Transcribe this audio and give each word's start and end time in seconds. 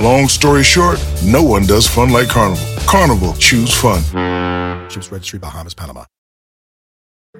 Long 0.00 0.28
story 0.28 0.62
short, 0.62 0.98
no 1.22 1.42
one 1.42 1.66
does 1.66 1.86
fun 1.86 2.08
like 2.08 2.28
Carnival. 2.30 2.64
Carnival, 2.86 3.34
choose 3.34 3.70
fun. 3.74 4.00
Ships 4.88 5.12
Registry, 5.12 5.38
Bahamas, 5.38 5.74
Panama. 5.74 6.06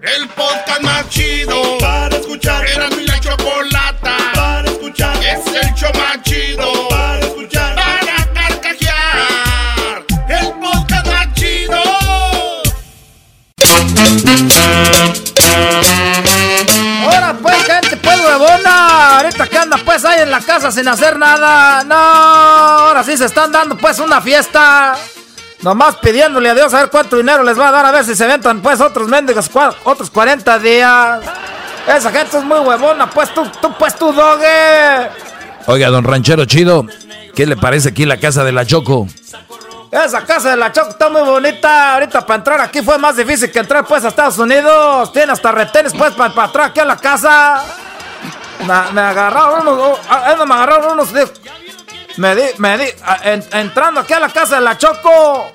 El 0.03 0.29
podcast 0.29 0.83
más 0.83 1.09
chido 1.09 1.79
para 1.79 2.15
escuchar. 2.19 2.67
Era 2.69 2.91
mi 2.91 3.07
la 3.07 3.19
chocolata 3.19 4.17
para 4.35 4.71
escuchar. 4.71 5.17
Es 5.25 5.47
el 5.47 5.75
show 5.75 5.91
más 5.95 6.23
chido 6.23 6.89
para 6.91 7.21
escuchar. 7.21 7.75
Para 7.77 8.27
carcajear. 8.35 10.05
El 10.29 10.53
podcast 10.61 11.07
más 11.07 11.35
chido. 11.35 11.83
Ahora 17.05 17.39
pues, 17.41 17.65
gente, 17.65 17.97
pues 17.97 18.21
huevona. 18.21 18.70
Ahorita 19.21 19.47
que 19.47 19.59
anda 19.59 19.77
pues 19.85 20.03
ahí 20.07 20.23
en 20.23 20.31
la 20.31 20.41
casa 20.41 20.73
sin 20.73 20.89
hacer 20.89 21.19
nada. 21.19 21.85
No, 21.85 21.95
ahora 21.95 23.05
sí 23.05 23.19
se 23.19 23.27
están 23.27 23.53
dando 23.53 23.77
pues 23.77 23.99
una 23.99 24.19
fiesta. 24.23 24.97
Nomás 25.61 25.97
pidiéndole 25.97 26.49
a 26.49 26.55
Dios 26.55 26.73
a 26.73 26.81
ver 26.81 26.91
cuánto 26.91 27.19
dinero 27.19 27.43
les 27.43 27.59
va 27.61 27.69
a 27.69 27.71
dar 27.71 27.85
a 27.85 27.91
ver 27.91 28.03
si 28.03 28.17
se 28.17 28.27
ventan 28.27 28.63
pues 28.63 28.81
otros 28.81 29.09
mendigos 29.09 29.51
otros 29.85 30.09
40 30.09 30.59
días. 30.61 31.21
Esa 31.87 32.11
gente 32.11 32.39
es 32.39 32.45
muy 32.45 32.61
huevona, 32.61 33.11
pues 33.11 33.35
tú, 33.35 33.47
tú, 33.61 33.75
pues 33.79 33.95
tú, 33.95 34.11
dogue. 34.11 35.11
Oiga, 35.67 35.89
don 35.89 36.03
Ranchero 36.03 36.47
Chido, 36.47 36.87
¿qué 37.35 37.45
le 37.45 37.59
parece 37.59 37.91
aquí 37.91 38.07
la 38.07 38.17
casa 38.17 38.43
de 38.43 38.53
la 38.53 38.65
Choco? 38.65 39.07
Esa 39.91 40.25
casa 40.25 40.53
de 40.53 40.57
la 40.57 40.73
Choco 40.73 40.91
está 40.91 41.11
muy 41.11 41.23
bonita. 41.23 41.93
Ahorita 41.95 42.25
para 42.25 42.39
entrar 42.39 42.61
aquí 42.63 42.81
fue 42.81 42.97
más 42.97 43.17
difícil 43.17 43.51
que 43.51 43.59
entrar 43.59 43.85
pues 43.85 44.03
a 44.03 44.09
Estados 44.09 44.39
Unidos. 44.39 45.13
Tiene 45.13 45.33
hasta 45.33 45.53
retenes 45.53 45.93
pues 45.93 46.13
para, 46.13 46.33
para 46.33 46.47
entrar 46.47 46.67
aquí 46.71 46.81
a 46.81 46.87
la 46.87 46.97
casa. 46.97 47.90
Me, 48.67 49.01
agarraron 49.01 49.67
unos, 49.67 49.79
oh, 49.79 49.99
ah, 50.09 50.35
me 50.47 50.55
agarraron 50.55 50.93
unos, 50.93 51.13
me 52.17 52.35
di, 52.37 52.43
me 52.59 52.79
di, 52.79 52.85
ah, 53.05 53.19
en- 53.25 53.45
entrando 53.53 54.01
aquí 54.01 54.13
a 54.13 54.21
la 54.21 54.29
casa 54.29 54.57
de 54.57 54.63
la 54.63 54.77
Choco. 54.77 55.51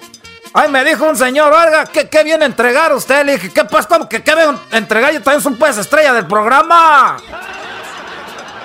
Ay, 0.53 0.69
me 0.69 0.83
dijo 0.85 1.03
un 1.05 1.17
señor, 1.17 1.51
oiga, 1.53 1.85
¿qué, 1.85 2.07
qué 2.09 2.23
viene 2.23 2.43
a 2.45 2.47
entregar 2.47 2.93
usted? 2.93 3.25
Le 3.25 3.33
dije, 3.33 3.51
¿qué 3.51 3.65
pues? 3.65 3.85
¿Cómo 3.87 4.07
que 4.07 4.23
qué 4.23 4.33
vengo 4.35 4.59
a 4.71 4.77
entregar? 4.77 5.11
Yo 5.11 5.21
también 5.21 5.41
soy 5.41 5.53
pues 5.55 5.77
estrella 5.77 6.13
del 6.13 6.25
programa. 6.27 7.17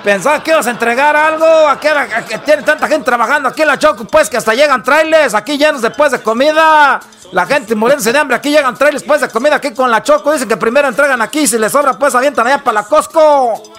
Pensaba 0.03 0.41
que 0.43 0.51
ibas 0.51 0.65
a 0.65 0.71
entregar 0.71 1.15
algo. 1.15 1.45
Aquí 1.67 1.87
a 1.87 1.93
la- 1.93 2.01
a 2.01 2.25
que 2.25 2.37
tiene 2.39 2.63
tanta 2.63 2.87
gente 2.87 3.05
trabajando 3.05 3.49
aquí 3.49 3.61
en 3.61 3.67
la 3.67 3.77
Choco, 3.77 4.05
pues 4.05 4.29
que 4.29 4.37
hasta 4.37 4.53
llegan 4.53 4.81
trailers 4.83 5.33
aquí 5.35 5.57
llenos 5.57 5.81
después 5.81 6.11
de 6.11 6.21
comida. 6.21 6.99
La 7.31 7.45
gente 7.45 7.75
muriéndose 7.75 8.11
de 8.11 8.17
hambre. 8.19 8.35
Aquí 8.37 8.49
llegan 8.49 8.75
trailers 8.75 9.03
después 9.03 9.21
de 9.21 9.29
comida 9.29 9.55
aquí 9.57 9.73
con 9.73 9.91
la 9.91 10.01
Choco. 10.01 10.33
Dicen 10.33 10.47
que 10.49 10.57
primero 10.57 10.87
entregan 10.87 11.21
aquí. 11.21 11.45
Si 11.45 11.57
les 11.59 11.71
sobra, 11.71 11.93
pues 11.93 12.15
avientan 12.15 12.47
allá 12.47 12.57
para 12.63 12.81
la 12.81 12.83
Costco. 12.87 13.61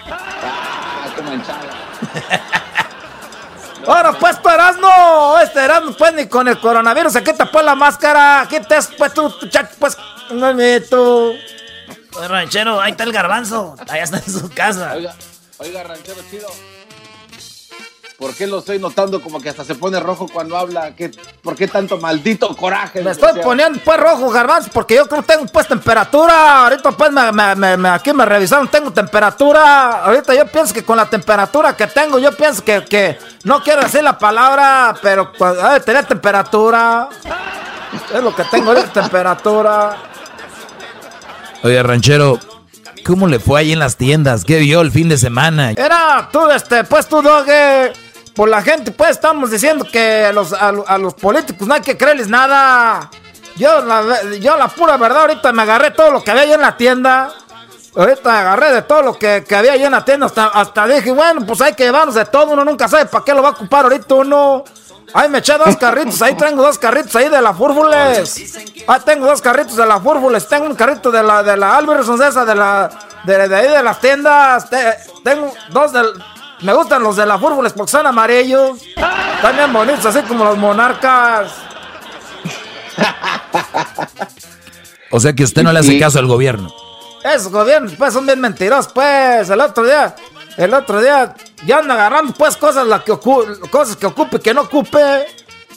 Ahora 3.85 4.13
pues 4.13 4.41
tú 4.41 4.47
Erasmo, 4.49 5.37
este 5.43 5.59
Erasmo 5.59 5.91
pues 5.97 6.13
ni 6.13 6.27
con 6.27 6.47
el 6.47 6.57
coronavirus 6.57 7.11
se 7.11 7.21
quita 7.21 7.51
pues 7.51 7.65
la 7.65 7.75
máscara, 7.75 8.47
quites 8.49 8.89
pues 8.97 9.13
tú, 9.13 9.33
pues, 9.77 9.97
no 10.31 10.53
tú. 10.89 11.33
Ranchero, 12.29 12.79
ahí 12.79 12.91
está 12.91 13.03
el 13.03 13.11
garbanzo. 13.11 13.75
Allá 13.89 14.03
está 14.03 14.17
en 14.17 14.31
su 14.31 14.49
casa. 14.49 14.93
Oiga, 14.95 15.13
oiga, 15.63 15.83
ranchero 15.83 16.21
chido. 16.29 16.47
¿Por 18.19 18.33
qué 18.35 18.47
lo 18.47 18.59
estoy 18.59 18.79
notando 18.79 19.21
como 19.21 19.41
que 19.41 19.49
hasta 19.49 19.65
se 19.65 19.75
pone 19.75 19.99
rojo 19.99 20.27
cuando 20.31 20.55
habla? 20.55 20.95
¿Qué, 20.95 21.11
¿Por 21.41 21.55
qué 21.55 21.67
tanto 21.67 21.97
maldito 21.97 22.55
coraje? 22.55 23.01
Me 23.01 23.11
estoy 23.11 23.41
poniendo 23.41 23.79
pues 23.83 23.99
rojo, 23.99 24.29
garbanzo, 24.29 24.69
porque 24.71 24.95
yo 24.95 25.07
creo 25.07 25.21
que 25.23 25.33
tengo 25.33 25.45
pues 25.47 25.67
temperatura. 25.67 26.63
Ahorita 26.63 26.91
pues 26.91 27.11
me, 27.11 27.31
me- 27.33 27.55
me- 27.55 27.75
me- 27.75 27.89
aquí 27.89 28.13
me 28.13 28.23
revisaron, 28.23 28.67
tengo 28.69 28.93
temperatura. 28.93 30.03
Ahorita 30.05 30.33
yo 30.35 30.45
pienso 30.47 30.73
que 30.73 30.83
con 30.85 30.95
la 30.95 31.09
temperatura 31.09 31.75
que 31.75 31.87
tengo, 31.87 32.17
yo 32.19 32.31
pienso 32.37 32.63
que, 32.63 32.85
que 32.85 33.17
no 33.43 33.61
quiero 33.61 33.81
decir 33.81 34.03
la 34.03 34.17
palabra, 34.17 34.95
pero 35.01 35.31
ha 35.41 35.73
de 35.73 35.79
tener 35.81 36.05
temperatura. 36.05 37.09
Es 38.13 38.23
lo 38.23 38.33
que 38.33 38.43
tengo 38.45 38.69
ahorita, 38.69 38.93
temperatura. 39.01 39.97
Oye, 41.63 41.81
Ranchero, 41.81 42.39
¿cómo 43.05 43.27
le 43.27 43.39
fue 43.39 43.59
ahí 43.61 43.71
en 43.73 43.79
las 43.79 43.97
tiendas? 43.97 44.43
¿Qué 44.45 44.59
vio 44.59 44.81
el 44.81 44.91
fin 44.91 45.09
de 45.09 45.17
semana? 45.17 45.71
Era 45.71 46.29
tú, 46.31 46.49
este, 46.49 46.83
pues 46.83 47.07
tú, 47.07 47.21
Doge. 47.21 47.93
Por 48.35 48.49
la 48.49 48.61
gente, 48.63 48.91
pues 48.91 49.11
estamos 49.11 49.51
diciendo 49.51 49.85
que 49.91 50.25
a 50.25 50.33
los, 50.33 50.53
a, 50.53 50.71
lo- 50.71 50.87
a 50.87 50.97
los 50.97 51.13
políticos 51.13 51.67
no 51.67 51.75
hay 51.75 51.81
que 51.81 51.95
creerles 51.97 52.27
nada. 52.27 53.11
Yo 53.57 53.81
la, 53.85 54.23
yo, 54.39 54.57
la 54.57 54.67
pura 54.69 54.97
verdad, 54.97 55.21
ahorita 55.21 55.51
me 55.53 55.61
agarré 55.61 55.91
todo 55.91 56.09
lo 56.11 56.23
que 56.23 56.31
había 56.31 56.41
ahí 56.43 56.53
en 56.53 56.61
la 56.61 56.75
tienda. 56.75 57.31
Ahorita 57.95 58.31
me 58.31 58.37
agarré 58.39 58.71
de 58.73 58.81
todo 58.81 59.03
lo 59.03 59.19
que, 59.19 59.43
que 59.47 59.55
había 59.55 59.73
ahí 59.73 59.83
en 59.83 59.91
la 59.91 60.03
tienda. 60.03 60.25
Hasta, 60.25 60.47
hasta 60.47 60.87
dije, 60.87 61.11
bueno, 61.11 61.45
pues 61.45 61.61
hay 61.61 61.73
que 61.75 61.83
llevarnos 61.83 62.15
de 62.15 62.25
todo. 62.25 62.53
Uno 62.53 62.65
nunca 62.65 62.87
sabe 62.87 63.05
para 63.05 63.23
qué 63.23 63.33
lo 63.35 63.43
va 63.43 63.49
a 63.49 63.51
ocupar 63.51 63.83
ahorita 63.85 64.15
uno. 64.15 64.63
Ahí 65.15 65.29
me 65.29 65.37
eché 65.39 65.57
dos 65.57 65.77
carritos, 65.77 66.19
ahí 66.23 66.35
tengo 66.35 66.63
dos 66.63 66.77
carritos 66.79 67.15
ahí 67.15 67.29
de 67.29 67.39
la 67.41 67.53
Fúrbules. 67.53 68.55
Ahí 68.87 68.99
tengo 69.05 69.27
dos 69.27 69.41
carritos 69.41 69.75
de 69.75 69.85
la 69.85 69.99
Fúrbules. 69.99 70.47
Tengo 70.47 70.65
un 70.65 70.75
carrito 70.75 71.11
de 71.11 71.21
la, 71.21 71.43
de 71.43 71.55
la 71.55 71.77
Albertsons 71.77 72.19
esa, 72.21 72.43
de 72.45 72.55
la, 72.55 72.89
de, 73.23 73.47
de 73.47 73.55
ahí 73.55 73.67
de 73.67 73.83
las 73.83 73.99
tiendas. 74.01 74.69
Te- 74.69 74.97
tengo 75.23 75.53
dos 75.69 75.93
del, 75.93 76.07
me 76.61 76.73
gustan 76.73 77.03
los 77.03 77.15
de 77.15 77.25
la 77.27 77.37
Fúrbules 77.37 77.73
porque 77.73 77.91
son 77.91 78.07
amarillos. 78.07 78.81
Están 79.35 79.55
bien 79.55 79.71
bonitos, 79.71 80.05
así 80.05 80.21
como 80.23 80.45
los 80.45 80.57
monarcas. 80.57 81.51
O 85.11 85.19
sea 85.19 85.33
que 85.33 85.43
usted 85.43 85.61
no 85.63 85.71
le 85.71 85.79
hace 85.79 85.99
caso 85.99 86.17
al 86.19 86.25
gobierno. 86.27 86.73
Esos 87.23 87.49
gobiernos, 87.51 87.93
pues, 87.97 88.13
son 88.13 88.25
bien 88.25 88.41
mentirosos, 88.41 88.91
pues. 88.91 89.49
El 89.49 89.61
otro 89.61 89.83
día, 89.83 90.15
el 90.57 90.73
otro 90.73 91.01
día, 91.01 91.33
ya 91.65 91.77
andan 91.79 91.97
agarrando, 91.97 92.33
pues, 92.33 92.55
cosas, 92.57 92.85
la 92.87 93.03
que 93.03 93.11
ocu- 93.11 93.69
cosas 93.69 93.95
que 93.95 94.05
ocupe 94.05 94.37
y 94.37 94.39
que 94.39 94.53
no 94.53 94.61
ocupe. 94.61 95.25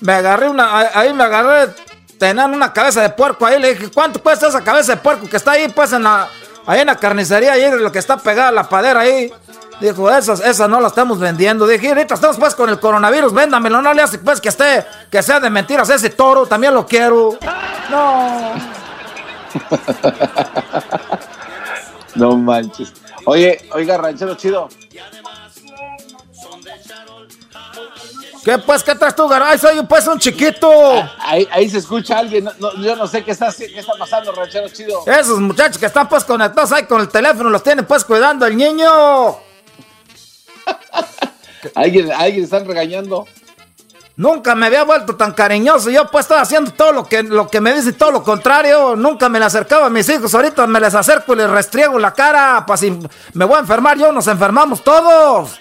Me 0.00 0.12
agarré 0.12 0.48
una, 0.48 0.78
ahí- 0.78 0.88
ahí 0.94 1.12
me 1.14 1.24
agarré, 1.24 1.72
tenían 2.18 2.52
una 2.54 2.72
cabeza 2.72 3.00
de 3.02 3.10
puerco 3.10 3.46
ahí. 3.46 3.58
Le 3.60 3.74
dije, 3.74 3.90
¿cuánto 3.90 4.22
cuesta 4.22 4.48
esa 4.48 4.62
cabeza 4.62 4.92
de 4.96 5.00
puerco 5.00 5.28
que 5.28 5.36
está 5.36 5.52
ahí, 5.52 5.68
pues, 5.68 5.92
en 5.92 6.02
la, 6.02 6.28
ahí 6.66 6.80
en 6.80 6.86
la 6.88 6.96
carnicería, 6.96 7.52
ahí, 7.52 7.70
lo 7.70 7.90
que 7.92 7.98
está 7.98 8.16
pegada 8.18 8.48
a 8.48 8.52
la 8.52 8.68
padera 8.68 9.00
ahí? 9.00 9.32
Dijo, 9.80 10.10
esas, 10.10 10.40
esas 10.40 10.68
no 10.70 10.80
las 10.80 10.92
estamos 10.92 11.18
vendiendo. 11.18 11.66
Dije, 11.66 11.88
ahorita 11.88 12.14
estamos, 12.14 12.38
pues, 12.38 12.54
con 12.54 12.70
el 12.70 12.80
coronavirus, 12.80 13.32
véndamelo. 13.34 13.82
No 13.82 13.92
le 13.94 14.02
hace, 14.02 14.18
pues, 14.18 14.40
que 14.40 14.48
esté, 14.48 14.86
que 15.10 15.22
sea 15.22 15.38
de 15.40 15.50
mentiras 15.50 15.88
ese 15.90 16.10
toro, 16.10 16.46
también 16.46 16.72
lo 16.74 16.86
quiero. 16.86 17.38
No. 17.90 18.52
No 22.14 22.34
manches. 22.36 22.92
Oye, 23.26 23.60
oiga, 23.72 23.96
ranchero 23.98 24.34
chido. 24.36 24.68
¿Qué, 28.44 28.58
pues, 28.58 28.84
qué 28.84 28.94
traes 28.94 29.16
tú, 29.16 29.26
garay? 29.26 29.58
Soy, 29.58 29.82
pues, 29.82 30.06
un 30.06 30.20
chiquito. 30.20 30.70
Ahí, 31.18 31.48
ahí 31.50 31.68
se 31.68 31.78
escucha 31.78 32.18
alguien. 32.18 32.44
no- 32.44 32.52
no, 32.58 32.74
yo 32.80 32.94
no 32.94 33.06
sé 33.08 33.24
qué 33.24 33.32
está, 33.32 33.52
qué 33.52 33.78
está 33.80 33.92
pasando, 33.98 34.30
ranchero 34.32 34.68
chido. 34.68 35.02
Esos 35.06 35.40
muchachos 35.40 35.78
que 35.78 35.86
están 35.86 36.08
pues 36.08 36.24
conectados 36.24 36.70
ahí 36.72 36.84
con 36.84 37.00
el 37.00 37.08
teléfono 37.08 37.50
los 37.50 37.62
tienen 37.64 37.84
pues 37.84 38.04
cuidando 38.04 38.46
el 38.46 38.56
niño. 38.56 38.88
Alguien, 41.74 42.12
alguien 42.12 42.44
están 42.44 42.64
regañando. 42.64 43.26
Nunca 44.16 44.54
me 44.54 44.66
había 44.66 44.82
vuelto 44.82 45.14
tan 45.14 45.32
cariñoso. 45.32 45.90
Yo 45.90 46.10
pues 46.10 46.24
estaba 46.24 46.40
haciendo 46.40 46.70
todo 46.72 46.92
lo 46.92 47.04
que, 47.04 47.22
lo 47.22 47.48
que 47.48 47.60
me 47.60 47.74
dice 47.74 47.92
todo 47.92 48.10
lo 48.10 48.22
contrario. 48.22 48.96
Nunca 48.96 49.28
me 49.28 49.38
le 49.38 49.44
acercaba 49.44 49.86
a 49.86 49.90
mis 49.90 50.08
hijos. 50.08 50.34
Ahorita 50.34 50.66
me 50.66 50.80
les 50.80 50.94
acerco 50.94 51.34
y 51.34 51.36
les 51.36 51.50
restriego 51.50 51.98
la 51.98 52.14
cara. 52.14 52.64
Para 52.66 52.78
si 52.78 52.98
me 53.34 53.44
voy 53.44 53.56
a 53.56 53.60
enfermar 53.60 53.98
yo, 53.98 54.10
nos 54.12 54.26
enfermamos 54.26 54.82
todos. 54.82 55.60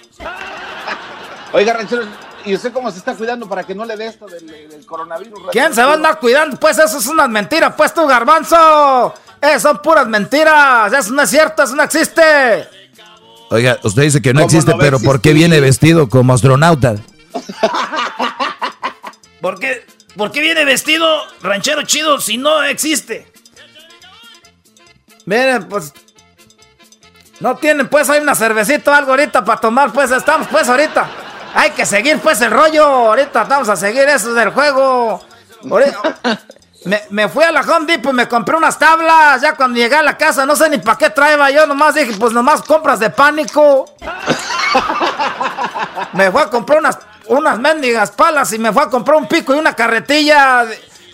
Oiga, 1.52 1.74
ranchero, 1.74 2.04
¿y 2.46 2.54
usted 2.54 2.72
cómo 2.72 2.90
se 2.90 2.98
está 2.98 3.14
cuidando 3.14 3.46
para 3.46 3.62
que 3.64 3.74
no 3.74 3.84
le 3.84 3.94
dé 3.94 4.06
esto 4.06 4.26
del, 4.26 4.46
del 4.46 4.86
coronavirus? 4.86 5.38
¿Quién 5.52 5.74
se 5.74 5.84
va 5.84 5.90
a 5.90 5.94
andar 5.94 6.18
cuidando? 6.18 6.56
Pues 6.56 6.78
eso 6.78 6.96
es 6.96 7.06
una 7.06 7.28
mentira, 7.28 7.76
pues 7.76 7.92
tú, 7.92 8.06
garbanzo. 8.06 9.12
Eh, 9.42 9.60
son 9.60 9.78
puras 9.82 10.08
mentiras. 10.08 10.90
Eso 10.94 11.12
no 11.12 11.20
es 11.20 11.28
cierto, 11.28 11.62
eso 11.62 11.76
no 11.76 11.82
existe. 11.82 12.22
Oiga, 13.50 13.78
usted 13.82 14.02
dice 14.02 14.22
que 14.22 14.32
no 14.32 14.40
¿Cómo 14.40 14.46
existe, 14.46 14.72
no 14.72 14.78
pero 14.78 14.98
¿por 14.98 15.20
qué 15.20 15.34
viene 15.34 15.60
vestido 15.60 16.08
como 16.08 16.32
astronauta? 16.32 16.96
¿Por 19.46 19.60
qué, 19.60 19.86
¿Por 20.16 20.32
qué 20.32 20.40
viene 20.40 20.64
vestido 20.64 21.06
ranchero 21.40 21.82
chido 21.82 22.20
si 22.20 22.36
no 22.36 22.64
existe? 22.64 23.32
Miren, 25.24 25.68
pues. 25.68 25.92
No 27.38 27.54
tienen, 27.54 27.86
pues, 27.88 28.10
hay 28.10 28.20
una 28.20 28.34
cervecita 28.34 28.90
o 28.90 28.94
algo 28.94 29.12
ahorita 29.12 29.44
para 29.44 29.60
tomar, 29.60 29.92
pues, 29.92 30.10
estamos, 30.10 30.48
pues, 30.48 30.68
ahorita. 30.68 31.08
Hay 31.54 31.70
que 31.70 31.86
seguir, 31.86 32.18
pues, 32.18 32.40
el 32.40 32.50
rollo. 32.50 32.84
Ahorita 32.84 33.44
vamos 33.44 33.68
a 33.68 33.76
seguir 33.76 34.08
eso 34.08 34.34
del 34.34 34.50
juego. 34.50 35.24
Ahorita- 35.70 36.18
Me, 36.84 37.02
me 37.10 37.28
fui 37.28 37.44
a 37.44 37.52
la 37.52 37.60
Home 37.60 37.86
Depot 37.86 38.12
y 38.12 38.16
me 38.16 38.26
compré 38.26 38.56
unas 38.56 38.76
tablas. 38.80 39.40
Ya 39.42 39.54
cuando 39.54 39.78
llegué 39.78 39.94
a 39.94 40.02
la 40.02 40.16
casa, 40.18 40.44
no 40.44 40.56
sé 40.56 40.68
ni 40.68 40.78
para 40.78 40.98
qué 40.98 41.10
traeba. 41.10 41.52
Yo 41.52 41.68
nomás 41.68 41.94
dije, 41.94 42.14
pues, 42.18 42.32
nomás 42.32 42.62
compras 42.62 42.98
de 42.98 43.10
pánico. 43.10 43.84
Me 46.12 46.30
fue 46.30 46.42
a 46.42 46.50
comprar 46.50 46.78
unas, 46.78 46.98
unas 47.26 47.58
mendigas 47.58 48.10
palas 48.10 48.52
y 48.52 48.58
me 48.58 48.72
fue 48.72 48.84
a 48.84 48.88
comprar 48.88 49.18
un 49.18 49.26
pico 49.26 49.54
y 49.54 49.58
una 49.58 49.74
carretilla. 49.74 50.64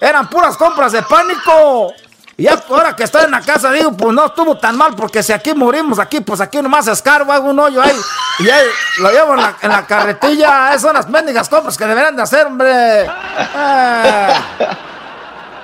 Eran 0.01 0.29
puras 0.29 0.57
compras 0.57 0.93
de 0.93 1.03
pánico. 1.03 1.93
Y 2.37 2.49
ahora 2.49 2.97
que 2.97 3.05
estoy 3.05 3.25
en 3.25 3.31
la 3.31 3.41
casa 3.41 3.71
digo, 3.71 3.93
pues 3.93 4.15
no 4.15 4.27
estuvo 4.27 4.57
tan 4.57 4.77
mal 4.77 4.95
porque 4.97 5.23
si 5.23 5.33
aquí 5.33 5.55
morimos, 5.55 5.99
aquí 5.99 6.21
pues 6.21 6.41
aquí 6.41 6.63
nomás 6.63 6.89
escarbo, 6.89 7.31
hago 7.31 7.51
un 7.51 7.59
hoyo 7.59 7.83
ahí 7.83 7.97
y 8.39 8.49
ahí 8.49 8.67
lo 8.99 9.11
llevo 9.11 9.35
en 9.35 9.71
la, 9.71 9.87
carretilla. 9.87 10.71
Esas 10.71 10.83
son 10.83 10.95
las 10.95 11.09
mendigas 11.09 11.49
compras 11.49 11.77
que 11.77 11.87
deberían 11.87 12.17
de 12.17 12.23
hacer, 12.23 12.47
hombre. 12.47 13.07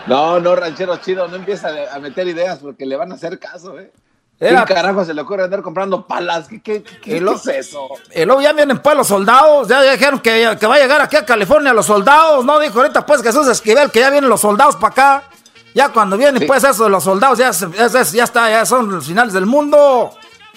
No, 0.07 0.41
no, 0.41 0.57
ranchero 0.57 0.97
chido, 0.97 1.29
no 1.29 1.37
empieza 1.37 1.69
a 1.93 1.99
meter 1.99 2.27
ideas 2.27 2.61
porque 2.61 2.87
le 2.87 2.97
van 2.97 3.13
a 3.13 3.17
hacer 3.17 3.39
caso, 3.39 3.79
¿eh? 3.79 3.93
Era- 4.41 4.65
¿Quién 4.65 4.77
carajo 4.77 5.05
se 5.05 5.13
le 5.15 5.21
ocurre 5.23 5.43
andar 5.45 5.63
comprando 5.63 6.07
palas? 6.07 6.47
¿Qué, 6.49 6.61
qué, 6.63 6.83
qué- 6.83 7.01
qué 7.01 7.17
es 7.17 7.47
eso? 7.49 7.89
Y 8.15 8.25
luego 8.25 8.41
ya 8.41 8.53
vienen 8.53 8.79
pues 8.81 8.97
los 8.97 9.09
soldados, 9.09 9.67
ya 9.67 9.83
dijeron 9.83 10.21
que, 10.21 10.57
que 10.61 10.67
va 10.67 10.77
a 10.77 10.79
llegar 10.79 11.01
aquí 11.01 11.17
a 11.17 11.27
California 11.27 11.73
los 11.73 11.87
soldados, 11.87 12.45
¿no? 12.45 12.59
Dijo 12.61 12.79
ahorita 12.81 13.05
pues 13.05 13.23
Jesús 13.23 13.49
Esquivel 13.49 13.91
que 13.91 13.99
ya 14.01 14.11
vienen 14.11 14.31
los 14.31 14.41
soldados 14.41 14.77
para 14.77 14.89
acá. 14.93 15.23
Ya 15.75 15.89
cuando 15.91 16.17
vienen 16.17 16.41
Sí. 16.41 16.47
pues 16.47 16.63
eso 16.65 16.85
de 16.85 16.91
los 16.91 17.05
soldados, 17.05 17.39
ya, 17.39 17.51
ya, 17.51 17.89
ya 18.03 18.25
está, 18.25 18.49
ya 18.51 18.65
son 18.65 18.91
los 18.91 19.07
finales 19.07 19.33
del 19.33 19.47
mundo. 19.47 20.13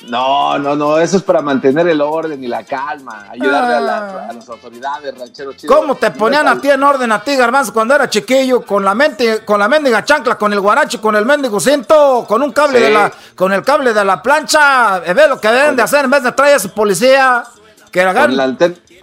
No, 0.08 0.58
no, 0.58 0.76
no, 0.76 0.98
eso 0.98 1.18
es 1.18 1.24
para 1.24 1.42
mantener 1.42 1.88
el 1.88 2.02
orden 2.02 2.44
y 2.44 2.48
la 2.48 2.64
calma, 2.64 3.28
ayudarle 3.30 3.74
a, 3.76 3.78
Ah. 3.78 3.82
la- 3.82 4.28
a 4.30 4.34
las 4.34 4.50
autoridades, 4.50 5.16
ranchero 5.18 5.54
chido. 5.54 5.74
¿Cómo 5.76 5.96
te 5.96 6.10
ponían 6.12 6.48
a 6.48 6.60
ti 6.60 6.70
en 6.72 6.82
orden 6.82 7.12
a 7.12 7.24
ti, 7.24 7.36
Garbanzo, 7.36 7.72
cuando 7.72 7.94
era 7.94 8.10
chiquillo? 8.10 8.66
Con 8.66 8.84
la 8.84 8.96
mente, 8.96 9.46
con 9.46 9.60
la 9.60 9.68
mendiga 9.68 10.04
chancla, 10.04 10.36
con 10.40 10.52
el 10.54 10.60
guarache, 10.60 11.00
con 11.00 11.16
el 11.16 11.26
mendigo 11.26 11.60
cinto, 11.60 12.26
con 12.28 12.42
un 12.42 12.52
cable 12.52 12.80
Sí. 12.80 12.84
de 12.86 12.90
la, 12.92 13.12
con 13.36 13.54
el 13.54 13.64
cable 13.64 13.94
de 13.94 14.04
la 14.04 14.22
plancha. 14.24 15.02
Eh, 15.06 15.14
Ve 15.14 15.28
lo 15.28 15.40
que 15.40 15.50
deben 15.50 15.76
de 15.76 15.84
hacer 15.84 16.06
en 16.06 16.12
vez 16.12 16.24
de 16.24 16.32
traer 16.32 16.54
a 16.54 16.58
ese 16.58 16.70
policía. 16.70 17.44
Que 17.92 18.02
hagan, 18.02 18.36
la 18.38 18.56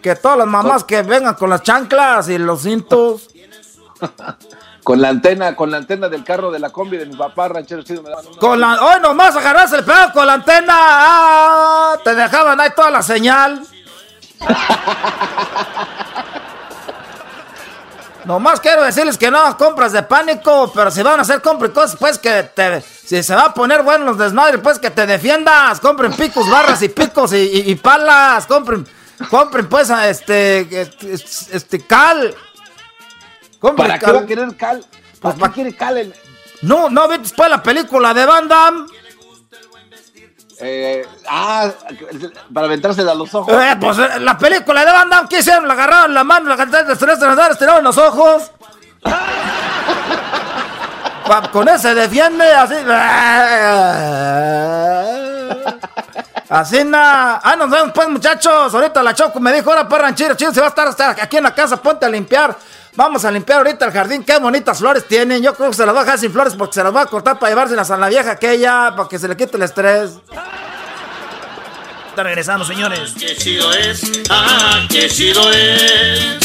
que 0.02 0.16
todas 0.16 0.38
las 0.38 0.46
mamás 0.46 0.82
que 0.84 1.02
vengan 1.02 1.34
con 1.34 1.50
las 1.50 1.62
chanclas 1.62 2.28
y 2.28 2.38
los 2.38 2.62
cintos. 2.62 3.28
Con 4.88 5.02
la 5.02 5.10
antena, 5.10 5.54
con 5.54 5.70
la 5.70 5.76
antena 5.76 6.08
del 6.08 6.24
carro 6.24 6.50
de 6.50 6.58
la 6.58 6.70
combi 6.70 6.96
de 6.96 7.04
mi 7.04 7.14
papá, 7.14 7.46
ranchero 7.48 7.82
chido, 7.82 8.02
me 8.02 8.08
daban 8.08 8.26
una- 8.26 8.38
Con 8.38 8.58
la, 8.58 8.82
hoy 8.82 9.00
nomás 9.02 9.36
agarrarse 9.36 9.76
el 9.76 9.84
pedo 9.84 10.10
con 10.14 10.26
la 10.26 10.32
antena. 10.32 10.72
ah, 10.74 11.96
te 12.02 12.14
dejaban 12.14 12.58
ahí 12.58 12.70
toda 12.74 12.90
la 12.90 13.02
señal. 13.02 13.62
Nomás 18.24 18.60
quiero 18.60 18.82
decirles 18.82 19.18
que 19.18 19.30
no 19.30 19.38
hagan 19.38 19.54
compras 19.54 19.92
de 19.92 20.02
pánico, 20.02 20.70
pero 20.74 20.90
si 20.90 21.02
van 21.02 21.18
a 21.18 21.22
hacer 21.22 21.40
compras 21.42 21.70
y 21.70 21.74
cosas, 21.74 21.96
pues 21.98 22.18
que 22.18 22.42
te, 22.54 22.80
si 22.80 23.22
se 23.22 23.34
va 23.34 23.42
a 23.46 23.54
poner 23.54 23.82
bueno 23.82 24.06
los 24.06 24.16
desmadres, 24.18 24.60
pues 24.62 24.78
que 24.78 24.90
te 24.90 25.06
defiendas. 25.06 25.80
Compren 25.80 26.12
picos, 26.14 26.48
barras 26.50 26.80
y 26.82 26.88
picos 26.88 27.32
y, 27.34 27.36
y- 27.36 27.70
y 27.70 27.74
palas. 27.76 28.46
Compren, 28.46 28.86
compren 29.30 29.66
pues 29.68 29.90
a 29.90 30.08
este, 30.08 30.60
este, 30.80 31.12
este 31.56 31.86
cal. 31.86 32.34
¿Para 33.60 33.98
qué 33.98 34.12
va 34.12 34.20
a 34.20 34.26
querer 34.26 34.56
cal? 34.56 34.84
¿Para 35.20 35.34
qué 35.34 35.50
quiere 35.52 35.76
cal? 35.76 35.98
en- 35.98 36.14
No, 36.62 36.88
no 36.90 37.08
viste 37.08 37.34
pues 37.36 37.50
la 37.50 37.62
película 37.62 38.14
de 38.14 38.26
Van 38.26 38.48
Damme. 38.48 38.86
Eh, 40.60 41.06
ah, 41.28 41.70
para 42.52 42.66
aventársela 42.66 43.12
a 43.12 43.14
los 43.14 43.32
ojos. 43.32 43.54
Eh, 43.54 43.76
pues 43.80 43.96
eh, 43.98 44.18
la 44.20 44.36
película 44.36 44.84
de 44.84 44.90
Van 44.92 45.08
Damme, 45.08 45.28
¿qué 45.28 45.38
hicieron? 45.38 45.68
La 45.68 45.74
agarraron 45.74 46.14
la 46.14 46.24
mano, 46.24 46.48
la 46.48 46.56
cantaron, 46.56 46.88
la 46.88 47.46
estiraron 47.50 47.84
los 47.84 47.96
ojos. 47.98 48.50
Con 51.52 51.68
ese 51.68 51.94
defiende, 51.94 52.44
así. 52.54 52.74
Así 56.48 56.82
na. 56.84 57.36
Ah, 57.42 57.54
nos 57.56 57.70
vemos 57.70 57.92
pues, 57.94 58.08
muchachos. 58.08 58.74
Ahorita 58.74 59.02
la 59.02 59.14
Choco 59.14 59.38
me 59.38 59.52
dijo, 59.52 59.70
ahora 59.70 59.86
para 59.86 60.04
ranchero, 60.04 60.34
chido, 60.34 60.52
se 60.54 60.60
va 60.60 60.66
a 60.66 60.70
estar 60.70 60.88
hasta 60.88 61.10
aquí 61.10 61.36
en 61.36 61.44
la 61.44 61.54
casa, 61.54 61.76
ponte 61.80 62.06
a 62.06 62.08
limpiar. 62.08 62.56
Vamos 62.94 63.24
a 63.24 63.30
limpiar 63.30 63.58
ahorita 63.58 63.86
el 63.86 63.92
jardín. 63.92 64.24
Qué 64.24 64.38
bonitas 64.38 64.78
flores 64.78 65.06
tienen. 65.06 65.42
Yo 65.42 65.54
creo 65.54 65.70
que 65.70 65.76
se 65.76 65.86
las 65.86 65.94
va 65.94 66.00
a 66.00 66.04
dejar 66.04 66.18
sin 66.18 66.32
flores 66.32 66.54
porque 66.54 66.74
se 66.74 66.82
las 66.82 66.94
va 66.94 67.02
a 67.02 67.06
cortar 67.06 67.38
para 67.38 67.50
llevárselas 67.50 67.90
a 67.90 67.96
la 67.96 68.08
vieja 68.08 68.32
aquella, 68.32 68.94
para 68.96 69.08
que 69.08 69.18
se 69.18 69.28
le 69.28 69.36
quite 69.36 69.56
el 69.56 69.62
estrés. 69.62 70.18
Está 72.08 72.22
regresando, 72.24 72.64
señores. 72.64 73.14
Qué 73.18 73.36
chido 73.36 73.72
es, 73.72 74.02
ah, 74.30 74.86
qué 74.90 75.08
chido 75.08 75.52
es. 75.52 76.38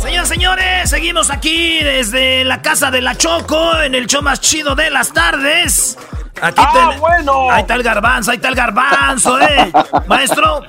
Señoras, 0.00 0.28
señores, 0.28 0.90
seguimos 0.90 1.30
aquí 1.30 1.82
desde 1.82 2.44
la 2.44 2.62
casa 2.62 2.90
de 2.90 3.02
la 3.02 3.16
Choco 3.16 3.78
en 3.82 3.94
el 3.94 4.06
show 4.06 4.22
más 4.22 4.40
chido 4.40 4.74
de 4.74 4.90
las 4.90 5.12
tardes. 5.12 5.98
Aquí 6.42 6.60
¡Ah, 6.60 6.90
ten- 6.90 7.00
bueno! 7.00 7.50
Ahí 7.50 7.62
está 7.62 7.74
el 7.76 7.82
garbanzo, 7.82 8.30
ahí 8.32 8.36
está 8.36 8.48
el 8.48 8.54
garbanzo, 8.54 9.40
¿eh? 9.40 9.72
Maestro, 10.08 10.62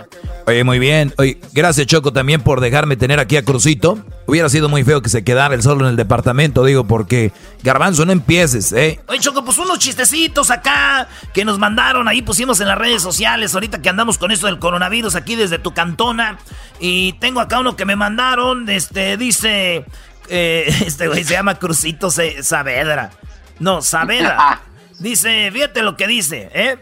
Oye, 0.46 0.64
muy 0.66 0.78
bien. 0.78 1.14
Oye, 1.18 1.40
gracias 1.54 1.88
Choco 1.88 2.12
también 2.12 2.42
por 2.42 2.60
dejarme 2.60 2.98
tener 2.98 3.20
aquí 3.20 3.38
a 3.38 3.46
Crucito. 3.46 3.98
Hubiera 4.26 4.50
sido 4.50 4.68
muy 4.68 4.84
feo 4.84 5.02
que 5.02 5.10
se 5.10 5.24
quedara 5.24 5.56
él 5.56 5.64
solo 5.64 5.86
en 5.86 5.92
el 5.92 5.96
departamento, 5.96 6.66
digo, 6.66 6.84
porque 6.86 7.32
Garbanzo 7.64 8.06
no 8.06 8.12
empieces, 8.12 8.74
¿eh? 8.74 9.00
Oye, 9.08 9.20
Choco, 9.20 9.46
pues 9.46 9.58
unos 9.58 9.80
chistecitos 9.80 10.52
acá 10.52 11.08
que 11.34 11.46
nos 11.46 11.60
mandaron, 11.60 12.08
ahí 12.10 12.22
pusimos 12.22 12.60
en 12.60 12.68
las 12.68 12.78
redes 12.78 13.02
sociales, 13.02 13.54
ahorita 13.54 13.82
que 13.82 13.88
andamos 13.90 14.18
con 14.18 14.32
esto 14.32 14.48
del 14.48 14.60
coronavirus 14.60 15.16
aquí 15.16 15.36
desde 15.36 15.60
tu 15.60 15.74
cantona. 15.74 16.38
Y 16.80 17.14
tengo 17.14 17.40
acá 17.40 17.60
uno 17.60 17.78
que 17.78 17.86
me 17.86 17.96
mandaron, 17.96 18.70
este, 18.70 19.16
dice, 19.16 19.86
eh, 20.28 20.76
este 20.86 21.08
güey 21.08 21.24
se 21.24 21.34
llama 21.36 21.56
Crucito 21.56 22.12
Saavedra. 22.12 23.12
No, 23.60 23.82
Saavedra. 23.82 24.62
Dice, 25.04 25.52
fíjate 25.52 25.84
lo 25.84 25.98
que 25.98 26.08
dice, 26.08 26.50
¿eh? 26.54 26.80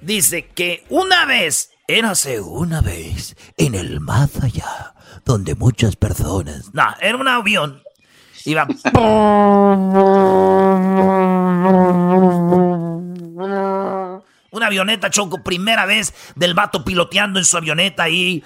Dice 0.00 0.48
que 0.48 0.84
una 0.88 1.26
vez, 1.26 1.70
érase 1.86 2.40
una 2.40 2.80
vez, 2.80 3.36
en 3.56 3.76
el 3.76 4.00
más 4.00 4.42
allá, 4.42 4.94
donde 5.24 5.54
muchas 5.54 5.94
personas... 5.94 6.74
No, 6.74 6.82
era 7.00 7.16
un 7.16 7.28
avión. 7.28 7.80
Iba... 8.46 8.66
Una 14.50 14.66
avioneta, 14.66 15.08
Choco, 15.08 15.44
primera 15.44 15.86
vez 15.86 16.12
del 16.34 16.54
vato 16.54 16.84
piloteando 16.84 17.38
en 17.38 17.44
su 17.44 17.56
avioneta 17.56 18.08
y... 18.08 18.42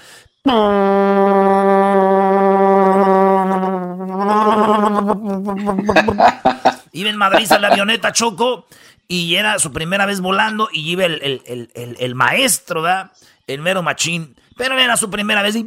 Iba 6.93 7.11
en 7.11 7.17
Madrid 7.17 7.51
en 7.51 7.63
la 7.63 7.69
avioneta, 7.69 8.13
Choco, 8.13 8.67
y 9.09 9.37
era 9.37 9.59
su 9.59 9.73
primera 9.73 10.07
vez 10.07 10.21
volando 10.21 10.69
y 10.73 10.91
iba 10.91 11.05
el, 11.05 11.21
el- 11.23 11.71
el- 11.75 11.97
el- 11.99 12.15
maestro, 12.15 12.83
¿verdad? 12.83 13.13
El 13.47 13.61
mero 13.61 13.83
machín. 13.83 14.37
Pero 14.57 14.79
era 14.79 14.97
su 14.97 15.11
primera 15.11 15.43
vez 15.43 15.55
y... 15.57 15.67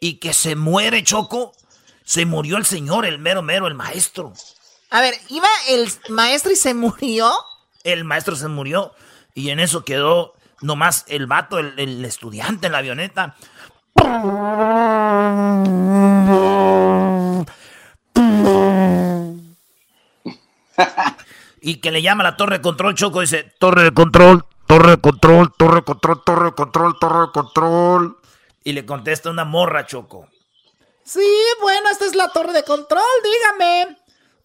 Y 0.00 0.14
que 0.18 0.34
se 0.34 0.54
muere, 0.54 1.02
Choco. 1.02 1.52
Se 2.04 2.26
murió 2.26 2.58
el 2.58 2.66
señor, 2.66 3.06
el 3.06 3.18
mero 3.18 3.40
mero, 3.42 3.66
el 3.66 3.74
maestro. 3.74 4.34
A 4.90 5.00
ver, 5.00 5.14
iba 5.30 5.48
el 5.70 5.88
maestro 6.10 6.52
y 6.52 6.56
se 6.56 6.74
murió. 6.74 7.32
El 7.82 8.04
maestro 8.04 8.36
se 8.36 8.48
murió 8.48 8.92
y 9.34 9.48
en 9.50 9.60
eso 9.60 9.84
quedó 9.84 10.34
nomás 10.60 11.04
el 11.08 11.26
vato, 11.26 11.58
el, 11.58 11.72
el 11.78 12.04
estudiante 12.04 12.66
en 12.66 12.72
la 12.72 12.78
avioneta. 12.78 13.34
Y 21.60 21.76
que 21.76 21.90
le 21.90 22.02
llama 22.02 22.22
a 22.22 22.30
la 22.30 22.36
torre 22.36 22.58
de 22.58 22.62
control, 22.62 22.94
Choco, 22.94 23.20
dice, 23.20 23.52
torre 23.58 23.84
de 23.84 23.92
control, 23.92 24.44
torre 24.66 24.90
de 24.90 25.00
control, 25.00 25.52
torre 25.56 25.76
de 25.76 25.82
control, 25.82 26.22
torre 26.24 26.44
de 26.44 26.52
control, 26.52 26.98
torre 26.98 27.20
de 27.20 27.32
control. 27.32 28.18
Y 28.64 28.72
le 28.72 28.84
contesta 28.84 29.30
una 29.30 29.44
morra, 29.44 29.86
Choco. 29.86 30.28
Sí, 31.04 31.26
bueno, 31.60 31.88
esta 31.90 32.06
es 32.06 32.14
la 32.14 32.28
torre 32.28 32.52
de 32.52 32.64
control, 32.64 33.02
dígame. 33.22 33.96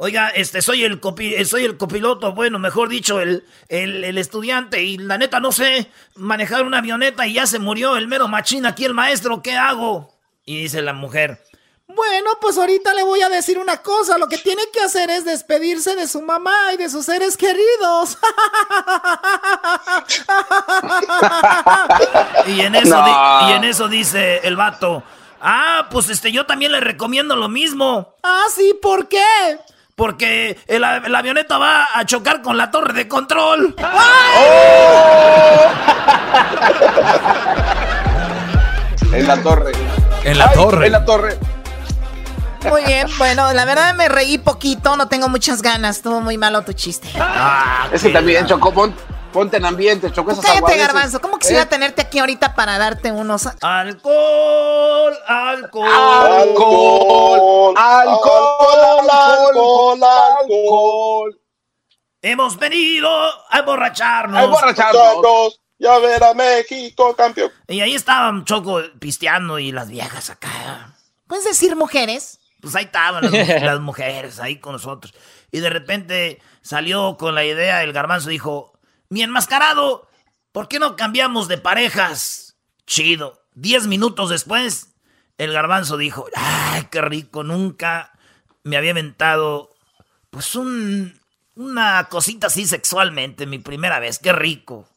Oiga, 0.02 0.30
este, 0.30 0.62
soy 0.62 0.86
el 0.86 1.02
copi, 1.02 1.36
eh, 1.36 1.44
soy 1.44 1.66
el 1.66 1.76
copiloto, 1.76 2.34
bueno, 2.34 2.58
mejor 2.58 2.88
dicho, 2.88 3.20
el, 3.20 3.46
el, 3.68 4.06
el 4.06 4.18
estudiante, 4.18 4.82
y 4.82 4.98
la 4.98 5.18
neta 5.18 5.42
no 5.42 5.52
sé 5.52 5.92
manejar 6.16 6.64
una 6.64 6.78
avioneta 6.78 7.28
y 7.28 7.34
ya 7.34 7.46
se 7.46 7.60
murió 7.60 7.98
el 7.98 8.08
mero 8.08 8.30
machín 8.30 8.66
aquí 8.66 8.86
el 8.86 8.94
maestro, 8.94 9.42
¿qué 9.42 9.58
hago? 9.58 10.18
Y 10.46 10.62
dice 10.62 10.82
la 10.82 10.94
mujer, 10.94 11.44
Bueno, 12.00 12.32
pues 12.40 12.58
ahorita 12.58 12.94
le 12.94 13.04
voy 13.04 13.22
a 13.22 13.28
decir 13.30 13.60
una 13.60 13.78
cosa. 13.82 14.18
Lo 14.18 14.30
que 14.30 14.38
tiene 14.38 14.62
que 14.72 14.80
hacer 14.80 15.10
es 15.10 15.26
despedirse 15.26 15.98
de 15.98 16.08
su 16.08 16.22
mamá 16.22 16.56
y 16.74 16.78
de 16.78 16.90
sus 16.90 17.06
seres 17.06 17.36
queridos. 17.36 18.18
y 22.48 22.62
en 22.62 22.76
eso, 22.76 22.96
No. 22.96 23.06
di- 23.06 23.52
y 23.52 23.56
en 23.58 23.64
eso 23.66 23.90
dice 23.90 24.40
el 24.48 24.56
vato, 24.56 25.04
ah, 25.42 25.88
pues 25.92 26.10
este, 26.10 26.32
yo 26.32 26.46
también 26.46 26.72
le 26.72 26.80
recomiendo 26.80 27.36
lo 27.36 27.50
mismo. 27.50 28.14
ah, 28.24 28.44
sí, 28.56 28.74
¿por 28.82 29.10
qué? 29.10 29.60
Porque 29.96 30.58
el, 30.68 30.80
la 30.82 31.20
avioneta 31.20 31.58
va 31.58 31.86
a 31.94 32.06
chocar 32.06 32.42
con 32.42 32.56
la 32.56 32.72
torre 32.72 32.94
de 32.94 33.10
control. 33.10 33.76
En 39.12 39.28
la 39.28 39.42
torre. 39.42 39.72
En 40.24 40.38
la 40.38 40.46
Ay, 40.50 40.56
torre. 40.56 40.86
En 40.86 40.92
la 40.92 41.06
torre. 41.06 41.38
Muy 42.68 42.84
bien, 42.84 43.08
bueno, 43.18 43.54
la 43.54 43.66
verdad 43.66 43.94
me 43.96 44.10
reí 44.10 44.38
poquito, 44.38 44.96
no 44.98 45.08
tengo 45.08 45.30
muchas 45.30 45.62
ganas. 45.62 45.98
Estuvo 45.98 46.20
muy 46.22 46.38
malo 46.38 46.62
tu 46.64 46.74
chiste. 46.74 47.08
Es 47.92 48.02
que 48.04 48.10
también, 48.10 48.46
Choco, 48.46 48.74
pon- 48.74 48.96
ponte 49.32 49.58
en 49.58 49.66
ambiente, 49.66 50.12
Choco, 50.12 50.32
esos 50.32 50.44
Cállate. 50.44 50.78
Garbanzo. 50.78 51.22
¿Cómo 51.22 51.38
quisiera 51.40 51.64
¿Eh? 51.64 51.68
tenerte 51.68 52.02
aquí 52.02 52.20
ahorita 52.20 52.56
para 52.56 52.78
darte 52.78 53.12
unos... 53.12 53.48
Alcohol, 53.62 55.18
alcohol. 55.28 55.88
Alcohol, 55.90 57.74
alcohol, 57.78 59.10
alcohol, 59.10 60.04
alcohol. 60.04 61.42
Hemos 62.22 62.58
venido 62.58 63.10
a 63.50 63.60
emborracharnos. 63.60 64.38
A 64.38 64.44
emborracharnos. 64.44 65.62
Ya 65.82 65.98
ver 66.00 66.22
a 66.22 66.34
México 66.34 67.16
campeón. 67.16 67.52
Y 67.70 67.80
ahí 67.80 67.96
estaban 67.96 68.44
Choco 68.44 68.82
pisteando 69.00 69.60
y 69.60 69.72
las 69.72 69.88
viejas 69.88 70.30
acá. 70.30 70.94
¿Puedes 71.28 71.46
decir 71.46 71.76
mujeres? 71.78 72.39
Pues 72.62 72.76
ahí 72.76 72.86
estaban 72.86 73.24
las, 73.24 73.32
mu- 73.32 73.38
las 73.66 73.80
mujeres 73.80 74.40
ahí 74.40 74.58
con 74.58 74.74
nosotros. 74.74 75.14
Y 75.52 75.60
de 75.60 75.70
repente 75.70 76.42
salió 76.62 77.18
con 77.18 77.36
la 77.36 77.46
idea, 77.46 77.84
el 77.84 77.94
garbanzo 77.94 78.30
dijo, 78.30 78.78
mi 79.10 79.22
enmascarado, 79.24 80.08
¿por 80.52 80.68
qué 80.68 80.80
no 80.80 80.96
cambiamos 80.96 81.48
de 81.48 81.58
parejas? 81.58 82.58
Chido. 82.86 83.42
Diez 83.54 83.88
minutos 83.88 84.30
después, 84.30 84.96
el 85.38 85.54
garbanzo 85.54 85.98
dijo, 85.98 86.26
ay, 86.36 86.88
qué 86.92 87.02
rico, 87.02 87.44
nunca 87.44 88.12
me 88.64 88.78
había 88.78 88.92
inventado, 88.92 89.70
pues 90.30 90.54
un, 90.56 91.20
una 91.56 92.06
cosita 92.10 92.48
así 92.48 92.66
sexualmente, 92.68 93.46
mi 93.46 93.60
primera 93.60 94.00
vez, 94.00 94.20
qué 94.20 94.32
rico. 94.34 94.88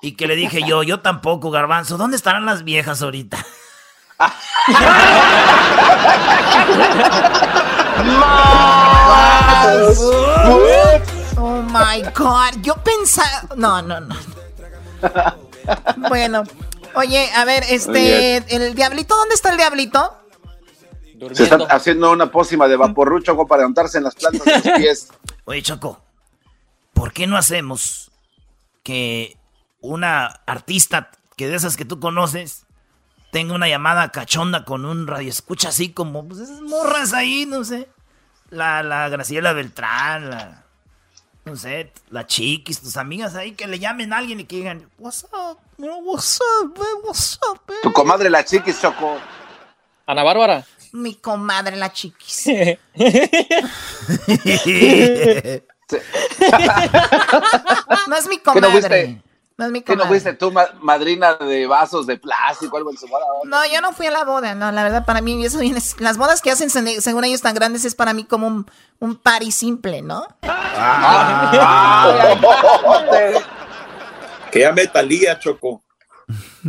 Y 0.00 0.12
que 0.16 0.26
le 0.26 0.34
dije 0.34 0.62
yo, 0.66 0.82
yo 0.82 1.00
tampoco, 1.00 1.50
garbanzo, 1.50 1.96
¿dónde 1.96 2.16
estarán 2.16 2.44
las 2.46 2.64
viejas 2.64 3.02
ahorita? 3.02 3.44
Oh 11.36 11.62
my 11.62 12.02
God. 12.14 12.62
Yo 12.62 12.74
pensaba. 12.82 13.54
No, 13.56 13.82
no, 13.82 14.00
no. 14.00 14.16
Bueno. 16.08 16.44
Oye, 16.94 17.30
a 17.34 17.44
ver, 17.44 17.64
este. 17.68 18.36
¿El 18.54 18.74
diablito? 18.74 19.14
¿Dónde 19.16 19.34
está 19.34 19.50
el 19.50 19.56
diablito? 19.56 20.18
Se 21.32 21.44
está 21.44 21.56
haciendo 21.70 22.10
una 22.10 22.30
pócima 22.30 22.66
de 22.66 22.76
vaporru, 22.76 23.20
Choco, 23.20 23.46
para 23.46 23.66
untarse 23.66 23.98
en 23.98 24.04
las 24.04 24.14
plantas 24.16 24.44
de 24.44 24.52
los 24.52 24.78
pies. 24.78 25.08
Oye, 25.44 25.62
Choco, 25.62 26.02
¿por 26.92 27.12
qué 27.12 27.26
no 27.26 27.36
hacemos 27.36 28.10
que 28.82 29.36
una 29.80 30.26
artista 30.46 31.10
que 31.36 31.48
de 31.48 31.54
esas 31.54 31.76
que 31.76 31.84
tú 31.84 32.00
conoces 32.00 32.61
tenga 33.32 33.54
una 33.54 33.66
llamada 33.66 34.12
cachonda 34.12 34.66
con 34.66 34.84
un 34.84 35.06
radio 35.06 35.30
escucha 35.30 35.70
así 35.70 35.88
como 35.88 36.28
pues, 36.28 36.42
esas 36.42 36.60
morras 36.60 37.14
ahí, 37.14 37.46
no 37.46 37.64
sé? 37.64 37.88
La, 38.50 38.82
la 38.82 39.08
Graciela 39.08 39.54
Beltrán, 39.54 40.28
la. 40.30 40.62
No 41.44 41.56
sé, 41.56 41.92
la 42.10 42.26
Chiquis, 42.26 42.80
tus 42.80 42.96
amigas 42.96 43.34
ahí 43.34 43.52
que 43.52 43.66
le 43.66 43.80
llamen 43.80 44.12
a 44.12 44.18
alguien 44.18 44.38
y 44.38 44.44
que 44.44 44.56
digan, 44.56 44.88
What's 44.98 45.24
up, 45.32 45.58
bro? 45.78 45.96
What's 45.96 46.38
up? 46.40 46.78
What's 47.02 47.38
up, 47.50 47.60
man?" 47.66 47.78
Tu 47.82 47.92
comadre 47.92 48.30
la 48.30 48.44
chiquis, 48.44 48.80
Choco. 48.80 49.18
Ana 50.06 50.22
Bárbara. 50.22 50.64
Mi 50.92 51.16
comadre, 51.16 51.76
la 51.76 51.90
chiquis. 51.90 52.44
No 58.08 58.16
es 58.16 58.28
mi 58.28 58.38
¿Qué 58.38 58.60
no 58.60 58.68
comadre. 58.68 59.22
Fuiste? 59.62 59.62
No 59.62 59.66
es 59.66 59.72
mi 59.72 59.82
¿Qué 59.82 59.96
no 59.96 60.06
fuiste 60.06 60.34
tú, 60.34 60.50
ma- 60.52 60.68
madrina 60.80 61.34
de 61.34 61.66
vasos 61.66 62.06
de 62.06 62.16
plástico, 62.18 62.76
algo 62.76 62.90
en 62.90 62.96
su 62.98 63.06
boda? 63.06 63.24
No, 63.44 63.58
yo 63.72 63.80
no 63.80 63.92
fui 63.92 64.06
a 64.06 64.10
la 64.10 64.24
boda, 64.24 64.54
no, 64.54 64.70
la 64.72 64.82
verdad 64.82 65.04
para 65.06 65.20
mí 65.20 65.44
eso 65.44 65.58
viene, 65.58 65.80
las 65.98 66.16
bodas 66.18 66.40
que 66.42 66.50
hacen 66.50 66.70
se- 66.70 67.00
según 67.00 67.24
ellos 67.24 67.40
tan 67.42 67.54
grandes 67.54 67.84
es 67.84 67.94
para 67.94 68.12
mí 68.14 68.24
como 68.24 68.46
un, 68.46 68.70
un 69.00 69.16
party 69.16 69.52
simple, 69.52 70.02
¿no? 70.02 70.26
Que 74.50 74.60
llame 74.60 74.86
Talía, 74.86 75.38
Choco. 75.38 75.82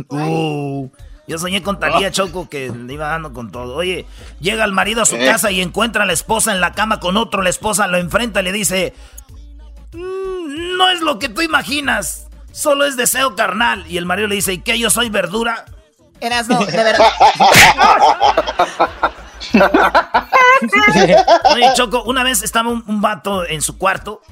Uh, 0.08 0.88
yo 1.26 1.38
soñé 1.38 1.62
con 1.62 1.78
Talía 1.78 2.10
Choco 2.10 2.48
que 2.48 2.70
le 2.70 2.92
iba 2.94 3.08
dando 3.08 3.32
con 3.32 3.50
todo. 3.52 3.76
Oye, 3.76 4.06
llega 4.40 4.64
el 4.64 4.72
marido 4.72 5.02
a 5.02 5.06
su 5.06 5.16
Eh. 5.16 5.24
casa 5.26 5.50
y 5.50 5.60
encuentra 5.60 6.02
a 6.04 6.06
la 6.06 6.12
esposa 6.12 6.52
en 6.52 6.60
la 6.60 6.72
cama 6.72 7.00
con 7.00 7.16
otro. 7.16 7.42
La 7.42 7.50
esposa 7.50 7.86
lo 7.86 7.98
enfrenta 7.98 8.40
y 8.40 8.44
le 8.44 8.52
dice: 8.52 8.94
"Mm, 9.92 10.76
No 10.76 10.88
es 10.90 11.00
lo 11.02 11.18
que 11.18 11.28
tú 11.28 11.40
imaginas, 11.42 12.23
solo 12.54 12.86
es 12.86 12.96
deseo 12.96 13.34
carnal. 13.34 13.84
Y 13.88 13.98
el 13.98 14.06
marido 14.06 14.28
le 14.28 14.36
dice: 14.36 14.54
¿Y 14.54 14.58
qué? 14.58 14.78
¿Yo 14.78 14.88
soy 14.88 15.10
verdura? 15.10 15.66
Eras 16.20 16.48
no, 16.48 16.64
de 16.64 16.72
verdad. 16.72 17.12
Oye, 21.52 21.66
Choco, 21.74 22.04
una 22.04 22.22
vez 22.22 22.42
estaba 22.42 22.70
un, 22.70 22.82
un 22.86 23.02
vato 23.02 23.46
en 23.46 23.60
su 23.60 23.76
cuarto 23.76 24.22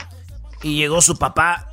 y 0.62 0.76
llegó 0.76 1.02
su 1.02 1.19
papá 1.19 1.69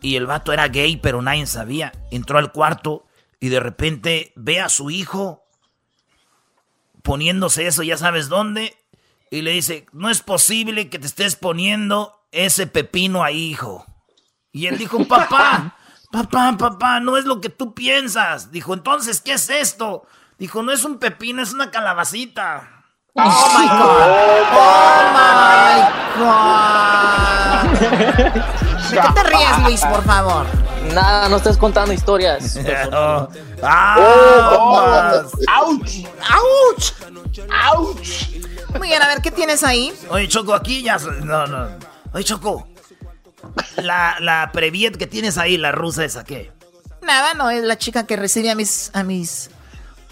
y 0.00 0.14
el 0.16 0.26
vato 0.26 0.52
era 0.52 0.68
gay, 0.68 0.96
pero 0.96 1.22
nadie 1.22 1.46
sabía. 1.46 1.92
Entró 2.10 2.38
al 2.38 2.52
cuarto 2.52 3.06
y 3.40 3.48
de 3.48 3.60
repente 3.60 4.32
ve 4.36 4.60
a 4.60 4.68
su 4.68 4.90
hijo 4.90 5.44
poniéndose 7.04 7.66
eso, 7.66 7.82
ya 7.82 7.98
sabes 7.98 8.30
dónde, 8.30 8.74
y 9.30 9.42
le 9.42 9.50
dice, 9.50 9.84
no 9.92 10.08
es 10.08 10.22
posible 10.22 10.88
que 10.88 10.98
te 10.98 11.06
estés 11.06 11.36
poniendo 11.36 12.18
ese 12.32 12.66
pepino 12.66 13.22
ahí, 13.22 13.50
hijo. 13.50 13.84
Y 14.52 14.68
él 14.68 14.78
dijo, 14.78 15.06
papá, 15.06 15.76
papá, 16.14 16.54
papá, 16.56 17.00
no 17.00 17.16
es 17.16 17.24
lo 17.24 17.40
que 17.40 17.48
tú 17.48 17.74
piensas. 17.74 18.52
Dijo, 18.52 18.72
entonces, 18.72 19.20
¿qué 19.20 19.32
es 19.32 19.50
esto? 19.50 20.06
Dijo, 20.38 20.62
no 20.62 20.70
es 20.70 20.84
un 20.84 20.98
pepino, 20.98 21.42
es 21.42 21.52
una 21.52 21.70
calabacita. 21.70 22.70
Oh 23.16 23.48
my 23.56 23.68
god. 23.68 24.00
Oh 24.56 25.02
my 25.14 25.76
god. 26.18 26.50
¿De 28.90 28.96
qué 29.00 29.08
te 29.14 29.22
ríes, 29.22 29.58
Luis, 29.62 29.80
por 29.84 30.02
favor? 30.02 30.46
Nada, 30.92 31.28
no 31.28 31.36
estés 31.36 31.56
contando 31.56 31.92
historias. 31.92 32.58
Oh, 32.92 33.28
ah, 33.62 33.96
Oh, 34.58 35.22
¡Auch! 35.48 35.80
¡Auch! 36.28 36.92
¡Auch! 37.72 38.00
Muy 38.78 38.88
bien, 38.88 39.00
a 39.00 39.06
ver, 39.06 39.22
¿qué 39.22 39.30
tienes 39.30 39.62
ahí? 39.62 39.92
Oye, 40.10 40.26
Choco, 40.26 40.52
aquí 40.52 40.82
ya. 40.82 40.98
No, 40.98 41.46
no. 41.46 41.68
Oye, 42.12 42.24
Choco. 42.24 42.66
La, 43.82 44.16
la 44.20 44.50
Previet 44.52 44.96
que 44.96 45.06
tienes 45.06 45.38
ahí, 45.38 45.56
la 45.56 45.72
rusa 45.72 46.04
esa, 46.04 46.24
¿qué? 46.24 46.50
Nada, 47.02 47.34
no, 47.34 47.50
es 47.50 47.62
la 47.64 47.76
chica 47.78 48.06
que 48.06 48.16
recibe 48.16 48.50
a 48.50 48.54
mis... 48.54 48.90
A 48.94 49.02
mis... 49.04 49.50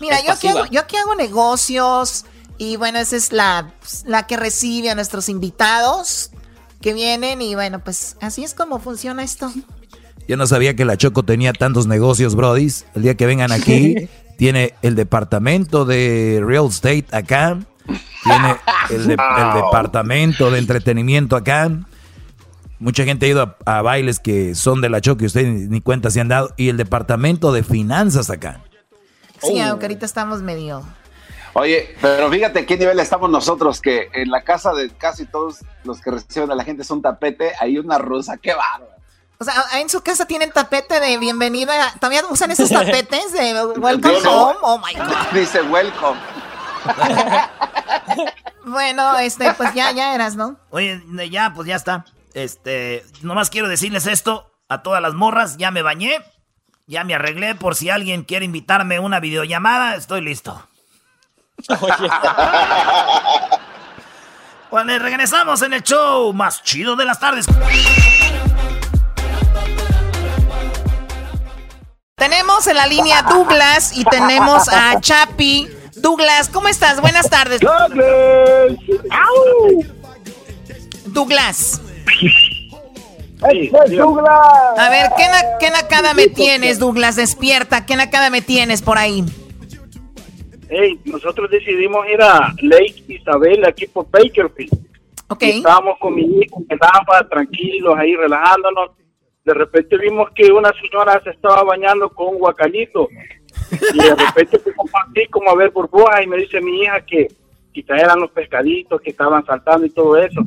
Mira, 0.01 0.19
yo 0.25 0.33
aquí, 0.33 0.49
hago, 0.49 0.67
yo 0.67 0.81
aquí 0.81 0.97
hago 0.97 1.15
negocios 1.15 2.25
y 2.59 2.77
bueno, 2.77 2.99
esa 2.99 3.17
es 3.17 3.33
la, 3.33 3.73
la 4.05 4.27
que 4.27 4.37
recibe 4.37 4.91
a 4.91 4.95
nuestros 4.95 5.29
invitados 5.29 6.31
que 6.81 6.93
vienen 6.93 7.41
y 7.41 7.55
bueno, 7.55 7.79
pues 7.85 8.17
así 8.21 8.43
es 8.43 8.53
como 8.55 8.81
funciona 8.81 9.23
esto. 9.23 9.53
Yo 10.27 10.37
no 10.37 10.47
sabía 10.47 10.75
que 10.75 10.85
la 10.85 10.97
Choco 10.97 11.23
tenía 11.25 11.53
tantos 11.53 11.87
negocios, 11.87 12.35
brodis. 12.35 12.85
El 12.95 13.03
día 13.03 13.17
que 13.17 13.27
vengan 13.27 13.53
aquí, 13.53 14.09
tiene 14.39 14.75
el 14.83 14.97
departamento 14.97 15.85
de 15.85 16.41
real 16.45 16.67
estate 16.69 17.07
acá. 17.13 17.59
Tiene 18.25 18.57
el, 18.91 19.07
de- 19.07 19.15
el 19.15 19.55
departamento 19.55 20.51
de 20.51 20.59
entretenimiento 20.59 21.37
acá. 21.37 21.71
Mucha 22.83 23.05
gente 23.05 23.27
ha 23.27 23.29
ido 23.29 23.57
a, 23.65 23.79
a 23.79 23.83
bailes 23.83 24.19
que 24.21 24.55
son 24.55 24.81
de 24.81 24.89
la 24.91 25.01
Choco 25.01 25.23
y 25.23 25.27
ustedes 25.27 25.47
ni, 25.49 25.67
ni 25.69 25.81
cuenta 25.81 26.11
se 26.11 26.21
han 26.21 26.29
dado. 26.29 26.53
Y 26.57 26.69
el 26.69 26.77
departamento 26.77 27.53
de 27.53 27.63
finanzas 27.63 28.29
acá. 28.29 28.61
Sí, 29.41 29.59
Oh. 29.61 29.71
aunque 29.71 29.87
ahorita 29.87 30.05
estamos 30.07 30.43
medio... 30.43 30.83
Oye, 31.55 31.95
pero 32.01 32.31
fíjate 32.31 32.65
qué 32.65 32.79
nivel 32.79 32.99
estamos 32.99 33.29
nosotros, 33.31 33.81
que 33.83 34.09
en 34.15 34.31
la 34.31 34.43
casa 34.43 34.73
de 34.73 34.89
casi 34.89 35.27
todos 35.27 35.59
los 35.85 36.01
que 36.01 36.11
reciben 36.11 36.51
a 36.51 36.55
la 36.55 36.65
gente 36.65 36.81
es 36.83 36.91
un 36.91 37.03
tapete, 37.03 37.53
hay 37.61 37.77
una 37.79 37.99
rusa, 37.99 38.37
qué 38.39 38.55
bárbaro. 38.55 38.91
O 39.39 39.45
sea, 39.45 39.55
en 39.81 39.89
su 39.91 40.01
casa 40.03 40.25
tienen 40.25 40.51
tapete 40.51 40.99
de 40.99 41.19
bienvenida. 41.19 41.93
¿Todavía 42.01 42.23
usan 42.31 42.51
esos 42.53 42.71
tapetes 42.71 43.33
de 43.33 43.67
welcome 43.79 44.17
home? 44.27 44.59
Oh 44.63 44.79
my 44.79 44.95
god. 44.95 45.33
Dice 45.39 45.63
welcome. 45.63 46.19
Bueno, 48.65 49.19
este, 49.19 49.53
pues 49.55 49.75
ya, 49.75 49.91
ya 49.93 50.15
eras, 50.15 50.37
¿no? 50.37 50.57
Oye, 50.71 51.03
ya, 51.31 51.53
pues 51.55 51.67
ya 51.67 51.75
está. 51.77 52.05
Este, 52.35 53.05
nomás 53.21 53.51
quiero 53.51 53.69
decirles 53.69 54.07
esto 54.07 54.51
a 54.69 54.83
todas 54.83 55.03
las 55.03 55.15
morras, 55.15 55.59
ya 55.59 55.71
me 55.71 55.83
bañé, 55.83 56.19
ya 56.87 57.05
me 57.05 57.15
arreglé 57.15 57.55
por 57.55 57.75
si 57.75 57.91
alguien 57.91 58.25
quiere 58.25 58.45
invitarme 58.45 58.97
a 58.97 59.01
una 59.01 59.21
videollamada, 59.21 59.97
estoy 59.97 60.23
listo. 60.23 60.67
Bueno, 64.71 64.99
regresamos 64.99 65.61
en 65.61 65.75
el 65.75 65.83
show 65.83 66.33
más 66.33 66.63
chido 66.63 66.97
de 66.97 67.05
las 67.05 67.21
tardes. 67.21 67.45
Tenemos 72.15 72.67
en 72.67 72.77
la 72.77 72.87
línea 72.87 73.21
Douglas 73.23 73.95
y 73.95 74.05
tenemos 74.05 74.69
a 74.71 74.99
Chapi. 74.99 75.69
Douglas, 75.97 76.49
¿cómo 76.49 76.69
estás? 76.69 77.03
Buenas 77.03 77.29
tardes. 77.29 77.61
Douglas. 81.05 81.83
A 84.79 84.89
ver, 84.89 85.11
¿qué, 85.17 85.25
na 85.27 85.59
¿qué 85.59 85.71
nacada 85.71 86.15
me 86.15 86.29
tienes, 86.29 86.79
Douglas? 86.79 87.17
Despierta, 87.17 87.85
¿qué 87.85 87.97
nacada 87.97 88.31
me 88.31 88.41
tienes 88.41 88.83
por 88.83 88.99
ahí? 88.99 89.25
Hey, 90.69 90.99
nosotros 91.05 91.51
decidimos 91.51 92.07
ir 92.09 92.23
a 92.23 92.55
Lake 92.63 93.05
Isabel, 93.09 93.65
aquí 93.67 93.87
por 93.87 94.09
Bakerfield. 94.11 94.73
Ok. 95.29 95.43
Estábamos 95.43 95.99
con 95.99 96.15
mi 96.15 96.23
hijo, 96.23 96.63
quedábamos 96.69 97.29
tranquilos 97.29 97.95
ahí, 97.99 98.15
relajándonos. 98.15 98.91
De 99.45 99.55
repente 99.55 99.99
vimos 99.99 100.31
que 100.35 100.53
una 100.53 100.71
señora 100.81 101.21
se 101.25 101.31
estaba 101.31 101.65
bañando 101.65 102.09
con 102.11 102.29
un 102.29 102.39
guacalito. 102.39 103.09
Y 103.93 103.99
de 103.99 104.15
repente 104.15 104.59
así 104.61 105.27
como 105.29 105.51
a 105.51 105.57
ver 105.57 105.71
burbujas 105.71 106.23
y 106.23 106.27
me 106.27 106.37
dice 106.37 106.61
mi 106.61 106.83
hija 106.83 107.05
que 107.05 107.29
quizás 107.73 108.01
eran 108.01 108.21
los 108.21 108.31
pescaditos 108.31 109.01
que 109.01 109.11
estaban 109.11 109.45
saltando 109.45 109.87
y 109.87 109.91
todo 109.91 110.17
eso. 110.17 110.43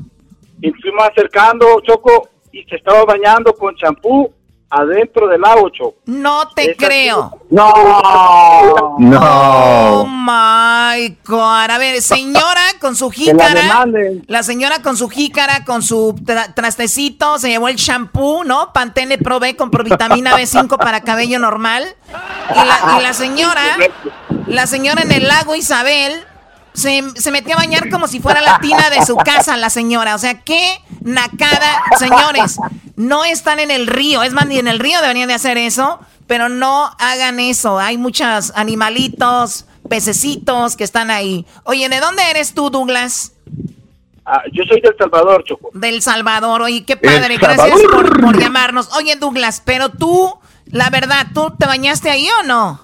Y 0.61 0.71
fuimos 0.71 1.07
acercando, 1.09 1.65
Choco, 1.85 2.29
y 2.51 2.63
se 2.63 2.75
estaba 2.77 3.03
bañando 3.05 3.53
con 3.53 3.75
champú 3.75 4.31
adentro 4.69 5.27
del 5.27 5.43
agua, 5.45 5.69
Choco. 5.71 5.95
No 6.05 6.49
te 6.55 6.71
Esa 6.71 6.87
creo. 6.87 7.39
No. 7.49 7.71
Oh 9.17 10.05
my 10.07 11.17
God. 11.25 11.69
A 11.69 11.77
ver, 11.77 12.01
señora 12.01 12.61
con 12.79 12.95
su 12.95 13.09
jícara. 13.09 13.85
La 14.27 14.43
señora 14.43 14.81
con 14.81 14.97
su 14.97 15.09
jícara, 15.09 15.63
con 15.65 15.81
su 15.81 16.13
tra- 16.23 16.53
trastecito, 16.53 17.37
se 17.37 17.49
llevó 17.49 17.67
el 17.67 17.75
shampoo, 17.75 18.43
¿no? 18.43 18.73
Pantene 18.73 19.17
Pro 19.17 19.39
B 19.39 19.55
con 19.55 19.69
provitamina 19.71 20.35
B5 20.37 20.77
para 20.77 21.01
cabello 21.01 21.39
normal. 21.39 21.83
Y 22.51 22.65
la, 22.65 22.97
y 22.99 23.03
la 23.03 23.13
señora, 23.13 23.77
la 24.47 24.67
señora 24.67 25.01
en 25.03 25.11
el 25.11 25.27
lago 25.27 25.55
Isabel, 25.55 26.13
se, 26.75 27.03
se 27.15 27.31
metió 27.31 27.55
a 27.55 27.57
bañar 27.57 27.89
como 27.89 28.07
si 28.07 28.19
fuera 28.19 28.41
la 28.41 28.59
tina 28.59 28.89
de 28.89 29.05
su 29.05 29.15
casa, 29.15 29.57
la 29.57 29.69
señora. 29.69 30.15
O 30.15 30.17
sea, 30.17 30.41
qué 30.41 30.79
nacada. 31.01 31.81
Señores, 31.97 32.57
no 32.95 33.25
están 33.25 33.59
en 33.59 33.71
el 33.71 33.87
río. 33.87 34.23
Es 34.23 34.33
más, 34.33 34.47
ni 34.47 34.59
en 34.59 34.67
el 34.67 34.79
río 34.79 35.01
deberían 35.01 35.27
de 35.27 35.33
hacer 35.33 35.57
eso. 35.57 35.99
Pero 36.27 36.49
no 36.49 36.91
hagan 36.99 37.39
eso. 37.39 37.79
Hay 37.79 37.97
muchos 37.97 38.51
animalitos, 38.55 39.65
pececitos 39.89 40.75
que 40.75 40.83
están 40.83 41.11
ahí. 41.11 41.45
Oye, 41.63 41.87
¿de 41.89 41.99
dónde 41.99 42.23
eres 42.29 42.53
tú, 42.53 42.69
Douglas? 42.69 43.33
Ah, 44.25 44.41
yo 44.51 44.63
soy 44.63 44.81
del 44.81 44.95
Salvador, 44.97 45.43
Choco. 45.43 45.69
Del 45.73 46.01
Salvador. 46.01 46.63
Oye, 46.63 46.83
qué 46.83 46.97
padre. 46.97 47.37
Gracias 47.37 47.79
por, 47.91 48.21
por 48.21 48.39
llamarnos. 48.39 48.89
Oye, 48.95 49.15
Douglas, 49.15 49.61
pero 49.63 49.89
tú, 49.89 50.33
la 50.65 50.89
verdad, 50.89 51.27
¿tú 51.33 51.53
te 51.57 51.67
bañaste 51.67 52.09
ahí 52.09 52.27
o 52.41 52.43
no? 52.43 52.81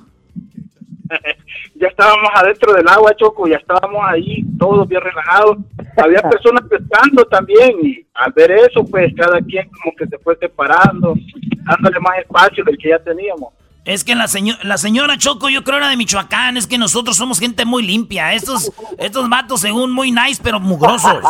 Ya 1.81 1.87
estábamos 1.87 2.29
adentro 2.35 2.73
del 2.73 2.87
agua, 2.87 3.11
Choco, 3.17 3.47
ya 3.47 3.57
estábamos 3.57 4.01
ahí, 4.07 4.43
todos 4.59 4.87
bien 4.87 5.01
relajados. 5.01 5.57
Había 5.97 6.21
personas 6.29 6.63
pescando 6.69 7.25
también 7.25 7.71
y 7.83 8.05
al 8.13 8.31
ver 8.33 8.51
eso, 8.51 8.85
pues 8.85 9.11
cada 9.17 9.39
quien 9.41 9.67
como 9.69 9.93
que 9.97 10.05
se 10.07 10.17
fue 10.19 10.37
separando, 10.39 11.15
dándole 11.63 11.99
más 11.99 12.19
espacio 12.19 12.63
del 12.63 12.77
que 12.77 12.89
ya 12.89 12.99
teníamos. 12.99 13.53
Es 13.83 14.03
que 14.03 14.13
la, 14.13 14.27
seño- 14.27 14.59
la 14.61 14.77
señora 14.77 15.17
Choco, 15.17 15.49
yo 15.49 15.63
creo 15.63 15.77
era 15.77 15.89
de 15.89 15.97
Michoacán, 15.97 16.55
es 16.55 16.67
que 16.67 16.77
nosotros 16.77 17.17
somos 17.17 17.39
gente 17.39 17.65
muy 17.65 17.81
limpia. 17.81 18.31
Estos, 18.33 18.71
estos 18.99 19.27
vatos, 19.27 19.61
según 19.61 19.91
muy 19.91 20.11
nice, 20.11 20.39
pero 20.43 20.59
mugrosos. 20.59 21.17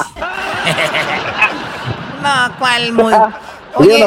No, 2.21 2.55
¿cuál? 2.59 2.93
Muy... 2.93 3.13
Oye, 3.75 4.05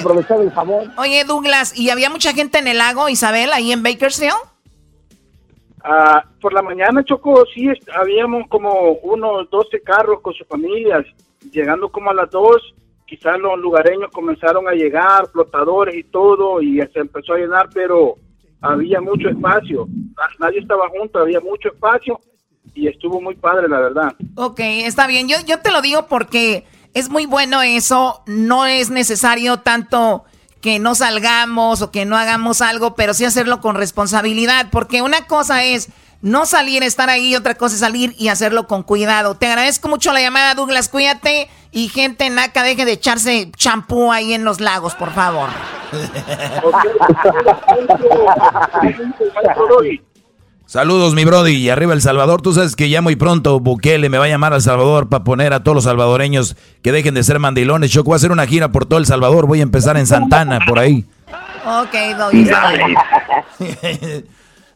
oye, 0.98 1.24
Douglas, 1.24 1.76
¿y 1.76 1.88
había 1.88 2.10
mucha 2.10 2.32
gente 2.34 2.58
en 2.58 2.68
el 2.68 2.76
lago 2.78 3.08
Isabel, 3.08 3.50
ahí 3.52 3.72
en 3.72 3.82
Bakersfield? 3.82 4.34
Ah, 5.86 6.24
por 6.40 6.54
la 6.54 6.62
mañana, 6.62 7.04
Choco, 7.04 7.44
sí, 7.54 7.68
habíamos 7.94 8.48
como 8.48 8.92
unos 9.02 9.50
12 9.50 9.82
carros 9.82 10.20
con 10.22 10.32
sus 10.32 10.46
familias. 10.48 11.04
Llegando 11.52 11.90
como 11.90 12.10
a 12.10 12.14
las 12.14 12.30
2, 12.30 12.74
quizás 13.06 13.38
los 13.38 13.58
lugareños 13.58 14.10
comenzaron 14.10 14.66
a 14.66 14.72
llegar, 14.72 15.28
flotadores 15.30 15.94
y 15.94 16.04
todo, 16.04 16.62
y 16.62 16.78
se 16.92 17.00
empezó 17.00 17.34
a 17.34 17.38
llenar, 17.38 17.68
pero 17.74 18.14
había 18.62 19.00
mucho 19.02 19.28
espacio. 19.28 19.86
Na- 20.16 20.46
Nadie 20.46 20.60
estaba 20.60 20.88
junto, 20.88 21.18
había 21.18 21.40
mucho 21.40 21.68
espacio 21.68 22.18
y 22.74 22.88
estuvo 22.88 23.20
muy 23.20 23.34
padre, 23.34 23.68
la 23.68 23.78
verdad. 23.80 24.14
Ok, 24.36 24.60
está 24.60 25.06
bien. 25.06 25.28
Yo, 25.28 25.36
yo 25.46 25.60
te 25.60 25.70
lo 25.70 25.82
digo 25.82 26.06
porque 26.08 26.64
es 26.94 27.10
muy 27.10 27.26
bueno 27.26 27.60
eso. 27.60 28.22
No 28.26 28.64
es 28.64 28.88
necesario 28.88 29.58
tanto 29.58 30.24
que 30.64 30.78
no 30.78 30.94
salgamos 30.94 31.82
o 31.82 31.90
que 31.90 32.06
no 32.06 32.16
hagamos 32.16 32.62
algo, 32.62 32.94
pero 32.94 33.12
sí 33.12 33.26
hacerlo 33.26 33.60
con 33.60 33.76
responsabilidad. 33.76 34.68
Porque 34.72 35.02
una 35.02 35.26
cosa 35.26 35.62
es 35.62 35.90
no 36.22 36.46
salir, 36.46 36.82
estar 36.82 37.10
ahí, 37.10 37.36
otra 37.36 37.54
cosa 37.54 37.74
es 37.74 37.80
salir 37.80 38.14
y 38.16 38.28
hacerlo 38.28 38.66
con 38.66 38.82
cuidado. 38.82 39.34
Te 39.34 39.46
agradezco 39.46 39.88
mucho 39.88 40.10
la 40.14 40.22
llamada, 40.22 40.54
Douglas. 40.54 40.88
Cuídate 40.88 41.50
y 41.70 41.90
gente 41.90 42.30
naca, 42.30 42.62
deje 42.62 42.86
de 42.86 42.92
echarse 42.92 43.52
champú 43.54 44.10
ahí 44.10 44.32
en 44.32 44.44
los 44.44 44.58
lagos, 44.58 44.94
por 44.94 45.12
favor. 45.12 45.50
Saludos, 50.74 51.14
mi 51.14 51.24
Brody. 51.24 51.52
Y 51.52 51.70
arriba 51.70 51.92
El 51.94 52.02
Salvador. 52.02 52.42
Tú 52.42 52.52
sabes 52.52 52.74
que 52.74 52.88
ya 52.88 53.00
muy 53.00 53.14
pronto 53.14 53.60
Bukele 53.60 54.08
me 54.08 54.18
va 54.18 54.24
a 54.24 54.28
llamar 54.28 54.54
a 54.54 54.56
El 54.56 54.62
Salvador 54.62 55.08
para 55.08 55.22
poner 55.22 55.52
a 55.52 55.62
todos 55.62 55.76
los 55.76 55.84
salvadoreños 55.84 56.56
que 56.82 56.90
dejen 56.90 57.14
de 57.14 57.22
ser 57.22 57.38
mandilones. 57.38 57.92
Yo 57.92 58.02
voy 58.02 58.14
a 58.14 58.16
hacer 58.16 58.32
una 58.32 58.44
gira 58.44 58.72
por 58.72 58.84
todo 58.84 58.98
El 58.98 59.06
Salvador. 59.06 59.46
Voy 59.46 59.60
a 59.60 59.62
empezar 59.62 59.96
en 59.96 60.04
Santana, 60.04 60.58
por 60.66 60.80
ahí. 60.80 61.04
Ok, 61.64 61.94
Doggy. 62.18 62.50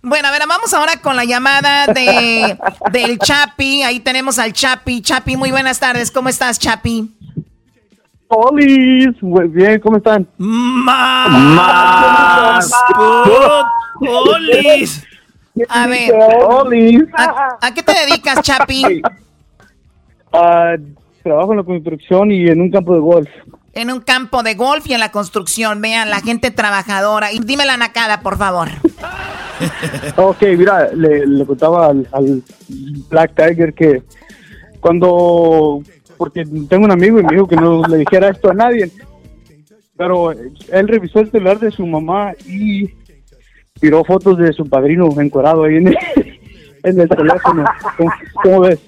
Bueno, 0.00 0.28
a 0.28 0.30
ver, 0.30 0.42
vamos 0.48 0.72
ahora 0.72 0.98
con 1.02 1.16
la 1.16 1.24
llamada 1.24 1.88
de 1.88 2.56
del 2.92 3.18
Chapi. 3.18 3.82
Ahí 3.82 3.98
tenemos 3.98 4.38
al 4.38 4.52
Chapi. 4.52 5.02
Chapi, 5.02 5.36
muy 5.36 5.50
buenas 5.50 5.80
tardes. 5.80 6.12
¿Cómo 6.12 6.28
estás, 6.28 6.60
Chapi? 6.60 7.10
Olis, 8.28 9.20
muy 9.20 9.48
bien, 9.48 9.80
¿cómo 9.80 9.96
están? 9.96 10.28
Más. 10.38 10.94
Olis. 14.00 15.07
A 15.68 15.86
ver. 15.86 16.12
¿a, 17.14 17.58
a 17.60 17.74
qué 17.74 17.82
te 17.82 17.92
dedicas, 18.06 18.42
Chapi? 18.42 19.02
Ah, 20.30 20.74
trabajo 21.22 21.52
en 21.52 21.56
la 21.56 21.64
construcción 21.64 22.30
y 22.30 22.48
en 22.48 22.60
un 22.60 22.70
campo 22.70 22.92
de 22.92 23.00
golf. 23.00 23.30
En 23.72 23.90
un 23.90 24.00
campo 24.00 24.42
de 24.42 24.56
golf 24.56 24.86
y 24.86 24.92
en 24.92 25.00
la 25.00 25.10
construcción. 25.10 25.80
Vean, 25.80 26.10
la 26.10 26.20
gente 26.20 26.50
trabajadora. 26.50 27.32
Y 27.32 27.38
dime 27.38 27.64
la 27.64 27.78
nacada, 27.78 28.20
por 28.20 28.36
favor. 28.36 28.68
Ok, 30.16 30.42
mira, 30.56 30.92
le, 30.92 31.26
le 31.26 31.44
contaba 31.44 31.86
al, 31.88 32.06
al 32.12 32.42
Black 33.08 33.34
Tiger 33.34 33.74
que 33.74 34.02
cuando, 34.80 35.82
porque 36.16 36.44
tengo 36.68 36.84
un 36.84 36.92
amigo 36.92 37.18
y 37.18 37.24
me 37.24 37.32
dijo 37.32 37.48
que 37.48 37.56
no 37.56 37.82
le 37.86 37.98
dijera 37.98 38.28
esto 38.28 38.50
a 38.50 38.54
nadie, 38.54 38.90
pero 39.96 40.30
él 40.30 40.88
revisó 40.88 41.18
el 41.18 41.30
celular 41.30 41.58
de 41.58 41.72
su 41.72 41.84
mamá 41.86 42.34
y 42.46 42.88
tiró 43.80 44.04
fotos 44.04 44.38
de 44.38 44.52
su 44.52 44.68
padrino 44.68 45.08
encuadrado 45.20 45.64
ahí 45.64 45.76
en 45.76 45.88
el, 45.88 45.98
en 46.82 47.00
el 47.00 47.08
teléfono. 47.08 47.64
¿Cómo, 47.96 48.12
cómo 48.42 48.60
ves? 48.60 48.78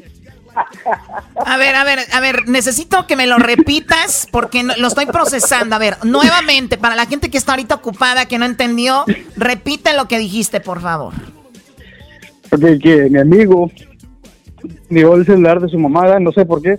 A 1.46 1.56
ver, 1.56 1.74
a 1.76 1.84
ver, 1.84 2.00
a 2.12 2.20
ver, 2.20 2.48
necesito 2.48 3.06
que 3.06 3.16
me 3.16 3.26
lo 3.26 3.38
repitas 3.38 4.28
porque 4.30 4.62
no- 4.62 4.74
lo 4.76 4.88
estoy 4.88 5.06
procesando. 5.06 5.76
A 5.76 5.78
ver, 5.78 5.96
nuevamente, 6.04 6.76
para 6.76 6.96
la 6.96 7.06
gente 7.06 7.30
que 7.30 7.38
está 7.38 7.52
ahorita 7.52 7.76
ocupada, 7.76 8.26
que 8.26 8.38
no 8.38 8.44
entendió, 8.46 9.04
repite 9.36 9.94
lo 9.96 10.06
que 10.08 10.18
dijiste, 10.18 10.60
por 10.60 10.80
favor. 10.80 11.14
Porque 12.50 12.78
que 12.78 13.08
mi 13.08 13.18
amigo 13.20 13.70
miró 14.88 15.14
el 15.14 15.24
celular 15.24 15.60
de 15.60 15.68
su 15.68 15.78
mamá, 15.78 16.18
no 16.18 16.32
sé 16.32 16.44
por 16.44 16.60
qué, 16.60 16.78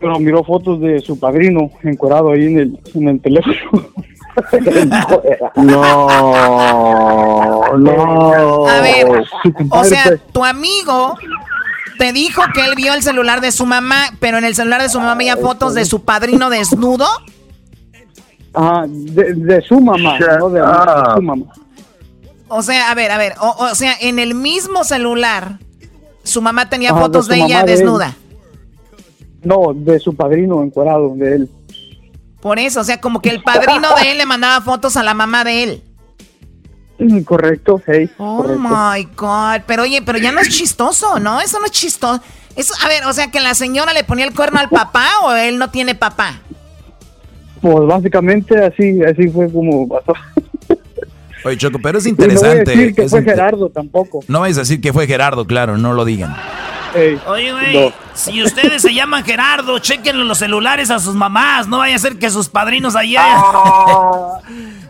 pero 0.00 0.18
miró 0.18 0.42
fotos 0.42 0.80
de 0.80 1.00
su 1.00 1.18
padrino 1.20 1.70
encuadrado 1.84 2.32
ahí 2.32 2.46
en 2.46 2.58
el, 2.58 2.80
en 2.94 3.08
el 3.08 3.20
teléfono. 3.20 3.88
no, 5.56 6.08
no. 7.78 8.68
A 8.68 8.80
ver, 8.80 9.06
o 9.70 9.84
sea, 9.84 10.04
pues, 10.04 10.20
tu 10.32 10.44
amigo 10.44 11.16
te 11.98 12.12
dijo 12.12 12.42
que 12.54 12.64
él 12.64 12.74
vio 12.76 12.94
el 12.94 13.02
celular 13.02 13.40
de 13.40 13.52
su 13.52 13.66
mamá, 13.66 14.04
pero 14.20 14.38
en 14.38 14.44
el 14.44 14.54
celular 14.54 14.80
de 14.80 14.88
su 14.88 14.98
mamá 14.98 15.12
había 15.12 15.36
fotos 15.36 15.74
de 15.74 15.84
su 15.84 16.04
padrino 16.04 16.50
desnudo. 16.50 17.06
ajá, 18.54 18.84
de, 18.88 19.34
de 19.34 19.62
su 19.62 19.80
mamá, 19.80 20.18
no 20.18 20.50
de, 20.50 20.60
de 20.60 21.14
su 21.14 21.22
mamá. 21.22 21.46
O 22.48 22.62
sea, 22.62 22.90
a 22.90 22.94
ver, 22.94 23.10
a 23.12 23.18
ver, 23.18 23.34
o, 23.40 23.54
o 23.70 23.74
sea, 23.74 23.94
en 24.00 24.18
el 24.18 24.34
mismo 24.34 24.82
celular, 24.84 25.58
su 26.24 26.42
mamá 26.42 26.68
tenía 26.68 26.90
Ajá, 26.90 27.00
fotos 27.00 27.28
de, 27.28 27.36
ella 27.36 27.62
de 27.62 27.72
desnuda. 27.72 28.16
No, 29.42 29.72
de 29.74 29.98
su 30.00 30.14
padrino 30.14 30.62
encuerado, 30.62 31.14
de 31.14 31.36
él. 31.36 31.48
Por 32.40 32.58
eso, 32.58 32.80
o 32.80 32.84
sea, 32.84 33.00
como 33.00 33.20
que 33.20 33.30
el 33.30 33.42
padrino 33.42 33.94
de 33.96 34.12
él 34.12 34.18
le 34.18 34.26
mandaba 34.26 34.60
fotos 34.62 34.96
a 34.96 35.02
la 35.02 35.14
mamá 35.14 35.44
de 35.44 35.62
él. 35.62 35.82
Mm, 36.98 37.20
Correcto, 37.20 37.80
hey. 37.86 38.10
Oh 38.18 38.38
correcto. 38.38 38.62
my 38.62 39.08
God. 39.16 39.62
Pero 39.66 39.82
oye, 39.84 40.02
pero 40.02 40.18
ya 40.18 40.32
no 40.32 40.40
es 40.40 40.48
chistoso, 40.48 41.18
¿no? 41.18 41.40
Eso 41.40 41.58
no 41.58 41.66
es 41.66 41.72
chistoso. 41.72 42.20
Eso, 42.56 42.74
a 42.84 42.88
ver, 42.88 43.04
o 43.06 43.12
sea, 43.12 43.30
que 43.30 43.40
la 43.40 43.54
señora 43.54 43.92
le 43.92 44.04
ponía 44.04 44.24
el 44.26 44.34
cuerno 44.34 44.58
al 44.58 44.68
papá 44.68 45.06
o 45.22 45.32
él 45.32 45.58
no 45.58 45.70
tiene 45.70 45.94
papá. 45.94 46.40
Pues 47.62 47.86
básicamente 47.86 48.58
así, 48.64 49.02
así 49.02 49.28
fue 49.28 49.50
como 49.52 49.86
pasó. 49.88 50.12
Oye, 51.44 51.56
Choco, 51.56 51.78
pero 51.82 51.98
es 51.98 52.06
Y 52.06 52.12
no 52.12 52.16
voy 52.16 52.24
a 52.26 52.32
interesante. 52.32 52.70
decir 52.70 52.94
que 52.94 53.02
es 53.04 53.10
fue 53.10 53.22
Gerardo 53.22 53.70
tampoco. 53.70 54.20
No 54.28 54.40
vais 54.40 54.56
a 54.56 54.60
decir 54.60 54.80
que 54.80 54.92
fue 54.92 55.06
Gerardo, 55.06 55.46
claro, 55.46 55.78
no 55.78 55.92
lo 55.94 56.04
digan. 56.04 56.34
Oye, 57.26 57.52
güey, 57.52 57.94
si 58.14 58.42
ustedes 58.42 58.82
se 58.82 58.92
llaman 58.92 59.24
Gerardo, 59.24 59.78
chequen 59.78 60.26
los 60.26 60.38
celulares 60.38 60.90
a 60.90 60.98
sus 60.98 61.14
mamás. 61.14 61.66
No 61.68 61.78
vaya 61.78 61.96
a 61.96 61.98
ser 61.98 62.18
que 62.18 62.30
sus 62.30 62.48
padrinos 62.48 62.96
allá. 62.96 63.24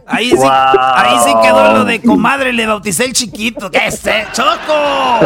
ahí, 0.07 0.31
sí, 0.31 0.37
ahí 0.43 1.17
sí 1.25 1.33
quedó 1.43 1.73
lo 1.73 1.85
de 1.85 2.01
comadre, 2.03 2.53
le 2.53 2.67
bauticé 2.67 3.05
el 3.05 3.13
chiquito. 3.13 3.71
¿Qué 3.71 3.87
es 3.87 4.07
eh? 4.07 4.27
¡Choco! 4.33 5.21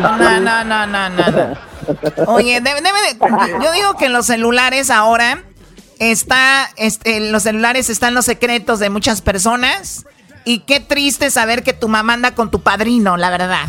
No, 0.00 0.16
no, 0.18 0.40
no, 0.40 0.64
no, 0.64 0.86
no, 0.86 1.08
no. 1.08 1.56
Oye, 2.26 2.60
debe, 2.60 2.80
debe 2.80 2.98
de- 3.02 3.64
yo 3.64 3.72
digo 3.72 3.96
que 3.96 4.06
en 4.06 4.12
los 4.12 4.26
celulares 4.26 4.90
ahora 4.90 5.42
está, 5.98 6.68
este, 6.76 7.18
en 7.18 7.32
los 7.32 7.42
celulares 7.44 7.90
están 7.90 8.14
los 8.14 8.24
secretos 8.24 8.78
de 8.78 8.90
muchas 8.90 9.20
personas. 9.22 10.06
Y 10.46 10.60
qué 10.60 10.78
triste 10.80 11.30
saber 11.30 11.62
que 11.62 11.72
tu 11.72 11.88
mamá 11.88 12.12
anda 12.12 12.34
con 12.34 12.50
tu 12.50 12.60
padrino, 12.60 13.16
la 13.16 13.30
verdad. 13.30 13.64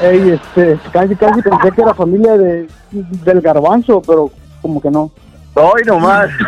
Ey, 0.00 0.30
este, 0.30 0.78
casi, 0.92 1.14
casi 1.16 1.42
pensé 1.42 1.70
que 1.74 1.82
era 1.82 1.92
familia 1.94 2.36
de, 2.36 2.68
del 2.92 3.40
garbanzo, 3.40 4.00
pero 4.06 4.30
como 4.62 4.80
que 4.80 4.90
no. 4.90 5.10
Hoy 5.54 5.82
nomás. 5.86 6.28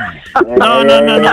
No, 0.58 0.84
no, 0.84 1.00
no, 1.00 1.18
no. 1.18 1.28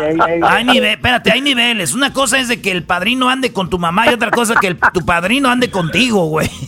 Hay 0.47 0.63
nive- 0.65 0.93
espérate, 0.93 1.32
hay 1.32 1.39
niveles. 1.39 1.93
Una 1.93 2.12
cosa 2.13 2.39
es 2.39 2.47
de 2.47 2.60
que 2.60 2.71
el 2.71 2.82
padrino 2.84 3.30
ande 3.30 3.53
con 3.53 3.69
tu 3.69 3.77
mamá 3.77 4.10
y 4.10 4.13
otra 4.15 4.32
cosa 4.32 4.53
es 4.53 4.60
que 4.60 4.65
el- 4.67 4.80
tu 4.91 5.06
padrino 5.06 5.49
ande 5.49 5.69
contigo, 5.69 6.25
güey. 6.30 6.49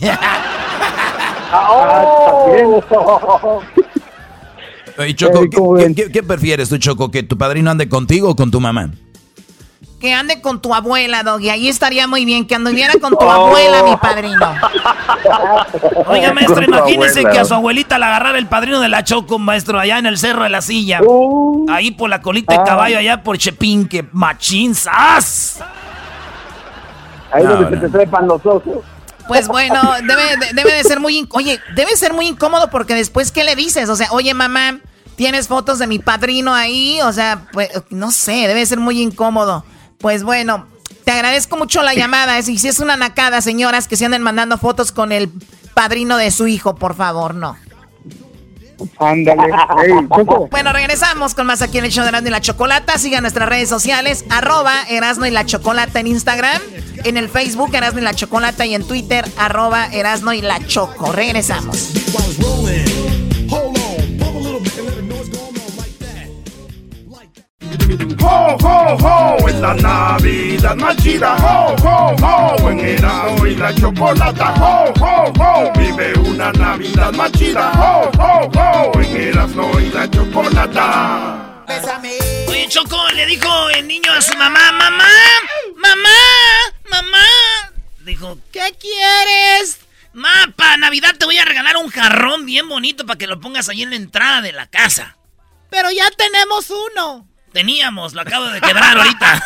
Oye, 4.98 5.14
Choco, 5.14 5.40
Ey, 5.42 5.48
¿qué, 5.50 5.56
¿cómo 5.56 5.74
qué- 5.76 5.94
qué- 5.94 6.12
qué 6.12 6.22
prefieres 6.22 6.68
tú, 6.68 6.78
Choco? 6.78 7.10
¿Que 7.10 7.22
tu 7.22 7.36
padrino 7.38 7.70
ande 7.70 7.88
contigo 7.88 8.28
o 8.30 8.36
con 8.36 8.50
tu 8.50 8.60
mamá? 8.60 8.90
Que 10.00 10.14
ande 10.14 10.40
con 10.40 10.62
tu 10.62 10.74
abuela, 10.74 11.22
Doggy. 11.22 11.50
Ahí 11.50 11.68
estaría 11.68 12.06
muy 12.06 12.24
bien. 12.24 12.46
Que 12.46 12.54
anduviera 12.54 12.94
con 13.00 13.16
tu 13.18 13.24
abuela, 13.30 13.82
mi 13.82 13.96
padrino. 13.96 14.50
Oiga, 16.06 16.32
maestro, 16.32 16.62
imagínese 16.62 17.20
abuela. 17.20 17.30
que 17.32 17.38
a 17.38 17.44
su 17.44 17.54
abuelita 17.54 17.98
la 17.98 18.06
agarrara 18.06 18.38
el 18.38 18.46
padrino 18.46 18.80
de 18.80 18.88
la 18.88 19.04
Choco, 19.04 19.38
maestro, 19.38 19.78
allá 19.78 19.98
en 19.98 20.06
el 20.06 20.16
cerro 20.18 20.44
de 20.44 20.48
la 20.48 20.62
silla. 20.62 21.00
Ahí 21.68 21.90
por 21.90 22.08
la 22.08 22.20
colita 22.22 22.54
de 22.54 22.60
Ah. 22.60 22.64
caballo, 22.64 22.98
allá 22.98 23.22
por 23.22 23.36
Chepín, 23.36 23.86
que 23.86 24.04
machín, 24.12 24.74
¡zas! 24.74 25.60
Ahí 27.32 27.44
No, 27.44 27.50
donde 27.56 27.76
no. 27.76 27.82
se 27.82 27.86
te 27.86 27.88
trepan 27.92 28.26
los 28.26 28.44
ojos. 28.46 28.78
Pues 29.28 29.46
bueno, 29.46 29.80
debe 30.02 30.36
de, 30.38 30.52
debe 30.54 30.72
de 30.72 30.82
ser 30.82 30.98
muy... 30.98 31.28
Oye, 31.32 31.60
debe 31.76 31.94
ser 31.96 32.12
muy 32.14 32.26
incómodo 32.26 32.68
porque 32.70 32.94
después, 32.94 33.30
¿qué 33.30 33.44
le 33.44 33.54
dices? 33.54 33.88
O 33.88 33.94
sea, 33.94 34.08
oye, 34.10 34.34
mamá, 34.34 34.80
¿tienes 35.14 35.46
fotos 35.46 35.78
de 35.78 35.86
mi 35.86 35.98
padrino 36.00 36.52
ahí? 36.54 36.98
O 37.02 37.12
sea, 37.12 37.42
pues, 37.52 37.68
no 37.90 38.10
sé, 38.10 38.48
debe 38.48 38.64
ser 38.66 38.80
muy 38.80 39.00
incómodo. 39.00 39.64
Pues 40.00 40.22
bueno, 40.22 40.66
te 41.04 41.12
agradezco 41.12 41.56
mucho 41.56 41.82
la 41.82 41.94
llamada. 41.94 42.38
Y 42.38 42.58
si 42.58 42.68
es 42.68 42.80
una 42.80 42.96
nacada, 42.96 43.40
señoras, 43.40 43.88
que 43.88 43.96
se 43.96 44.06
anden 44.06 44.22
mandando 44.22 44.58
fotos 44.58 44.92
con 44.92 45.12
el 45.12 45.30
padrino 45.74 46.16
de 46.16 46.30
su 46.30 46.46
hijo, 46.46 46.74
por 46.74 46.94
favor, 46.94 47.34
no. 47.34 47.56
Ándale. 48.98 49.42
Ey, 49.84 49.92
Choco. 50.14 50.48
Bueno, 50.50 50.72
regresamos 50.72 51.34
con 51.34 51.46
más 51.46 51.60
aquí 51.60 51.78
en 51.78 51.84
el 51.84 51.90
show 51.90 52.02
de 52.02 52.08
Erasmo 52.08 52.28
y 52.28 52.30
la 52.30 52.40
Chocolata. 52.40 52.98
Sigan 52.98 53.22
nuestras 53.22 53.48
redes 53.48 53.68
sociales, 53.68 54.24
arroba 54.30 54.74
Erasmo 54.88 55.26
y 55.26 55.30
la 55.30 55.44
Chocolata 55.44 56.00
en 56.00 56.06
Instagram, 56.06 56.62
en 57.04 57.16
el 57.18 57.28
Facebook 57.28 57.74
Erasmo 57.74 58.00
y 58.00 58.02
la 58.02 58.14
Chocolata 58.14 58.64
y 58.64 58.74
en 58.74 58.86
Twitter, 58.86 59.30
arroba 59.36 59.86
Erasmo 59.86 60.32
y 60.32 60.40
la 60.40 60.66
Choco. 60.66 61.12
Regresamos. 61.12 61.90
¡Ho, 68.22 68.56
ho, 68.62 68.96
ho! 68.96 69.48
Es 69.48 69.54
la 69.56 69.74
Navidad 69.74 70.76
más 70.76 70.96
chida. 70.96 71.36
¡Ho, 71.36 71.74
ho, 71.82 72.16
ho! 72.22 72.70
En 72.70 72.80
Erasmo 72.80 73.46
y 73.46 73.56
la 73.56 73.74
chocolata. 73.74 74.54
¡Ho, 74.54 74.92
ho, 75.00 75.32
ho! 75.38 75.72
Vive 75.78 76.12
una 76.18 76.52
Navidad 76.52 77.12
más 77.12 77.32
chida. 77.32 77.72
¡Ho, 77.72 78.10
ho, 78.18 78.50
ho! 78.54 79.00
En 79.00 79.16
Erasmo 79.16 79.80
y 79.80 79.90
la 79.90 80.10
chocolata. 80.10 81.64
Oye, 82.48 82.66
Choco, 82.68 82.98
le 83.14 83.26
dijo 83.26 83.70
el 83.70 83.86
niño 83.86 84.12
a 84.12 84.20
su 84.20 84.36
mamá, 84.36 84.72
mamá, 84.72 85.08
mamá, 85.76 86.08
mamá. 86.90 87.24
Dijo, 88.04 88.38
¿qué 88.52 88.74
quieres? 88.78 89.78
Ma, 90.12 90.52
para 90.56 90.76
Navidad 90.76 91.14
te 91.16 91.24
voy 91.24 91.38
a 91.38 91.44
regalar 91.44 91.76
un 91.76 91.88
jarrón 91.88 92.44
bien 92.44 92.68
bonito 92.68 93.06
para 93.06 93.18
que 93.18 93.28
lo 93.28 93.40
pongas 93.40 93.68
ahí 93.68 93.82
en 93.82 93.90
la 93.90 93.96
entrada 93.96 94.42
de 94.42 94.52
la 94.52 94.66
casa. 94.66 95.16
Pero 95.70 95.90
ya 95.92 96.10
tenemos 96.10 96.70
uno. 96.70 97.29
Teníamos, 97.52 98.14
lo 98.14 98.20
acabo 98.20 98.46
de 98.46 98.60
quebrar 98.60 98.96
ahorita. 98.96 99.42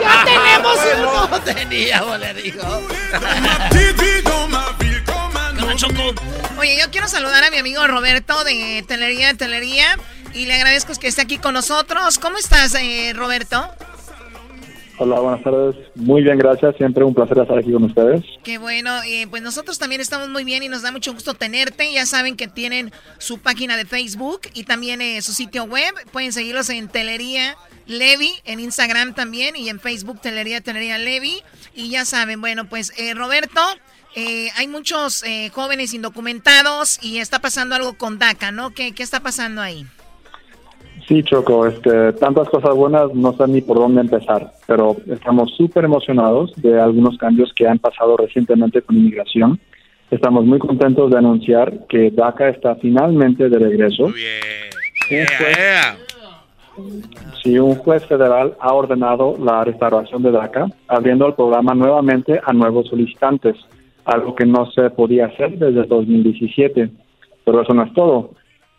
ya 0.00 0.24
tenemos 0.24 0.78
uno. 0.96 1.40
Teníamos, 1.40 2.20
le 2.20 2.34
dijo. 2.34 2.82
Como 5.58 5.74
Choco. 5.74 6.14
Oye, 6.58 6.78
yo 6.78 6.90
quiero 6.90 7.08
saludar 7.08 7.42
a 7.44 7.50
mi 7.50 7.58
amigo 7.58 7.86
Roberto 7.86 8.44
de 8.44 8.84
Telería 8.86 9.28
de 9.28 9.34
Telería 9.34 9.98
y 10.34 10.46
le 10.46 10.54
agradezco 10.54 10.94
que 10.94 11.08
esté 11.08 11.22
aquí 11.22 11.38
con 11.38 11.54
nosotros. 11.54 12.18
¿Cómo 12.18 12.38
estás, 12.38 12.74
eh, 12.74 13.12
Roberto? 13.14 13.74
Hola, 15.02 15.18
buenas 15.18 15.42
tardes. 15.42 15.76
Muy 15.94 16.22
bien, 16.22 16.36
gracias. 16.36 16.76
Siempre 16.76 17.04
un 17.04 17.14
placer 17.14 17.38
estar 17.38 17.56
aquí 17.56 17.72
con 17.72 17.84
ustedes. 17.84 18.22
Qué 18.44 18.58
bueno, 18.58 18.90
eh, 19.06 19.26
pues 19.30 19.40
nosotros 19.40 19.78
también 19.78 20.02
estamos 20.02 20.28
muy 20.28 20.44
bien 20.44 20.62
y 20.62 20.68
nos 20.68 20.82
da 20.82 20.92
mucho 20.92 21.14
gusto 21.14 21.32
tenerte. 21.32 21.90
Ya 21.90 22.04
saben 22.04 22.36
que 22.36 22.48
tienen 22.48 22.92
su 23.16 23.38
página 23.38 23.78
de 23.78 23.86
Facebook 23.86 24.42
y 24.52 24.64
también 24.64 25.00
eh, 25.00 25.22
su 25.22 25.32
sitio 25.32 25.64
web. 25.64 25.94
Pueden 26.12 26.34
seguirlos 26.34 26.68
en 26.68 26.88
Telería 26.88 27.56
Levi, 27.86 28.30
en 28.44 28.60
Instagram 28.60 29.14
también 29.14 29.56
y 29.56 29.70
en 29.70 29.80
Facebook 29.80 30.20
Telería 30.20 30.60
Telería 30.60 30.98
Levi. 30.98 31.42
Y 31.74 31.88
ya 31.88 32.04
saben, 32.04 32.42
bueno, 32.42 32.68
pues 32.68 32.92
eh, 32.98 33.14
Roberto, 33.14 33.62
eh, 34.14 34.50
hay 34.56 34.68
muchos 34.68 35.22
eh, 35.22 35.50
jóvenes 35.54 35.94
indocumentados 35.94 36.98
y 37.02 37.20
está 37.20 37.38
pasando 37.38 37.74
algo 37.74 37.94
con 37.96 38.18
DACA, 38.18 38.52
¿no? 38.52 38.74
¿Qué, 38.74 38.92
qué 38.92 39.02
está 39.02 39.20
pasando 39.20 39.62
ahí? 39.62 39.86
Sí, 41.10 41.24
Choco, 41.24 41.66
este, 41.66 42.12
tantas 42.12 42.48
cosas 42.48 42.72
buenas, 42.76 43.12
no 43.12 43.32
sé 43.32 43.48
ni 43.48 43.60
por 43.62 43.78
dónde 43.78 44.00
empezar, 44.00 44.52
pero 44.68 44.94
estamos 45.08 45.52
súper 45.56 45.84
emocionados 45.84 46.52
de 46.62 46.80
algunos 46.80 47.18
cambios 47.18 47.52
que 47.52 47.66
han 47.66 47.80
pasado 47.80 48.16
recientemente 48.16 48.80
con 48.80 48.96
inmigración. 48.96 49.58
Estamos 50.12 50.44
muy 50.44 50.60
contentos 50.60 51.10
de 51.10 51.18
anunciar 51.18 51.88
que 51.88 52.12
DACA 52.12 52.50
está 52.50 52.76
finalmente 52.76 53.48
de 53.48 53.58
regreso. 53.58 54.04
Un 54.04 54.12
juez- 55.36 55.58
Sí, 57.42 57.58
un 57.58 57.74
juez 57.74 58.06
federal 58.06 58.54
ha 58.60 58.72
ordenado 58.72 59.36
la 59.36 59.64
restauración 59.64 60.22
de 60.22 60.30
DACA, 60.30 60.68
abriendo 60.86 61.26
el 61.26 61.34
programa 61.34 61.74
nuevamente 61.74 62.40
a 62.44 62.52
nuevos 62.52 62.86
solicitantes, 62.86 63.56
algo 64.04 64.36
que 64.36 64.46
no 64.46 64.70
se 64.70 64.88
podía 64.90 65.26
hacer 65.26 65.58
desde 65.58 65.82
2017. 65.88 66.88
Pero 67.44 67.62
eso 67.62 67.74
no 67.74 67.82
es 67.82 67.92
todo. 67.94 68.30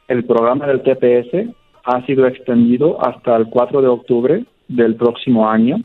El 0.07 0.23
programa 0.23 0.65
del 0.67 0.81
TPS 0.81 1.53
ha 1.83 2.05
sido 2.05 2.27
extendido 2.27 3.03
hasta 3.03 3.35
el 3.35 3.47
4 3.47 3.81
de 3.81 3.87
octubre 3.87 4.45
del 4.67 4.95
próximo 4.95 5.49
año, 5.49 5.77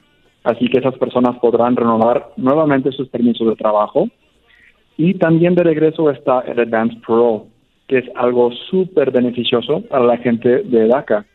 así 0.45 0.69
que 0.69 0.79
esas 0.79 0.97
personas 0.99 1.39
podrán 1.39 1.77
renovar 1.77 2.31
nuevamente 2.37 2.93
sus 2.93 3.09
permisos 3.09 3.49
de 3.49 3.57
trabajo. 3.57 4.09
Y 4.97 5.15
también 5.15 5.55
de 5.55 5.65
regreso 5.65 6.11
está 6.11 6.41
el 6.41 6.59
Advanced 6.61 7.01
Parole, 7.07 7.45
que 7.87 7.99
es 7.99 8.05
algo 8.15 8.51
súper 8.71 9.11
beneficioso 9.11 9.83
para 9.83 10.05
la 10.05 10.17
gente 10.19 10.63
de 10.63 10.89
DACA. 10.89 11.27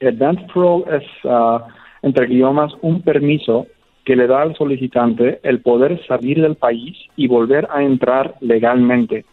Advanced 0.00 0.46
Parole 0.52 0.84
es, 0.96 1.04
ah, 1.24 1.66
entre 2.02 2.26
idiomas, 2.26 2.72
un 2.82 3.02
permiso 3.02 3.66
que 4.04 4.16
le 4.16 4.26
da 4.26 4.40
al 4.40 4.56
solicitante 4.56 5.38
el 5.42 5.60
poder 5.60 6.00
salir 6.06 6.40
del 6.40 6.56
país 6.56 6.96
y 7.14 7.28
volver 7.28 7.68
a 7.70 7.82
entrar 7.82 8.36
legalmente. 8.40 9.26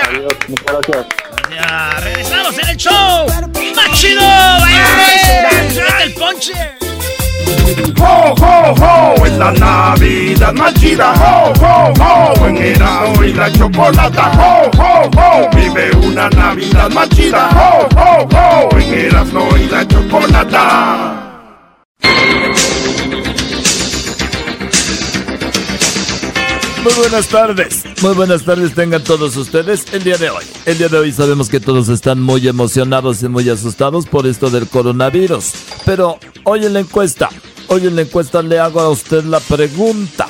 Adiós, 0.07 0.33
muchas 0.47 0.65
gracias. 0.65 1.07
Ya, 1.49 1.99
regresamos 2.01 2.59
en 2.59 2.69
el 2.69 2.77
show. 2.77 3.25
¡Más 3.75 3.99
chido! 3.99 4.21
el 6.05 6.13
ponche! 6.13 6.53
¡Ho, 7.99 8.35
ho, 8.39 8.75
ho! 8.79 9.04
La 9.45 9.51
Navidad 9.51 10.53
más 10.53 10.73
chida, 10.73 11.13
ho, 11.13 11.53
ho, 11.61 11.93
ho! 11.99 12.47
En 12.47 12.57
Erasmo 12.57 13.23
y 13.23 13.31
la 13.31 13.51
Chocolata, 13.51 14.31
ho, 14.31 14.71
ho, 14.75 15.11
ho! 15.15 15.49
Vive 15.55 15.91
una 15.97 16.27
Navidad 16.31 16.89
más 16.89 17.07
chida, 17.09 17.51
ho, 17.51 17.87
ho, 17.95 18.27
ho! 18.27 18.79
En 18.79 18.91
Erasmo 18.91 19.47
y 19.55 19.67
la 19.69 19.87
Chocolata. 19.87 21.21
Muy 26.83 26.93
buenas 26.95 27.27
tardes, 27.27 27.83
muy 28.01 28.15
buenas 28.15 28.43
tardes 28.45 28.73
tengan 28.73 29.03
todos 29.03 29.37
ustedes 29.37 29.85
el 29.93 30.03
día 30.03 30.17
de 30.17 30.31
hoy. 30.31 30.43
El 30.65 30.79
día 30.79 30.89
de 30.89 30.97
hoy 30.97 31.11
sabemos 31.11 31.49
que 31.49 31.59
todos 31.59 31.89
están 31.89 32.19
muy 32.19 32.47
emocionados 32.47 33.21
y 33.21 33.27
muy 33.27 33.47
asustados 33.47 34.07
por 34.07 34.25
esto 34.25 34.49
del 34.49 34.67
coronavirus. 34.67 35.51
Pero 35.85 36.17
hoy 36.45 36.65
en 36.65 36.73
la 36.73 36.79
encuesta, 36.79 37.29
hoy 37.67 37.87
en 37.87 37.95
la 37.95 38.03
encuesta 38.03 38.41
le 38.41 38.59
hago 38.59 38.79
a 38.79 38.89
usted 38.89 39.23
la 39.23 39.39
pregunta. 39.39 40.27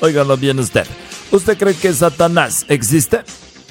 Óigalo 0.00 0.36
bien 0.36 0.58
usted. 0.58 0.86
¿Usted 1.30 1.58
cree 1.58 1.74
que 1.74 1.92
Satanás 1.92 2.64
existe? 2.68 3.22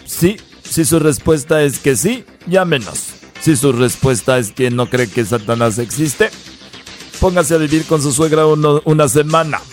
Sí. 0.06 0.38
Si 0.70 0.86
su 0.86 1.00
respuesta 1.00 1.62
es 1.62 1.80
que 1.80 1.96
sí, 1.96 2.26
llámenos. 2.48 3.06
Si 3.42 3.56
su 3.56 3.74
respuesta 3.74 4.40
es 4.40 4.52
que 4.52 4.72
no 4.72 4.90
cree 4.90 5.08
que 5.08 5.26
Satanás 5.26 5.78
existe, 5.78 6.32
póngase 7.20 7.54
a 7.54 7.58
vivir 7.58 7.86
con 7.86 8.02
su 8.02 8.12
suegra 8.12 8.48
una 8.48 9.08
semana. 9.08 9.60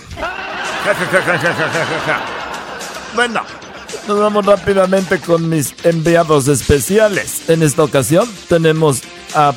Bueno, 3.13 3.43
nos 4.07 4.21
vamos 4.21 4.47
rápidamente 4.47 5.19
con 5.19 5.49
mis 5.49 5.75
enviados 5.85 6.47
especiales. 6.47 7.49
En 7.49 7.63
esta 7.63 7.83
ocasión 7.83 8.29
tenemos 8.49 9.03
a 9.35 9.53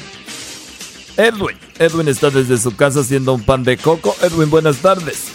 Edwin. 1.17 1.62
Edwin 1.79 2.07
está 2.07 2.29
desde 2.29 2.57
su 2.57 2.75
casa 2.75 2.99
haciendo 3.01 3.33
un 3.33 3.43
pan 3.43 3.63
de 3.63 3.77
coco. 3.77 4.15
Edwin, 4.21 4.49
buenas 4.49 4.77
tardes. 4.77 5.27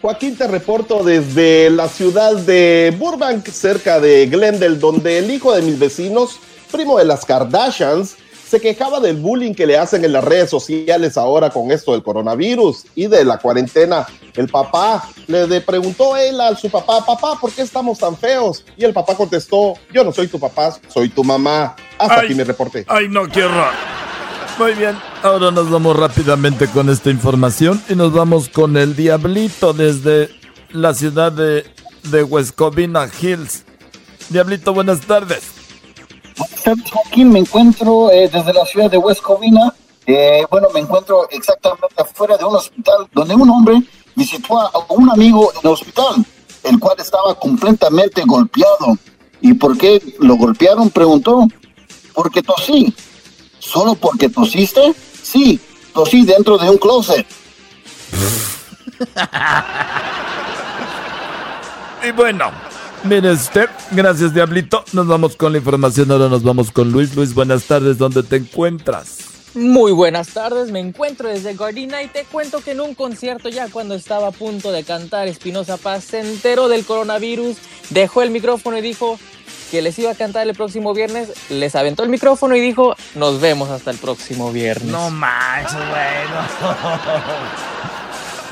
Joaquín, 0.00 0.36
te 0.36 0.46
reporto 0.46 1.02
desde 1.02 1.70
la 1.70 1.88
ciudad 1.88 2.36
de 2.36 2.94
Burbank, 2.98 3.48
cerca 3.48 4.00
de 4.00 4.26
Glendale, 4.26 4.76
donde 4.76 5.18
el 5.18 5.30
hijo 5.30 5.54
de 5.54 5.62
mis 5.62 5.78
vecinos, 5.78 6.38
primo 6.70 6.98
de 6.98 7.06
las 7.06 7.24
Kardashians, 7.24 8.16
se 8.46 8.60
quejaba 8.60 9.00
del 9.00 9.16
bullying 9.16 9.54
que 9.54 9.66
le 9.66 9.78
hacen 9.78 10.04
en 10.04 10.12
las 10.12 10.22
redes 10.22 10.50
sociales 10.50 11.16
ahora 11.16 11.50
con 11.50 11.72
esto 11.72 11.92
del 11.92 12.02
coronavirus 12.02 12.84
y 12.94 13.06
de 13.06 13.24
la 13.24 13.38
cuarentena. 13.38 14.06
El 14.34 14.48
papá 14.48 15.08
le 15.26 15.60
preguntó 15.60 16.16
él 16.16 16.40
a 16.40 16.54
su 16.54 16.68
papá, 16.70 17.04
papá, 17.04 17.38
¿por 17.40 17.50
qué 17.50 17.62
estamos 17.62 17.98
tan 17.98 18.16
feos? 18.16 18.64
Y 18.76 18.84
el 18.84 18.92
papá 18.92 19.14
contestó, 19.14 19.74
yo 19.92 20.04
no 20.04 20.12
soy 20.12 20.28
tu 20.28 20.38
papá, 20.38 20.76
soy 20.88 21.08
tu 21.08 21.24
mamá. 21.24 21.74
Hasta 21.98 22.20
aquí 22.20 22.34
me 22.34 22.44
reporté. 22.44 22.84
Ay, 22.88 23.08
no, 23.08 23.26
qué. 23.26 23.42
Muy 24.58 24.72
bien, 24.74 24.96
ahora 25.24 25.50
nos 25.50 25.68
vamos 25.68 25.96
rápidamente 25.96 26.68
con 26.68 26.88
esta 26.88 27.10
información 27.10 27.82
y 27.88 27.96
nos 27.96 28.12
vamos 28.12 28.48
con 28.48 28.76
el 28.76 28.94
Diablito 28.94 29.72
desde 29.72 30.30
la 30.70 30.94
ciudad 30.94 31.32
de, 31.32 31.64
de 32.04 32.22
West 32.22 32.54
Covina 32.54 33.08
Hills. 33.20 33.64
Diablito, 34.28 34.72
buenas 34.72 35.00
tardes. 35.00 35.42
Joaquín, 36.64 37.32
me 37.32 37.40
encuentro 37.40 38.12
eh, 38.12 38.30
desde 38.32 38.52
la 38.52 38.64
ciudad 38.64 38.88
de 38.88 38.96
West 38.96 39.22
Covina. 39.22 39.74
Eh, 40.06 40.46
bueno, 40.48 40.68
me 40.72 40.80
encuentro 40.80 41.28
exactamente 41.30 41.94
afuera 41.98 42.36
de 42.36 42.44
un 42.44 42.54
hospital 42.54 43.08
donde 43.12 43.34
un 43.34 43.50
hombre 43.50 43.82
visitó 44.14 44.60
a 44.60 44.70
un 44.90 45.10
amigo 45.10 45.50
en 45.52 45.60
el 45.64 45.72
hospital, 45.72 46.24
el 46.62 46.78
cual 46.78 46.96
estaba 46.98 47.34
completamente 47.34 48.22
golpeado. 48.24 48.96
¿Y 49.40 49.52
por 49.54 49.76
qué 49.76 50.00
lo 50.20 50.36
golpearon? 50.36 50.90
Preguntó. 50.90 51.46
Porque 52.14 52.40
tosí. 52.40 52.94
¿Solo 53.64 53.94
porque 53.94 54.28
tosiste? 54.28 54.94
Sí, 55.22 55.58
tosí 55.94 56.24
dentro 56.24 56.58
de 56.58 56.68
un 56.68 56.76
closet. 56.76 57.26
y 62.06 62.12
bueno, 62.12 62.52
Mire 63.04 63.32
usted, 63.32 63.68
gracias 63.90 64.32
Diablito. 64.32 64.82
Nos 64.94 65.06
vamos 65.06 65.36
con 65.36 65.52
la 65.52 65.58
información, 65.58 66.10
ahora 66.10 66.30
nos 66.30 66.42
vamos 66.42 66.70
con 66.70 66.90
Luis. 66.90 67.14
Luis, 67.14 67.34
buenas 67.34 67.64
tardes, 67.64 67.98
¿dónde 67.98 68.22
te 68.22 68.36
encuentras? 68.36 69.18
Muy 69.54 69.92
buenas 69.92 70.28
tardes, 70.28 70.70
me 70.70 70.80
encuentro 70.80 71.28
desde 71.28 71.54
Gardina 71.54 72.02
y 72.02 72.08
te 72.08 72.24
cuento 72.24 72.60
que 72.60 72.70
en 72.70 72.80
un 72.80 72.94
concierto 72.94 73.50
ya 73.50 73.68
cuando 73.68 73.94
estaba 73.94 74.28
a 74.28 74.32
punto 74.32 74.72
de 74.72 74.84
cantar 74.84 75.28
Espinosa 75.28 75.76
Paz 75.76 76.04
se 76.04 76.20
enteró 76.20 76.68
del 76.68 76.86
coronavirus, 76.86 77.58
dejó 77.90 78.22
el 78.22 78.30
micrófono 78.30 78.78
y 78.78 78.80
dijo 78.80 79.18
que 79.74 79.82
les 79.82 79.98
iba 79.98 80.12
a 80.12 80.14
cantar 80.14 80.46
el 80.46 80.54
próximo 80.54 80.94
viernes, 80.94 81.32
les 81.48 81.74
aventó 81.74 82.04
el 82.04 82.08
micrófono 82.08 82.54
y 82.54 82.60
dijo 82.60 82.94
nos 83.16 83.40
vemos 83.40 83.70
hasta 83.70 83.90
el 83.90 83.98
próximo 83.98 84.52
viernes. 84.52 84.88
No 84.88 85.10
manches, 85.10 85.74
bueno. 85.74 86.46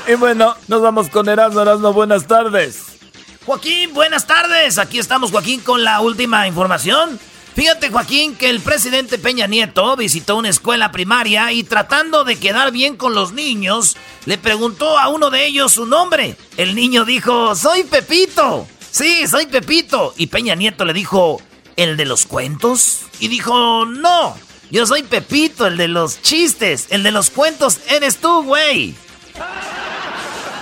y 0.09 0.15
bueno, 0.15 0.57
nos 0.67 0.81
vamos 0.81 1.07
con 1.07 1.29
Erasmo, 1.29 1.61
Erasmo, 1.61 1.93
buenas 1.93 2.27
tardes. 2.27 2.97
Joaquín, 3.45 3.93
buenas 3.93 4.27
tardes. 4.27 4.77
Aquí 4.77 4.99
estamos, 4.99 5.31
Joaquín, 5.31 5.61
con 5.61 5.85
la 5.85 6.01
última 6.01 6.45
información. 6.45 7.17
Fíjate, 7.55 7.89
Joaquín, 7.89 8.35
que 8.35 8.49
el 8.49 8.59
presidente 8.59 9.17
Peña 9.17 9.47
Nieto 9.47 9.95
visitó 9.95 10.35
una 10.35 10.49
escuela 10.49 10.91
primaria 10.91 11.53
y 11.53 11.63
tratando 11.63 12.25
de 12.25 12.35
quedar 12.37 12.73
bien 12.73 12.97
con 12.97 13.15
los 13.15 13.31
niños, 13.31 13.95
le 14.25 14.37
preguntó 14.37 14.99
a 14.99 15.07
uno 15.07 15.29
de 15.29 15.45
ellos 15.45 15.71
su 15.71 15.85
nombre. 15.85 16.35
El 16.57 16.75
niño 16.75 17.05
dijo, 17.05 17.55
soy 17.55 17.83
Pepito. 17.83 18.67
Sí, 18.93 19.25
soy 19.27 19.47
Pepito. 19.47 20.13
Y 20.17 20.27
Peña 20.27 20.53
Nieto 20.53 20.85
le 20.85 20.93
dijo, 20.93 21.41
¿el 21.77 21.97
de 21.97 22.05
los 22.05 22.27
cuentos? 22.27 22.99
Y 23.19 23.27
dijo, 23.27 23.85
no, 23.87 24.37
yo 24.69 24.85
soy 24.85 25.01
Pepito, 25.01 25.65
el 25.65 25.77
de 25.77 25.87
los 25.87 26.21
chistes, 26.21 26.85
el 26.91 27.01
de 27.01 27.11
los 27.11 27.31
cuentos 27.31 27.79
eres 27.89 28.17
tú, 28.17 28.43
güey. 28.43 28.93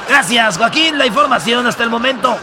Gracias, 0.07 0.57
Joaquín. 0.57 0.97
La 0.97 1.05
información 1.05 1.67
hasta 1.67 1.84
el 1.84 1.89
momento. 1.89 2.38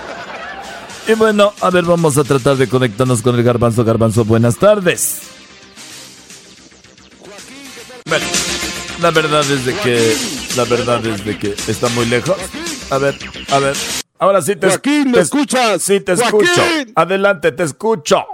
Y 1.06 1.14
bueno, 1.14 1.54
a 1.62 1.70
ver, 1.70 1.84
vamos 1.84 2.18
a 2.18 2.24
tratar 2.24 2.56
de 2.56 2.68
conectarnos 2.68 3.22
con 3.22 3.34
el 3.36 3.42
garbanzo. 3.42 3.82
Garbanzo, 3.82 4.26
buenas 4.26 4.58
tardes. 4.58 5.20
Bueno, 8.04 8.26
la 9.00 9.10
verdad 9.10 9.50
es 9.50 9.64
de 9.64 9.74
que, 9.74 10.16
la 10.54 10.64
verdad 10.64 11.04
es 11.06 11.24
de 11.24 11.38
que 11.38 11.54
está 11.66 11.88
muy 11.88 12.04
lejos. 12.04 12.36
A 12.90 12.98
ver, 12.98 13.18
a 13.50 13.58
ver. 13.58 13.76
Ahora 14.18 14.42
sí 14.42 14.56
te 14.56 14.66
Joaquín, 14.68 15.10
¿me 15.12 15.20
escuchas? 15.20 15.82
Sí, 15.82 16.00
te 16.00 16.16
Joaquín. 16.16 16.40
escucho. 16.48 16.62
Adelante, 16.96 17.52
te 17.52 17.62
escucho. 17.62 18.26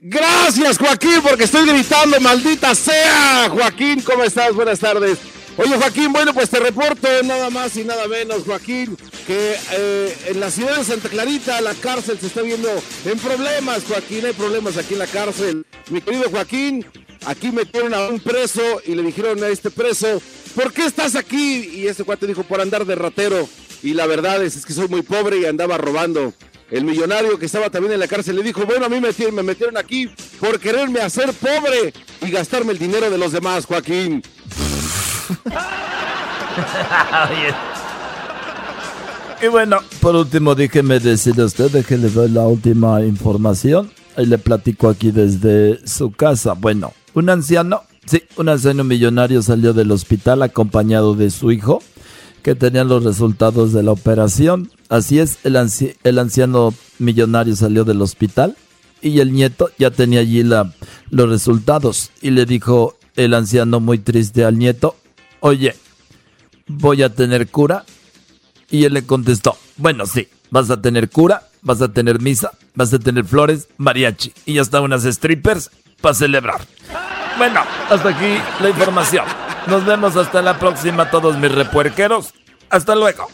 Gracias, 0.00 0.78
Joaquín, 0.78 1.20
porque 1.22 1.44
estoy 1.44 1.68
gritando, 1.68 2.18
maldita 2.20 2.74
sea. 2.74 3.48
Joaquín, 3.50 4.00
¿cómo 4.00 4.24
estás? 4.24 4.54
Buenas 4.54 4.80
tardes. 4.80 5.18
Oye, 5.58 5.76
Joaquín, 5.76 6.12
bueno, 6.12 6.32
pues 6.32 6.48
te 6.48 6.58
reporto 6.58 7.06
nada 7.24 7.50
más 7.50 7.76
y 7.76 7.84
nada 7.84 8.08
menos, 8.08 8.44
Joaquín, 8.44 8.96
que 9.26 9.54
eh, 9.72 10.16
en 10.28 10.40
la 10.40 10.50
ciudad 10.50 10.76
de 10.78 10.84
Santa 10.84 11.10
Clarita 11.10 11.60
la 11.60 11.74
cárcel 11.74 12.18
se 12.18 12.28
está 12.28 12.40
viendo 12.40 12.70
en 13.04 13.18
problemas, 13.18 13.84
Joaquín, 13.86 14.24
hay 14.24 14.32
problemas 14.32 14.78
aquí 14.78 14.94
en 14.94 15.00
la 15.00 15.06
cárcel. 15.06 15.66
Mi 15.90 16.00
querido 16.00 16.30
Joaquín, 16.30 16.86
aquí 17.26 17.52
metieron 17.52 17.92
a 17.92 18.08
un 18.08 18.18
preso 18.18 18.62
y 18.86 18.94
le 18.94 19.02
dijeron 19.02 19.44
a 19.44 19.48
este 19.48 19.70
preso, 19.70 20.22
¿por 20.56 20.72
qué 20.72 20.86
estás 20.86 21.14
aquí? 21.16 21.70
Y 21.74 21.86
este 21.86 22.02
cuate 22.02 22.26
dijo, 22.26 22.44
por 22.44 22.62
andar 22.62 22.86
de 22.86 22.94
ratero. 22.94 23.46
Y 23.82 23.94
la 23.94 24.06
verdad 24.06 24.42
es, 24.42 24.56
es 24.56 24.66
que 24.66 24.72
soy 24.72 24.88
muy 24.88 25.02
pobre 25.02 25.38
y 25.38 25.46
andaba 25.46 25.78
robando. 25.78 26.32
El 26.70 26.84
millonario 26.84 27.38
que 27.38 27.46
estaba 27.46 27.68
también 27.68 27.92
en 27.92 28.00
la 28.00 28.08
cárcel 28.08 28.36
le 28.36 28.42
dijo, 28.42 28.64
bueno, 28.64 28.86
a 28.86 28.88
mí 28.88 28.98
me 29.00 29.10
me 29.32 29.42
metieron 29.42 29.76
aquí 29.76 30.08
por 30.40 30.58
quererme 30.58 31.00
hacer 31.00 31.32
pobre 31.34 31.92
y 32.22 32.30
gastarme 32.30 32.72
el 32.72 32.78
dinero 32.78 33.10
de 33.10 33.18
los 33.18 33.32
demás, 33.32 33.66
Joaquín. 33.66 34.22
Y 39.42 39.48
bueno, 39.48 39.78
por 40.00 40.14
último, 40.14 40.54
déjeme 40.54 41.00
decirle 41.00 41.42
a 41.42 41.46
usted, 41.46 41.68
déjele 41.68 42.08
ver 42.08 42.30
la 42.30 42.46
última 42.46 43.02
información. 43.02 43.90
Ahí 44.16 44.26
le 44.26 44.38
platico 44.38 44.88
aquí 44.88 45.10
desde 45.10 45.84
su 45.84 46.12
casa. 46.12 46.52
Bueno, 46.52 46.92
un 47.14 47.28
anciano, 47.28 47.82
sí, 48.06 48.22
un 48.36 48.48
anciano 48.48 48.84
millonario 48.84 49.42
salió 49.42 49.72
del 49.72 49.90
hospital 49.90 50.42
acompañado 50.42 51.16
de 51.16 51.30
su 51.30 51.50
hijo, 51.50 51.82
que 52.42 52.54
tenían 52.54 52.88
los 52.88 53.04
resultados 53.04 53.72
de 53.72 53.82
la 53.82 53.92
operación. 53.92 54.70
Así 54.88 55.18
es, 55.18 55.38
el, 55.44 55.54
anci- 55.56 55.96
el 56.04 56.18
anciano 56.18 56.74
millonario 56.98 57.56
salió 57.56 57.84
del 57.84 58.02
hospital 58.02 58.56
y 59.00 59.20
el 59.20 59.32
nieto 59.32 59.70
ya 59.78 59.90
tenía 59.90 60.20
allí 60.20 60.42
la, 60.42 60.72
los 61.10 61.28
resultados. 61.28 62.10
Y 62.20 62.30
le 62.30 62.44
dijo 62.46 62.96
el 63.16 63.34
anciano 63.34 63.80
muy 63.80 63.98
triste 63.98 64.44
al 64.44 64.58
nieto, 64.58 64.96
oye, 65.40 65.76
¿voy 66.66 67.02
a 67.02 67.14
tener 67.14 67.48
cura? 67.48 67.84
Y 68.70 68.84
él 68.84 68.94
le 68.94 69.04
contestó, 69.04 69.56
bueno, 69.76 70.06
sí, 70.06 70.28
vas 70.50 70.70
a 70.70 70.80
tener 70.80 71.10
cura, 71.10 71.48
vas 71.62 71.80
a 71.82 71.92
tener 71.92 72.20
misa, 72.20 72.52
vas 72.74 72.92
a 72.92 72.98
tener 72.98 73.24
flores, 73.24 73.68
mariachi 73.76 74.32
y 74.46 74.58
hasta 74.58 74.80
unas 74.80 75.04
strippers 75.04 75.70
para 76.00 76.14
celebrar. 76.14 76.66
Bueno, 77.38 77.60
hasta 77.90 78.08
aquí 78.08 78.40
la 78.60 78.70
información. 78.70 79.24
Nos 79.66 79.84
vemos 79.84 80.16
hasta 80.16 80.42
la 80.42 80.58
próxima 80.58 81.10
todos 81.10 81.36
mis 81.36 81.52
repuerqueros. 81.52 82.34
Hasta 82.68 82.94
luego. 82.94 83.28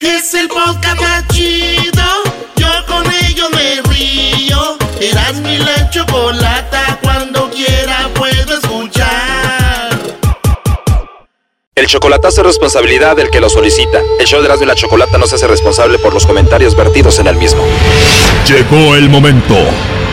Es 0.00 0.34
el 0.34 0.48
podcast 0.48 1.00
más 1.00 1.28
chido. 1.28 2.02
Yo 2.56 2.68
con 2.86 3.04
ello 3.24 3.48
me 3.50 3.80
río. 3.92 4.76
Eras 5.00 5.34
mi 5.36 5.58
la 5.58 5.88
chocolata. 5.90 6.98
Cuando 7.02 7.48
quiera 7.50 8.08
puedo 8.14 8.58
escuchar. 8.58 9.90
El 11.76 11.86
chocolatazo 11.86 12.40
es 12.40 12.46
responsabilidad 12.46 13.16
del 13.16 13.30
que 13.30 13.40
lo 13.40 13.48
solicita. 13.48 14.00
El 14.18 14.26
show 14.26 14.40
de 14.40 14.46
Erasmo 14.46 14.64
y 14.64 14.68
la 14.68 14.74
Chocolata 14.74 15.18
no 15.18 15.26
se 15.26 15.34
hace 15.34 15.46
responsable 15.46 15.98
por 15.98 16.14
los 16.14 16.24
comentarios 16.24 16.76
vertidos 16.76 17.18
en 17.18 17.26
el 17.26 17.36
mismo. 17.36 17.64
Llegó 18.46 18.94
el 18.94 19.08
momento 19.08 19.56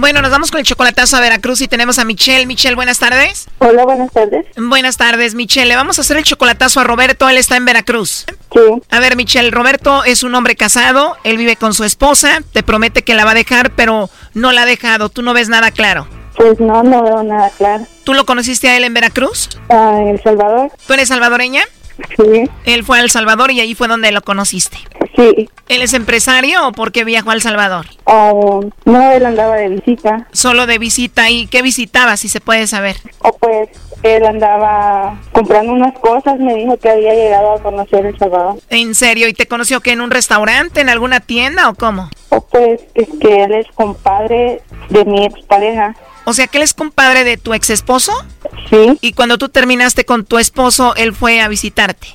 Bueno, 0.00 0.22
nos 0.22 0.30
vamos 0.30 0.50
con 0.50 0.60
el 0.60 0.64
chocolatazo 0.64 1.18
a 1.18 1.20
Veracruz 1.20 1.60
y 1.60 1.68
tenemos 1.68 1.98
a 1.98 2.06
Michelle. 2.06 2.46
Michelle, 2.46 2.74
buenas 2.74 2.98
tardes. 2.98 3.46
Hola, 3.58 3.84
buenas 3.84 4.10
tardes. 4.10 4.46
Buenas 4.56 4.96
tardes, 4.96 5.34
Michelle. 5.34 5.68
Le 5.68 5.76
vamos 5.76 5.98
a 5.98 6.00
hacer 6.00 6.16
el 6.16 6.24
chocolatazo 6.24 6.80
a 6.80 6.84
Roberto. 6.84 7.28
Él 7.28 7.36
está 7.36 7.58
en 7.58 7.66
Veracruz. 7.66 8.24
Sí. 8.50 8.60
A 8.90 8.98
ver, 8.98 9.14
Michelle, 9.14 9.50
Roberto 9.50 10.02
es 10.04 10.22
un 10.22 10.34
hombre 10.34 10.56
casado. 10.56 11.18
Él 11.22 11.36
vive 11.36 11.56
con 11.56 11.74
su 11.74 11.84
esposa. 11.84 12.40
Te 12.54 12.62
promete 12.62 13.02
que 13.02 13.12
la 13.12 13.26
va 13.26 13.32
a 13.32 13.34
dejar, 13.34 13.72
pero 13.72 14.08
no 14.32 14.52
la 14.52 14.62
ha 14.62 14.66
dejado. 14.66 15.10
Tú 15.10 15.20
no 15.20 15.34
ves 15.34 15.50
nada 15.50 15.70
claro. 15.70 16.08
Pues 16.34 16.58
no, 16.58 16.82
no 16.82 17.02
veo 17.02 17.22
nada 17.22 17.50
claro. 17.58 17.86
¿Tú 18.04 18.14
lo 18.14 18.24
conociste 18.24 18.70
a 18.70 18.78
él 18.78 18.84
en 18.84 18.94
Veracruz? 18.94 19.50
Ah, 19.68 19.98
en 20.00 20.08
El 20.08 20.22
Salvador. 20.22 20.72
¿Tú 20.86 20.94
eres 20.94 21.08
salvadoreña? 21.08 21.62
Sí. 22.16 22.50
Él 22.64 22.84
fue 22.84 22.98
a 22.98 23.02
El 23.02 23.10
Salvador 23.10 23.50
y 23.50 23.60
ahí 23.60 23.74
fue 23.74 23.88
donde 23.88 24.12
lo 24.12 24.22
conociste. 24.22 24.78
Sí. 25.16 25.48
¿Él 25.68 25.82
es 25.82 25.94
empresario 25.94 26.66
o 26.66 26.72
por 26.72 26.92
qué 26.92 27.04
viajó 27.04 27.30
a 27.30 27.34
El 27.34 27.42
Salvador? 27.42 27.86
Ah, 28.06 28.32
no, 28.84 29.10
él 29.12 29.26
andaba 29.26 29.56
de 29.56 29.68
visita. 29.68 30.26
Solo 30.32 30.66
de 30.66 30.78
visita. 30.78 31.30
¿Y 31.30 31.46
qué 31.46 31.62
visitaba, 31.62 32.16
si 32.16 32.28
se 32.28 32.40
puede 32.40 32.66
saber? 32.66 32.96
O 33.20 33.32
pues 33.36 33.68
él 34.02 34.24
andaba 34.24 35.20
comprando 35.32 35.72
unas 35.72 35.98
cosas. 35.98 36.38
Me 36.38 36.54
dijo 36.54 36.76
que 36.76 36.90
había 36.90 37.14
llegado 37.14 37.52
a 37.52 37.62
conocer 37.62 38.06
El 38.06 38.18
Salvador. 38.18 38.56
¿En 38.68 38.94
serio? 38.94 39.28
¿Y 39.28 39.34
te 39.34 39.46
conoció 39.46 39.80
que 39.80 39.92
en 39.92 40.00
un 40.00 40.10
restaurante, 40.10 40.80
en 40.80 40.88
alguna 40.88 41.20
tienda 41.20 41.68
o 41.68 41.74
cómo? 41.74 42.10
O 42.30 42.40
pues 42.40 42.80
es 42.94 43.08
que 43.20 43.44
él 43.44 43.52
es 43.52 43.66
compadre 43.74 44.62
de 44.88 45.04
mi 45.04 45.24
expareja. 45.24 45.94
O 46.24 46.32
sea, 46.32 46.46
que 46.46 46.58
él 46.58 46.64
es 46.64 46.74
compadre 46.74 47.24
de 47.24 47.36
tu 47.36 47.54
ex 47.54 47.70
esposo. 47.70 48.12
Sí. 48.68 48.98
Y 49.00 49.12
cuando 49.12 49.38
tú 49.38 49.48
terminaste 49.48 50.04
con 50.04 50.24
tu 50.24 50.38
esposo, 50.38 50.94
él 50.96 51.14
fue 51.14 51.40
a 51.40 51.48
visitarte. 51.48 52.08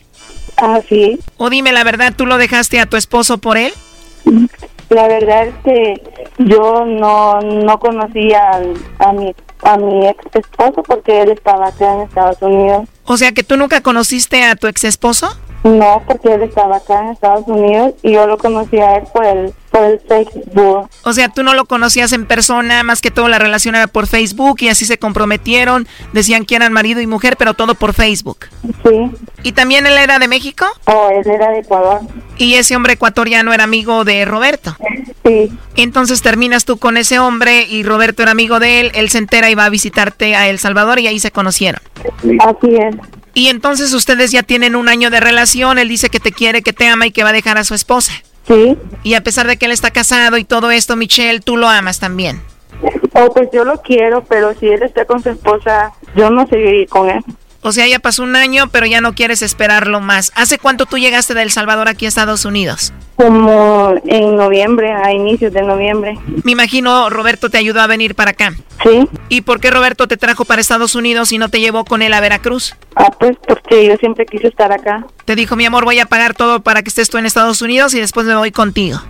Ah, 0.57 0.79
sí. 0.87 1.19
O 1.37 1.49
dime 1.49 1.73
la 1.73 1.83
verdad, 1.83 2.13
¿tú 2.15 2.25
lo 2.25 2.37
dejaste 2.37 2.79
a 2.79 2.85
tu 2.85 2.97
esposo 2.97 3.37
por 3.37 3.57
él? 3.57 3.73
La 4.89 5.07
verdad 5.07 5.47
es 5.47 5.55
que 5.63 6.01
yo 6.37 6.85
no, 6.85 7.41
no 7.41 7.79
conocía 7.79 8.61
a, 8.99 9.11
mi, 9.13 9.35
a 9.63 9.77
mi 9.77 10.07
ex 10.07 10.23
esposo 10.33 10.83
porque 10.83 11.21
él 11.21 11.31
estaba 11.31 11.67
acá 11.67 11.93
en 11.93 12.01
Estados 12.01 12.41
Unidos. 12.41 12.87
O 13.03 13.17
sea, 13.17 13.31
que 13.31 13.43
tú 13.43 13.57
nunca 13.57 13.81
conociste 13.81 14.43
a 14.43 14.55
tu 14.55 14.67
ex 14.67 14.83
esposo. 14.83 15.27
No, 15.63 16.03
porque 16.07 16.33
él 16.33 16.43
estaba 16.43 16.77
acá 16.77 17.01
en 17.01 17.09
Estados 17.09 17.47
Unidos 17.47 17.93
y 18.03 18.13
yo 18.13 18.27
lo 18.27 18.37
conocí 18.37 18.77
a 18.77 18.97
él 18.97 19.03
por 19.11 19.25
el, 19.25 19.53
por 19.75 19.83
el 19.83 19.99
Facebook. 19.99 20.89
O 21.03 21.13
sea, 21.13 21.29
tú 21.29 21.43
no 21.43 21.53
lo 21.53 21.65
conocías 21.65 22.13
en 22.13 22.25
persona, 22.25 22.83
más 22.83 23.01
que 23.01 23.11
todo 23.11 23.27
la 23.27 23.39
relación 23.39 23.75
era 23.75 23.87
por 23.87 24.07
Facebook 24.07 24.57
y 24.61 24.69
así 24.69 24.85
se 24.85 24.97
comprometieron, 24.97 25.87
decían 26.13 26.45
que 26.45 26.55
eran 26.55 26.71
marido 26.71 27.01
y 27.01 27.07
mujer, 27.07 27.35
pero 27.37 27.53
todo 27.53 27.75
por 27.75 27.93
Facebook. 27.93 28.47
Sí. 28.83 29.11
¿Y 29.43 29.51
también 29.51 29.85
él 29.85 29.97
era 29.97 30.17
de 30.17 30.27
México? 30.27 30.65
Oh, 30.85 31.09
él 31.11 31.29
era 31.29 31.49
de 31.49 31.59
Ecuador. 31.59 31.99
Y 32.37 32.55
ese 32.55 32.75
hombre 32.75 32.93
ecuatoriano 32.93 33.53
era 33.53 33.65
amigo 33.65 34.05
de 34.05 34.23
Roberto. 34.25 34.77
Sí. 35.25 35.51
Entonces 35.75 36.21
terminas 36.21 36.63
tú 36.63 36.77
con 36.77 36.95
ese 36.95 37.19
hombre 37.19 37.63
y 37.63 37.83
Roberto 37.83 38.23
era 38.23 38.31
amigo 38.31 38.59
de 38.59 38.79
él, 38.79 38.91
él 38.95 39.09
se 39.09 39.17
entera 39.17 39.49
y 39.49 39.55
va 39.55 39.65
a 39.65 39.69
visitarte 39.69 40.35
a 40.35 40.47
El 40.47 40.59
Salvador 40.59 40.99
y 40.99 41.07
ahí 41.07 41.19
se 41.19 41.31
conocieron. 41.31 41.81
Así 42.39 42.75
es. 42.75 42.95
Y 43.33 43.47
entonces 43.47 43.91
ustedes 43.91 44.31
ya 44.31 44.43
tienen 44.43 44.77
un 44.77 44.87
año 44.87 45.09
de 45.09 45.19
relación, 45.19 45.77
él 45.77 45.89
dice 45.89 46.09
que 46.09 46.21
te 46.21 46.31
quiere, 46.31 46.61
que 46.61 46.71
te 46.71 46.87
ama 46.87 47.07
y 47.07 47.11
que 47.11 47.23
va 47.23 47.31
a 47.31 47.33
dejar 47.33 47.57
a 47.57 47.65
su 47.65 47.73
esposa. 47.73 48.13
Sí. 48.47 48.77
Y 49.03 49.13
a 49.15 49.21
pesar 49.21 49.47
de 49.47 49.57
que 49.57 49.65
él 49.65 49.71
está 49.71 49.91
casado 49.91 50.37
y 50.37 50.43
todo 50.43 50.71
esto, 50.71 50.95
Michelle, 50.95 51.39
tú 51.39 51.57
lo 51.57 51.67
amas 51.67 51.99
también. 51.99 52.41
Oh, 53.13 53.33
pues 53.33 53.49
yo 53.53 53.63
lo 53.63 53.81
quiero, 53.81 54.23
pero 54.25 54.53
si 54.55 54.67
él 54.67 54.83
está 54.83 55.05
con 55.05 55.23
su 55.23 55.29
esposa, 55.29 55.93
yo 56.15 56.29
no 56.29 56.45
seguiría 56.47 56.85
con 56.87 57.09
él. 57.09 57.23
O 57.67 57.71
sea, 57.71 57.87
ya 57.87 57.97
pasó 57.97 58.21
un 58.21 58.35
año, 58.35 58.69
pero 58.71 58.85
ya 58.85 59.01
no 59.01 59.15
quieres 59.15 59.41
esperarlo 59.41 59.99
más. 59.99 60.31
¿Hace 60.35 60.59
cuánto 60.59 60.85
tú 60.85 60.99
llegaste 60.99 61.33
de 61.33 61.41
El 61.41 61.49
Salvador 61.49 61.87
aquí 61.87 62.05
a 62.05 62.09
Estados 62.09 62.45
Unidos? 62.45 62.93
Como 63.15 63.95
en 64.05 64.35
noviembre, 64.35 64.93
a 64.93 65.11
inicios 65.11 65.51
de 65.51 65.63
noviembre. 65.63 66.15
Me 66.43 66.51
imagino 66.51 67.09
Roberto 67.09 67.49
te 67.49 67.57
ayudó 67.57 67.81
a 67.81 67.87
venir 67.87 68.13
para 68.13 68.31
acá. 68.31 68.53
Sí. 68.83 69.09
¿Y 69.29 69.41
por 69.41 69.59
qué 69.59 69.71
Roberto 69.71 70.07
te 70.07 70.15
trajo 70.15 70.45
para 70.45 70.61
Estados 70.61 70.93
Unidos 70.93 71.31
y 71.31 71.39
no 71.39 71.49
te 71.49 71.59
llevó 71.59 71.85
con 71.85 72.03
él 72.03 72.13
a 72.13 72.19
Veracruz? 72.19 72.75
Ah, 72.95 73.09
pues 73.19 73.35
porque 73.47 73.87
yo 73.87 73.95
siempre 73.95 74.27
quise 74.27 74.49
estar 74.49 74.71
acá. 74.71 75.07
Te 75.25 75.35
dijo, 75.35 75.55
mi 75.55 75.65
amor, 75.65 75.85
voy 75.85 75.97
a 75.97 76.05
pagar 76.05 76.35
todo 76.35 76.61
para 76.61 76.83
que 76.83 76.89
estés 76.89 77.09
tú 77.09 77.17
en 77.17 77.25
Estados 77.25 77.63
Unidos 77.63 77.95
y 77.95 77.99
después 77.99 78.27
me 78.27 78.35
voy 78.35 78.51
contigo. 78.51 79.01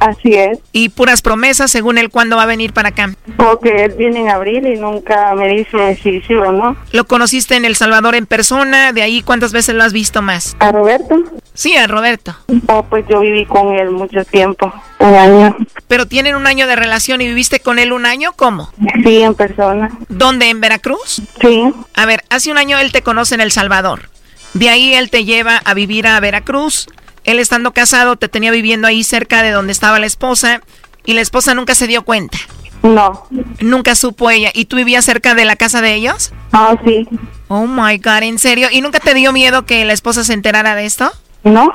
Así 0.00 0.34
es. 0.34 0.58
Y 0.72 0.90
puras 0.90 1.22
promesas 1.22 1.70
según 1.70 1.98
él 1.98 2.10
cuándo 2.10 2.36
va 2.36 2.42
a 2.42 2.46
venir 2.46 2.72
para 2.72 2.90
acá. 2.90 3.14
Porque 3.36 3.84
él 3.84 3.94
viene 3.96 4.20
en 4.20 4.28
abril 4.28 4.66
y 4.66 4.76
nunca 4.76 5.34
me 5.34 5.48
dice 5.48 5.98
si 6.02 6.20
sí 6.22 6.34
o 6.34 6.52
no. 6.52 6.76
¿Lo 6.92 7.04
conociste 7.06 7.56
en 7.56 7.64
El 7.64 7.76
Salvador 7.76 8.14
en 8.14 8.26
persona? 8.26 8.92
¿De 8.92 9.02
ahí 9.02 9.22
cuántas 9.22 9.52
veces 9.52 9.74
lo 9.74 9.82
has 9.82 9.92
visto 9.92 10.22
más? 10.22 10.56
¿A 10.58 10.72
Roberto? 10.72 11.22
Sí, 11.54 11.76
a 11.76 11.86
Roberto. 11.86 12.36
Oh, 12.66 12.82
pues 12.84 13.04
yo 13.08 13.20
viví 13.20 13.46
con 13.46 13.74
él 13.74 13.90
mucho 13.90 14.24
tiempo, 14.24 14.72
un 14.98 15.14
año. 15.14 15.56
Pero 15.88 16.06
tienen 16.06 16.34
un 16.34 16.46
año 16.46 16.66
de 16.66 16.76
relación 16.76 17.20
y 17.20 17.28
viviste 17.28 17.60
con 17.60 17.78
él 17.78 17.92
un 17.92 18.06
año, 18.06 18.32
¿cómo? 18.34 18.70
Sí, 19.04 19.22
en 19.22 19.34
persona. 19.34 19.90
¿Dónde? 20.08 20.50
¿En 20.50 20.60
Veracruz? 20.60 21.22
Sí. 21.40 21.72
A 21.94 22.06
ver, 22.06 22.24
hace 22.28 22.50
un 22.50 22.58
año 22.58 22.78
él 22.78 22.92
te 22.92 23.02
conoce 23.02 23.34
en 23.34 23.40
El 23.40 23.52
Salvador. 23.52 24.08
De 24.54 24.68
ahí 24.68 24.94
él 24.94 25.10
te 25.10 25.24
lleva 25.24 25.56
a 25.64 25.74
vivir 25.74 26.06
a 26.06 26.18
Veracruz. 26.20 26.86
Él 27.24 27.38
estando 27.38 27.72
casado 27.72 28.16
te 28.16 28.28
tenía 28.28 28.50
viviendo 28.50 28.86
ahí 28.86 29.04
cerca 29.04 29.42
de 29.42 29.50
donde 29.50 29.72
estaba 29.72 29.98
la 29.98 30.06
esposa 30.06 30.60
y 31.04 31.14
la 31.14 31.20
esposa 31.20 31.54
nunca 31.54 31.74
se 31.74 31.86
dio 31.86 32.02
cuenta. 32.02 32.38
No. 32.82 33.26
Nunca 33.60 33.94
supo 33.94 34.30
ella. 34.30 34.50
¿Y 34.52 34.66
tú 34.66 34.76
vivías 34.76 35.04
cerca 35.04 35.34
de 35.34 35.46
la 35.46 35.56
casa 35.56 35.80
de 35.80 35.94
ellos? 35.94 36.32
Ah, 36.52 36.76
sí. 36.84 37.08
Oh 37.48 37.66
my 37.66 37.96
God, 37.98 38.22
¿en 38.22 38.38
serio? 38.38 38.68
¿Y 38.70 38.82
nunca 38.82 39.00
te 39.00 39.14
dio 39.14 39.32
miedo 39.32 39.64
que 39.64 39.84
la 39.84 39.94
esposa 39.94 40.22
se 40.22 40.34
enterara 40.34 40.74
de 40.74 40.84
esto? 40.84 41.10
No. 41.44 41.72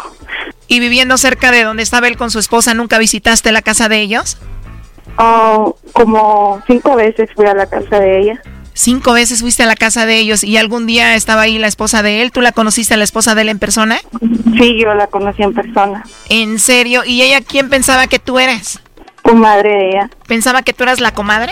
¿Y 0.68 0.80
viviendo 0.80 1.18
cerca 1.18 1.52
de 1.52 1.64
donde 1.64 1.84
estaba 1.84 2.08
él 2.08 2.18
con 2.18 2.30
su 2.30 2.38
esposa, 2.38 2.76
nunca 2.76 3.00
visitaste 3.00 3.52
la 3.52 3.64
casa 3.64 3.90
de 3.90 4.02
ellos? 4.02 4.38
Oh, 5.18 5.76
como 5.94 6.62
cinco 6.68 6.96
veces 6.96 7.30
fui 7.36 7.46
a 7.48 7.56
la 7.56 7.66
casa 7.66 8.00
de 8.00 8.20
ella. 8.22 8.42
Cinco 8.80 9.12
veces 9.12 9.42
fuiste 9.42 9.64
a 9.64 9.66
la 9.66 9.76
casa 9.76 10.06
de 10.06 10.16
ellos 10.16 10.42
y 10.42 10.56
algún 10.56 10.88
día 10.88 11.16
estaba 11.16 11.42
ahí 11.42 11.60
la 11.60 11.68
esposa 11.68 12.02
de 12.02 12.22
él. 12.22 12.32
¿Tú 12.32 12.40
la 12.40 12.54
conociste 12.54 12.94
a 12.94 12.98
la 12.98 13.04
esposa 13.04 13.36
de 13.36 13.42
él 13.42 13.50
en 13.50 13.60
persona? 13.60 14.00
Sí, 14.58 14.80
yo 14.82 14.94
la 14.94 15.08
conocí 15.08 15.44
en 15.44 15.54
persona. 15.54 16.06
¿En 16.30 16.60
serio? 16.60 17.02
¿Y 17.06 17.22
ella 17.22 17.42
quién 17.42 17.70
pensaba 17.70 18.08
que 18.08 18.20
tú 18.20 18.40
eras? 18.40 18.80
Comadre 19.22 19.70
de 19.70 19.90
ella. 19.90 20.10
¿Pensaba 20.30 20.62
que 20.62 20.72
tú 20.72 20.84
eras 20.84 21.02
la 21.02 21.14
comadre? 21.14 21.52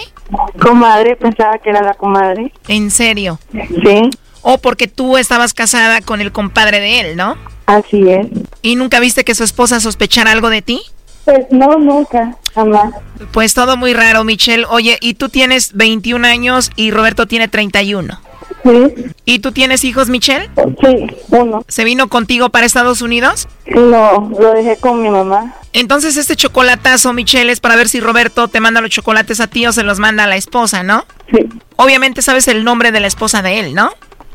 Comadre, 0.57 1.17
pensaba 1.17 1.57
que 1.57 1.71
era 1.71 1.81
la 1.81 1.95
comadre. 1.95 2.53
¿En 2.69 2.91
serio? 2.91 3.41
Sí. 3.51 4.09
O 4.41 4.59
porque 4.59 4.87
tú 4.87 5.17
estabas 5.17 5.53
casada 5.53 5.99
con 5.99 6.21
el 6.21 6.31
compadre 6.31 6.79
de 6.79 7.01
él, 7.01 7.17
¿no? 7.17 7.35
Así 7.65 8.09
es. 8.09 8.27
¿Y 8.61 8.77
nunca 8.77 9.01
viste 9.01 9.25
que 9.25 9.35
su 9.35 9.43
esposa 9.43 9.81
sospechara 9.81 10.31
algo 10.31 10.49
de 10.49 10.61
ti? 10.61 10.79
Pues 11.27 11.45
no, 11.51 11.77
nunca, 11.77 12.37
jamás. 12.55 12.93
Pues 13.33 13.53
todo 13.53 13.75
muy 13.75 13.93
raro, 13.93 14.23
Michelle. 14.23 14.63
Oye, 14.69 14.97
y 15.01 15.15
tú 15.15 15.27
tienes 15.27 15.73
21 15.73 16.25
años 16.25 16.71
y 16.77 16.89
Roberto 16.91 17.25
tiene 17.27 17.49
31. 17.49 18.17
Sí. 18.63 19.05
¿Y 19.25 19.39
tú 19.39 19.51
tienes 19.51 19.83
hijos, 19.83 20.07
Michelle? 20.07 20.49
Sí, 20.81 21.05
uno. 21.31 21.65
¿Se 21.67 21.83
vino 21.83 22.07
contigo 22.07 22.47
para 22.47 22.65
Estados 22.65 23.01
Unidos? 23.01 23.49
No, 23.65 24.31
lo 24.39 24.53
dejé 24.53 24.77
con 24.77 25.01
mi 25.01 25.09
mamá. 25.09 25.53
Entonces 25.73 26.15
este 26.15 26.37
chocolatazo, 26.37 27.11
Michelle, 27.11 27.51
es 27.51 27.59
para 27.59 27.75
ver 27.75 27.89
si 27.89 27.99
Roberto 27.99 28.47
te 28.47 28.61
manda 28.61 28.79
los 28.79 28.89
chocolates 28.89 29.41
a 29.41 29.47
ti 29.47 29.67
o 29.67 29.73
se 29.73 29.83
los 29.83 29.99
manda 29.99 30.23
a 30.23 30.27
la 30.27 30.37
esposa, 30.37 30.81
¿no? 30.81 31.03
Sí. 31.29 31.45
Obviamente 31.75 32.21
sabes 32.21 32.47
el 32.47 32.63
nombre 32.63 32.93
de 32.93 33.01
la 33.01 33.07
esposa 33.07 33.41
de 33.41 33.59
él, 33.59 33.75
¿no? 33.75 33.91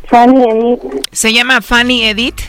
Fanny 0.08 0.44
Edith. 0.44 0.80
¿Se 1.10 1.32
llama 1.32 1.62
Fanny 1.62 2.04
Edith? 2.04 2.40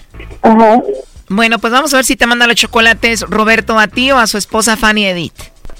Ajá. 0.41 0.81
Bueno, 1.29 1.59
pues 1.59 1.71
vamos 1.73 1.93
a 1.93 1.97
ver 1.97 2.05
si 2.05 2.15
te 2.15 2.27
manda 2.27 2.47
los 2.47 2.55
chocolates 2.55 3.21
Roberto 3.21 3.79
a 3.79 3.87
ti 3.87 4.11
o 4.11 4.17
a 4.17 4.27
su 4.27 4.37
esposa 4.37 4.77
Fanny 4.77 5.05
Edith. 5.05 5.33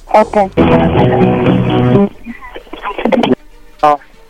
Ok. 0.08 0.38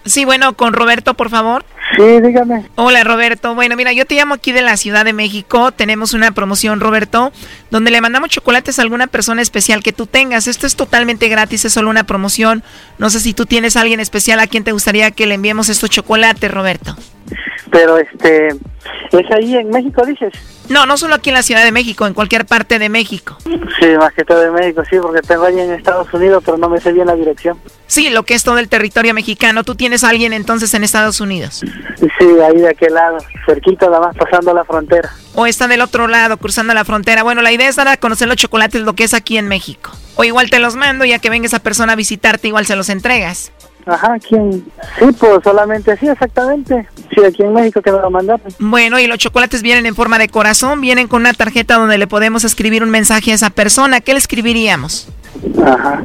Sí, 0.05 0.26
bueno, 0.26 0.53
con 0.53 0.74
Roberto, 0.74 1.14
por 1.14 1.30
favor. 1.30 1.64
Sí, 1.95 2.20
dígame. 2.22 2.66
Hola 2.76 3.03
Roberto. 3.03 3.55
Bueno, 3.55 3.76
mira, 3.76 3.93
yo 3.93 4.05
te 4.05 4.16
llamo 4.16 4.34
aquí 4.34 4.51
de 4.51 4.61
la 4.61 4.76
Ciudad 4.76 5.05
de 5.05 5.14
México. 5.14 5.72
Tenemos 5.72 6.14
una 6.14 6.32
promoción, 6.32 6.82
Roberto, 6.82 7.32
donde 7.72 7.91
le 7.91 8.01
mandamos 8.01 8.30
chocolates 8.30 8.80
a 8.80 8.82
alguna 8.82 9.07
persona 9.07 9.41
especial 9.41 9.82
que 9.82 9.93
tú 9.93 10.05
tengas. 10.05 10.47
Esto 10.47 10.68
es 10.68 10.76
totalmente 10.76 11.30
gratis, 11.30 11.64
es 11.66 11.74
solo 11.74 11.89
una 11.89 12.03
promoción. 12.03 12.64
No 12.97 13.09
sé 13.09 13.20
si 13.20 13.34
tú 13.34 13.45
tienes 13.45 13.78
a 13.78 13.82
alguien 13.82 13.99
especial 13.99 14.39
a 14.39 14.47
quien 14.47 14.64
te 14.64 14.72
gustaría 14.74 15.11
que 15.11 15.26
le 15.26 15.36
enviemos 15.36 15.70
estos 15.70 15.89
chocolates, 15.89 16.51
Roberto. 16.51 16.97
Pero 17.74 17.97
este, 17.97 18.49
¿es 18.49 19.32
ahí 19.32 19.57
en 19.57 19.71
México, 19.71 20.05
dices? 20.05 20.32
No, 20.69 20.86
no 20.86 20.95
solo 20.95 21.15
aquí 21.15 21.32
en 21.32 21.34
la 21.34 21.41
Ciudad 21.41 21.63
de 21.63 21.71
México, 21.71 22.05
en 22.05 22.13
cualquier 22.13 22.45
parte 22.45 22.78
de 22.78 22.88
México. 22.88 23.36
Sí, 23.43 23.88
más 23.99 24.13
que 24.13 24.24
todo 24.24 24.43
en 24.45 24.53
México, 24.53 24.84
sí, 24.88 24.97
porque 25.01 25.21
tengo 25.21 25.43
ahí 25.43 25.59
en 25.59 25.74
Estados 25.74 26.13
Unidos, 26.13 26.43
pero 26.45 26.57
no 26.57 26.69
me 26.69 26.80
sé 26.80 26.93
bien 26.93 27.07
la 27.07 27.15
dirección. 27.15 27.57
Sí, 27.88 28.11
lo 28.11 28.24
que 28.24 28.36
es 28.36 28.43
todo 28.43 28.59
el 28.59 28.69
territorio 28.69 29.15
mexicano. 29.15 29.63
Tú 29.63 29.74
tienes 29.74 30.03
a 30.03 30.09
alguien 30.09 30.34
entonces 30.34 30.71
en 30.76 30.84
Estados 30.84 31.19
Unidos. 31.19 31.63
Sí, 31.97 32.28
ahí 32.47 32.57
de 32.57 32.69
aquel 32.69 32.93
lado, 32.93 33.17
cerquita, 33.47 33.88
nada 33.88 34.01
más 34.01 34.15
pasando 34.15 34.53
la 34.53 34.63
frontera. 34.63 35.11
O 35.34 35.47
está 35.47 35.67
del 35.67 35.82
otro 35.82 36.07
lado, 36.07 36.38
cruzando 36.38 36.76
la 36.76 36.86
frontera. 36.86 37.24
Bueno, 37.24 37.41
la 37.41 37.51
idea 37.51 37.67
es 37.67 37.76
dar 37.76 37.88
a 37.88 37.97
conocer 37.97 38.28
los 38.28 38.38
chocolates, 38.38 38.84
lo 38.84 38.93
que 38.93 39.03
es 39.05 39.15
aquí 39.15 39.38
en 39.38 39.47
México. 39.47 39.91
O 40.15 40.24
igual 40.24 40.51
te 40.51 40.59
los 40.59 40.76
mando, 40.76 41.05
ya 41.05 41.17
que 41.17 41.32
venga 41.32 41.47
esa 41.47 41.59
persona 41.59 41.93
a 41.93 41.95
visitarte, 41.95 42.47
igual 42.47 42.67
se 42.67 42.76
los 42.76 42.89
entregas. 42.89 43.51
Ajá, 43.86 44.17
¿quién? 44.19 44.63
Sí, 44.99 45.05
pues 45.19 45.43
solamente 45.43 45.95
sí, 45.97 46.07
exactamente. 46.07 46.88
Sí, 47.13 47.23
aquí 47.23 47.43
en 47.43 47.53
México 47.53 47.81
que 47.81 47.91
me 47.91 47.99
lo 47.99 48.09
mandaron. 48.09 48.41
Bueno, 48.59 48.99
y 48.99 49.07
los 49.07 49.17
chocolates 49.17 49.61
vienen 49.61 49.86
en 49.86 49.95
forma 49.95 50.17
de 50.17 50.29
corazón, 50.29 50.81
vienen 50.81 51.07
con 51.07 51.21
una 51.21 51.34
tarjeta 51.34 51.75
donde 51.75 51.97
le 51.97 52.07
podemos 52.07 52.43
escribir 52.43 52.84
un 52.84 52.89
mensaje 52.89 53.31
a 53.31 53.36
esa 53.36 53.49
persona. 53.49 54.01
¿Qué 54.01 54.13
le 54.13 54.19
escribiríamos? 54.19 55.09
Ajá. 55.65 56.03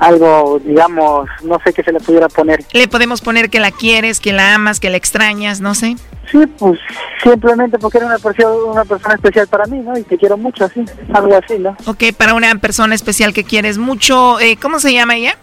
Algo, 0.00 0.60
digamos, 0.64 1.28
no 1.44 1.60
sé 1.64 1.72
qué 1.72 1.82
se 1.84 1.92
le 1.92 2.00
pudiera 2.00 2.28
poner. 2.28 2.64
Le 2.72 2.88
podemos 2.88 3.20
poner 3.20 3.50
que 3.50 3.60
la 3.60 3.70
quieres, 3.70 4.18
que 4.18 4.32
la 4.32 4.54
amas, 4.54 4.80
que 4.80 4.90
la 4.90 4.96
extrañas, 4.96 5.60
no 5.60 5.74
sé. 5.74 5.96
Sí, 6.30 6.38
pues 6.58 6.80
simplemente 7.22 7.78
porque 7.78 7.98
era 7.98 8.06
una 8.06 8.18
persona, 8.18 8.54
una 8.72 8.84
persona 8.84 9.14
especial 9.14 9.46
para 9.48 9.66
mí, 9.66 9.80
¿no? 9.80 9.96
Y 9.98 10.02
te 10.02 10.16
quiero 10.16 10.36
mucho, 10.36 10.64
así, 10.64 10.84
algo 11.12 11.36
así, 11.36 11.58
¿no? 11.58 11.76
Ok, 11.86 12.04
para 12.16 12.34
una 12.34 12.54
persona 12.56 12.94
especial 12.94 13.32
que 13.34 13.44
quieres 13.44 13.78
mucho, 13.78 14.40
eh, 14.40 14.56
¿cómo 14.60 14.80
se 14.80 14.92
llama 14.92 15.16
ella? 15.16 15.36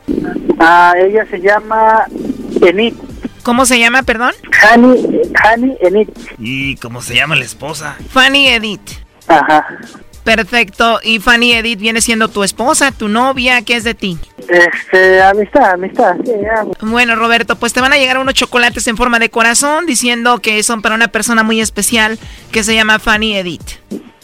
Ah, 0.59 0.93
ella 0.97 1.25
se 1.29 1.39
llama 1.39 2.05
Enid. 2.61 2.93
¿Cómo 3.43 3.65
se 3.65 3.79
llama, 3.79 4.03
perdón? 4.03 4.33
Hani, 4.69 5.21
Hani 5.33 5.77
Enid. 5.81 6.09
¿Y 6.37 6.75
cómo 6.75 7.01
se 7.01 7.15
llama 7.15 7.35
la 7.35 7.45
esposa? 7.45 7.95
Fanny 8.11 8.47
Edith. 8.49 8.91
Ajá. 9.27 9.65
Perfecto. 10.23 10.99
¿Y 11.01 11.19
Fanny 11.19 11.53
Edith 11.53 11.79
viene 11.79 12.01
siendo 12.01 12.27
tu 12.27 12.43
esposa, 12.43 12.91
tu 12.91 13.07
novia? 13.07 13.61
¿Qué 13.63 13.75
es 13.75 13.83
de 13.83 13.93
ti? 13.93 14.19
Este, 14.47 15.21
amistad, 15.21 15.71
amistad. 15.71 16.15
Sí, 16.23 16.31
ya. 16.41 16.65
Bueno, 16.81 17.15
Roberto, 17.15 17.55
pues 17.55 17.73
te 17.73 17.81
van 17.81 17.93
a 17.93 17.97
llegar 17.97 18.17
unos 18.17 18.33
chocolates 18.33 18.85
en 18.87 18.97
forma 18.97 19.17
de 19.19 19.29
corazón 19.29 19.85
diciendo 19.85 20.39
que 20.39 20.61
son 20.63 20.81
para 20.81 20.95
una 20.95 21.07
persona 21.07 21.41
muy 21.43 21.61
especial 21.61 22.19
que 22.51 22.63
se 22.63 22.75
llama 22.75 22.99
Fanny 22.99 23.37
Edith. 23.37 23.79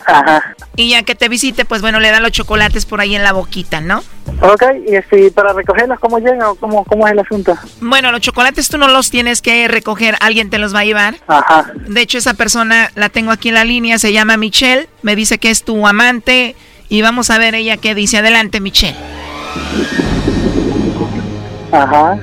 Ajá. 0.05 0.55
Y 0.75 0.89
ya 0.89 1.03
que 1.03 1.15
te 1.15 1.29
visite, 1.29 1.65
pues 1.65 1.81
bueno, 1.81 1.99
le 1.99 2.11
dan 2.11 2.21
los 2.21 2.31
chocolates 2.31 2.85
por 2.85 3.01
ahí 3.01 3.15
en 3.15 3.23
la 3.23 3.33
boquita, 3.33 3.81
¿no? 3.81 4.03
Ok, 4.41 4.63
y 4.87 4.95
este, 4.95 5.31
para 5.31 5.53
recogerlos, 5.53 5.99
¿cómo 5.99 6.19
llegan 6.19 6.43
o 6.43 6.55
cómo, 6.55 6.83
cómo 6.83 7.07
es 7.07 7.13
el 7.13 7.19
asunto? 7.19 7.55
Bueno, 7.81 8.11
los 8.11 8.21
chocolates 8.21 8.69
tú 8.69 8.77
no 8.77 8.87
los 8.87 9.09
tienes 9.09 9.41
que 9.41 9.67
recoger, 9.67 10.15
alguien 10.19 10.49
te 10.49 10.57
los 10.57 10.75
va 10.75 10.79
a 10.79 10.85
llevar. 10.85 11.15
Ajá. 11.27 11.71
De 11.87 12.01
hecho, 12.01 12.17
esa 12.17 12.33
persona 12.33 12.91
la 12.95 13.09
tengo 13.09 13.31
aquí 13.31 13.49
en 13.49 13.55
la 13.55 13.63
línea, 13.65 13.97
se 13.97 14.13
llama 14.13 14.37
Michelle, 14.37 14.89
me 15.01 15.15
dice 15.15 15.37
que 15.37 15.49
es 15.49 15.63
tu 15.63 15.87
amante 15.87 16.55
y 16.89 17.01
vamos 17.01 17.29
a 17.29 17.37
ver 17.37 17.55
ella 17.55 17.77
qué 17.77 17.95
dice. 17.95 18.17
Adelante, 18.17 18.59
Michelle. 18.59 18.97
Ajá. 21.71 22.17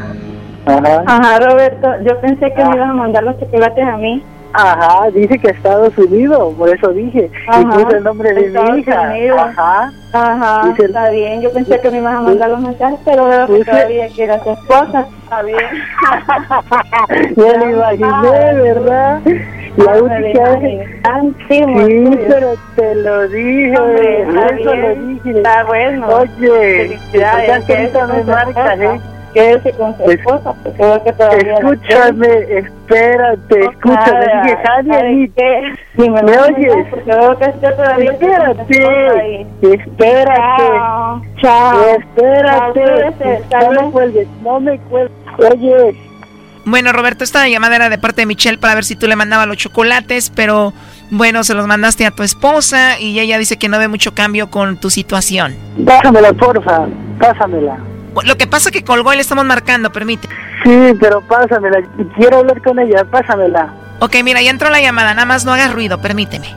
Ajá. 0.67 1.05
Ajá, 1.07 1.39
Roberto, 1.41 1.89
yo 2.07 2.21
pensé 2.21 2.53
que 2.55 2.65
me 2.65 2.77
ibas 2.77 2.91
a 2.91 2.93
mandar 2.93 3.25
los 3.25 3.39
chocolates 3.41 3.85
a 3.85 3.97
mí. 3.97 4.23
Ajá, 4.55 5.11
dice 5.11 5.39
que 5.39 5.49
Estados 5.51 5.97
Unidos, 5.99 6.55
por 6.59 6.69
eso 6.69 6.89
dije. 6.91 7.31
Y 7.33 7.51
Ajá, 7.51 7.63
puse 7.85 7.97
el 7.97 8.05
nombre 8.05 8.33
de 8.35 8.47
Estados 8.47 8.71
mi 8.73 8.81
hija. 8.81 9.01
Unidos. 9.03 9.41
Ajá. 9.41 9.93
Ajá, 10.13 10.69
Dice- 10.69 10.85
está 10.87 11.09
bien. 11.11 11.41
Yo 11.41 11.51
pensé 11.53 11.81
que 11.81 11.91
me 11.91 11.99
ibas 11.99 12.15
a 12.15 12.21
mandar 12.21 12.51
los 12.51 12.61
mensajes, 12.61 12.99
pero 13.05 13.25
veo 13.27 13.47
que 13.47 13.65
todavía 13.65 14.09
que 14.09 14.25
era 14.25 14.39
tu 14.43 14.51
esposa. 14.51 15.07
Está 15.25 15.43
bien. 15.43 15.59
Ya 17.37 17.57
lo 17.59 17.71
imaginé, 17.71 18.55
¿verdad? 18.63 19.21
La 19.77 19.97
lo 19.97 20.05
única 20.05 20.51
imaginé. 20.51 20.87
Sí, 21.49 22.19
pero 22.29 22.55
te 22.77 22.95
lo 22.97 23.29
dije, 23.29 23.75
Hombre, 23.79 24.23
está 24.23 24.47
eso 24.47 24.65
lo 24.65 24.73
bien. 24.89 25.09
dije. 25.25 25.31
Está 25.39 25.65
bueno. 25.65 26.07
Oye, 26.09 26.29
Felicidades, 26.89 27.49
ya 27.49 27.67
que 27.67 27.77
ahorita 27.77 28.07
me 28.07 28.25
marcas. 28.25 28.81
¿eh? 28.81 29.01
Quédese 29.35 29.73
con 29.73 29.97
su 29.97 30.11
esposa, 30.11 30.53
porque 30.63 30.83
veo 30.83 31.03
que 31.05 31.13
todavía 31.13 31.53
la 31.53 31.59
Escúchame, 31.59 32.27
espérate, 32.59 33.61
escúchame, 33.61 34.27
dije, 34.43 34.59
Javier, 34.67 34.95
¿sabe 35.01 35.13
y- 35.13 35.29
qué? 35.31 35.73
Si 35.97 36.11
me, 36.11 36.23
¿Me 36.23 36.37
lo 36.37 36.43
oyes? 36.43 36.73
oyes? 36.75 36.87
Porque 36.91 37.11
veo 37.11 37.39
que 37.39 37.45
usted 37.49 37.75
todavía. 37.77 38.11
Espérate, 38.13 39.43
espérate, 39.63 40.63
Chao, 40.77 41.23
chao. 41.41 41.85
espérate, 41.99 43.43
no 43.51 43.71
me 43.83 43.91
cuelgues, 43.91 44.29
no 44.43 44.61
me 44.61 44.79
cuelgues, 44.79 45.13
oye, 45.39 45.97
Bueno, 46.65 46.93
Roberto, 46.93 47.25
esta 47.25 47.49
llamada 47.49 47.75
era 47.77 47.89
de 47.89 47.99
parte 47.99 48.23
de 48.23 48.27
Michelle 48.27 48.59
para 48.59 48.75
ver 48.75 48.85
si 48.85 48.95
tú 48.97 49.07
le 49.09 49.17
mandabas 49.17 49.47
los 49.49 49.57
chocolates, 49.57 50.31
pero 50.31 50.73
bueno, 51.11 51.43
se 51.43 51.55
los 51.55 51.67
mandaste 51.67 52.07
a 52.07 52.11
tu 52.11 52.23
esposa 52.23 53.01
y 53.01 53.19
ella 53.19 53.37
dice 53.39 53.57
que 53.59 53.69
no 53.69 53.79
ve 53.79 53.89
mucho 53.89 54.15
cambio 54.15 54.51
con 54.51 54.77
tu 54.79 54.89
situación. 54.91 55.55
pásamela, 55.87 56.33
porfa, 56.35 56.87
pásamela. 57.19 57.79
Lo 58.25 58.37
que 58.37 58.47
pasa 58.47 58.71
que 58.71 58.85
colgó 58.85 59.13
y 59.13 59.17
le 59.17 59.23
estamos 59.23 59.45
marcando, 59.45 59.91
permite. 59.93 60.29
Sí, 60.65 60.93
pero 61.01 61.21
pásamela, 61.23 61.79
quiero 62.17 62.39
hablar 62.39 62.63
con 62.63 62.79
ella, 62.79 63.05
pásamela. 63.05 63.75
Ok, 64.01 64.17
mira, 64.25 64.43
ya 64.43 64.51
entró 64.51 64.71
la 64.71 64.81
llamada, 64.81 65.15
nada 65.15 65.27
más 65.27 65.45
no 65.45 65.53
hagas 65.53 65.73
ruido, 65.73 66.01
permíteme. 66.01 66.55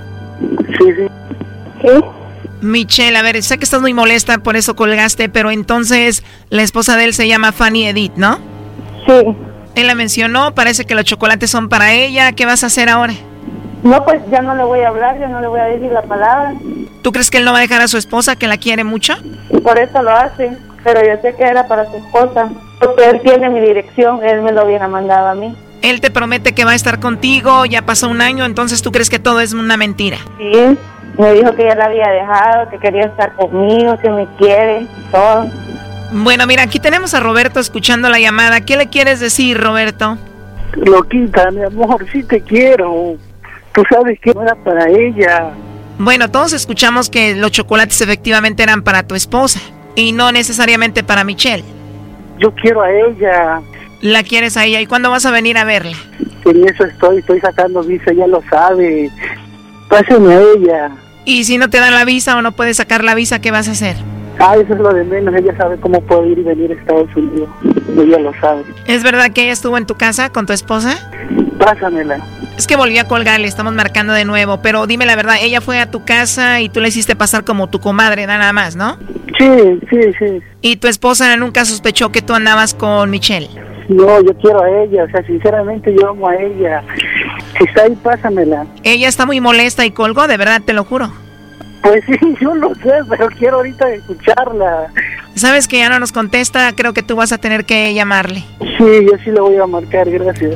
Sí, 0.77 0.93
sí. 0.97 1.07
Michelle, 2.61 3.17
a 3.17 3.21
ver, 3.21 3.41
sé 3.43 3.57
que 3.57 3.63
estás 3.63 3.81
muy 3.81 3.93
molesta, 3.93 4.39
por 4.39 4.55
eso 4.55 4.75
colgaste, 4.75 5.29
pero 5.29 5.51
entonces 5.51 6.23
la 6.49 6.63
esposa 6.63 6.97
de 6.97 7.05
él 7.05 7.13
se 7.13 7.27
llama 7.27 7.51
Fanny 7.51 7.87
Edith, 7.87 8.13
¿no? 8.15 8.39
Sí. 9.05 9.35
Él 9.75 9.87
la 9.87 9.95
mencionó, 9.95 10.55
parece 10.55 10.85
que 10.85 10.95
los 10.95 11.03
chocolates 11.03 11.49
son 11.49 11.69
para 11.69 11.93
ella, 11.93 12.31
¿qué 12.31 12.45
vas 12.45 12.63
a 12.63 12.67
hacer 12.67 12.89
ahora? 12.89 13.13
No, 13.83 14.03
pues 14.03 14.19
ya 14.31 14.41
no 14.41 14.55
le 14.55 14.63
voy 14.63 14.79
a 14.79 14.87
hablar, 14.87 15.19
ya 15.19 15.27
no 15.27 15.41
le 15.41 15.47
voy 15.47 15.59
a 15.59 15.65
decir 15.65 15.91
la 15.91 16.01
palabra. 16.01 16.55
¿Tú 17.03 17.11
crees 17.11 17.29
que 17.29 17.37
él 17.37 17.45
no 17.45 17.51
va 17.51 17.59
a 17.59 17.61
dejar 17.61 17.81
a 17.81 17.87
su 17.87 17.97
esposa, 17.97 18.35
que 18.35 18.47
la 18.47 18.57
quiere 18.57 18.83
mucho? 18.83 19.13
Por 19.63 19.77
eso 19.77 20.01
lo 20.01 20.09
hace. 20.09 20.57
Pero 20.85 21.01
yo 21.03 21.19
sé 21.21 21.35
que 21.35 21.43
era 21.43 21.67
para 21.67 21.89
su 21.89 21.97
esposa. 21.97 22.47
Porque 22.79 23.09
él 23.09 23.19
tiene 23.21 23.49
mi 23.49 23.59
dirección, 23.59 24.23
él 24.23 24.43
me 24.43 24.51
lo 24.51 24.65
hubiera 24.65 24.87
mandado 24.87 25.29
a 25.29 25.35
mí. 25.35 25.55
Él 25.81 25.99
te 25.99 26.11
promete 26.11 26.53
que 26.53 26.63
va 26.63 26.71
a 26.71 26.75
estar 26.75 26.99
contigo, 26.99 27.65
ya 27.65 27.81
pasó 27.81 28.07
un 28.07 28.21
año, 28.21 28.45
entonces 28.45 28.81
tú 28.81 28.91
crees 28.91 29.09
que 29.09 29.19
todo 29.19 29.39
es 29.41 29.53
una 29.53 29.77
mentira. 29.77 30.17
Sí, 30.37 30.77
me 31.17 31.33
dijo 31.33 31.55
que 31.55 31.63
ya 31.63 31.75
la 31.75 31.85
había 31.85 32.07
dejado, 32.09 32.69
que 32.69 32.77
quería 32.77 33.05
estar 33.05 33.33
conmigo, 33.33 33.97
que 33.99 34.09
me 34.09 34.27
quiere, 34.37 34.85
todo. 35.11 35.47
Bueno, 36.11 36.45
mira, 36.45 36.63
aquí 36.63 36.79
tenemos 36.79 37.13
a 37.15 37.19
Roberto 37.19 37.59
escuchando 37.59 38.09
la 38.09 38.19
llamada. 38.19 38.61
¿Qué 38.61 38.77
le 38.77 38.87
quieres 38.87 39.19
decir, 39.19 39.59
Roberto? 39.59 40.17
Loquita, 40.73 41.49
mi 41.51 41.63
amor, 41.63 42.05
sí 42.11 42.23
te 42.23 42.41
quiero. 42.41 43.15
Tú 43.73 43.83
sabes 43.89 44.19
que 44.19 44.33
no 44.33 44.43
era 44.43 44.55
para 44.55 44.87
ella. 44.87 45.51
Bueno, 45.97 46.29
todos 46.29 46.53
escuchamos 46.53 47.09
que 47.09 47.35
los 47.35 47.51
chocolates 47.51 48.01
efectivamente 48.01 48.61
eran 48.63 48.83
para 48.83 49.03
tu 49.03 49.15
esposa 49.15 49.59
y 49.95 50.11
no 50.11 50.31
necesariamente 50.31 51.03
para 51.03 51.23
Michelle. 51.23 51.63
Yo 52.39 52.53
quiero 52.53 52.81
a 52.81 52.91
ella. 52.91 53.61
¿La 54.01 54.23
quieres 54.23 54.57
a 54.57 54.65
ella? 54.65 54.81
¿Y 54.81 54.85
cuándo 54.85 55.09
vas 55.09 55.25
a 55.25 55.31
venir 55.31 55.57
a 55.57 55.63
verla? 55.63 55.97
En 56.45 56.67
eso 56.67 56.85
estoy, 56.85 57.19
estoy 57.19 57.39
sacando 57.39 57.81
visa, 57.81 58.11
ella 58.11 58.27
lo 58.27 58.43
sabe. 58.49 59.09
Pásame 59.89 60.33
a 60.33 60.41
ella. 60.41 60.91
¿Y 61.23 61.45
si 61.45 61.57
no 61.57 61.69
te 61.69 61.79
dan 61.79 61.93
la 61.93 62.05
visa 62.05 62.37
o 62.37 62.41
no 62.41 62.51
puedes 62.51 62.77
sacar 62.77 63.03
la 63.03 63.15
visa, 63.15 63.39
qué 63.39 63.51
vas 63.51 63.67
a 63.67 63.71
hacer? 63.71 63.95
Ah, 64.39 64.55
eso 64.57 64.73
es 64.73 64.79
lo 64.79 64.93
de 64.93 65.03
menos. 65.03 65.33
Ella 65.35 65.55
sabe 65.57 65.77
cómo 65.77 66.01
puede 66.01 66.29
ir 66.29 66.39
y 66.39 66.43
venir 66.43 66.71
a 66.71 66.75
Estados 66.75 67.15
Unidos. 67.15 67.49
Ella 67.97 68.19
lo 68.19 68.33
sabe. 68.39 68.63
¿Es 68.87 69.03
verdad 69.03 69.31
que 69.31 69.43
ella 69.43 69.53
estuvo 69.53 69.77
en 69.77 69.85
tu 69.85 69.95
casa 69.95 70.29
con 70.29 70.45
tu 70.45 70.53
esposa? 70.53 71.11
Pásamela. 71.57 72.19
Es 72.57 72.67
que 72.67 72.75
volví 72.75 72.97
a 72.97 73.07
colgar, 73.07 73.39
le 73.39 73.47
estamos 73.47 73.73
marcando 73.73 74.13
de 74.13 74.25
nuevo. 74.25 74.61
Pero 74.61 74.87
dime 74.87 75.05
la 75.05 75.15
verdad, 75.15 75.35
ella 75.41 75.61
fue 75.61 75.79
a 75.79 75.89
tu 75.89 76.03
casa 76.03 76.59
y 76.61 76.69
tú 76.69 76.81
le 76.81 76.89
hiciste 76.89 77.15
pasar 77.15 77.43
como 77.43 77.69
tu 77.69 77.79
comadre, 77.79 78.25
nada 78.27 78.51
más, 78.53 78.75
¿no? 78.75 78.97
Sí, 79.37 79.79
sí, 79.89 79.99
sí. 80.19 80.41
¿Y 80.61 80.77
tu 80.77 80.87
esposa 80.87 81.35
nunca 81.37 81.65
sospechó 81.65 82.11
que 82.11 82.21
tú 82.21 82.33
andabas 82.33 82.73
con 82.73 83.09
Michelle? 83.09 83.49
No, 83.89 84.21
yo 84.21 84.35
quiero 84.37 84.63
a 84.63 84.69
ella. 84.69 85.03
O 85.03 85.09
sea, 85.09 85.25
sinceramente 85.25 85.93
yo 85.93 86.09
amo 86.09 86.27
a 86.27 86.35
ella. 86.35 86.83
Si 87.57 87.63
está 87.63 87.83
ahí, 87.83 87.95
pásamela. 87.95 88.65
Ella 88.83 89.07
está 89.07 89.25
muy 89.25 89.39
molesta 89.39 89.85
y 89.85 89.91
colgó, 89.91 90.27
de 90.27 90.37
verdad, 90.37 90.61
te 90.65 90.73
lo 90.73 90.83
juro. 90.83 91.11
Pues 91.85 92.03
sí, 92.07 92.35
yo 92.41 92.55
lo 92.55 92.73
sé, 92.75 92.93
pero 93.07 93.27
quiero 93.27 93.57
ahorita 93.57 93.87
escucharla. 93.93 94.87
Sabes 95.35 95.67
que 95.67 95.77
ya 95.77 95.89
no 95.89 95.99
nos 95.99 96.11
contesta, 96.11 96.73
creo 96.73 96.93
que 96.93 97.03
tú 97.03 97.15
vas 97.15 97.31
a 97.31 97.37
tener 97.37 97.65
que 97.65 97.93
llamarle. 97.93 98.43
Sí, 98.59 99.05
yo 99.07 99.17
sí 99.23 99.29
le 99.31 99.39
voy 99.39 99.57
a 99.57 99.67
marcar, 99.67 100.09
gracias. 100.09 100.55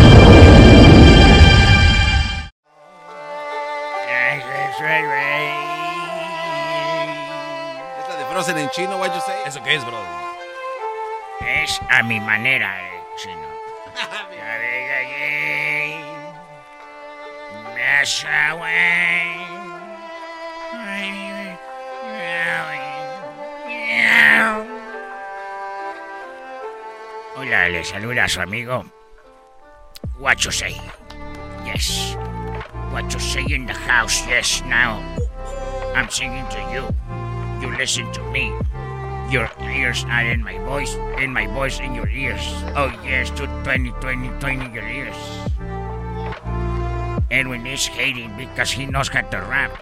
Frozen 8.41 8.57
en 8.57 8.69
chino, 8.71 8.97
what 8.97 9.13
you 9.13 9.21
say? 9.21 9.39
¿Eso 9.45 9.61
qué 9.63 9.75
es, 9.75 9.85
bro? 9.85 9.99
Es 11.41 11.79
a 11.91 12.01
mi 12.01 12.19
manera, 12.19 12.81
eh, 12.81 13.03
chino. 13.15 13.47
Hola, 27.35 27.69
le 27.69 27.83
saluda 27.83 28.27
su 28.27 28.41
amigo. 28.41 28.85
What 30.17 30.37
you 30.39 30.51
say? 30.51 30.81
Yes. 31.63 32.17
Say 33.19 33.45
in 33.53 33.67
the 33.67 33.73
house? 33.73 34.25
Yes. 34.27 34.63
Now, 34.65 34.99
I'm 35.95 36.09
singing 36.09 36.47
to 36.49 36.59
you. 36.73 37.30
You 37.61 37.69
listen 37.77 38.11
to 38.13 38.23
me. 38.31 38.49
Your 39.29 39.47
ears 39.61 40.03
are 40.09 40.25
in 40.25 40.43
my 40.43 40.57
voice, 40.65 40.95
in 41.19 41.31
my 41.31 41.45
voice 41.45 41.79
in 41.79 41.93
your 41.93 42.09
ears. 42.09 42.41
Oh 42.75 42.89
yes, 43.05 43.29
to 43.37 43.45
20, 43.63 43.91
20, 44.01 44.29
20 44.39 44.73
your 44.73 44.87
ears. 44.89 45.15
Edwin 47.29 47.67
is 47.67 47.85
hating 47.85 48.35
because 48.35 48.71
he 48.71 48.87
knows 48.87 49.09
how 49.09 49.21
to 49.21 49.37
rap. 49.37 49.77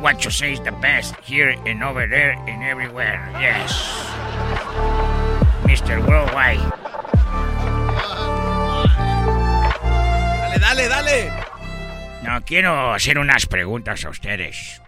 What 0.00 0.24
you 0.24 0.30
say 0.30 0.54
is 0.54 0.60
the 0.60 0.72
best, 0.72 1.16
here 1.16 1.50
and 1.66 1.84
over 1.84 2.06
there 2.06 2.32
and 2.32 2.64
everywhere. 2.64 3.20
Yes. 3.36 3.76
Mr. 5.68 6.00
Worldwide. 6.08 6.64
Dale, 10.48 10.88
dale, 10.88 10.88
dale. 10.88 11.44
No, 12.24 12.40
quiero 12.46 12.94
hacer 12.94 13.18
unas 13.18 13.46
preguntas 13.46 14.04
a 14.06 14.08
ustedes. 14.08 14.80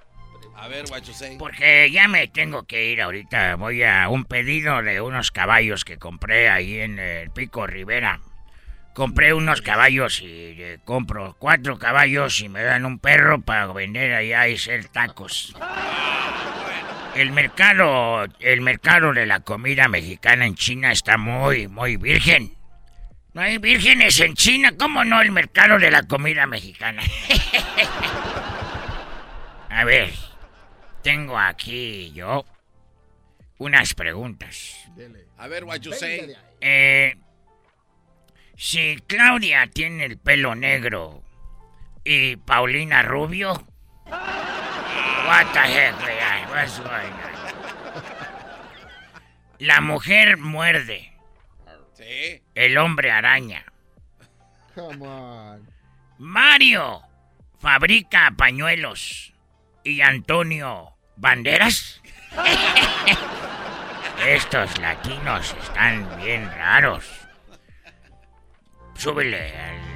A 0.61 0.69
ver, 0.69 0.85
say. 1.15 1.39
Porque 1.39 1.91
ya 1.91 2.07
me 2.07 2.29
tengo 2.29 2.65
que 2.65 2.93
ir 2.93 3.01
ahorita. 3.01 3.57
Voy 3.57 3.83
a 3.83 4.11
un 4.11 4.27
pedido 4.27 4.83
de 4.83 5.01
unos 5.01 5.31
caballos 5.31 5.87
que 5.87 5.97
compré 5.97 6.51
ahí 6.51 6.81
en 6.81 6.99
el 6.99 7.31
Pico 7.31 7.67
Rivera. 7.67 8.21
Compré 8.93 9.33
unos 9.33 9.63
caballos 9.63 10.21
y 10.21 10.27
eh, 10.27 10.79
compro 10.85 11.35
cuatro 11.39 11.79
caballos 11.79 12.43
y 12.43 12.51
me 12.51 12.63
dan 12.63 12.85
un 12.85 12.99
perro 12.99 13.41
para 13.41 13.69
vender 13.69 14.13
allá 14.13 14.49
y 14.49 14.57
hacer 14.57 14.89
tacos. 14.89 15.57
El 17.15 17.33
mercado, 17.33 18.27
el 18.41 18.61
mercado 18.61 19.15
de 19.15 19.25
la 19.25 19.41
comida 19.41 19.89
mexicana 19.89 20.45
en 20.45 20.57
China 20.57 20.93
está 20.93 21.17
muy, 21.17 21.69
muy 21.69 21.97
virgen. 21.97 22.53
No 23.33 23.41
hay 23.41 23.57
vírgenes 23.57 24.21
en 24.21 24.35
China, 24.35 24.73
¿cómo 24.79 25.05
no 25.05 25.23
el 25.23 25.31
mercado 25.31 25.79
de 25.79 25.91
la 25.91 26.03
comida 26.03 26.47
mexicana? 26.47 27.03
A 29.71 29.85
ver, 29.85 30.11
tengo 31.03 31.39
aquí 31.39 32.13
yo 32.13 32.45
unas 33.59 33.95
preguntas. 33.95 34.77
A 35.39 35.49
ver, 35.49 35.65
what 35.65 35.81
you 35.81 35.93
say. 35.93 36.35
Eh, 36.61 37.17
si 38.57 38.97
Claudia 39.07 39.67
tiene 39.69 40.05
el 40.05 40.19
pelo 40.19 40.55
negro 40.55 41.23
y 42.05 42.37
Paulina 42.37 43.03
rubio, 43.03 43.53
what 44.07 45.47
the 45.53 45.61
heck? 45.61 45.95
What's 46.51 46.79
going 46.79 47.13
on? 47.13 47.31
La 49.59 49.81
mujer 49.81 50.37
muerde, 50.39 51.13
Sí. 51.95 52.43
el 52.55 52.79
hombre 52.79 53.11
araña. 53.11 53.65
Come 54.75 55.07
on. 55.07 55.69
Mario 56.19 57.03
fabrica 57.59 58.33
pañuelos 58.37 59.30
y 59.85 60.01
Antonio 60.01 60.91
banderas. 61.17 62.01
Estos 64.27 64.79
latinos 64.79 65.55
están 65.63 66.07
bien 66.23 66.51
raros. 66.51 67.05
Súbele 68.95 69.53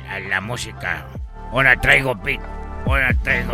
al- 0.09 0.11
a, 0.11 0.28
la 0.28 0.41
música. 0.41 1.07
Ahora 1.51 1.78
traigo 1.80 2.14
beat. 2.14 2.41
Ahora 2.87 3.12
traigo. 3.22 3.53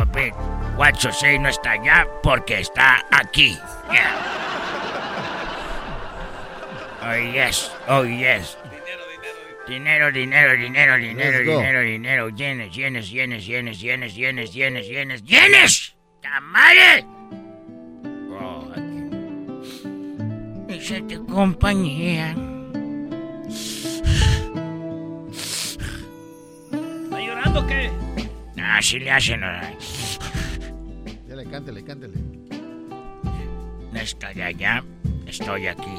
What 0.76 0.95
you 1.03 1.12
say 1.12 1.39
no 1.39 1.49
está 1.49 1.72
allá 1.72 2.07
porque 2.22 2.61
está 2.61 3.05
aquí. 3.11 3.59
Yeah. 3.91 4.16
Oh 7.03 7.16
yes, 7.16 7.72
oh 7.89 8.05
yes. 8.05 8.57
Dinero, 9.66 10.11
dinero, 10.11 10.57
dinero, 10.57 10.97
dinero, 10.97 11.45
go. 11.45 11.59
dinero, 11.59 11.81
dinero, 11.83 12.28
yenes, 12.31 12.72
yenes, 12.74 13.11
yenes, 13.11 13.47
yenes, 13.47 13.81
yenes, 13.81 14.14
yenes, 14.14 14.55
yenes, 14.55 14.89
yenes, 14.89 15.22
yenes. 15.24 15.24
¡Tamare! 15.24 15.99
Oh, 18.30 18.68
aquí. 18.72 19.00
Hacerte 20.76 21.18
compañía. 21.26 22.34
¿Está 26.70 27.20
llorando 27.20 27.60
o 27.60 27.66
qué? 27.66 27.90
Así 28.62 28.98
le 28.98 29.10
hacen. 29.10 29.40
Dale, 31.28 31.44
cántale, 31.50 31.84
cántale. 31.84 32.14
No 33.92 34.00
estoy 34.00 34.40
allá, 34.40 34.84
estoy 35.26 35.66
aquí. 35.66 35.96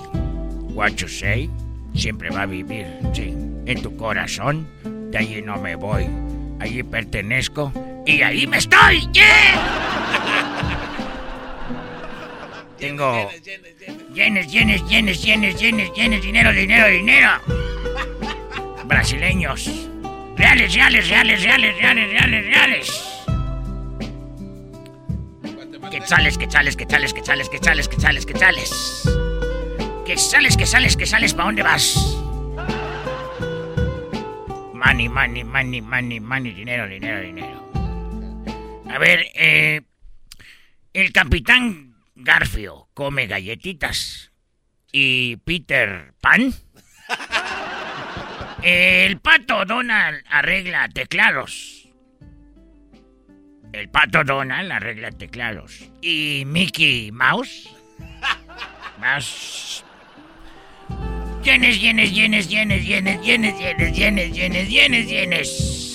What 0.73 0.91
you 0.95 1.07
say 1.07 1.49
siempre 1.93 2.29
va 2.29 2.43
a 2.43 2.45
vivir, 2.45 2.87
sí, 3.13 3.35
en 3.65 3.81
tu 3.81 3.95
corazón. 3.97 4.67
De 5.11 5.17
allí 5.17 5.41
no 5.41 5.57
me 5.57 5.75
voy. 5.75 6.07
Allí 6.59 6.83
pertenezco 6.83 7.71
y 8.05 8.21
ahí 8.21 8.47
me 8.47 8.57
estoy. 8.57 9.07
¡Yeah! 9.13 10.41
Tengo 12.77 13.29
yenes, 14.13 14.51
yenes, 14.51 14.87
yenes, 14.87 15.21
yenes, 15.21 15.59
yenes, 15.59 15.93
yenes, 15.93 16.21
dinero, 16.23 16.51
dinero, 16.51 16.87
dinero. 16.87 17.29
Brasileños. 18.85 19.69
Reales, 20.35 20.73
reales, 20.73 21.07
reales, 21.07 21.43
reales, 21.43 21.77
reales, 21.77 22.09
reales, 22.09 22.45
reales. 22.45 23.07
Quetzales, 25.91 26.37
quetzales, 26.37 26.75
quetzales, 26.75 27.13
quetzales, 27.13 27.49
quetzales, 27.49 27.87
quetzales, 27.87 28.25
quetzales. 28.25 29.09
Que 30.05 30.17
sales, 30.17 30.57
que 30.57 30.65
sales, 30.65 30.97
que 30.97 31.05
sales, 31.05 31.33
¿para 31.33 31.45
dónde 31.45 31.63
vas? 31.63 32.17
Money, 34.73 35.07
money, 35.07 35.43
money, 35.43 35.81
money, 35.81 36.19
money, 36.19 36.51
dinero, 36.53 36.87
dinero, 36.87 37.21
dinero. 37.21 37.70
A 38.91 38.97
ver, 38.97 39.25
eh, 39.35 39.81
el 40.93 41.13
capitán 41.13 41.95
Garfio 42.13 42.89
come 42.93 43.25
galletitas 43.25 44.31
y 44.91 45.37
Peter 45.37 46.13
Pan. 46.19 46.53
El 48.61 49.19
pato 49.19 49.65
Donald 49.65 50.23
arregla 50.29 50.89
teclados. 50.89 51.87
El 53.71 53.89
pato 53.89 54.23
Donald 54.25 54.71
arregla 54.71 55.11
teclados. 55.11 55.89
¿Y 56.01 56.43
Mickey 56.45 57.11
Mouse? 57.11 57.69
Mouse. 58.99 59.85
Llenes, 61.43 61.81
llenes, 61.81 62.13
llenes, 62.13 62.49
llenes, 62.49 62.85
llenes, 62.85 63.25
llenes, 63.25 63.57
llenes, 63.57 63.97
llenes, 63.97 64.35
llenes, 64.35 64.69
llenes, 64.69 65.07
llenes. 65.07 65.90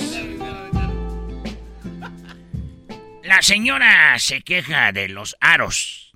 La 3.26 3.42
señora 3.42 4.16
se 4.20 4.42
queja 4.42 4.92
de 4.92 5.08
los 5.08 5.36
aros. 5.40 6.12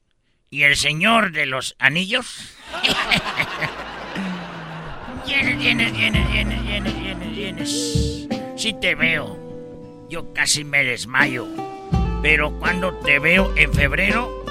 ¿Y 0.49 0.63
el 0.63 0.77
señor 0.77 1.33
de 1.33 1.47
los 1.47 1.75
anillos? 1.81 2.55
Llenes, 5.27 5.61
llenes, 5.61 5.93
llenes, 5.93 6.33
llenes, 6.33 6.65
llenes, 6.65 6.95
llenes, 6.95 7.37
llenes. 7.37 8.29
Sí 8.57 8.77
te 8.81 8.95
veo. 8.95 10.07
Yo 10.09 10.33
casi 10.33 10.63
me 10.63 10.85
desmayo. 10.85 11.49
Pero 12.23 12.57
cuando 12.61 12.95
te 13.01 13.19
veo 13.19 13.53
en 13.57 13.73
febrero, 13.73 14.45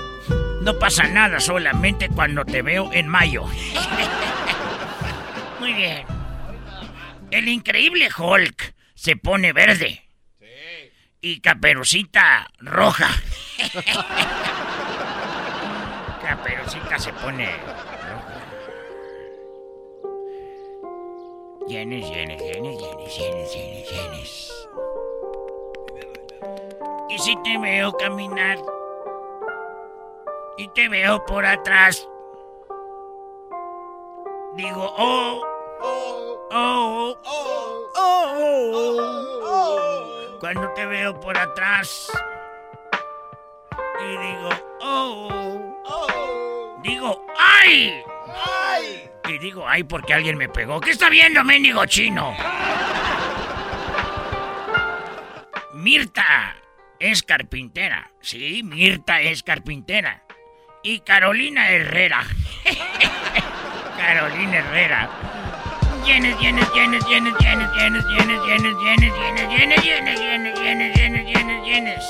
no 0.62 0.78
pasa 0.80 1.07
nada, 1.07 1.39
solamente 1.39 2.10
cuando 2.10 2.43
te 2.43 2.62
veo 2.62 2.91
en 2.91 3.07
mayo. 3.07 3.45
Muy 5.62 5.72
bien. 5.74 6.05
El 7.32 7.47
increíble 7.47 8.10
Hulk 8.18 8.74
se 8.95 9.16
pone 9.16 9.53
verde. 9.53 10.09
Y 11.22 11.42
Caperucita 11.42 12.48
roja. 12.60 13.10
Caperucita 16.22 16.98
se 16.98 17.12
pone 17.12 17.46
roja. 17.58 18.40
Llenes, 21.68 22.10
llenes, 22.10 22.42
llenes, 22.42 22.80
llenes, 22.80 23.54
llenes, 23.54 23.92
llenes. 23.92 24.68
Y 27.10 27.20
si 27.20 27.36
te 27.44 27.58
veo 27.58 27.92
caminar 27.92 28.58
y 30.58 30.70
te 30.70 30.88
veo 30.88 31.26
por 31.26 31.46
atrás, 31.46 32.08
digo, 34.56 34.94
oh, 34.98 35.42
oh, 35.82 36.48
oh, 36.52 37.18
oh, 37.96 38.40
oh, 39.44 40.19
Cuando 40.40 40.70
te 40.74 40.86
veo 40.86 41.20
por 41.20 41.38
atrás 41.38 42.10
y 44.00 44.10
digo, 44.10 44.50
oh, 44.80 45.82
oh, 45.86 46.80
digo, 46.82 47.26
¡ay! 47.38 48.02
¡ay! 48.34 49.10
Y 49.28 49.38
digo, 49.40 49.68
¡ay! 49.68 49.84
porque 49.84 50.14
alguien 50.14 50.38
me 50.38 50.48
pegó. 50.48 50.80
¿Qué 50.80 50.92
está 50.92 51.10
viendo, 51.10 51.44
mendigo 51.44 51.86
chino? 51.88 52.34
Mirta 55.74 56.56
es 57.00 57.22
carpintera. 57.24 58.10
Sí, 58.22 58.64
Mirta 58.64 59.20
es 59.20 59.44
carpintera. 59.44 60.24
Y 60.84 61.02
Carolina 61.02 61.70
Herrera. 61.70 62.26
Carolina 63.98 64.58
Herrera. 64.60 65.29
Llenes, 66.06 66.39
llenes, 66.39 66.74
llenes, 66.74 67.06
llenes, 67.06 67.34
llenes, 67.39 67.74
llenes, 67.74 68.06
llenes, 68.06 68.06
llenes, 68.45 68.45
llenes, 68.45 68.76
llenes, 68.80 69.50
llenes, 69.50 69.84
llenes, 69.84 70.20
llenes, 70.20 70.60
llenes, 70.60 70.97
llenes, 70.97 71.26
llenes, 71.26 71.66
llenes. 71.66 72.06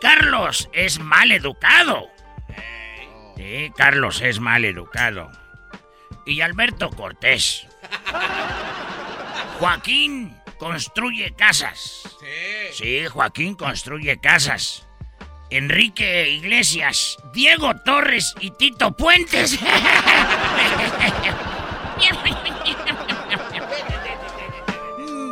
Carlos 0.00 0.68
es 0.72 0.98
mal 0.98 1.32
educado. 1.32 2.08
Sí, 3.36 3.72
Carlos 3.76 4.20
es 4.20 4.40
mal 4.40 4.64
educado. 4.64 5.30
Y 6.26 6.40
Alberto 6.40 6.90
Cortés. 6.90 7.66
Joaquín 9.58 10.36
construye 10.58 11.32
casas. 11.34 12.16
Sí, 12.72 13.06
Joaquín 13.06 13.54
construye 13.54 14.18
casas. 14.20 14.86
Enrique 15.50 16.30
Iglesias, 16.30 17.18
Diego 17.32 17.74
Torres 17.74 18.34
y 18.40 18.52
Tito 18.52 18.92
Puentes. 18.92 19.58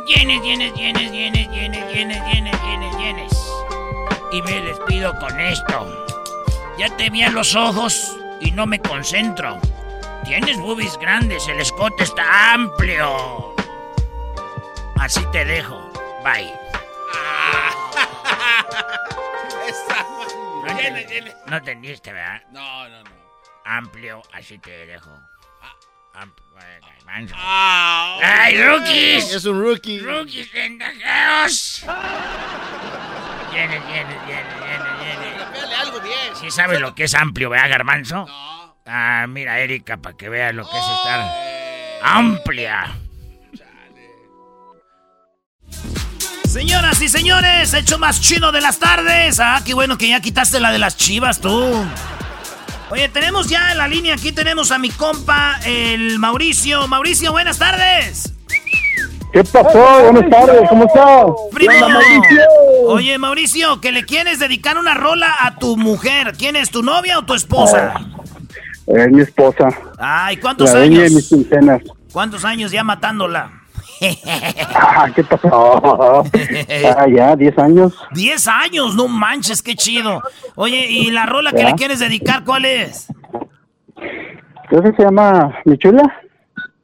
Llenes, 0.07 0.41
llenes, 0.41 0.73
llenes, 0.73 1.11
llenes, 1.11 1.49
llenes, 1.49 1.93
llenes, 1.93 2.23
llenes, 2.25 2.61
llenes, 2.61 2.97
llenes. 2.97 3.33
Y 4.33 4.41
me 4.41 4.61
despido 4.61 5.17
con 5.19 5.39
esto. 5.39 6.05
Ya 6.77 6.95
te 6.97 7.09
vi 7.09 7.23
a 7.23 7.29
los 7.29 7.55
ojos 7.55 8.17
y 8.41 8.51
no 8.51 8.65
me 8.65 8.79
concentro. 8.79 9.57
Tienes 10.25 10.57
boobies 10.57 10.97
grandes, 10.97 11.47
el 11.47 11.59
escote 11.59 12.03
está 12.03 12.53
amplio. 12.53 13.55
Así 14.99 15.21
te 15.31 15.45
dejo. 15.45 15.79
Bye. 16.23 16.51
No, 20.81 20.97
entendiste, 20.97 21.35
no 21.47 21.57
entendiste, 21.57 22.13
¿verdad? 22.13 22.41
No, 22.51 22.89
no, 22.89 23.03
no. 23.03 23.11
Amplio, 23.65 24.21
así 24.33 24.57
te 24.59 24.85
dejo. 24.85 25.11
Amplio. 26.13 26.49
Ah, 27.35 28.19
¡Ay, 28.21 28.61
rookies! 28.61 29.33
Es 29.33 29.45
un 29.45 29.61
rookie. 29.61 29.99
¡Rookies 29.99 30.47
pendejeos! 30.49 31.83
Llenes, 33.51 33.81
llenes, 33.87 34.27
llenes, 34.27 34.61
llenes. 34.99 35.51
Véale 35.51 35.75
algo 35.75 35.99
bien. 36.01 36.35
¿Sí 36.39 36.51
sabes 36.51 36.79
lo 36.79 36.93
que 36.93 37.05
es 37.05 37.15
amplio, 37.15 37.49
verdad, 37.49 37.69
Garmanzo? 37.69 38.25
No. 38.27 38.77
Ah, 38.85 39.25
mira, 39.27 39.59
Erika, 39.59 39.97
para 39.97 40.15
que 40.17 40.29
veas 40.29 40.53
lo 40.53 40.69
que 40.69 40.77
es 40.77 40.85
estar 40.85 41.31
amplia. 42.01 42.95
Señoras 46.49 46.99
y 46.99 47.09
señores, 47.09 47.75
hecho 47.75 47.99
más 47.99 48.19
chido 48.21 48.51
de 48.51 48.59
las 48.59 48.79
tardes. 48.79 49.39
Ah, 49.39 49.61
qué 49.63 49.75
bueno 49.75 49.99
que 49.99 50.09
ya 50.09 50.19
quitaste 50.19 50.59
la 50.59 50.71
de 50.71 50.79
las 50.79 50.97
chivas, 50.97 51.39
tú. 51.39 51.85
Oye, 52.89 53.07
tenemos 53.09 53.47
ya 53.47 53.71
en 53.71 53.77
la 53.77 53.87
línea, 53.87 54.15
aquí 54.15 54.31
tenemos 54.31 54.71
a 54.71 54.79
mi 54.79 54.89
compa, 54.89 55.59
el 55.63 56.17
Mauricio. 56.17 56.87
Mauricio, 56.87 57.31
buenas 57.31 57.59
tardes. 57.59 58.33
¿Qué 59.31 59.43
pasó? 59.43 60.09
Buenas 60.11 60.27
tardes, 60.31 60.67
¿cómo 60.69 60.85
estás? 60.85 61.25
Primo. 61.53 61.71
Hola, 61.71 61.89
Mauricio. 61.89 62.43
Oye, 62.87 63.17
Mauricio, 63.19 63.79
que 63.79 63.91
le 63.91 64.03
quieres 64.03 64.39
dedicar 64.39 64.79
una 64.79 64.95
rola 64.95 65.31
a 65.41 65.57
tu 65.57 65.77
mujer. 65.77 66.33
¿Quién 66.35 66.55
es, 66.55 66.71
tu 66.71 66.81
novia 66.81 67.19
o 67.19 67.25
tu 67.25 67.35
esposa? 67.35 67.93
Es 68.87 69.11
mi 69.11 69.21
esposa. 69.21 69.69
Ay, 69.99 70.37
¿cuántos 70.37 70.73
la 70.73 70.79
dueña 70.79 71.01
de 71.01 71.05
años? 71.05 71.13
mis 71.13 71.29
quincenas. 71.29 71.83
¿Cuántos 72.11 72.43
años 72.43 72.71
ya 72.71 72.83
matándola? 72.83 73.58
Ah, 74.75 75.07
¿Qué 75.15 75.23
pasó? 75.23 76.23
Ah, 76.97 77.05
ya, 77.07 77.35
10 77.35 77.57
años. 77.59 77.93
Diez 78.11 78.47
años, 78.47 78.95
no 78.95 79.07
manches, 79.07 79.61
qué 79.61 79.75
chido. 79.75 80.21
Oye, 80.55 80.87
¿y 80.89 81.11
la 81.11 81.25
rola 81.25 81.51
que 81.51 81.63
le 81.63 81.73
quieres 81.73 81.99
dedicar 81.99 82.43
cuál 82.43 82.65
es? 82.65 83.07
Creo 84.69 84.83
que 84.83 84.93
se 84.93 85.03
llama 85.03 85.59
Mi 85.65 85.77
Chula. 85.77 86.03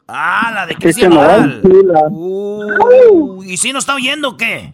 Ah, 0.08 0.52
la 0.54 0.66
de 0.66 0.76
Cristian 0.76 1.14
Nodal. 1.14 1.62
Uh, 2.10 3.44
¿Y 3.44 3.58
si 3.58 3.74
no 3.74 3.80
está 3.80 3.96
oyendo 3.96 4.30
o 4.30 4.38
qué? 4.38 4.74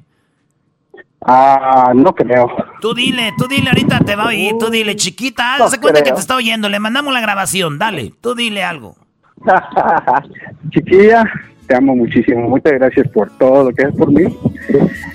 Ah, 1.23 1.91
no 1.93 2.13
creo. 2.15 2.47
Tú 2.81 2.93
dile, 2.93 3.31
tú 3.37 3.47
dile, 3.47 3.69
ahorita 3.69 3.99
te 3.99 4.15
va 4.15 4.23
a 4.23 4.27
oír, 4.27 4.55
tú 4.59 4.69
dile, 4.69 4.95
chiquita, 4.95 5.57
No 5.57 5.65
hazte 5.65 5.79
cuenta 5.79 6.01
que 6.01 6.11
te 6.11 6.19
está 6.19 6.35
oyendo, 6.35 6.67
le 6.67 6.79
mandamos 6.79 7.13
la 7.13 7.21
grabación, 7.21 7.77
dale, 7.77 8.13
tú 8.21 8.33
dile 8.33 8.63
algo. 8.63 8.95
Chiquilla, 10.71 11.23
te 11.71 11.77
amo 11.77 11.95
muchísimo. 11.95 12.49
Muchas 12.49 12.73
gracias 12.73 13.07
por 13.13 13.29
todo 13.37 13.63
lo 13.63 13.73
que 13.73 13.83
haces 13.85 13.95
por 13.97 14.11
mí. 14.11 14.23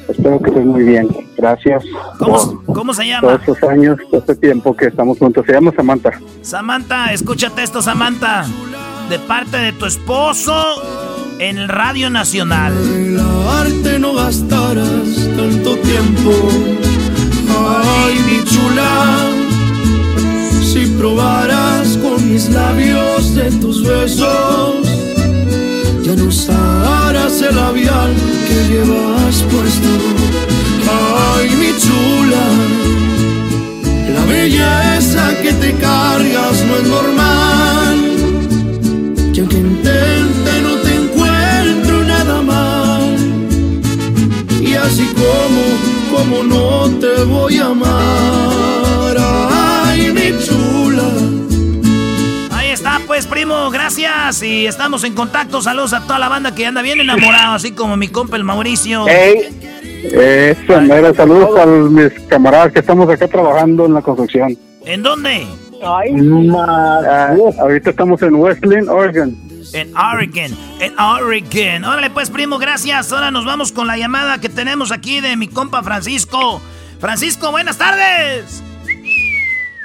Espero 0.08 0.40
que 0.40 0.48
estés 0.48 0.64
muy 0.64 0.84
bien. 0.84 1.06
Gracias 1.36 1.84
¿Cómo, 2.18 2.62
cómo 2.64 2.94
se 2.94 3.06
llama? 3.06 3.28
todos 3.28 3.40
estos 3.40 3.62
años, 3.68 3.98
todo 4.10 4.20
este 4.20 4.36
tiempo 4.36 4.74
que 4.74 4.86
estamos 4.86 5.18
juntos. 5.18 5.44
Se 5.44 5.52
llama 5.52 5.70
Samantha. 5.76 6.12
Samantha, 6.40 7.12
escúchate 7.12 7.62
esto, 7.62 7.82
Samantha. 7.82 8.46
De 9.10 9.18
parte 9.18 9.58
de 9.58 9.72
tu 9.74 9.84
esposo 9.84 10.54
en 11.40 11.68
Radio 11.68 12.08
Nacional. 12.08 12.72
arte 13.60 13.98
no 13.98 14.14
gastarás 14.14 15.28
tanto 15.36 15.76
tiempo. 15.76 16.30
Ay, 17.50 18.14
mi 18.26 18.44
chula, 18.44 19.18
si 20.62 20.86
probaras 20.98 21.98
con 21.98 22.32
mis 22.32 22.48
labios 22.48 23.34
de 23.34 23.50
tus 23.60 23.86
besos, 23.86 25.05
ya 26.06 26.14
no 26.14 26.26
usarás 26.26 27.42
el 27.42 27.56
labial 27.56 28.14
que 28.46 28.54
llevas 28.72 29.42
puesto. 29.50 29.88
Ay, 30.88 31.50
mi 31.60 31.70
chula, 31.82 32.46
la 34.14 34.24
belleza 34.26 35.34
que 35.42 35.52
te 35.52 35.72
cargas 35.74 36.64
no 36.66 36.76
es 36.76 36.86
normal. 36.96 37.96
Y 39.34 39.40
aunque 39.40 39.56
intente 39.56 40.52
no 40.62 40.74
te 40.84 40.94
encuentro 40.94 42.04
nada 42.04 42.40
mal. 42.40 43.16
Y 44.60 44.74
así 44.74 45.06
como, 45.22 45.62
como 46.14 46.42
no 46.44 46.88
te 47.00 47.24
voy 47.24 47.58
a 47.58 47.66
amar. 47.66 48.75
Pues, 53.06 53.26
primo, 53.26 53.70
gracias. 53.70 54.42
Y 54.42 54.66
estamos 54.66 55.04
en 55.04 55.14
contacto. 55.14 55.62
Saludos 55.62 55.92
a 55.92 56.02
toda 56.02 56.18
la 56.18 56.28
banda 56.28 56.54
que 56.54 56.66
anda 56.66 56.82
bien 56.82 57.00
enamorado, 57.00 57.54
así 57.54 57.72
como 57.72 57.96
mi 57.96 58.08
compa 58.08 58.36
el 58.36 58.44
Mauricio. 58.44 59.06
Ey, 59.08 59.48
eso, 60.02 60.80
mira, 60.80 61.14
saludos 61.14 61.58
a 61.58 61.66
mis 61.66 62.12
camaradas 62.28 62.72
que 62.72 62.80
estamos 62.80 63.08
acá 63.08 63.28
trabajando 63.28 63.86
en 63.86 63.94
la 63.94 64.02
construcción. 64.02 64.56
¿En 64.84 65.02
dónde? 65.02 65.46
Ah, 65.82 67.34
ahorita 67.58 67.90
estamos 67.90 68.22
en 68.22 68.34
Wesleyan, 68.34 68.88
Oregon. 68.88 69.36
En 69.72 69.96
Oregon, 69.96 70.56
en 70.80 70.98
Oregon. 70.98 71.84
Órale, 71.84 72.10
pues, 72.10 72.30
primo, 72.30 72.58
gracias. 72.58 73.12
Ahora 73.12 73.30
nos 73.30 73.44
vamos 73.44 73.72
con 73.72 73.86
la 73.86 73.96
llamada 73.96 74.40
que 74.40 74.48
tenemos 74.48 74.92
aquí 74.92 75.20
de 75.20 75.36
mi 75.36 75.48
compa 75.48 75.82
Francisco. 75.82 76.60
Francisco, 76.98 77.50
buenas 77.50 77.76
tardes. 77.76 78.62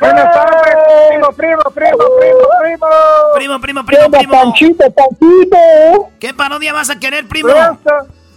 Buenas 0.01 0.33
tardes, 0.33 0.75
primo, 1.09 1.31
primo, 1.31 1.61
primo, 1.75 1.97
primo, 2.19 2.39
primo. 2.59 2.87
Primo, 3.35 3.61
primo, 3.61 3.85
primo, 3.85 4.09
primo. 4.09 4.33
Panchito, 4.33 4.91
Panchito. 4.91 6.09
¿Qué 6.19 6.33
parodia 6.33 6.73
vas 6.73 6.89
a 6.89 6.99
querer, 6.99 7.27
primo? 7.27 7.53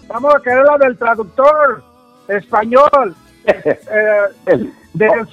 Vamos 0.06 0.34
a 0.34 0.40
querer 0.40 0.62
la 0.62 0.76
del 0.78 0.96
traductor 0.98 1.82
español. 2.28 3.16
Eh, 3.46 4.72
del 4.94 5.28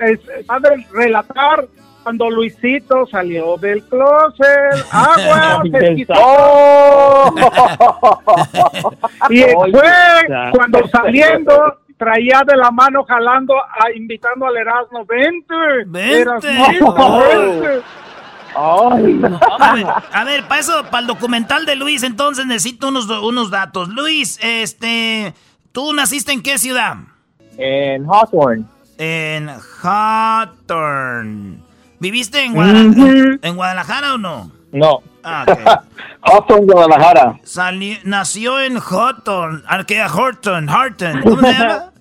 es, 0.00 0.20
ha 0.46 0.58
de 0.58 0.86
relatar 0.92 1.66
cuando 2.02 2.28
Luisito 2.28 3.06
salió 3.06 3.56
del 3.56 3.82
closet. 3.84 4.74
Agua, 4.90 5.62
se 5.70 5.94
quitó. 5.94 6.12
y 9.30 9.42
fue 9.42 10.52
cuando 10.52 10.86
saliendo 10.88 11.78
traía 12.00 12.40
de 12.46 12.56
la 12.56 12.70
mano 12.70 13.04
jalando, 13.04 13.54
a, 13.54 13.92
invitando 13.94 14.46
al 14.46 14.56
Erasmo, 14.56 15.04
vente, 15.04 15.54
Vente. 15.86 16.22
Erasmito, 16.22 16.94
Oh. 18.56 18.96
vente. 18.96 19.36
A 19.60 19.74
ver, 19.74 19.86
a 20.12 20.24
ver, 20.24 20.44
para 20.48 20.60
eso, 20.60 20.82
para 20.90 21.02
el 21.02 21.06
documental 21.06 21.66
de 21.66 21.76
Luis, 21.76 22.02
entonces 22.02 22.46
necesito 22.46 22.88
unos, 22.88 23.08
unos 23.08 23.50
datos. 23.50 23.90
Luis, 23.90 24.38
este, 24.42 25.34
¿tú 25.72 25.92
naciste 25.92 26.32
en 26.32 26.42
qué 26.42 26.58
ciudad? 26.58 26.94
En 27.58 28.06
Hawthorne. 28.06 28.64
En 28.98 29.50
Hawthorne. 29.82 31.58
¿Viviste 32.00 32.42
en, 32.42 32.54
Guadalajara, 32.54 33.38
en 33.42 33.56
Guadalajara 33.56 34.14
o 34.14 34.18
no? 34.18 34.50
No. 34.72 35.02
Ah, 35.22 35.44
ok. 35.48 35.82
Hawthorne, 36.22 36.66
Guadalajara. 36.72 37.38
Sali- 37.44 37.98
nació 38.04 38.60
en 38.60 38.76
Hawthorne. 38.78 39.62
¿A 39.66 39.84
qué? 39.84 40.02
Horton, 40.02 40.68
Horton. 40.68 41.22
¿Cómo 41.22 41.40
se 41.40 41.52
llama? 41.52 41.92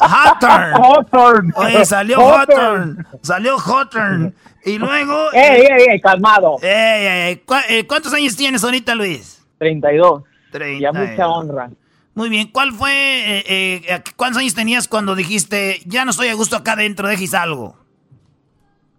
Hawthorne. 0.00 1.52
Oye, 1.56 1.84
salió 1.84 2.20
Hawthorne. 2.20 3.04
Salió 3.22 3.58
Hawthorne. 3.58 4.32
Y 4.64 4.78
luego... 4.78 5.32
¡Ey, 5.32 5.62
ey, 5.62 5.86
ey! 5.90 6.00
Calmado. 6.00 6.56
Ey, 6.62 7.06
ey. 7.28 7.36
¿Cu- 7.38 7.54
eh, 7.68 7.86
¿Cuántos 7.86 8.12
años 8.12 8.36
tienes 8.36 8.62
ahorita, 8.62 8.94
Luis? 8.94 9.42
32. 9.58 10.22
Treinta 10.52 10.92
Ya 10.92 11.04
y 11.04 11.08
mucha 11.08 11.28
honra. 11.28 11.70
Muy 12.14 12.28
bien. 12.28 12.48
¿Cuál 12.48 12.72
fue... 12.72 12.90
eh, 12.92 13.44
eh, 13.46 14.02
¿Cuántos 14.16 14.40
años 14.40 14.54
tenías 14.54 14.88
cuando 14.88 15.14
dijiste, 15.14 15.80
ya 15.86 16.04
no 16.04 16.10
estoy 16.10 16.28
a 16.28 16.34
gusto 16.34 16.56
acá 16.56 16.72
adentro, 16.72 17.08
dejes 17.08 17.32
algo? 17.34 17.76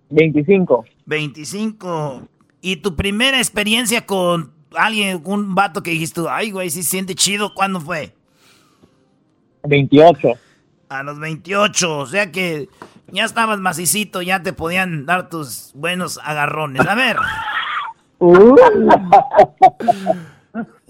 25. 0.09 0.85
25. 1.05 2.27
¿Y 2.61 2.77
tu 2.77 2.95
primera 2.95 3.37
experiencia 3.39 4.05
con 4.05 4.53
alguien, 4.75 5.21
un 5.25 5.55
vato 5.55 5.83
que 5.83 5.91
dijiste, 5.91 6.21
ay, 6.29 6.51
güey, 6.51 6.69
sí 6.69 6.83
siente 6.83 7.15
chido, 7.15 7.53
¿cuándo 7.53 7.81
fue? 7.81 8.13
28. 9.63 10.33
A 10.89 11.03
los 11.03 11.19
28, 11.19 11.97
o 11.97 12.05
sea 12.05 12.31
que 12.31 12.69
ya 13.07 13.25
estabas 13.25 13.59
macicito, 13.59 14.21
ya 14.21 14.43
te 14.43 14.53
podían 14.53 15.05
dar 15.05 15.29
tus 15.29 15.71
buenos 15.73 16.19
agarrones. 16.23 16.85
A 16.85 16.95
ver, 16.95 17.17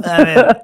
a 0.04 0.24
ver. 0.24 0.62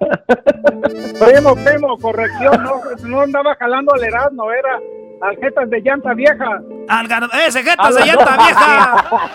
Primo, 1.20 1.56
primo, 1.56 1.98
corrección, 2.00 2.64
no, 2.64 2.82
no 3.08 3.22
andaba 3.22 3.56
jalando 3.56 3.94
al 3.94 4.04
Erasmo, 4.04 4.52
era 4.52 4.80
aljetas 5.22 5.70
de 5.70 5.82
llanta 5.82 6.14
vieja. 6.14 6.62
Algar 6.90 7.30
¡Ese 7.46 7.64
jetas 7.64 7.96
de 7.96 8.06
llanta 8.06 8.38
vieja! 8.38 9.32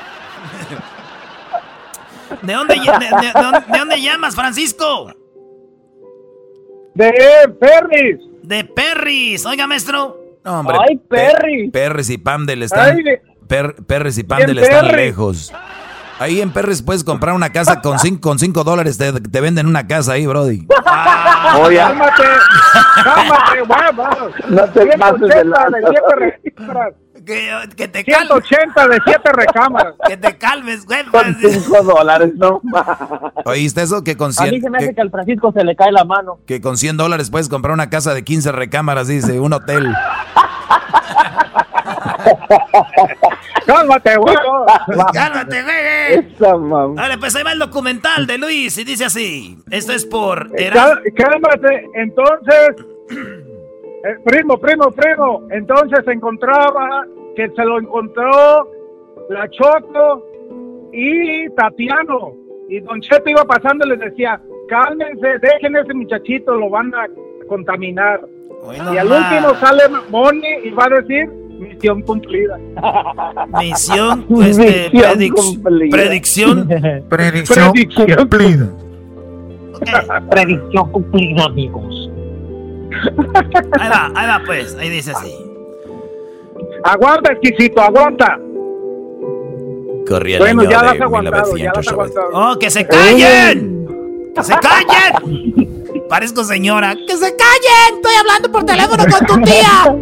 ¿De 2.41 2.53
dónde, 2.55 2.77
ll- 2.77 2.99
de, 2.99 3.05
de- 3.07 3.27
de 3.27 3.33
dónde, 3.43 3.61
de 3.73 3.79
dónde 3.79 4.01
llamas, 4.01 4.35
Francisco? 4.35 5.13
De 6.95 7.13
Perris. 7.61 8.21
De 8.43 8.65
Perris. 8.65 9.47
Oiga, 9.47 9.67
maestro. 9.67 10.19
No, 10.45 10.61
hombre, 10.61 10.77
Ay, 10.89 10.97
Pe- 10.97 11.17
Perry. 11.17 11.71
Perris 11.71 12.11
y 12.11 12.19
Pamdel 12.19 12.63
están. 12.65 12.97
Ay, 12.97 13.05
Per- 13.49 13.77
Perris 13.87 14.19
y 14.19 14.23
Bien, 14.23 14.29
Pamdel 14.29 14.59
están 14.59 14.89
lejos. 14.93 15.53
Ahí 16.23 16.41
en 16.41 16.53
Perris 16.53 16.83
puedes 16.83 17.03
comprar 17.03 17.35
una 17.35 17.51
casa 17.51 17.81
con 17.81 17.99
cinco, 17.99 18.21
con 18.21 18.39
cinco 18.39 18.63
dólares. 18.63 18.97
Te, 18.97 19.13
te 19.13 19.41
venden 19.41 19.67
una 19.67 19.89
casa 19.89 20.13
ahí, 20.13 20.25
Brody. 20.25 20.69
Oye. 21.61 21.79
Cálmate, 21.79 22.23
cálmate, 23.03 23.63
vamos. 23.67 24.33
No 24.49 24.65
te 24.67 24.87
pases 24.99 25.21
de 25.21 25.43
180 25.43 25.45
lanza. 25.45 25.79
de 25.79 25.87
siete 25.91 26.15
recámaras. 26.17 26.95
Que, 27.27 27.69
que 27.77 27.89
te 27.89 28.05
180 28.05 28.89
de 28.89 28.99
siete 29.05 29.33
recámaras. 29.33 29.95
Que 30.07 30.17
te 30.17 30.39
calmes, 30.39 30.85
güey. 30.87 31.05
Con 31.07 31.35
5 31.35 31.83
dólares, 31.83 32.33
no 32.37 32.61
¿Oíste 33.45 33.83
eso? 33.83 34.05
Que 34.05 34.17
con 34.17 34.31
A 34.39 34.45
mí 34.45 34.51
100, 34.51 34.63
se 34.63 34.71
me 34.71 34.79
hace 34.79 34.89
que, 34.89 34.95
que 34.95 35.01
al 35.01 35.11
Francisco 35.11 35.53
se 35.53 35.65
le 35.65 35.75
cae 35.75 35.91
la 35.91 36.05
mano. 36.05 36.39
que 36.47 36.61
con 36.61 36.77
100 36.77 36.99
dólares 36.99 37.31
puedes 37.31 37.49
comprar 37.49 37.75
una 37.75 37.91
casa 37.91 38.15
de 38.15 38.23
15 38.23 38.53
recámaras, 38.53 39.09
dice, 39.09 39.41
un 39.41 39.53
hotel. 39.53 39.93
Cálmate, 43.67 44.17
güey. 44.17 44.35
Cálmate, 45.13 45.63
güey. 45.63 46.35
Vale, 46.95 47.19
pues 47.19 47.35
ahí 47.37 47.43
va 47.43 47.53
el 47.53 47.59
documental 47.59 48.27
de 48.27 48.39
Luis 48.39 48.77
y 48.79 48.85
dice 48.85 49.05
así. 49.05 49.57
Esto 49.71 49.93
es 49.93 50.05
por... 50.07 50.49
Eras- 50.59 50.99
Cálmate, 51.17 51.89
entonces, 51.95 52.69
eh, 53.11 54.17
primo, 54.25 54.59
primo, 54.59 54.91
primo, 54.91 55.43
entonces 55.51 56.01
se 56.05 56.13
encontraba 56.13 57.05
que 57.37 57.49
se 57.51 57.65
lo 57.65 57.79
encontró 57.81 58.69
la 59.31 59.49
Choco 59.51 60.27
y 60.93 61.49
Tatiano. 61.51 62.35
Y 62.69 62.81
Don 62.81 63.01
Cheto 63.01 63.29
iba 63.29 63.45
pasando 63.45 63.87
y 63.87 63.91
les 63.91 64.01
decía, 64.01 64.41
cálmense, 64.69 65.39
dejen 65.41 65.77
ese 65.77 65.95
muchachito, 65.95 66.55
lo 66.55 66.71
van 66.71 66.93
a 66.95 67.07
contaminar. 67.49 68.21
y 68.93 68.97
al 68.97 69.07
último 69.13 69.55
sale 69.61 69.83
Moni 70.11 70.49
y 70.65 70.71
va 70.71 70.85
a 70.87 71.01
decir, 71.01 71.29
misión 71.63 72.03
cumplida. 72.03 72.59
Misión, 73.59 74.27
este, 74.43 74.91
Misión 74.93 75.13
predic- 75.19 75.33
cumplida. 75.35 75.97
predicción. 75.97 76.69
Predicción 77.09 77.73
cumplida. 78.19 78.69
Predicción 80.31 80.93
cumplida, 80.93 81.45
amigos. 81.45 82.11
Ahí 83.81 83.89
va, 83.89 84.13
ahí 84.15 84.27
va 84.29 84.43
pues, 84.45 84.77
ahí 84.79 84.89
dice 84.91 85.13
así. 85.13 85.33
Aguanta, 86.85 87.33
exquisito, 87.33 87.81
aguanta. 87.81 88.39
Corría 90.09 90.37
el 90.37 90.43
Bueno, 90.43 90.61
año 90.63 90.71
ya 90.71 90.79
de 90.81 90.85
las 90.87 90.95
has 90.97 91.01
aguantado, 91.01 91.57
ya 91.57 91.65
las 91.75 91.79
has 91.79 91.87
1990. 91.87 92.21
aguantado. 92.21 92.53
¡Oh, 92.53 92.59
que 92.59 92.71
se 92.71 92.87
callen! 92.87 93.87
¡Que 94.35 94.43
se 94.43 94.55
callen! 94.59 95.85
Parezco 96.09 96.45
señora. 96.45 96.95
¡Que 97.07 97.17
se 97.17 97.35
callen! 97.37 97.97
Estoy 97.97 98.13
hablando 98.21 98.53
por 98.53 98.65
teléfono 98.65 99.05
con 99.05 99.27
tu 99.27 99.41
tía. 99.43 99.97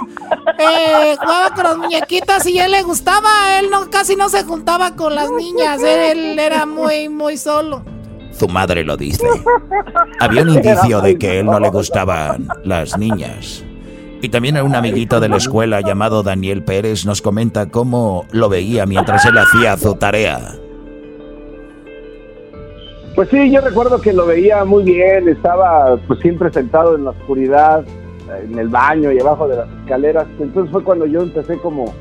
Eh, 0.58 1.16
jugaba 1.18 1.54
con 1.54 1.64
las 1.64 1.76
muñequitas 1.78 2.46
y 2.46 2.58
a 2.58 2.66
él 2.66 2.72
le 2.72 2.82
gustaba, 2.82 3.58
él 3.58 3.70
no, 3.70 3.88
casi 3.90 4.16
no 4.16 4.28
se 4.28 4.44
juntaba 4.44 4.94
con 4.94 5.14
las 5.14 5.30
niñas, 5.30 5.82
él 5.82 6.38
era 6.38 6.66
muy, 6.66 7.08
muy 7.08 7.36
solo. 7.36 7.82
Su 8.32 8.48
madre 8.48 8.84
lo 8.84 8.96
dice. 8.96 9.26
Había 10.18 10.42
un 10.42 10.50
indicio 10.50 11.00
de 11.00 11.18
que 11.18 11.40
él 11.40 11.46
no 11.46 11.60
le 11.60 11.70
gustaban 11.70 12.48
las 12.64 12.96
niñas. 12.96 13.64
Y 14.22 14.28
también 14.28 14.60
un 14.60 14.74
amiguito 14.74 15.18
de 15.18 15.28
la 15.28 15.36
escuela 15.36 15.80
llamado 15.80 16.22
Daniel 16.22 16.62
Pérez 16.62 17.06
nos 17.06 17.22
comenta 17.22 17.70
cómo 17.70 18.26
lo 18.32 18.48
veía 18.48 18.84
mientras 18.84 19.24
él 19.24 19.38
hacía 19.38 19.76
su 19.78 19.94
tarea. 19.94 20.56
Pues 23.14 23.28
sí, 23.30 23.50
yo 23.50 23.60
recuerdo 23.60 24.00
que 24.00 24.12
lo 24.12 24.26
veía 24.26 24.64
muy 24.64 24.84
bien, 24.84 25.28
estaba 25.28 25.96
pues 26.06 26.20
siempre 26.20 26.52
sentado 26.52 26.96
en 26.96 27.04
la 27.04 27.10
oscuridad, 27.10 27.84
en 28.38 28.58
el 28.58 28.68
baño 28.68 29.10
y 29.12 29.18
abajo 29.20 29.48
de 29.48 29.56
las 29.56 29.68
escaleras. 29.82 30.26
Entonces 30.38 30.70
fue 30.72 30.82
cuando 30.84 31.06
yo 31.06 31.22
empecé 31.22 31.56
como 31.58 31.92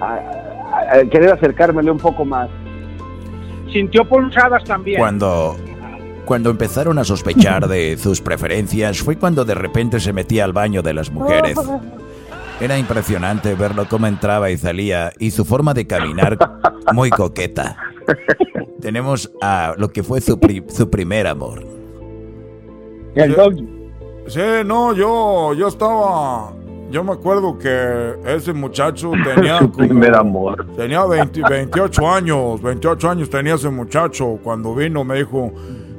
a, 0.00 0.14
a- 0.14 1.04
querer 1.10 1.32
acercármele 1.32 1.90
un 1.90 1.98
poco 1.98 2.24
más. 2.24 2.48
Sintió 3.72 4.04
pulsadas 4.08 4.64
también. 4.64 4.98
Cuando, 4.98 5.56
cuando 6.24 6.50
empezaron 6.50 6.98
a 6.98 7.04
sospechar 7.04 7.66
de 7.68 7.96
sus 7.98 8.20
preferencias 8.20 8.98
fue 8.98 9.16
cuando 9.16 9.44
de 9.44 9.54
repente 9.54 10.00
se 10.00 10.12
metía 10.12 10.44
al 10.44 10.52
baño 10.52 10.82
de 10.82 10.94
las 10.94 11.10
mujeres. 11.10 11.58
Era 12.60 12.78
impresionante 12.78 13.54
verlo 13.54 13.86
cómo 13.88 14.06
entraba 14.06 14.50
y 14.50 14.56
salía 14.56 15.12
y 15.18 15.30
su 15.30 15.44
forma 15.44 15.74
de 15.74 15.86
caminar 15.86 16.38
muy 16.94 17.10
coqueta. 17.10 17.76
Tenemos 18.80 19.30
a 19.42 19.74
lo 19.76 19.90
que 19.90 20.02
fue 20.02 20.20
su, 20.22 20.38
pri- 20.40 20.64
su 20.68 20.88
primer 20.88 21.26
amor. 21.26 21.62
Sí, 24.28 24.40
no, 24.64 24.92
yo, 24.92 25.54
yo 25.54 25.68
estaba. 25.68 26.52
Yo 26.90 27.02
me 27.02 27.12
acuerdo 27.12 27.58
que 27.58 28.14
ese 28.26 28.52
muchacho 28.52 29.10
tenía. 29.34 29.58
Su 29.58 29.70
como- 29.70 29.86
primer 29.88 30.14
amor. 30.16 30.66
Tenía 30.76 31.04
20 31.04 31.42
28 31.48 32.08
años. 32.08 32.62
28 32.62 33.10
años 33.10 33.30
tenía 33.30 33.54
ese 33.54 33.70
muchacho. 33.70 34.38
Cuando 34.42 34.74
vino 34.74 35.02
me 35.04 35.16
dijo: 35.18 35.52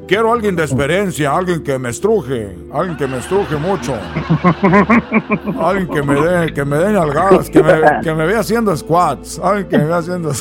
Quiero 0.07 0.31
alguien 0.31 0.55
de 0.55 0.63
experiencia, 0.63 1.35
alguien 1.35 1.61
que 1.63 1.77
me 1.77 1.89
estruje, 1.89 2.57
alguien 2.73 2.95
que 2.97 3.07
me 3.07 3.17
estruje 3.17 3.57
mucho. 3.57 3.93
Alguien 5.61 5.87
que 5.89 6.01
me 6.01 6.15
dé, 6.21 6.53
que 6.53 6.63
me 6.63 6.77
dé 6.77 6.93
nalgadas, 6.93 7.49
que 7.49 7.61
me, 7.61 7.73
que 8.01 8.13
me 8.13 8.25
vea 8.25 8.39
haciendo 8.39 8.75
squats. 8.77 9.39
Alguien 9.39 9.67
que 9.67 9.77
me 9.77 9.85
vea 9.85 9.97
haciendo 9.97 10.31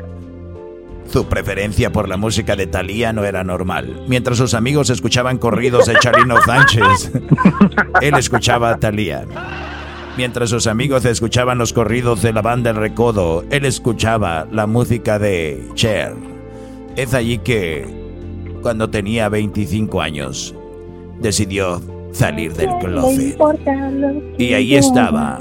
Su 1.10 1.26
preferencia 1.26 1.90
por 1.90 2.08
la 2.08 2.16
música 2.16 2.54
de 2.54 2.68
Thalía 2.68 3.12
no 3.12 3.24
era 3.24 3.42
normal. 3.42 4.04
Mientras 4.06 4.38
sus 4.38 4.54
amigos 4.54 4.90
escuchaban 4.90 5.38
corridos 5.38 5.86
de 5.86 5.98
Charino 5.98 6.40
Sánchez, 6.46 7.10
él 8.00 8.14
escuchaba 8.14 8.70
a 8.70 8.76
Thalía. 8.78 9.26
Mientras 10.16 10.50
sus 10.50 10.68
amigos 10.68 11.04
escuchaban 11.04 11.58
los 11.58 11.72
corridos 11.72 12.22
de 12.22 12.32
la 12.32 12.42
banda 12.42 12.70
El 12.70 12.76
Recodo, 12.76 13.44
él 13.50 13.64
escuchaba 13.64 14.46
la 14.52 14.68
música 14.68 15.18
de 15.18 15.68
Cher. 15.74 16.14
Es 16.94 17.12
allí 17.12 17.38
que, 17.38 17.86
cuando 18.62 18.88
tenía 18.88 19.28
25 19.28 20.00
años, 20.00 20.54
decidió 21.18 21.82
salir 22.12 22.52
del 22.54 22.70
closet. 22.78 23.36
Y 24.38 24.52
ahí 24.54 24.76
estaba, 24.76 25.40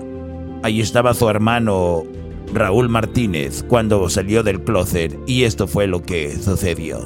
ahí 0.63 0.81
estaba 0.81 1.13
su 1.13 1.29
hermano 1.29 2.05
Raúl 2.53 2.89
Martínez 2.89 3.63
cuando 3.67 4.09
salió 4.09 4.43
del 4.43 4.61
closet 4.61 5.17
y 5.27 5.43
esto 5.43 5.67
fue 5.67 5.87
lo 5.87 6.01
que 6.01 6.31
sucedió. 6.31 6.97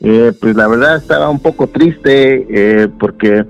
Eh, 0.00 0.32
pues 0.40 0.56
la 0.56 0.66
verdad 0.66 0.96
estaba 0.96 1.30
un 1.30 1.40
poco 1.40 1.68
triste 1.68 2.46
eh, 2.50 2.88
porque 2.98 3.44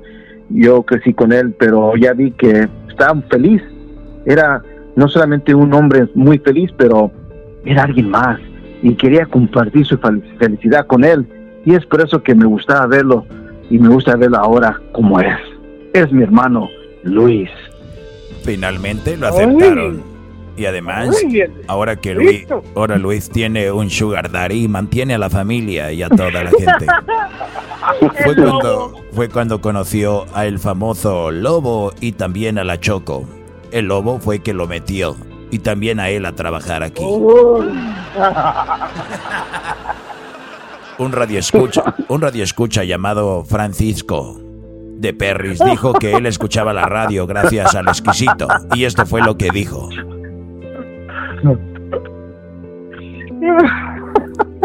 yo 0.51 0.83
crecí 0.83 1.15
con 1.15 1.33
él, 1.33 1.55
pero 1.59 1.97
ya 1.97 2.13
vi 2.13 2.31
que 2.33 2.69
estaba 2.89 3.21
feliz. 3.31 3.63
Era 4.27 4.63
no 4.95 5.09
solamente 5.09 5.55
un 5.55 5.73
hombre 5.73 6.09
muy 6.15 6.39
feliz, 6.39 6.71
pero 6.77 7.11
era 7.65 7.85
alguien 7.85 8.11
más 8.11 8.39
y 8.83 8.95
quería 8.95 9.25
compartir 9.27 9.87
su 9.87 9.97
fel- 9.97 10.23
felicidad 10.39 10.87
con 10.87 11.05
él. 11.05 11.27
Y 11.65 11.75
es 11.75 11.87
por 11.87 12.03
eso 12.03 12.23
que 12.23 12.35
me 12.35 12.45
gustaba 12.45 12.87
verlo 12.87 13.25
y 13.71 13.79
me 13.79 13.89
gusta 13.89 14.17
verlo 14.17 14.37
ahora 14.37 14.79
como 14.93 15.21
es. 15.21 15.39
Es 15.95 16.13
mi 16.13 16.23
hermano 16.23 16.69
Luis. 17.05 17.49
Finalmente 18.45 19.17
lo 19.17 19.29
aceptaron. 19.29 20.03
Y 20.57 20.67
además, 20.67 21.17
bien. 21.29 21.63
ahora 21.67 21.97
que 21.97 22.15
Luis, 22.15 22.47
ahora 22.77 22.99
Luis 22.99 23.31
tiene 23.31 23.73
un 23.73 23.89
sugar 23.89 24.31
daddy, 24.31 24.69
mantiene 24.69 25.15
a 25.15 25.19
la 25.19 25.31
familia 25.31 25.91
y 25.93 26.03
a 26.03 26.11
toda 26.11 26.31
la 26.31 26.51
gente. 26.51 26.87
Fue 28.23 28.37
cuando, 28.37 28.95
fue 29.13 29.29
cuando 29.29 29.61
conoció 29.61 30.25
a 30.35 30.47
el 30.47 30.61
famoso 30.61 31.33
Lobo 31.33 31.93
y 32.01 32.13
también 32.13 32.57
a 32.59 32.65
la 32.65 32.79
Choco. 32.79 33.25
El 33.73 33.87
Lobo 33.87 34.21
fue 34.21 34.39
que 34.39 34.55
lo 34.55 34.69
metió 34.69 35.17
y 35.51 35.59
también 35.59 35.99
a 35.99 36.09
él 36.09 36.25
a 36.25 36.33
trabajar 36.33 36.85
aquí. 36.85 37.03
Un 40.99 41.11
radio 41.11 41.41
escucha, 41.41 41.97
un 42.07 42.21
radio 42.21 42.45
escucha 42.45 42.85
llamado 42.85 43.45
Francisco 43.45 44.52
de 45.03 45.13
Perris 45.13 45.59
dijo 45.63 45.93
que 45.95 46.13
él 46.13 46.27
escuchaba 46.27 46.73
la 46.73 46.87
radio 46.87 47.27
gracias 47.27 47.75
al 47.75 47.89
exquisito 47.89 48.47
y 48.75 48.85
esto 48.85 49.05
fue 49.05 49.21
lo 49.21 49.37
que 49.37 49.51
dijo. 49.51 49.89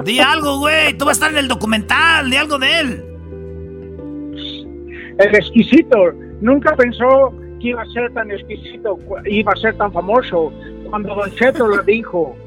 Di 0.03 0.19
algo, 0.19 0.59
güey. 0.59 0.93
Tú 0.95 1.05
vas 1.05 1.17
a 1.17 1.25
estar 1.25 1.31
en 1.31 1.38
el 1.39 1.47
documental. 1.47 2.29
Di 2.29 2.38
algo 2.38 2.59
de 2.59 2.79
él. 2.79 3.03
El 5.17 5.35
exquisito 5.35 5.97
nunca 6.39 6.75
pensó 6.75 7.33
que 7.59 7.69
iba 7.69 7.81
a 7.81 7.85
ser 7.88 8.13
tan 8.13 8.29
exquisito, 8.29 8.99
iba 9.25 9.51
a 9.51 9.55
ser 9.55 9.75
tan 9.77 9.91
famoso. 9.91 10.53
Cuando 10.91 11.15
Don 11.15 11.31
Cheto 11.31 11.67
lo 11.67 11.81
dijo, 11.81 12.38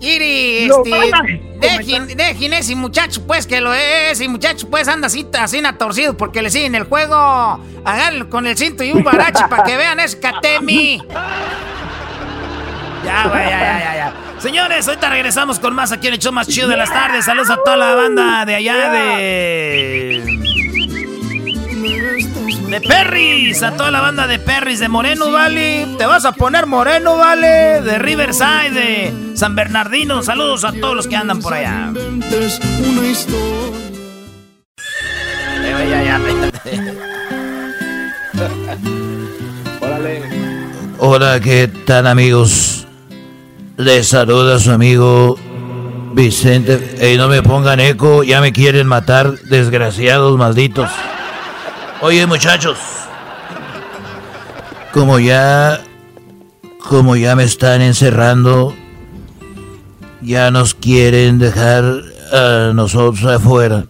Kiri, 0.00 0.66
No, 0.66 0.82
este, 0.82 1.40
dejen, 1.60 2.06
dejen 2.16 2.52
ese 2.54 2.74
muchacho, 2.74 3.22
pues, 3.26 3.46
que 3.46 3.60
lo 3.60 3.74
es, 3.74 4.12
ese 4.12 4.28
muchacho, 4.28 4.68
pues, 4.70 4.88
anda 4.88 5.08
así, 5.08 5.28
así 5.38 5.62
torcido, 5.78 6.16
porque 6.16 6.40
le 6.40 6.50
siguen 6.50 6.74
el 6.74 6.84
juego, 6.84 7.14
háganlo 7.84 8.30
con 8.30 8.46
el 8.46 8.56
cinto 8.56 8.82
y 8.82 8.92
un 8.92 9.04
barache 9.04 9.44
para 9.48 9.62
que 9.62 9.76
vean 9.76 10.00
ese 10.00 10.18
Katemi. 10.18 11.02
Ya, 13.04 13.28
güey, 13.28 13.44
ya, 13.44 13.58
ya, 13.58 13.78
ya, 13.78 13.94
ya. 13.94 14.40
Señores, 14.40 14.86
ahorita 14.86 15.08
regresamos 15.08 15.58
con 15.58 15.74
más 15.74 15.90
aquí 15.90 16.08
en 16.08 16.14
el 16.14 16.20
show 16.20 16.32
más 16.32 16.46
chido 16.48 16.68
de 16.68 16.76
las 16.76 16.90
tardes. 16.90 17.24
Saludos 17.24 17.50
a 17.50 17.56
toda 17.56 17.76
la 17.76 17.94
banda 17.94 18.44
de 18.44 18.54
allá 18.54 18.90
de. 18.90 20.39
De 22.70 22.80
Perris, 22.80 23.64
a 23.64 23.72
toda 23.72 23.90
la 23.90 24.00
banda 24.00 24.28
de 24.28 24.38
Perris, 24.38 24.78
de 24.78 24.88
Moreno 24.88 25.32
Valley. 25.32 25.96
Te 25.98 26.06
vas 26.06 26.24
a 26.24 26.30
poner 26.30 26.66
Moreno 26.66 27.16
Valley, 27.16 27.82
de 27.82 27.98
Riverside, 27.98 28.70
de 28.70 29.36
San 29.36 29.56
Bernardino. 29.56 30.22
Saludos 30.22 30.62
a 30.62 30.70
todos 30.72 30.94
los 30.94 31.08
que 31.08 31.16
andan 31.16 31.40
por 31.40 31.52
allá. 31.52 31.92
Eh. 36.64 36.94
Hola, 40.98 41.40
¿qué 41.40 41.68
tal 41.86 42.06
amigos? 42.06 42.86
Les 43.78 44.06
saluda 44.06 44.60
su 44.60 44.70
amigo 44.70 45.36
Vicente. 46.12 46.96
Ey, 47.00 47.16
no 47.16 47.26
me 47.26 47.42
pongan 47.42 47.80
eco, 47.80 48.22
ya 48.22 48.40
me 48.40 48.52
quieren 48.52 48.86
matar, 48.86 49.40
desgraciados 49.40 50.38
malditos. 50.38 50.88
Oye 52.02 52.26
muchachos, 52.26 52.78
como 54.90 55.18
ya, 55.18 55.84
como 56.88 57.14
ya 57.14 57.36
me 57.36 57.44
están 57.44 57.82
encerrando, 57.82 58.74
ya 60.22 60.50
nos 60.50 60.72
quieren 60.72 61.38
dejar 61.38 61.84
a 62.32 62.72
nosotros 62.72 63.22
afuera. 63.26 63.84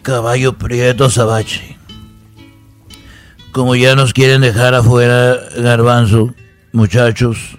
Caballo 0.00 0.54
Prieto 0.54 1.10
Sabache. 1.10 1.76
Como 3.52 3.76
ya 3.76 3.94
nos 3.94 4.14
quieren 4.14 4.40
dejar 4.40 4.74
afuera, 4.74 5.36
Garbanzo, 5.58 6.34
muchachos, 6.72 7.58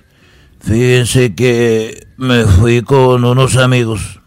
fíjense 0.59 1.35
que 1.35 2.07
me 2.17 2.45
fui 2.45 2.81
con 2.81 3.25
unos 3.25 3.57
amigos. 3.57 4.19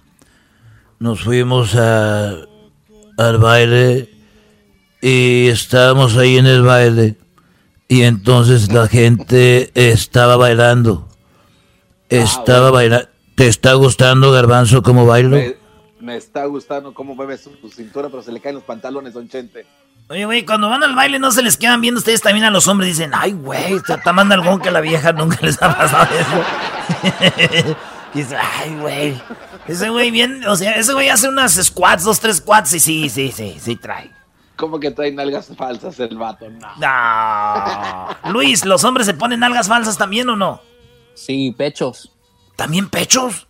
Nos 1.01 1.23
fuimos 1.23 1.75
a, 1.75 2.37
al 3.17 3.39
baile 3.39 4.11
y 5.01 5.49
estábamos 5.49 6.17
ahí 6.17 6.39
en 6.39 6.47
el 6.47 6.63
baile. 6.63 7.17
Y 7.89 8.03
entonces 8.03 8.73
la 8.73 8.89
gente 8.89 9.71
estaba 9.75 10.37
bailando. 10.37 11.09
Estaba 12.09 12.71
bailando. 12.71 13.09
¿Te 13.37 13.47
está 13.47 13.75
gustando, 13.75 14.33
Garbanzo, 14.33 14.83
cómo 14.83 15.07
bailo? 15.07 15.37
Me, 15.37 15.57
me 16.01 16.17
está 16.17 16.47
gustando 16.47 16.95
cómo 16.95 17.15
mueve 17.15 17.37
su, 17.39 17.51
su 17.61 17.69
cintura, 17.69 18.09
pero 18.09 18.23
se 18.23 18.33
le 18.33 18.41
caen 18.41 18.57
los 18.57 18.65
pantalones, 18.65 19.13
don 19.15 19.29
Chente. 19.29 19.67
Oye, 20.09 20.25
güey, 20.25 20.45
cuando 20.45 20.69
van 20.69 20.83
al 20.85 20.95
baile 20.95 21.19
no 21.19 21.33
se 21.33 21.43
les 21.43 21.57
quedan 21.57 21.81
viendo 21.81 21.99
ustedes 21.99 22.23
también 22.23 22.45
a 22.45 22.51
los 22.51 22.69
hombres. 22.69 22.91
Dicen, 22.91 23.11
ay, 23.13 23.33
güey, 23.33 23.75
está 23.75 24.13
más 24.13 24.31
algún 24.31 24.61
que 24.61 24.71
la 24.71 24.81
vieja 24.81 25.13
nunca 25.13 25.39
les 25.43 25.61
ha 25.61 25.77
pasado 25.77 26.09
eso. 26.15 27.77
y 28.15 28.19
dice, 28.19 28.37
ay, 28.37 28.77
güey. 28.81 29.23
Ese 29.67 29.89
güey 29.91 30.11
bien, 30.11 30.45
o 30.47 30.57
sea, 30.57 30.73
ese 30.73 30.93
güey 30.93 31.09
hace 31.09 31.29
unas 31.29 31.55
squats, 31.55 32.05
dos, 32.05 32.21
tres 32.21 32.37
squats 32.39 32.73
y 32.75 32.81
sí, 32.81 33.09
sí, 33.09 33.33
sí, 33.33 33.57
sí 33.61 33.77
trae. 33.77 34.11
¿Cómo 34.57 34.81
que 34.81 34.91
trae 34.91 35.13
nalgas 35.13 35.51
falsas 35.55 36.01
el 36.01 36.17
vato? 36.17 36.49
No. 36.49 36.69
No. 36.79 38.33
Luis, 38.33 38.65
¿los 38.65 38.85
hombres 38.85 39.07
se 39.07 39.15
ponen 39.15 39.43
algas 39.45 39.69
falsas 39.69 39.99
también 39.99 40.29
o 40.31 40.37
no? 40.37 40.63
Sí, 41.15 41.55
pechos. 41.57 42.13
¿También 42.57 42.89
pechos? 42.89 43.47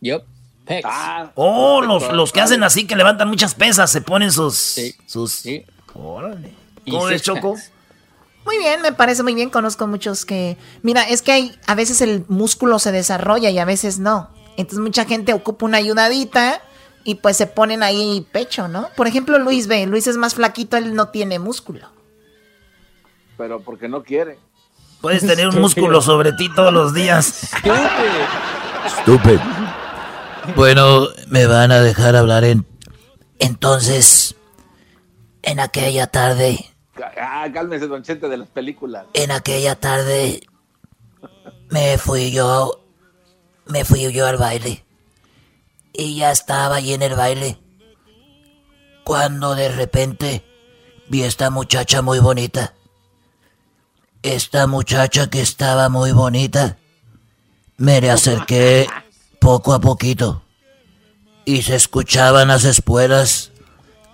Yup. 0.00 0.22
Pecs. 0.64 0.88
Ah, 0.90 1.30
Oh, 1.36 1.80
los, 1.82 2.12
los 2.12 2.32
que 2.32 2.40
hacen 2.40 2.62
así, 2.64 2.86
que 2.86 2.96
levantan 2.96 3.28
muchas 3.28 3.54
pesas, 3.54 3.90
se 3.90 4.00
ponen 4.02 4.32
sus... 4.32 4.76
sus... 5.06 5.44
Órale. 5.94 6.54
Y 6.84 6.90
¿Cómo 6.90 7.08
six 7.08 7.22
Choco? 7.22 7.54
packs. 7.54 7.70
Muy 8.44 8.58
bien, 8.58 8.82
me 8.82 8.92
parece 8.92 9.22
muy 9.22 9.34
bien. 9.34 9.50
Conozco 9.50 9.86
muchos 9.86 10.24
que. 10.24 10.56
Mira, 10.82 11.02
es 11.02 11.22
que 11.22 11.32
hay, 11.32 11.58
a 11.66 11.74
veces 11.74 12.00
el 12.00 12.24
músculo 12.28 12.78
se 12.78 12.92
desarrolla 12.92 13.50
y 13.50 13.58
a 13.58 13.64
veces 13.64 13.98
no. 13.98 14.30
Entonces 14.56 14.78
mucha 14.80 15.04
gente 15.04 15.32
ocupa 15.32 15.66
una 15.66 15.78
ayudadita 15.78 16.60
y 17.04 17.16
pues 17.16 17.36
se 17.36 17.46
ponen 17.46 17.82
ahí 17.82 18.26
pecho, 18.32 18.68
¿no? 18.68 18.88
Por 18.96 19.06
ejemplo, 19.06 19.38
Luis 19.38 19.66
ve, 19.66 19.86
Luis 19.86 20.06
es 20.06 20.16
más 20.16 20.34
flaquito, 20.34 20.76
él 20.76 20.94
no 20.94 21.08
tiene 21.08 21.38
músculo. 21.38 21.88
Pero 23.38 23.60
porque 23.60 23.88
no 23.88 24.02
quiere. 24.02 24.38
Puedes 25.00 25.26
tener 25.26 25.48
un 25.48 25.60
músculo 25.60 26.02
sobre 26.02 26.32
ti 26.32 26.52
todos 26.54 26.72
los 26.72 26.92
días. 26.92 27.50
Estúpido. 28.84 29.40
Bueno, 30.56 31.08
me 31.28 31.46
van 31.46 31.72
a 31.72 31.80
dejar 31.80 32.16
hablar 32.16 32.44
en... 32.44 32.66
Entonces, 33.38 34.36
en 35.42 35.58
aquella 35.58 36.08
tarde, 36.08 36.70
Ah, 37.02 37.48
cálmese, 37.52 37.86
don 37.86 38.02
Chente, 38.02 38.28
de 38.28 38.36
las 38.36 38.48
películas. 38.48 39.06
en 39.14 39.30
aquella 39.30 39.74
tarde, 39.74 40.40
me 41.70 41.98
fui 41.98 42.30
yo, 42.30 42.84
me 43.66 43.84
fui 43.84 44.12
yo 44.12 44.26
al 44.26 44.36
baile. 44.36 44.84
Y 45.92 46.16
ya 46.16 46.30
estaba 46.30 46.76
ahí 46.76 46.92
en 46.94 47.02
el 47.02 47.14
baile. 47.14 47.58
Cuando 49.04 49.54
de 49.54 49.68
repente 49.70 50.44
vi 51.08 51.22
esta 51.22 51.50
muchacha 51.50 52.02
muy 52.02 52.20
bonita. 52.20 52.74
Esta 54.22 54.66
muchacha 54.66 55.28
que 55.28 55.40
estaba 55.40 55.88
muy 55.88 56.12
bonita. 56.12 56.76
Me 57.76 58.00
le 58.00 58.10
acerqué 58.10 58.86
poco 59.40 59.72
a 59.72 59.80
poquito. 59.80 60.42
Y 61.44 61.62
se 61.62 61.74
escuchaban 61.74 62.48
las 62.48 62.64
espuelas 62.64 63.50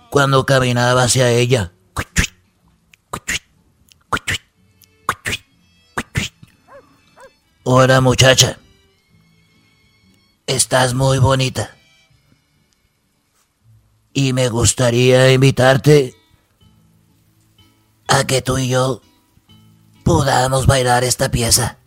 cuando 0.09 0.45
caminaba 0.45 1.03
hacia 1.03 1.29
ella. 1.29 1.71
Hola 7.69 7.99
muchacha. 7.99 8.57
Estás 10.45 10.93
muy 10.93 11.17
bonita. 11.17 11.75
Y 14.13 14.31
me 14.31 14.47
gustaría 14.47 15.33
invitarte 15.33 16.15
a 18.07 18.25
que 18.25 18.41
tú 18.41 18.57
y 18.57 18.69
yo 18.69 19.01
podamos 20.05 20.65
bailar 20.65 21.03
esta 21.03 21.29
pieza. 21.29 21.77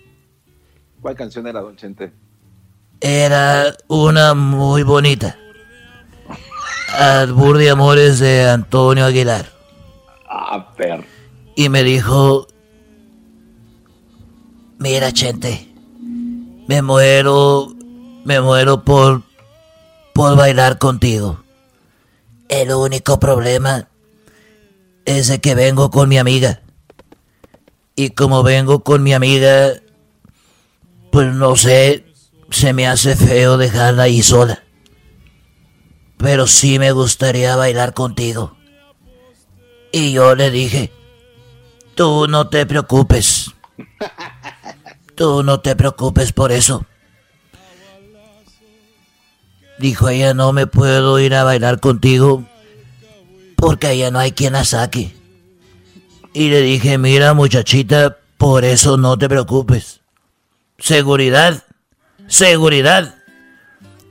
¿Cuál 1.01 1.17
canción 1.17 1.47
era, 1.47 1.63
don 1.63 1.77
Chente? 1.77 2.13
Era 3.01 3.75
una 3.89 4.35
muy 4.35 4.83
bonita. 4.83 5.39
Albur 6.93 7.57
de 7.57 7.71
Amores 7.71 8.19
de 8.19 8.51
Antonio 8.51 9.07
Aguilar. 9.07 9.47
Ah, 10.29 10.75
perro. 10.77 11.20
Y 11.61 11.69
me 11.69 11.83
dijo, 11.83 12.47
mira 14.79 15.13
Chente, 15.13 15.69
me 16.67 16.81
muero, 16.81 17.75
me 18.25 18.41
muero 18.41 18.83
por, 18.83 19.25
por 20.15 20.39
bailar 20.39 20.79
contigo. 20.79 21.45
El 22.49 22.73
único 22.73 23.21
problema 23.21 23.91
es 25.05 25.29
de 25.29 25.43
que 25.43 25.55
vengo 25.55 25.91
con 25.91 26.09
mi 26.09 26.17
amiga. 26.17 26.63
Y 27.95 28.09
como 28.09 28.43
vengo 28.43 28.83
con 28.83 29.03
mi 29.03 29.13
amiga, 29.13 29.75
pues 31.13 31.31
no 31.35 31.57
sé, 31.57 32.07
se 32.49 32.73
me 32.73 32.87
hace 32.87 33.17
feo 33.17 33.59
dejarla 33.59 34.05
ahí 34.05 34.23
sola. 34.23 34.65
Pero 36.17 36.47
sí 36.47 36.79
me 36.79 36.93
gustaría 36.93 37.55
bailar 37.55 37.93
contigo. 37.93 38.57
Y 39.93 40.13
yo 40.13 40.35
le 40.35 40.51
dije, 40.51 40.91
tú 42.01 42.27
no 42.29 42.49
te 42.49 42.65
preocupes. 42.65 43.53
Tú 45.15 45.43
no 45.43 45.61
te 45.61 45.77
preocupes 45.77 46.33
por 46.33 46.51
eso. 46.51 46.87
Dijo 49.79 50.09
ella, 50.09 50.33
no 50.33 50.55
me 50.55 50.67
puedo 50.67 51.21
ir 51.21 51.35
a 51.35 51.45
bailar 51.45 51.79
contigo 51.79 52.43
porque 53.55 53.89
allá 53.89 54.11
no 54.11 54.19
hay 54.19 54.33
quien 54.33 54.55
la 54.55 54.65
saque. 54.65 55.15
Y 56.33 56.49
le 56.49 56.63
dije, 56.63 56.97
mira 56.97 57.35
muchachita, 57.35 58.17
por 58.39 58.65
eso 58.65 58.97
no 58.97 59.19
te 59.19 59.29
preocupes. 59.29 60.01
Seguridad, 60.79 61.65
seguridad. 62.29 63.15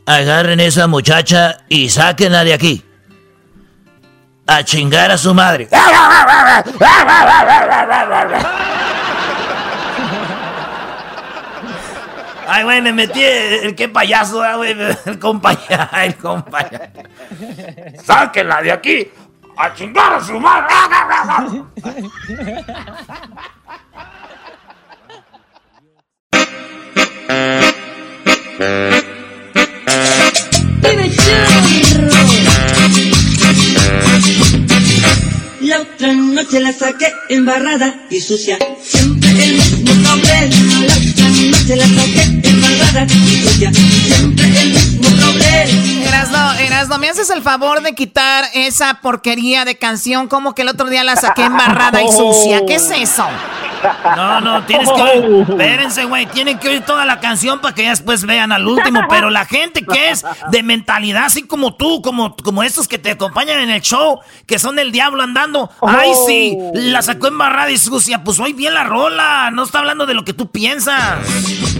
Agarren 0.05 0.59
esa 0.59 0.85
muchacha 0.85 1.63
y 1.69 1.89
sáquenla 1.89 2.43
de 2.43 2.53
aquí. 2.53 2.83
A 4.51 4.63
chingar 4.63 5.11
a 5.11 5.17
su 5.17 5.31
madre. 5.31 5.69
Ay, 12.47 12.63
güey, 12.63 12.81
me 12.81 12.91
metí 12.91 13.21
el, 13.23 13.75
qué 13.75 13.87
payaso, 13.89 14.41
ah, 14.41 14.55
güey, 14.55 14.75
el 15.05 15.19
compañero, 15.19 15.87
el 16.01 16.15
compañero. 16.15 16.89
¡Sáquenla 18.03 18.63
de 18.63 18.71
aquí! 18.71 19.11
¡A 19.55 19.71
chingar 19.75 20.15
a 20.15 20.23
su 20.23 20.39
madre! 20.39 20.73
otra 35.99 36.13
noche 36.13 36.61
la 36.61 36.71
saqué 36.71 37.13
embarrada 37.27 37.93
y 38.09 38.21
sucia. 38.21 38.57
Siempre 38.81 39.29
el 39.31 39.55
mismo 39.55 39.93
nombre. 39.95 40.49
La 40.87 40.93
otra 40.95 41.27
noche 41.27 41.75
la 41.75 41.85
saqué 41.87 42.49
embarrada 42.49 43.03
y 43.03 43.43
sucia. 43.43 43.71
Siempre 43.73 44.45
el 44.45 44.69
mismo 44.71 45.09
nombre. 45.09 46.07
Erasno, 46.07 46.53
Erasno, 46.53 46.97
¿me 46.99 47.09
haces 47.09 47.29
el 47.31 47.41
favor 47.41 47.81
de 47.81 47.95
quitar 47.95 48.45
esa 48.53 49.01
porquería 49.01 49.65
de 49.65 49.77
canción? 49.77 50.29
Como 50.29 50.55
que 50.55 50.61
el 50.61 50.69
otro 50.69 50.89
día 50.89 51.03
la 51.03 51.17
saqué 51.17 51.41
embarrada 51.45 52.01
y 52.01 52.09
sucia. 52.09 52.65
¿Qué 52.65 52.75
es 52.75 52.89
eso? 52.91 53.27
No, 54.15 54.41
no, 54.41 54.63
tienes 54.65 54.89
que 54.91 55.01
oír. 55.01 55.45
Espérense, 55.49 56.05
güey. 56.05 56.25
Tienen 56.27 56.59
que 56.59 56.69
oír 56.69 56.81
toda 56.81 57.05
la 57.05 57.19
canción 57.19 57.59
para 57.61 57.73
que 57.75 57.83
ya 57.83 57.89
después 57.89 58.25
vean 58.25 58.51
al 58.51 58.67
último. 58.67 59.01
Pero 59.09 59.29
la 59.29 59.45
gente 59.45 59.83
que 59.85 60.09
es 60.11 60.23
de 60.51 60.63
mentalidad, 60.63 61.25
así 61.25 61.43
como 61.43 61.75
tú, 61.75 62.01
como, 62.01 62.35
como 62.37 62.63
estos 62.63 62.87
que 62.87 62.97
te 62.97 63.11
acompañan 63.11 63.59
en 63.59 63.69
el 63.69 63.81
show, 63.81 64.19
que 64.45 64.59
son 64.59 64.75
del 64.75 64.91
diablo 64.91 65.23
andando. 65.23 65.69
Ay, 65.81 66.11
sí, 66.27 66.57
la 66.73 67.01
sacó 67.01 67.27
embarrada 67.27 67.71
y 67.71 67.77
sucia. 67.77 68.23
Pues 68.23 68.39
oí 68.39 68.53
bien 68.53 68.73
la 68.73 68.83
rola. 68.83 69.51
No 69.51 69.63
está 69.63 69.79
hablando 69.79 70.05
de 70.05 70.13
lo 70.13 70.23
que 70.25 70.33
tú 70.33 70.49
piensas. 70.51 71.17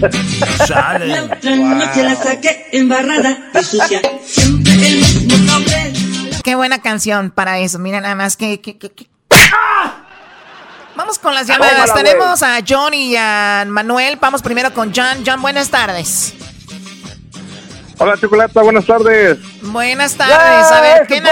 La 0.00 0.66
Chale. 0.66 1.20
otra 1.20 1.56
noche 1.56 2.02
la 2.02 2.14
saqué 2.16 2.66
embarrada 2.72 3.36
y 3.60 3.62
sucia. 3.64 4.00
Siempre 4.24 4.72
el 4.72 4.96
mismo 4.96 5.36
nombre. 5.52 5.92
Qué 6.42 6.54
buena 6.54 6.80
canción 6.80 7.30
para 7.30 7.58
eso. 7.58 7.78
Mira 7.78 8.00
nada 8.00 8.14
más 8.14 8.36
que... 8.36 8.60
que- 8.60 8.78
que- 8.78 8.90
que- 8.92 9.08
Vamos 10.96 11.18
con 11.18 11.34
las 11.34 11.46
llamadas. 11.46 11.94
Tenemos 11.94 12.42
a 12.42 12.58
John 12.66 12.94
y 12.94 13.16
a 13.16 13.64
Manuel. 13.66 14.18
Vamos 14.20 14.42
primero 14.42 14.72
con 14.72 14.92
John. 14.94 15.22
John, 15.26 15.40
buenas 15.40 15.70
tardes. 15.70 16.34
Hola, 17.98 18.16
Chocolata, 18.16 18.62
buenas 18.62 18.86
tardes. 18.86 19.38
Buenas 19.62 20.14
tardes. 20.14 20.72
A 20.72 20.80
ver, 20.80 21.06
¿qué, 21.06 21.22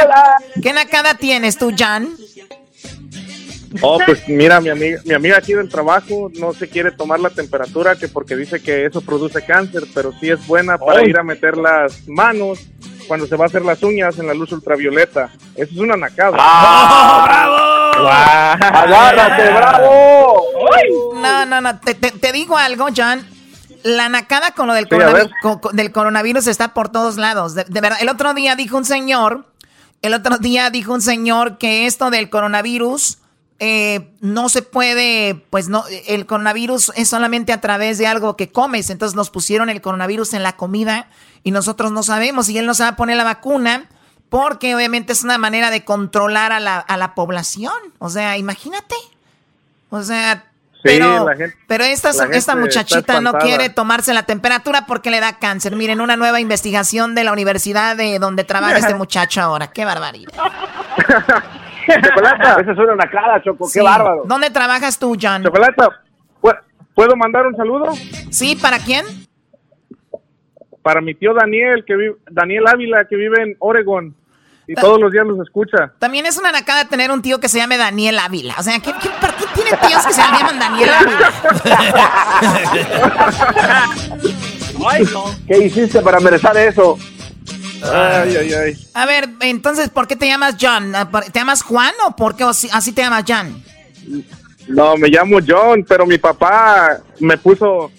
¿qué 0.63 0.73
nacada 0.73 1.15
tienes 1.15 1.57
tú, 1.57 1.73
John? 1.79 2.15
Oh, 3.83 3.99
pues 4.05 4.27
mira, 4.29 4.61
mi 4.61 4.71
amiga, 4.71 5.01
mi 5.05 5.15
amiga 5.15 5.39
aquí 5.39 5.53
del 5.53 5.69
trabajo 5.69 6.31
no 6.39 6.55
se 6.55 6.69
quiere 6.69 6.91
tomar 6.91 7.21
la 7.21 7.31
temperatura 7.31 7.97
que 7.97 8.09
porque 8.09 8.35
dice 8.35 8.61
que 8.63 8.87
eso 8.87 9.01
produce 9.03 9.45
cáncer, 9.45 9.85
pero 9.95 10.13
sí 10.19 10.31
es 10.31 10.47
buena 10.47 10.79
para 10.79 11.05
ir 11.07 11.19
a 11.19 11.23
meter 11.23 11.57
las 11.57 12.09
manos 12.09 12.61
cuando 13.07 13.27
se 13.27 13.37
va 13.37 13.45
a 13.45 13.49
hacer 13.49 13.63
las 13.63 13.83
uñas 13.83 14.19
en 14.19 14.27
la 14.27 14.35
luz 14.35 14.53
ultravioleta. 14.53 15.31
Eso 15.55 15.73
es 15.73 15.79
una 15.79 15.97
nacada. 15.97 16.37
¡Ah, 16.39 17.25
bravo! 17.27 17.78
¡Agárrate, 18.07 19.51
bravo! 19.51 20.45
No, 21.17 21.47
no, 21.47 21.61
no. 21.61 21.81
Te, 21.81 21.95
te, 21.95 22.33
digo 22.33 22.57
algo, 22.57 22.87
John. 22.97 23.27
La 23.83 24.09
nacada 24.09 24.53
con 24.53 24.67
lo 24.67 24.75
del, 24.75 24.89
coronavirus, 24.89 25.31
del 25.73 25.93
coronavirus 25.93 26.47
está 26.49 26.75
por 26.75 26.89
todos 26.89 27.17
lados. 27.17 27.55
de 27.55 27.65
verdad, 27.81 27.99
el 28.01 28.09
otro 28.09 28.35
día 28.35 28.57
dijo 28.57 28.77
un 28.77 28.85
señor, 28.85 29.47
el 30.03 30.15
otro 30.15 30.39
día 30.39 30.71
dijo 30.71 30.93
un 30.93 31.01
señor 31.01 31.59
que 31.59 31.87
esto 31.87 32.11
del 32.11 32.29
coronavirus 32.29 33.19
eh, 33.61 34.13
no 34.21 34.49
se 34.49 34.63
puede, 34.63 35.35
pues 35.51 35.69
no, 35.69 35.85
el 36.07 36.27
coronavirus 36.27 36.93
es 36.95 37.09
solamente 37.09 37.53
a 37.53 37.61
través 37.61 37.99
de 37.99 38.07
algo 38.07 38.37
que 38.37 38.51
comes. 38.51 38.91
Entonces 38.91 39.17
nos 39.17 39.31
pusieron 39.31 39.69
el 39.69 39.81
coronavirus 39.81 40.35
en 40.35 40.43
la 40.43 40.57
comida 40.57 41.09
y 41.43 41.51
nosotros 41.51 41.91
no 41.91 42.03
sabemos. 42.03 42.49
Y 42.49 42.59
él 42.59 42.67
nos 42.67 42.81
va 42.81 42.89
a 42.89 42.97
poner 42.97 43.17
la 43.17 43.25
vacuna 43.25 43.89
porque 44.29 44.75
obviamente 44.75 45.13
es 45.13 45.25
una 45.25 45.39
manera 45.39 45.71
de 45.71 45.85
controlar 45.85 46.53
a 46.53 46.61
la, 46.61 46.79
a 46.79 46.97
la 46.97 47.15
población. 47.15 47.73
O 47.99 48.09
sea, 48.09 48.37
imagínate. 48.37 48.95
O 49.91 50.03
sea, 50.03 50.45
pero, 50.83 51.27
pero 51.67 51.85
esta, 51.85 52.11
esta 52.33 52.55
muchachita 52.55 53.21
no 53.21 53.33
quiere 53.35 53.69
tomarse 53.69 54.15
la 54.15 54.25
temperatura 54.25 54.87
porque 54.87 55.11
le 55.11 55.21
da 55.21 55.39
cáncer. 55.39 55.75
Miren, 55.75 56.01
una 56.01 56.17
nueva 56.17 56.41
investigación 56.41 57.15
de 57.15 57.25
la 57.25 57.33
universidad 57.33 57.97
de 57.97 58.19
donde 58.19 58.45
trabaja 58.45 58.79
este 58.79 58.95
muchacho 58.97 59.41
ahora. 59.41 59.69
Qué 59.69 59.85
barbaridad. 59.85 60.33
Chocolata. 61.89 62.61
Esa 62.61 62.73
es 62.73 62.79
una 62.79 62.95
nacada, 62.97 63.43
Choco. 63.43 63.69
Qué 63.73 63.83
bárbaro. 63.83 64.23
¿Dónde 64.27 64.51
trabajas 64.51 64.99
tú, 64.99 65.17
John? 65.21 65.43
Chocolata, 65.43 65.89
¿puedo 66.95 67.17
mandar 67.17 67.47
un 67.47 67.57
saludo? 67.57 67.93
Sí, 68.31 68.57
¿para 68.57 68.79
quién? 68.79 69.07
Para 70.89 71.03
mi 71.03 71.15
tío 71.15 71.35
Daniel, 71.35 71.85
que 71.87 71.95
vive, 71.95 72.15
Daniel 72.31 72.67
Ávila, 72.67 73.05
que 73.05 73.15
vive 73.15 73.43
en 73.43 73.57
Oregon. 73.59 74.15
Y 74.67 74.75
todos 74.75 74.99
los 74.99 75.13
días 75.13 75.27
los 75.27 75.39
escucha. 75.39 75.93
También 75.99 76.25
es 76.25 76.39
una 76.39 76.51
nacada 76.51 76.87
tener 76.87 77.11
un 77.11 77.21
tío 77.21 77.39
que 77.41 77.51
se 77.51 77.59
llame 77.59 77.77
Daniel 77.77 78.19
Ávila. 78.19 78.55
O 78.59 78.63
sea, 78.63 78.79
¿qué, 78.81 78.95
qué, 78.99 79.11
¿por 79.21 79.35
qué 79.35 79.45
tiene 79.55 79.73
tíos 79.87 80.07
que 80.07 80.15
se 80.15 80.23
llaman 80.23 80.59
Daniel 80.59 80.89
Ávila? 80.89 81.33
¿Qué 85.47 85.59
hiciste 85.59 86.01
para 86.01 86.21
merecer 86.21 86.57
eso? 86.57 86.99
Ay, 87.83 88.37
ay, 88.39 88.55
ay. 88.55 88.75
A 88.95 89.05
ver, 89.05 89.29
entonces, 89.41 89.91
¿por 89.91 90.09
qué 90.09 90.17
te 90.17 90.27
llamas 90.27 90.57
John? 90.59 90.95
¿Te 91.31 91.39
llamas 91.39 91.63
Juan 91.65 91.93
o 92.07 92.17
por 92.17 92.35
qué 92.35 92.45
así 92.45 92.93
te 92.93 93.03
llamas 93.03 93.25
John? 93.29 93.63
No, 94.69 94.97
me 94.97 95.09
llamo 95.09 95.41
John, 95.47 95.85
pero 95.87 96.07
mi 96.07 96.17
papá 96.17 96.99
me 97.21 97.37
puso 97.37 97.91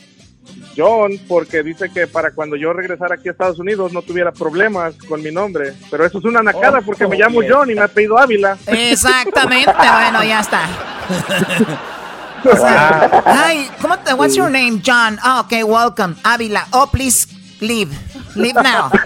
John 0.80 1.20
porque 1.28 1.62
dice 1.64 1.90
que 1.90 2.08
para 2.08 2.32
cuando 2.32 2.56
yo 2.56 2.72
regresara 2.72 3.16
aquí 3.16 3.28
a 3.28 3.32
Estados 3.32 3.60
Unidos 3.60 3.92
no 3.92 4.02
tuviera 4.02 4.32
problemas 4.32 4.96
con 5.08 5.22
mi 5.22 5.32
nombre. 5.32 5.74
Pero 5.92 6.06
eso 6.06 6.20
es 6.20 6.26
una 6.26 6.42
nacada 6.42 6.80
oh, 6.80 6.86
porque 6.86 7.08
me 7.08 7.18
llamo 7.18 7.42
John 7.48 7.70
y 7.70 7.76
me 7.76 7.82
ha 7.82 7.88
pedido 7.88 8.18
Ávila. 8.18 8.58
Exactamente, 8.68 9.72
bueno, 9.78 10.24
ya 10.24 10.40
está. 10.40 10.70
ay, 13.26 13.70
¿cómo 13.82 14.00
te, 14.00 14.14
what's 14.14 14.36
your 14.36 14.50
name, 14.50 14.82
John? 14.86 15.20
Oh, 15.26 15.42
okay, 15.42 15.64
welcome. 15.64 16.16
Ávila. 16.24 16.68
Oh, 16.72 16.88
please 16.88 17.39
leave. 17.60 17.92
Leave 18.36 18.56
now. 18.56 18.92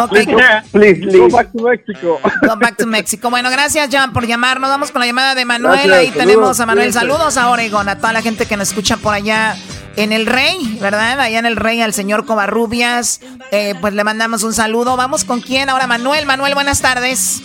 Okay. 0.00 0.24
Please 0.72 1.00
leave. 1.04 1.30
Go 1.30 1.36
back 1.36 1.52
to 1.52 1.62
Mexico. 1.62 2.20
Go 2.42 2.56
back 2.56 2.76
to 2.78 2.86
Mexico. 2.86 3.30
Bueno, 3.30 3.50
gracias, 3.50 3.88
Jan, 3.90 4.12
por 4.12 4.26
llamarnos. 4.26 4.70
Vamos 4.70 4.90
con 4.90 5.00
la 5.00 5.06
llamada 5.06 5.34
de 5.34 5.44
Manuel. 5.44 5.92
Ahí 5.92 6.10
tenemos 6.10 6.58
a 6.60 6.66
Manuel. 6.66 6.92
Saludos 6.92 7.36
a 7.36 7.50
Oregon, 7.50 7.88
a 7.88 7.96
toda 7.96 8.12
la 8.12 8.22
gente 8.22 8.46
que 8.46 8.56
nos 8.56 8.68
escucha 8.68 8.96
por 8.96 9.14
allá 9.14 9.56
en 9.96 10.12
el 10.12 10.26
Rey, 10.26 10.78
¿verdad? 10.80 11.20
Allá 11.20 11.38
en 11.38 11.46
el 11.46 11.56
Rey, 11.56 11.82
al 11.82 11.92
señor 11.92 12.24
Covarrubias. 12.24 13.20
Eh, 13.50 13.74
pues 13.80 13.92
le 13.94 14.04
mandamos 14.04 14.42
un 14.42 14.54
saludo. 14.54 14.96
Vamos 14.96 15.24
con 15.24 15.40
quién 15.40 15.68
ahora, 15.68 15.86
Manuel. 15.86 16.24
Manuel, 16.24 16.54
buenas 16.54 16.80
tardes. 16.80 17.42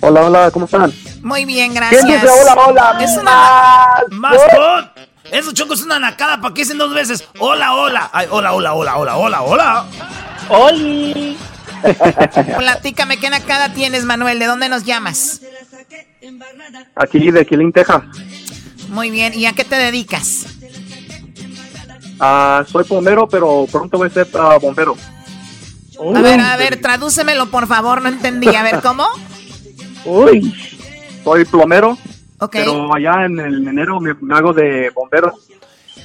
Hola, 0.00 0.22
hola, 0.22 0.50
¿cómo 0.50 0.66
están? 0.66 0.92
Muy 1.22 1.44
bien, 1.44 1.74
gracias. 1.74 2.04
¿Quién 2.04 2.20
dice 2.20 2.32
hola, 2.42 2.54
hola? 2.66 2.98
Es 3.00 3.16
una... 3.16 4.04
¡Más! 4.10 4.36
Eso, 5.30 5.52
Choco, 5.52 5.74
es 5.74 5.82
una 5.82 5.98
nacada. 5.98 6.40
¿Para 6.40 6.52
qué 6.54 6.62
dicen 6.62 6.78
dos 6.78 6.94
veces? 6.94 7.26
Hola, 7.38 7.74
hola. 7.74 8.10
Ay, 8.12 8.26
hola, 8.30 8.52
hola, 8.52 8.74
hola, 8.74 8.96
hola, 8.96 9.16
hola, 9.16 9.42
hola. 9.42 9.86
¡Oli! 10.48 11.36
Platícame, 12.58 13.18
¿qué 13.18 13.30
nacada 13.30 13.72
tienes, 13.72 14.04
Manuel? 14.04 14.38
¿De 14.38 14.46
dónde 14.46 14.68
nos 14.68 14.84
llamas? 14.84 15.40
Aquí, 16.94 17.30
de 17.30 17.46
Killing, 17.46 17.72
Texas. 17.72 18.02
Muy 18.88 19.10
bien. 19.10 19.32
¿Y 19.34 19.46
a 19.46 19.52
qué 19.52 19.64
te 19.64 19.76
dedicas? 19.76 20.46
Ah, 22.20 22.64
soy 22.70 22.84
bombero, 22.88 23.28
pero 23.28 23.66
pronto 23.70 23.98
voy 23.98 24.08
a 24.08 24.10
ser 24.10 24.28
ah, 24.34 24.58
bombero. 24.60 24.96
a 26.14 26.20
ver, 26.20 26.40
a 26.40 26.56
ver, 26.56 26.80
tradúcemelo, 26.80 27.50
por 27.50 27.66
favor. 27.66 28.02
No 28.02 28.08
entendí. 28.08 28.54
A 28.54 28.62
ver, 28.62 28.80
¿cómo? 28.80 29.06
Uy, 30.04 30.54
soy 31.24 31.44
plomero 31.44 31.96
pero 32.50 32.94
allá 32.94 33.24
en 33.24 33.38
el 33.38 33.66
enero 33.66 34.00
me, 34.00 34.14
hago 34.34 34.52
de 34.52 34.90
bombero. 34.90 35.32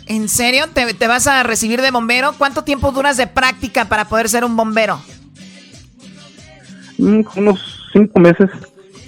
¿En 0.05 0.29
serio? 0.29 0.65
¿Te, 0.73 1.07
vas 1.07 1.27
a 1.27 1.43
recibir 1.43 1.81
de 1.81 1.91
bombero? 1.91 2.33
¿Cuánto 2.37 2.63
tiempo 2.63 2.91
duras 2.91 3.17
de 3.17 3.27
práctica 3.27 3.85
para 3.85 4.05
poder 4.05 4.29
ser 4.29 4.45
un 4.45 4.55
bombero? 4.55 4.99
Mm, 6.97 7.21
unos 7.35 7.59
cinco 7.93 8.19
meses. 8.19 8.49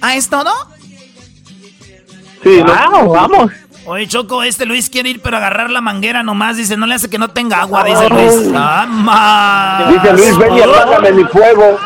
¿Ah, 0.00 0.16
es 0.16 0.28
todo? 0.28 0.50
Sí, 2.42 2.62
vamos. 2.62 3.50
Oye, 3.86 4.06
Choco, 4.06 4.42
este 4.42 4.66
Luis 4.66 4.90
quiere 4.90 5.08
ir 5.08 5.20
pero 5.20 5.36
agarrar 5.36 5.70
la 5.70 5.80
manguera 5.80 6.22
nomás. 6.22 6.56
Dice, 6.56 6.76
no 6.76 6.86
le 6.86 6.94
hace 6.94 7.08
que 7.08 7.18
no 7.18 7.28
tenga 7.28 7.60
agua, 7.62 7.84
dice 7.84 8.08
Luis. 8.08 8.52
¡Ah, 8.54 9.90
Dice 9.90 10.12
Luis, 10.12 10.38
ven 10.38 10.54
y 10.54 10.60
apágame 10.60 11.12
mi 11.12 11.24
fuego. 11.24 11.78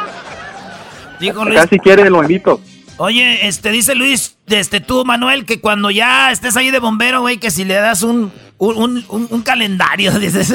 Dijo 1.21 1.45
Luis. 1.45 1.61
Casi 1.61 1.79
quiere, 1.79 2.11
lo 2.11 2.23
invito. 2.23 2.61
Oye, 2.97 3.49
este, 3.49 3.71
dice 3.71 3.95
Luis, 3.95 4.39
este, 4.47 4.81
tú, 4.81 5.05
Manuel, 5.05 5.45
que 5.47 5.61
cuando 5.61 5.91
ya 5.91 6.31
estés 6.31 6.57
ahí 6.57 6.71
de 6.71 6.79
bombero, 6.79 7.23
güey, 7.23 7.39
que 7.39 7.51
si 7.51 7.65
le 7.65 7.75
das 7.75 8.03
un, 8.03 8.31
un, 8.59 9.05
un, 9.09 9.29
un 9.31 9.43
calendario, 9.43 10.13
dices, 10.19 10.55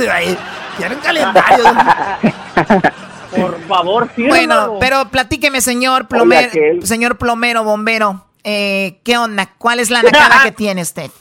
quiero 0.77 0.95
un 0.95 1.01
calendario. 1.01 1.65
Por 3.35 3.59
favor, 3.67 4.09
sí. 4.15 4.23
Bueno, 4.27 4.77
pero 4.79 5.09
platíqueme, 5.09 5.61
señor 5.61 6.07
plomero, 6.07 6.49
señor 6.81 7.17
plomero, 7.17 7.63
bombero, 7.63 8.25
eh, 8.43 8.99
¿qué 9.03 9.17
onda? 9.17 9.53
¿Cuál 9.57 9.79
es 9.79 9.91
la 9.91 10.01
nacada 10.01 10.43
que 10.43 10.51
tiene 10.55 10.81
usted? 10.81 11.11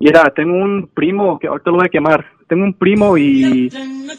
Mira, 0.00 0.32
tengo 0.34 0.56
un 0.56 0.90
primo 0.92 1.38
que 1.38 1.46
ahorita 1.46 1.70
lo 1.70 1.76
voy 1.76 1.86
a 1.86 1.88
quemar. 1.88 2.26
Tengo 2.48 2.64
un 2.64 2.74
primo 2.74 3.16
y 3.16 3.70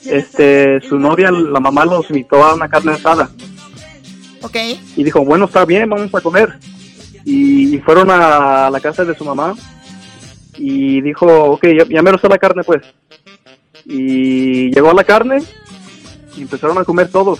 este 0.05 0.79
su 0.81 0.97
novia, 0.97 1.31
la 1.31 1.59
mamá 1.59 1.85
los 1.85 2.09
invitó 2.09 2.43
a 2.43 2.55
una 2.55 2.69
carne 2.69 2.93
asada. 2.93 3.29
Y 4.95 5.03
dijo, 5.03 5.23
bueno, 5.25 5.45
está 5.45 5.65
bien, 5.65 5.89
vamos 5.89 6.13
a 6.13 6.21
comer. 6.21 6.53
Y, 7.23 7.77
fueron 7.79 8.09
a 8.09 8.69
la 8.71 8.79
casa 8.79 9.03
de 9.03 9.15
su 9.15 9.25
mamá 9.25 9.55
y 10.57 11.01
dijo, 11.01 11.25
ok, 11.25 11.65
ya, 11.89 12.01
me 12.01 12.11
lo 12.11 12.17
sé 12.17 12.27
la 12.27 12.37
carne 12.37 12.63
pues. 12.63 12.83
Y 13.85 14.71
llegó 14.73 14.91
a 14.91 14.93
la 14.93 15.03
carne 15.03 15.43
y 16.35 16.41
empezaron 16.41 16.77
a 16.77 16.85
comer 16.85 17.09
todos. 17.09 17.39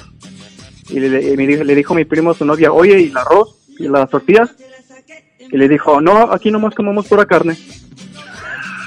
Y 0.89 0.99
le, 0.99 1.35
le, 1.35 1.75
dijo 1.75 1.95
mi 1.95 2.05
primo 2.05 2.31
a 2.31 2.35
su 2.35 2.45
novia, 2.45 2.71
oye, 2.71 3.01
¿y 3.01 3.07
el 3.07 3.17
arroz? 3.17 3.55
¿Y 3.79 3.87
las 3.87 4.09
tortillas? 4.09 4.51
Y 5.39 5.57
le 5.57 5.67
dijo, 5.67 6.01
no, 6.01 6.31
aquí 6.31 6.51
nomás 6.51 6.75
comemos 6.75 7.07
pura 7.07 7.25
carne. 7.25 7.57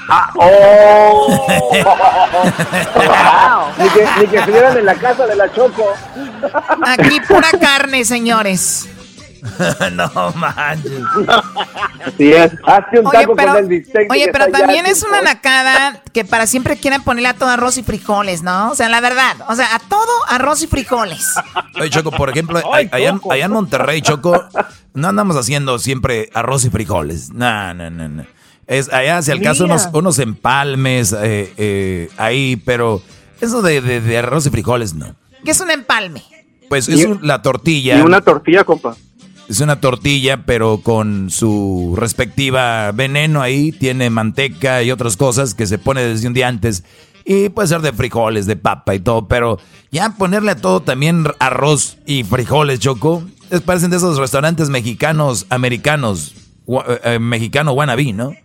Ah, 0.09 0.31
oh. 0.35 1.47
ni, 3.77 3.89
que, 3.89 4.07
ni 4.19 4.27
que 4.27 4.37
estuvieran 4.37 4.77
en 4.77 4.85
la 4.85 4.95
casa 4.95 5.27
de 5.27 5.35
la 5.35 5.53
Choco. 5.53 5.93
Aquí 6.85 7.19
pura 7.21 7.51
carne, 7.59 8.03
señores. 8.03 8.89
no 9.93 10.33
manches. 10.35 11.01
Así 12.05 12.33
es. 12.33 12.51
Hazte 12.65 12.99
un 12.99 13.07
oye, 13.07 13.19
taco 13.19 13.35
pero, 13.35 13.53
con 13.53 13.57
el 13.57 13.67
bistec 13.67 14.11
Oye, 14.11 14.29
pero 14.31 14.51
también 14.51 14.85
es 14.85 15.03
una 15.03 15.21
nacada 15.21 16.01
que 16.13 16.25
para 16.25 16.47
siempre 16.47 16.77
quieren 16.77 17.03
ponerle 17.03 17.29
a 17.29 17.33
todo 17.33 17.49
arroz 17.49 17.77
y 17.77 17.83
frijoles, 17.83 18.41
¿no? 18.41 18.71
O 18.71 18.75
sea, 18.75 18.89
la 18.89 19.01
verdad. 19.01 19.35
O 19.47 19.55
sea, 19.55 19.75
a 19.75 19.79
todo 19.79 20.11
arroz 20.27 20.61
y 20.63 20.67
frijoles. 20.67 21.35
Oye, 21.79 21.89
Choco, 21.89 22.11
por 22.11 22.29
ejemplo, 22.29 22.59
allá, 22.73 22.89
allá, 22.91 23.45
en 23.45 23.51
Monterrey, 23.51 24.01
Choco, 24.01 24.45
no 24.93 25.07
andamos 25.07 25.37
haciendo 25.37 25.79
siempre 25.79 26.29
arroz 26.33 26.65
y 26.65 26.69
frijoles. 26.69 27.31
No, 27.31 27.73
no, 27.73 27.89
no, 27.89 28.09
no. 28.09 28.25
Es 28.69 28.93
allá, 28.93 29.19
si 29.23 29.31
al 29.31 29.41
caso, 29.41 29.65
unos, 29.65 29.89
unos 29.93 30.19
empalmes 30.19 31.11
eh, 31.11 31.51
eh, 31.57 32.09
ahí, 32.17 32.55
pero 32.55 33.01
eso 33.41 33.63
de, 33.63 33.81
de, 33.81 34.17
arroz 34.17 34.45
y 34.45 34.51
frijoles, 34.51 34.93
no. 34.93 35.15
¿Qué 35.43 35.51
es 35.51 35.59
un 35.59 35.71
empalme? 35.71 36.21
Pues 36.69 36.87
es 36.87 37.07
la 37.23 37.41
tortilla. 37.41 37.97
Y 37.97 38.01
una 38.01 38.21
tortilla, 38.21 38.63
compa. 38.63 38.95
Es 39.47 39.59
una 39.59 39.81
tortilla, 39.81 40.45
pero 40.45 40.81
con 40.83 41.31
su 41.31 41.95
respectiva 41.97 42.91
veneno 42.91 43.41
ahí. 43.41 43.71
Tiene 43.71 44.11
manteca 44.11 44.83
y 44.83 44.91
otras 44.91 45.17
cosas 45.17 45.55
que 45.55 45.65
se 45.65 45.79
pone 45.79 46.01
desde 46.03 46.27
un 46.27 46.35
día 46.35 46.47
antes. 46.47 46.83
Y 47.25 47.49
puede 47.49 47.69
ser 47.69 47.81
de 47.81 47.91
frijoles, 47.91 48.45
de 48.45 48.55
papa 48.55 48.93
y 48.93 48.99
todo. 48.99 49.27
Pero 49.27 49.57
ya 49.91 50.11
ponerle 50.11 50.51
a 50.51 50.55
todo 50.57 50.81
también 50.81 51.25
arroz 51.39 51.97
y 52.05 52.23
frijoles, 52.23 52.79
Choco. 52.79 53.23
Es, 53.49 53.61
parecen 53.61 53.89
de 53.89 53.97
esos 53.97 54.19
restaurantes 54.19 54.69
mexicanos, 54.69 55.47
americanos. 55.49 56.35
eh, 56.67 56.99
eh, 57.03 57.19
mexicano 57.19 57.71
wannabe, 57.71 58.13
¿no? 58.13 58.35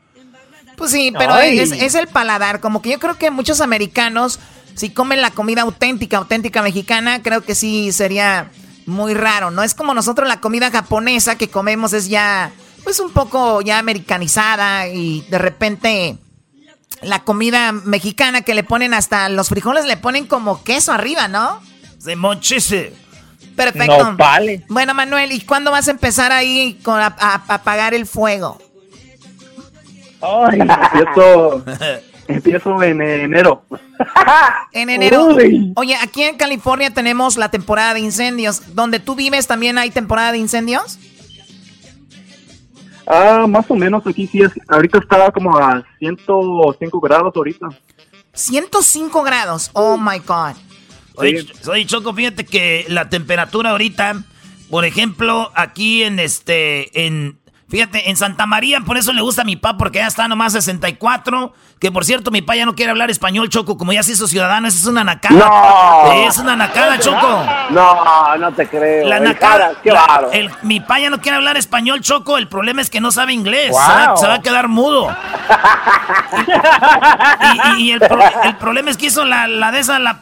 Pues 0.77 0.91
sí, 0.91 1.13
pero 1.17 1.35
es, 1.39 1.71
es 1.83 1.95
el 1.95 2.09
paladar. 2.09 2.61
Como 2.61 2.83
que 2.83 2.91
yo 2.91 2.99
creo 2.99 3.17
que 3.17 3.31
muchos 3.31 3.61
americanos, 3.61 4.39
si 4.75 4.91
comen 4.91 5.21
la 5.21 5.31
comida 5.31 5.63
auténtica, 5.63 6.17
auténtica 6.19 6.63
mexicana, 6.63 7.23
creo 7.23 7.43
que 7.43 7.55
sí 7.55 7.93
sería 7.93 8.51
muy 8.87 9.15
raro. 9.15 9.51
No 9.51 9.63
es 9.63 9.75
como 9.75 9.95
nosotros 9.95 10.29
la 10.29 10.41
comida 10.41 10.71
japonesa 10.71 11.37
que 11.39 11.49
comemos 11.49 11.93
es 11.93 12.09
ya, 12.09 12.51
pues 12.83 13.01
un 13.01 13.11
poco 13.13 13.61
ya 13.63 13.79
americanizada 13.79 14.89
y 14.89 15.23
de 15.31 15.39
repente 15.39 16.19
la 17.03 17.23
comida 17.23 17.73
mexicana 17.73 18.43
que 18.43 18.55
le 18.55 18.65
ponen 18.65 18.95
hasta 18.95 19.29
los 19.29 19.49
frijoles 19.49 19.85
le 19.87 19.97
ponen 19.97 20.27
como 20.27 20.63
queso 20.65 20.93
arriba, 20.93 21.29
¿no? 21.29 21.61
Se 21.99 22.17
mochese. 22.17 22.95
Perfecto. 23.57 24.11
Nopales. 24.13 24.63
Bueno, 24.69 24.95
Manuel, 24.95 25.31
¿y 25.33 25.41
cuándo 25.41 25.71
vas 25.71 25.87
a 25.89 25.93
empezar 25.93 26.33
ahí 26.33 26.79
con 26.83 26.99
a, 26.99 27.07
a- 27.19 27.35
a 27.47 27.55
apagar 27.55 27.95
el 27.95 28.07
fuego? 28.07 28.61
Ay, 30.27 30.61
empiezo, 30.61 31.65
empiezo 32.29 32.83
en 32.83 33.03
enero. 33.03 33.65
En 34.73 34.91
enero. 34.91 35.27
Uy. 35.27 35.73
Oye, 35.77 35.95
aquí 36.03 36.23
en 36.25 36.37
California 36.37 36.91
tenemos 36.93 37.37
la 37.37 37.49
temporada 37.51 37.95
de 37.95 38.01
incendios. 38.01 38.75
¿Donde 38.75 38.99
tú 38.99 39.15
vives 39.15 39.47
también 39.47 39.79
hay 39.79 39.91
temporada 39.91 40.33
de 40.33 40.39
incendios? 40.39 40.99
Ah, 43.07 43.47
más 43.49 43.67
o 43.71 43.75
menos 43.75 44.07
aquí 44.07 44.27
sí 44.27 44.41
es. 44.43 44.51
Ahorita 44.69 44.99
está 44.99 45.31
como 45.31 45.57
a 45.59 45.85
105 45.99 47.01
grados 47.01 47.33
ahorita. 47.37 47.69
105 48.33 49.23
grados. 49.23 49.71
Oh 49.75 49.97
my 49.97 50.19
God. 50.19 50.57
Oye, 51.17 51.45
Ch- 51.45 51.69
oye, 51.69 51.87
Choco, 51.87 52.13
fíjate 52.15 52.45
que 52.45 52.87
la 52.89 53.09
temperatura 53.09 53.71
ahorita, 53.71 54.25
por 54.71 54.85
ejemplo, 54.85 55.53
aquí 55.55 56.03
en 56.03 56.19
este, 56.19 57.07
en, 57.07 57.39
fíjate, 57.75 58.09
en 58.09 58.17
Santa 58.17 58.47
María, 58.47 58.79
por 58.83 58.97
eso 58.97 59.13
le 59.13 59.21
gusta 59.21 59.43
a 59.43 59.45
mi 59.45 59.57
papá, 59.57 59.77
porque 59.77 59.99
ya 59.99 60.07
está 60.07 60.29
nomás 60.29 60.53
64, 60.53 61.53
que 61.81 61.91
por 61.91 62.05
cierto, 62.05 62.31
mi 62.31 62.41
papá 62.41 62.55
ya 62.55 62.67
no 62.67 62.77
quiere 62.77 62.93
hablar 62.93 63.11
español, 63.11 63.49
Choco, 63.49 63.77
como 63.77 63.93
ya 63.93 64.05
se 64.05 64.13
hizo 64.13 64.29
ciudadano, 64.29 64.69
esa 64.69 64.79
es 64.79 64.87
una 64.87 65.03
nacada. 65.03 65.35
No. 65.35 66.13
Es 66.13 66.39
una 66.39 66.55
nacada, 66.55 67.01
Choco. 67.01 67.45
No, 67.71 68.37
no 68.37 68.53
te 68.53 68.69
creo. 68.69 69.09
La 69.09 69.19
nacada, 69.19 69.73
qué 69.83 69.91
la- 69.91 70.07
bárbaro. 70.07 70.31
el- 70.31 70.53
mi 70.63 70.79
papá 70.79 71.01
ya 71.01 71.11
no 71.11 71.21
quiere 71.21 71.35
hablar 71.37 71.57
español, 71.57 72.01
Choco, 72.01 72.39
el 72.39 72.47
problema 72.47 72.81
es 72.81 72.91
que 72.91 73.01
no 73.01 73.11
sabe 73.11 73.33
inglés, 73.33 73.71
Wow. 73.73 73.81
se, 73.81 73.93
va, 73.93 74.17
se 74.19 74.27
va 74.29 74.35
a 74.35 74.43
quedar 74.43 74.69
mudo. 74.69 75.09
y, 77.77 77.83
y- 77.83 77.89
y 77.89 77.93
el, 77.93 77.99
pro- 77.99 78.21
el 78.45 78.55
problema 78.57 78.91
es 78.91 78.97
que 78.97 79.07
hizo 79.07 79.25
la, 79.25 79.49
la 79.49 79.73
de 79.73 79.81
esa, 79.81 79.99
la- 79.99 80.21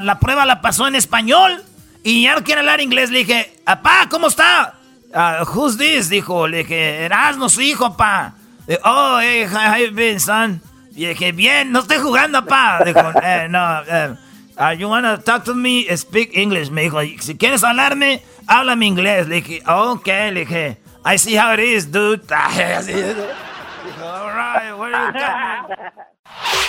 la 0.00 0.18
prueba 0.20 0.46
la 0.46 0.60
pasó 0.60 0.86
en 0.86 0.94
español 0.94 1.64
y 2.04 2.22
ya 2.22 2.36
no 2.36 2.44
quiere 2.44 2.60
hablar 2.60 2.80
inglés. 2.80 3.10
Le 3.10 3.18
dije, 3.24 3.58
papá, 3.64 4.06
¿cómo 4.08 4.28
está? 4.28 4.74
"Ah, 5.14 5.44
who's 5.44 5.76
this? 5.76 6.08
Dijo, 6.08 6.48
le 6.48 6.58
dije, 6.58 7.04
Erasmo, 7.04 7.48
su 7.48 7.60
hijo, 7.60 7.96
pa. 7.96 8.32
Eh, 8.66 8.78
oh, 8.84 9.18
hey, 9.20 9.44
how 9.44 9.76
you 9.76 9.90
been, 9.92 10.20
son? 10.20 10.60
Y 10.94 11.06
dije, 11.06 11.32
bien, 11.32 11.72
no 11.72 11.80
estoy 11.80 11.98
jugando, 11.98 12.44
pa. 12.44 12.80
Dijo, 12.84 13.12
eh, 13.22 13.46
no, 13.48 13.82
eh, 13.86 14.14
ah, 14.56 14.72
you 14.72 14.88
wanna 14.88 15.18
talk 15.18 15.44
to 15.44 15.54
me, 15.54 15.86
speak 15.96 16.36
English. 16.36 16.70
Me 16.70 16.82
dijo, 16.82 17.00
si 17.20 17.36
quieres 17.36 17.64
hablarme, 17.64 18.22
háblame 18.46 18.86
inglés. 18.86 19.26
Le 19.28 19.40
dije, 19.40 19.62
ok, 19.66 20.06
le 20.06 20.44
dije, 20.44 20.76
I 21.04 21.16
see 21.18 21.36
how 21.36 21.52
it 21.52 21.60
is, 21.60 21.90
dude. 21.90 22.26
Dijo, 22.28 24.04
all 24.04 24.28
right, 24.32 24.72
where 24.78 24.90
you 24.90 25.12
coming? 25.12 26.68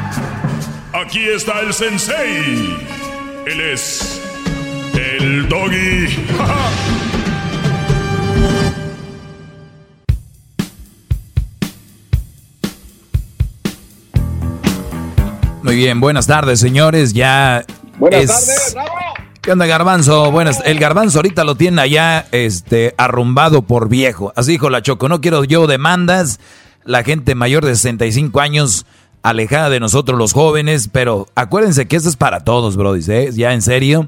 Aquí 0.93 1.27
está 1.29 1.61
el 1.61 1.73
sensei. 1.73 2.77
Él 3.45 3.61
es. 3.61 4.21
El 4.93 5.47
doggy. 5.47 6.07
Muy 15.63 15.75
bien, 15.75 15.99
buenas 15.99 16.27
tardes, 16.27 16.59
señores. 16.59 17.13
Ya 17.13 17.63
Buenas 17.97 18.23
es- 18.23 18.29
tardes, 18.29 18.73
bravo. 18.73 18.89
¿Qué 19.41 19.51
onda, 19.51 19.65
Garbanzo? 19.65 20.29
Buenas. 20.31 20.61
El 20.65 20.77
Garbanzo 20.79 21.17
ahorita 21.19 21.43
lo 21.43 21.55
tiene 21.55 21.81
allá, 21.81 22.27
este, 22.31 22.93
arrumbado 22.97 23.63
por 23.63 23.89
viejo. 23.89 24.31
Así 24.35 24.51
dijo 24.51 24.69
la 24.69 24.83
Choco. 24.83 25.09
No 25.09 25.19
quiero 25.19 25.43
yo 25.43 25.65
demandas. 25.65 26.39
La 26.83 27.03
gente 27.03 27.33
mayor 27.35 27.65
de 27.65 27.75
65 27.75 28.39
años 28.39 28.85
alejada 29.23 29.69
de 29.69 29.79
nosotros 29.79 30.17
los 30.17 30.33
jóvenes, 30.33 30.89
pero 30.91 31.27
acuérdense 31.35 31.87
que 31.87 31.95
esto 31.95 32.09
es 32.09 32.15
para 32.15 32.43
todos, 32.43 32.75
brodis, 32.75 33.07
¿eh? 33.09 33.29
Ya 33.33 33.53
en 33.53 33.61
serio, 33.61 34.07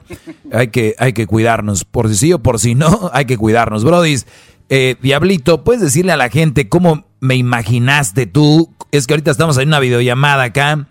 hay 0.51 0.69
que, 0.69 0.95
hay 0.97 1.13
que 1.13 1.27
cuidarnos. 1.27 1.85
Por 1.85 2.09
si 2.09 2.15
sí 2.15 2.33
o 2.33 2.39
por 2.39 2.59
si 2.59 2.75
no, 2.75 3.09
hay 3.13 3.25
que 3.25 3.37
cuidarnos, 3.37 3.83
brodis. 3.83 4.25
Eh, 4.69 4.95
Diablito, 5.01 5.63
¿puedes 5.63 5.81
decirle 5.81 6.11
a 6.13 6.17
la 6.17 6.29
gente 6.29 6.67
cómo 6.69 7.05
me 7.19 7.35
imaginaste 7.35 8.25
tú? 8.25 8.71
Es 8.91 9.05
que 9.07 9.13
ahorita 9.13 9.29
estamos 9.31 9.57
en 9.57 9.67
una 9.67 9.79
videollamada 9.79 10.43
acá. 10.43 10.87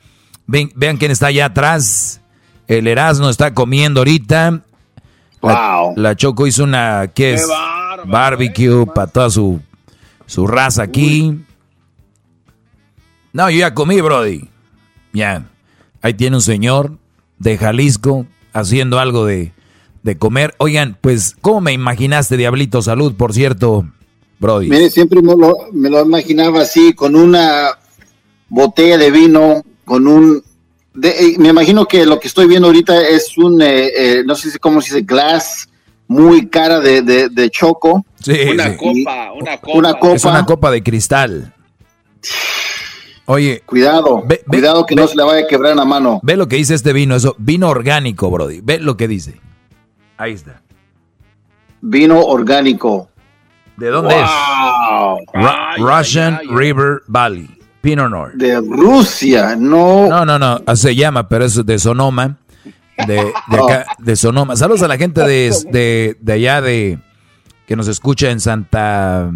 Ven- 0.47 0.73
vean 0.77 0.99
quién 0.99 1.11
está 1.11 1.27
allá 1.29 1.47
atrás. 1.47 2.21
El 2.69 2.87
Erasmo 2.87 3.29
está 3.29 3.55
comiendo 3.55 4.01
ahorita. 4.01 4.61
La, 5.43 5.93
la 5.97 6.15
Choco 6.17 6.47
hizo 6.47 6.63
una, 6.65 7.09
¿qué 7.13 7.35
es? 7.35 7.47
Barbecue 8.07 8.87
para 8.87 9.07
toda 9.09 9.31
su, 9.31 9.61
su 10.27 10.47
raza 10.47 10.83
aquí. 10.85 11.41
No, 13.33 13.51
yo 13.51 13.59
ya 13.61 13.75
comí, 13.75 14.01
Brody. 14.01 14.49
Ya. 15.13 15.47
Ahí 16.03 16.15
tiene 16.15 16.37
un 16.37 16.43
señor 16.43 16.99
de 17.39 17.57
Jalisco 17.59 18.27
haciendo 18.53 18.99
algo 18.99 19.25
de, 19.25 19.53
de 20.03 20.19
comer. 20.19 20.55
Oigan, 20.59 20.97
pues, 21.01 21.37
¿cómo 21.41 21.61
me 21.61 21.73
imaginaste, 21.73 22.37
Diablito? 22.37 22.83
Salud, 22.83 23.15
por 23.15 23.33
cierto, 23.33 23.87
Brody. 24.39 24.69
Mire, 24.69 24.91
siempre 24.91 25.23
me 25.23 25.35
lo, 25.37 25.55
me 25.73 25.89
lo 25.89 26.03
imaginaba 26.05 26.63
así, 26.63 26.93
con 26.93 27.15
una 27.17 27.69
botella 28.49 28.99
de 28.99 29.11
vino, 29.11 29.63
con 29.85 30.07
un... 30.07 30.43
de- 30.95 31.09
eh, 31.11 31.37
me 31.39 31.49
imagino 31.49 31.87
que 31.87 32.05
lo 32.05 32.21
que 32.21 32.29
estoy 32.29 32.47
viendo 32.47 32.67
ahorita 32.69 33.01
es 33.09 33.37
un, 33.39 33.63
eh, 33.63 33.87
eh, 33.97 34.23
no 34.27 34.35
sé 34.35 34.51
si 34.51 34.59
cómo 34.59 34.81
se 34.83 34.95
dice, 34.95 35.07
glass 35.07 35.69
muy 36.09 36.49
cara 36.49 36.81
de, 36.81 37.01
de- 37.01 37.29
de 37.31 37.51
choco. 37.51 38.05
Sí, 38.23 38.33
Una 38.53 38.71
sí. 38.71 38.77
copa, 38.77 39.33
una 39.33 39.57
copa. 39.59 39.79
Una 39.79 39.95
copa. 39.95 40.15
Es 40.15 40.25
una 40.25 40.45
copa 40.45 40.71
de 40.71 40.83
cristal. 40.83 41.55
Oye. 43.33 43.63
Cuidado, 43.67 44.25
cuidado 44.47 44.85
que 44.87 44.95
no 44.95 45.07
se 45.07 45.17
le 45.17 45.25
vaya 45.25 45.45
a 45.45 45.49
quebrar 45.49 45.75
la 45.77 45.85
mano. 45.85 46.21
Ve 46.23 46.37
lo 46.37 46.49
que 46.49 46.57
dice 46.57 46.75
este 46.75 46.93
vino, 46.93 47.15
eso, 47.17 47.35
vino 47.39 47.69
orgánico, 47.69 48.31
Brody. 48.31 48.61
Ve 48.63 48.79
lo 48.79 48.97
que 48.97 49.09
dice. 49.09 49.41
Ahí 50.19 50.33
está. 50.33 50.61
Vino 51.81 52.21
orgánico. 52.21 53.09
¿De 53.77 53.89
dónde 53.89 54.15
es? 54.15 54.29
Ru- 55.33 55.77
Russian 55.79 56.41
River 56.51 57.03
Valley. 57.09 57.49
Pinot 57.81 58.11
Noir. 58.11 58.33
De 58.35 58.61
Rusia, 58.61 59.57
no. 59.59 60.07
No, 60.09 60.25
no, 60.25 60.39
no. 60.39 60.61
Se 60.77 60.95
llama, 60.95 61.29
pero 61.29 61.45
es 61.47 61.65
de 61.67 61.79
Sonoma. 61.79 62.37
De, 63.09 63.15
de 63.17 63.57
acá, 63.59 63.87
de 63.99 64.15
Sonoma. 64.15 64.55
Saludos 64.55 64.83
a 64.83 64.89
la 64.89 64.97
gente 64.99 65.23
de, 65.23 65.53
de, 65.73 66.17
de 66.21 66.33
allá 66.33 66.61
de 66.61 66.99
que 67.67 67.75
nos 67.75 67.89
escucha 67.89 68.31
en 68.31 68.39
Santa. 68.39 69.29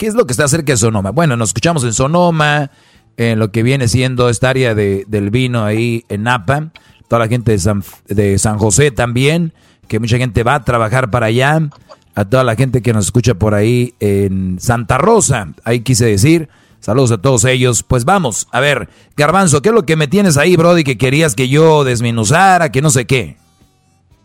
¿Qué, 0.00 0.06
es 0.06 0.14
lo 0.14 0.24
que 0.24 0.32
está 0.32 0.48
cerca 0.48 0.72
de 0.72 0.78
Sonoma? 0.78 1.10
Bueno, 1.10 1.36
nos 1.36 1.50
escuchamos 1.50 1.84
en 1.84 1.92
Sonoma, 1.92 2.70
en 3.18 3.38
lo 3.38 3.52
que 3.52 3.62
viene 3.62 3.86
siendo 3.86 4.30
esta 4.30 4.48
área 4.48 4.74
de, 4.74 5.04
del 5.06 5.28
vino 5.28 5.62
ahí 5.62 6.06
en 6.08 6.22
Napa. 6.22 6.70
Toda 7.06 7.20
la 7.20 7.28
gente 7.28 7.52
de 7.52 7.58
San, 7.58 7.84
de 8.08 8.38
San 8.38 8.56
José 8.56 8.92
también, 8.92 9.52
que 9.88 9.98
mucha 9.98 10.16
gente 10.16 10.42
va 10.42 10.54
a 10.54 10.64
trabajar 10.64 11.10
para 11.10 11.26
allá. 11.26 11.68
A 12.14 12.24
toda 12.24 12.44
la 12.44 12.56
gente 12.56 12.80
que 12.80 12.94
nos 12.94 13.04
escucha 13.04 13.34
por 13.34 13.52
ahí 13.52 13.92
en 14.00 14.58
Santa 14.58 14.96
Rosa, 14.96 15.52
ahí 15.64 15.80
quise 15.80 16.06
decir. 16.06 16.48
Saludos 16.80 17.12
a 17.12 17.18
todos 17.18 17.44
ellos. 17.44 17.82
Pues 17.82 18.06
vamos, 18.06 18.48
a 18.52 18.60
ver, 18.60 18.88
Garbanzo, 19.18 19.60
¿qué 19.60 19.68
es 19.68 19.74
lo 19.74 19.84
que 19.84 19.96
me 19.96 20.08
tienes 20.08 20.38
ahí, 20.38 20.56
Brody, 20.56 20.82
que 20.82 20.96
querías 20.96 21.34
que 21.34 21.50
yo 21.50 21.84
desmenuzara, 21.84 22.72
que 22.72 22.80
no 22.80 22.88
sé 22.88 23.04
qué? 23.04 23.36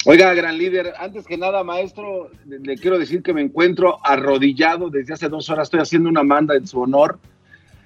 Oiga, 0.05 0.33
gran 0.33 0.57
líder, 0.57 0.93
antes 0.99 1.25
que 1.25 1.37
nada, 1.37 1.63
maestro, 1.63 2.29
le, 2.45 2.59
le 2.59 2.75
quiero 2.77 2.99
decir 2.99 3.23
que 3.23 3.33
me 3.33 3.41
encuentro 3.41 3.97
arrodillado 4.03 4.89
desde 4.89 5.13
hace 5.13 5.29
dos 5.29 5.49
horas, 5.49 5.67
estoy 5.67 5.79
haciendo 5.79 6.09
una 6.09 6.23
manda 6.23 6.55
en 6.55 6.67
su 6.67 6.79
honor. 6.79 7.17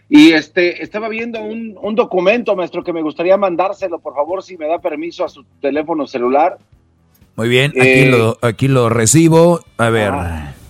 Y 0.09 0.31
este, 0.31 0.81
estaba 0.83 1.07
viendo 1.07 1.39
un, 1.39 1.77
un 1.81 1.95
documento, 1.95 2.55
maestro, 2.55 2.83
que 2.83 2.91
me 2.91 3.01
gustaría 3.03 3.37
mandárselo, 3.37 3.99
por 3.99 4.15
favor, 4.15 4.41
si 4.43 4.57
me 4.57 4.67
da 4.67 4.79
permiso 4.79 5.23
a 5.23 5.29
su 5.29 5.45
teléfono 5.61 6.07
celular. 6.07 6.57
Muy 7.35 7.47
bien, 7.47 7.71
aquí, 7.71 7.79
Eh, 7.81 8.09
lo, 8.09 8.37
aquí 8.41 8.67
lo 8.67 8.89
recibo. 8.89 9.61
A 9.77 9.89
ver. 9.89 10.11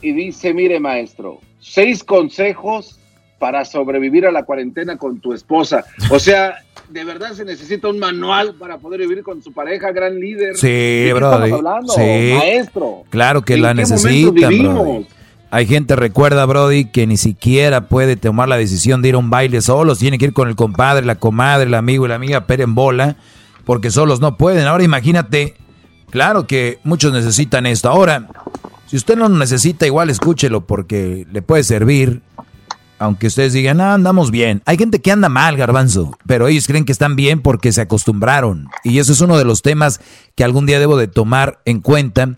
Y 0.02 0.12
dice, 0.12 0.54
mire, 0.54 0.80
maestro, 0.80 1.40
seis 1.60 2.04
consejos 2.04 2.99
para 3.40 3.66
sobrevivir 3.66 4.26
a 4.28 4.32
la 4.32 4.44
cuarentena 4.44 4.98
con 4.98 5.20
tu 5.20 5.34
esposa. 5.34 5.86
O 6.12 6.20
sea, 6.20 6.60
de 6.90 7.04
verdad 7.06 7.32
se 7.34 7.46
necesita 7.46 7.88
un 7.88 7.98
manual 7.98 8.56
para 8.60 8.78
poder 8.78 9.00
vivir 9.00 9.24
con 9.24 9.42
su 9.42 9.54
pareja, 9.54 9.92
gran 9.92 10.20
líder. 10.20 10.56
Sí, 10.58 10.68
¿De 10.68 11.04
qué 11.08 11.14
brother. 11.14 11.44
estamos 11.46 11.58
hablando, 11.66 11.94
Sí. 11.94 12.34
maestro? 12.38 13.04
Claro 13.10 13.42
que 13.44 13.54
¿En 13.54 13.62
la 13.62 13.74
vivimos? 13.74 14.04
Brody. 14.04 15.08
Hay 15.52 15.66
gente, 15.66 15.96
recuerda, 15.96 16.46
Brody, 16.46 16.86
que 16.86 17.08
ni 17.08 17.18
siquiera 17.18 17.88
puede 17.88 18.16
tomar 18.18 18.48
la 18.50 18.58
decisión 18.58 19.02
de 19.02 19.10
ir 19.10 19.16
a 19.16 19.18
un 19.18 19.32
baile 19.32 19.62
solos. 19.62 19.98
Tiene 19.98 20.20
que 20.20 20.26
ir 20.26 20.34
con 20.34 20.48
el 20.48 20.56
compadre, 20.56 21.06
la 21.06 21.16
comadre, 21.16 21.66
el 21.66 21.74
amigo 21.74 22.06
y 22.06 22.10
la 22.10 22.16
amiga 22.16 22.46
pero 22.46 22.64
en 22.64 22.76
bola, 22.76 23.16
porque 23.66 23.90
solos 23.90 24.20
no 24.20 24.38
pueden. 24.38 24.68
Ahora 24.68 24.84
imagínate, 24.84 25.56
claro 26.12 26.46
que 26.46 26.78
muchos 26.84 27.14
necesitan 27.14 27.66
esto. 27.66 27.90
Ahora, 27.90 28.28
si 28.86 28.96
usted 28.96 29.16
no 29.18 29.28
lo 29.28 29.38
necesita, 29.38 29.88
igual 29.88 30.12
escúchelo 30.12 30.62
porque 30.62 31.26
le 31.32 31.42
puede 31.42 31.64
servir. 31.64 32.22
Aunque 33.00 33.28
ustedes 33.28 33.54
digan, 33.54 33.80
ah, 33.80 33.94
andamos 33.94 34.30
bien. 34.30 34.62
Hay 34.66 34.78
gente 34.78 35.00
que 35.00 35.12
anda 35.12 35.30
mal, 35.30 35.56
garbanzo, 35.56 36.18
pero 36.28 36.48
ellos 36.48 36.68
creen 36.68 36.84
que 36.84 36.92
están 36.92 37.16
bien 37.16 37.42
porque 37.42 37.72
se 37.72 37.82
acostumbraron. 37.82 38.68
Y 38.84 39.00
eso 39.00 39.14
es 39.14 39.22
uno 39.22 39.38
de 39.38 39.46
los 39.46 39.62
temas 39.62 40.02
que 40.36 40.44
algún 40.44 40.66
día 40.66 40.80
debo 40.80 40.98
de 40.98 41.08
tomar 41.08 41.62
en 41.64 41.80
cuenta. 41.80 42.38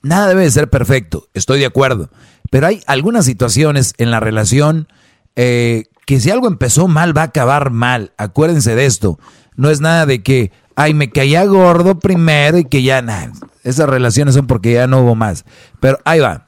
Nada 0.00 0.28
debe 0.28 0.42
de 0.42 0.50
ser 0.50 0.70
perfecto, 0.70 1.28
estoy 1.34 1.60
de 1.60 1.66
acuerdo. 1.66 2.08
Pero 2.50 2.66
hay 2.66 2.82
algunas 2.86 3.26
situaciones 3.26 3.94
en 3.98 4.10
la 4.10 4.20
relación 4.20 4.88
eh, 5.36 5.84
que 6.06 6.20
si 6.20 6.30
algo 6.30 6.48
empezó 6.48 6.88
mal, 6.88 7.16
va 7.16 7.22
a 7.22 7.26
acabar 7.26 7.70
mal. 7.70 8.12
Acuérdense 8.16 8.74
de 8.74 8.86
esto. 8.86 9.18
No 9.56 9.68
es 9.68 9.82
nada 9.82 10.06
de 10.06 10.22
que, 10.22 10.52
ay, 10.74 10.94
me 10.94 11.10
caía 11.10 11.44
gordo 11.44 11.98
primero 11.98 12.56
y 12.56 12.64
que 12.64 12.82
ya 12.82 13.02
nada. 13.02 13.32
Esas 13.62 13.90
relaciones 13.90 14.34
son 14.34 14.46
porque 14.46 14.72
ya 14.72 14.86
no 14.86 15.02
hubo 15.02 15.14
más. 15.14 15.44
Pero 15.80 15.98
ahí 16.04 16.20
va. 16.20 16.46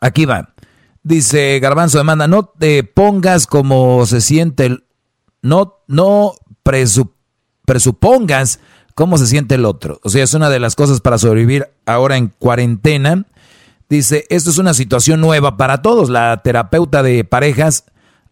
Aquí 0.00 0.24
va. 0.24 0.50
Dice 1.08 1.60
Garbanzo 1.60 1.98
demanda, 1.98 2.26
no 2.26 2.46
te 2.46 2.82
pongas 2.82 3.46
como 3.46 4.04
se 4.06 4.20
siente 4.20 4.66
el... 4.66 4.84
No, 5.40 5.76
no 5.86 6.32
presu- 6.64 7.12
presupongas 7.64 8.58
cómo 8.96 9.16
se 9.16 9.28
siente 9.28 9.54
el 9.54 9.66
otro. 9.66 10.00
O 10.02 10.10
sea, 10.10 10.24
es 10.24 10.34
una 10.34 10.50
de 10.50 10.58
las 10.58 10.74
cosas 10.74 11.00
para 11.00 11.16
sobrevivir 11.18 11.68
ahora 11.86 12.16
en 12.16 12.32
cuarentena. 12.40 13.24
Dice, 13.88 14.26
esto 14.30 14.50
es 14.50 14.58
una 14.58 14.74
situación 14.74 15.20
nueva 15.20 15.56
para 15.56 15.80
todos. 15.80 16.10
La 16.10 16.42
terapeuta 16.42 17.04
de 17.04 17.22
parejas, 17.22 17.84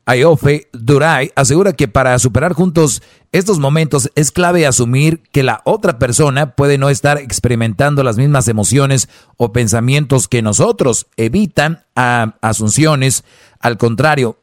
Ayofe 0.06 0.68
Duray, 0.72 1.32
asegura 1.34 1.72
que 1.72 1.88
para 1.88 2.18
superar 2.18 2.52
juntos 2.52 3.02
estos 3.32 3.58
momentos 3.58 4.10
es 4.14 4.30
clave 4.30 4.66
asumir 4.66 5.22
que 5.32 5.42
la 5.42 5.62
otra 5.64 5.98
persona 5.98 6.54
puede 6.54 6.76
no 6.76 6.90
estar 6.90 7.18
experimentando 7.18 8.02
las 8.02 8.18
mismas 8.18 8.46
emociones 8.48 9.08
o 9.38 9.52
pensamientos 9.52 10.28
que 10.28 10.42
nosotros. 10.42 11.06
Evitan 11.16 11.84
a 11.96 12.36
asunciones. 12.42 13.24
Al 13.60 13.78
contrario, 13.78 14.38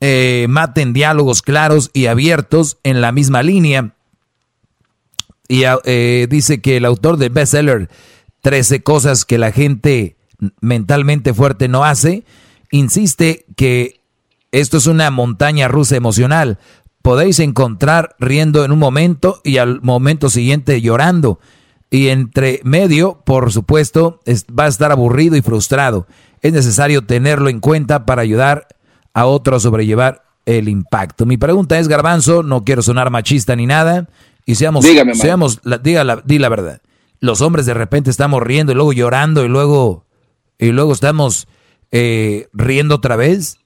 eh, 0.00 0.46
maten 0.48 0.92
diálogos 0.92 1.42
claros 1.42 1.90
y 1.92 2.06
abiertos 2.06 2.78
en 2.84 3.00
la 3.00 3.10
misma 3.10 3.42
línea. 3.42 3.94
Y 5.48 5.62
eh, 5.84 6.26
dice 6.30 6.60
que 6.60 6.76
el 6.76 6.84
autor 6.84 7.16
del 7.16 7.30
bestseller 7.30 7.90
13 8.42 8.82
cosas 8.82 9.24
que 9.24 9.36
la 9.38 9.50
gente 9.50 10.16
mentalmente 10.60 11.34
fuerte 11.34 11.68
no 11.68 11.84
hace, 11.84 12.24
insiste 12.70 13.46
que 13.56 14.00
esto 14.60 14.76
es 14.76 14.86
una 14.86 15.10
montaña 15.10 15.68
rusa 15.68 15.96
emocional. 15.96 16.58
Podéis 17.02 17.38
encontrar 17.40 18.14
riendo 18.18 18.64
en 18.64 18.72
un 18.72 18.78
momento 18.78 19.40
y 19.44 19.58
al 19.58 19.80
momento 19.82 20.30
siguiente 20.30 20.80
llorando. 20.80 21.38
Y 21.90 22.08
entre 22.08 22.60
medio, 22.64 23.20
por 23.24 23.52
supuesto, 23.52 24.20
es- 24.24 24.46
va 24.46 24.64
a 24.64 24.68
estar 24.68 24.90
aburrido 24.90 25.36
y 25.36 25.42
frustrado. 25.42 26.06
Es 26.40 26.52
necesario 26.52 27.04
tenerlo 27.04 27.48
en 27.48 27.60
cuenta 27.60 28.06
para 28.06 28.22
ayudar 28.22 28.66
a 29.12 29.26
otro 29.26 29.56
a 29.56 29.60
sobrellevar 29.60 30.22
el 30.46 30.68
impacto. 30.68 31.26
Mi 31.26 31.36
pregunta 31.36 31.78
es, 31.78 31.88
Garbanzo, 31.88 32.42
no 32.42 32.64
quiero 32.64 32.82
sonar 32.82 33.10
machista 33.10 33.54
ni 33.56 33.66
nada, 33.66 34.08
y 34.46 34.56
seamos, 34.56 34.84
Dígame, 34.84 35.14
seamos 35.14 35.60
la, 35.64 35.78
diga 35.78 36.04
la- 36.04 36.22
di 36.24 36.38
la 36.38 36.48
verdad. 36.48 36.80
Los 37.20 37.40
hombres 37.40 37.64
de 37.66 37.74
repente 37.74 38.10
estamos 38.10 38.42
riendo 38.42 38.72
y 38.72 38.74
luego 38.74 38.92
llorando 38.92 39.44
y 39.44 39.48
luego, 39.48 40.04
y 40.58 40.72
luego 40.72 40.92
estamos 40.92 41.48
eh, 41.92 42.48
riendo 42.52 42.96
otra 42.96 43.16
vez. 43.16 43.58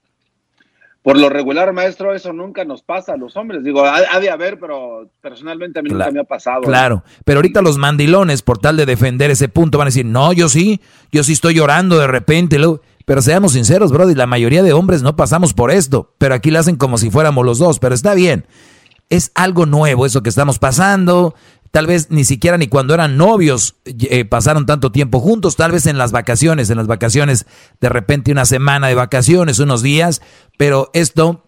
Por 1.13 1.21
lo 1.21 1.29
regular, 1.29 1.73
maestro, 1.73 2.13
eso 2.13 2.33
nunca 2.33 2.65
nos 2.65 2.83
pasa 2.83 3.13
a 3.13 3.17
los 3.17 3.35
hombres. 3.35 3.63
Digo, 3.63 3.85
ha, 3.85 3.97
ha 4.11 4.19
de 4.19 4.29
haber, 4.29 4.59
pero 4.59 5.09
personalmente 5.21 5.79
a 5.79 5.81
mí 5.81 5.89
nunca 5.89 6.11
me 6.11 6.19
ha 6.19 6.23
pasado. 6.23 6.61
Claro, 6.61 7.03
pero 7.25 7.39
ahorita 7.39 7.61
los 7.61 7.77
mandilones, 7.77 8.41
por 8.41 8.57
tal 8.57 8.77
de 8.77 8.85
defender 8.85 9.31
ese 9.31 9.49
punto, 9.49 9.77
van 9.77 9.87
a 9.87 9.89
decir, 9.89 10.05
no, 10.05 10.33
yo 10.33 10.49
sí, 10.49 10.81
yo 11.11 11.23
sí 11.23 11.33
estoy 11.33 11.55
llorando 11.55 11.97
de 11.97 12.07
repente. 12.07 12.57
Pero 13.05 13.21
seamos 13.23 13.53
sinceros, 13.53 13.91
Brody, 13.91 14.13
la 14.13 14.27
mayoría 14.27 14.61
de 14.61 14.71
hombres 14.73 15.01
no 15.01 15.15
pasamos 15.15 15.55
por 15.55 15.71
esto, 15.71 16.13
pero 16.19 16.35
aquí 16.35 16.51
lo 16.51 16.59
hacen 16.59 16.75
como 16.75 16.99
si 16.99 17.09
fuéramos 17.09 17.43
los 17.43 17.57
dos, 17.57 17.79
pero 17.79 17.95
está 17.95 18.13
bien. 18.13 18.45
Es 19.09 19.31
algo 19.33 19.65
nuevo 19.65 20.05
eso 20.05 20.21
que 20.21 20.29
estamos 20.29 20.59
pasando. 20.59 21.33
Tal 21.71 21.85
vez 21.85 22.09
ni 22.09 22.23
siquiera 22.23 22.57
ni 22.57 22.67
cuando 22.67 22.93
eran 22.93 23.17
novios 23.17 23.75
eh, 23.85 24.25
pasaron 24.25 24.65
tanto 24.65 24.91
tiempo 24.91 25.19
juntos, 25.19 25.55
tal 25.55 25.71
vez 25.71 25.85
en 25.85 25.97
las 25.97 26.11
vacaciones, 26.11 26.69
en 26.69 26.77
las 26.77 26.87
vacaciones 26.87 27.45
de 27.79 27.89
repente 27.89 28.31
una 28.31 28.45
semana 28.45 28.87
de 28.87 28.95
vacaciones, 28.95 29.59
unos 29.59 29.83
días, 29.83 30.21
pero 30.57 30.89
esto 30.93 31.45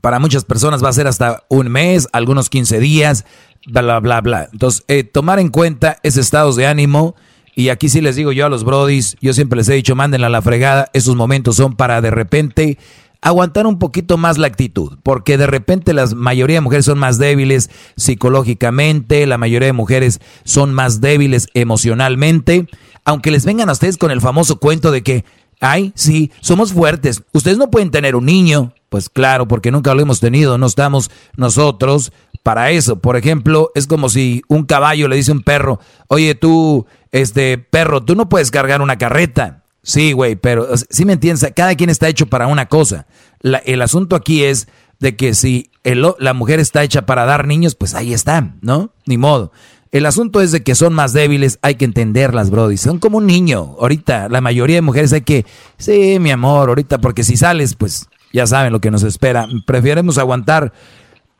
para 0.00 0.18
muchas 0.18 0.44
personas 0.44 0.82
va 0.84 0.88
a 0.88 0.92
ser 0.92 1.06
hasta 1.06 1.44
un 1.48 1.68
mes, 1.68 2.08
algunos 2.12 2.50
15 2.50 2.78
días, 2.80 3.24
bla, 3.66 4.00
bla, 4.00 4.20
bla. 4.20 4.48
Entonces, 4.52 4.84
eh, 4.88 5.04
tomar 5.04 5.38
en 5.38 5.48
cuenta 5.48 5.98
ese 6.02 6.20
estados 6.20 6.56
de 6.56 6.66
ánimo. 6.66 7.14
Y 7.56 7.68
aquí 7.68 7.88
sí 7.88 8.00
les 8.00 8.16
digo 8.16 8.32
yo 8.32 8.46
a 8.46 8.48
los 8.48 8.64
brodis, 8.64 9.16
yo 9.20 9.32
siempre 9.32 9.56
les 9.56 9.68
he 9.68 9.74
dicho, 9.74 9.94
mándenla 9.94 10.26
a 10.26 10.30
la 10.30 10.42
fregada. 10.42 10.90
Esos 10.92 11.14
momentos 11.14 11.56
son 11.56 11.76
para 11.76 12.00
de 12.00 12.10
repente 12.10 12.78
aguantar 13.24 13.66
un 13.66 13.78
poquito 13.78 14.18
más 14.18 14.38
la 14.38 14.46
actitud. 14.46 14.98
Porque 15.02 15.36
de 15.36 15.46
repente 15.48 15.94
la 15.94 16.06
mayoría 16.06 16.58
de 16.58 16.60
mujeres 16.60 16.84
son 16.84 16.98
más 16.98 17.18
débiles 17.18 17.70
psicológicamente, 17.96 19.26
la 19.26 19.38
mayoría 19.38 19.66
de 19.66 19.72
mujeres 19.72 20.20
son 20.44 20.72
más 20.72 21.00
débiles 21.00 21.48
emocionalmente. 21.54 22.68
Aunque 23.04 23.30
les 23.30 23.44
vengan 23.44 23.68
a 23.68 23.72
ustedes 23.72 23.96
con 23.96 24.10
el 24.10 24.20
famoso 24.20 24.60
cuento 24.60 24.90
de 24.90 25.02
que, 25.02 25.24
ay, 25.60 25.92
sí, 25.96 26.30
somos 26.40 26.72
fuertes. 26.72 27.22
Ustedes 27.32 27.56
no 27.56 27.70
pueden 27.70 27.90
tener 27.90 28.14
un 28.14 28.26
niño. 28.26 28.74
Pues 28.90 29.08
claro, 29.08 29.48
porque 29.48 29.72
nunca 29.72 29.94
lo 29.94 30.02
hemos 30.02 30.20
tenido, 30.20 30.56
no 30.56 30.66
estamos 30.66 31.10
nosotros 31.36 32.12
para 32.42 32.70
eso. 32.70 33.00
Por 33.00 33.16
ejemplo, 33.16 33.72
es 33.74 33.86
como 33.86 34.08
si 34.10 34.42
un 34.48 34.64
caballo 34.64 35.08
le 35.08 35.16
dice 35.16 35.32
a 35.32 35.34
un 35.34 35.42
perro, 35.42 35.80
oye 36.08 36.34
tú, 36.34 36.86
este 37.10 37.56
perro, 37.58 38.04
tú 38.04 38.14
no 38.14 38.28
puedes 38.28 38.50
cargar 38.50 38.82
una 38.82 38.98
carreta. 38.98 39.63
Sí, 39.86 40.12
güey, 40.12 40.34
pero 40.34 40.66
sí 40.90 41.04
me 41.04 41.12
entiendes, 41.12 41.52
cada 41.54 41.74
quien 41.76 41.90
está 41.90 42.08
hecho 42.08 42.26
para 42.26 42.46
una 42.48 42.66
cosa. 42.66 43.06
La- 43.40 43.58
el 43.58 43.82
asunto 43.82 44.16
aquí 44.16 44.42
es 44.42 44.66
de 44.98 45.14
que 45.14 45.34
si 45.34 45.70
el 45.84 46.02
la 46.18 46.32
mujer 46.32 46.58
está 46.58 46.82
hecha 46.82 47.04
para 47.04 47.26
dar 47.26 47.46
niños, 47.46 47.74
pues 47.74 47.94
ahí 47.94 48.12
está, 48.14 48.54
¿no? 48.62 48.92
Ni 49.06 49.18
modo. 49.18 49.52
El 49.92 50.06
asunto 50.06 50.40
es 50.40 50.50
de 50.50 50.62
que 50.64 50.74
son 50.74 50.92
más 50.94 51.12
débiles, 51.12 51.58
hay 51.62 51.74
que 51.76 51.84
entenderlas, 51.84 52.50
Brody. 52.50 52.78
Son 52.78 52.98
como 52.98 53.18
un 53.18 53.26
niño. 53.26 53.76
Ahorita, 53.78 54.28
la 54.28 54.40
mayoría 54.40 54.76
de 54.76 54.82
mujeres 54.82 55.12
hay 55.12 55.20
que, 55.20 55.44
sí, 55.76 56.16
mi 56.18 56.30
amor, 56.32 56.70
ahorita, 56.70 56.98
porque 56.98 57.22
si 57.22 57.36
sales, 57.36 57.74
pues 57.76 58.08
ya 58.32 58.46
saben 58.46 58.72
lo 58.72 58.80
que 58.80 58.90
nos 58.90 59.02
espera. 59.04 59.46
Preferimos 59.66 60.16
aguantar, 60.18 60.72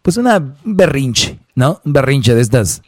pues 0.03 0.19
una 0.19 0.37
un 0.37 0.77
berrinche, 0.77 1.39
¿no? 1.55 1.81
Un 1.85 1.95
berrinche 1.95 2.35
de 2.35 2.43
estas 2.43 2.83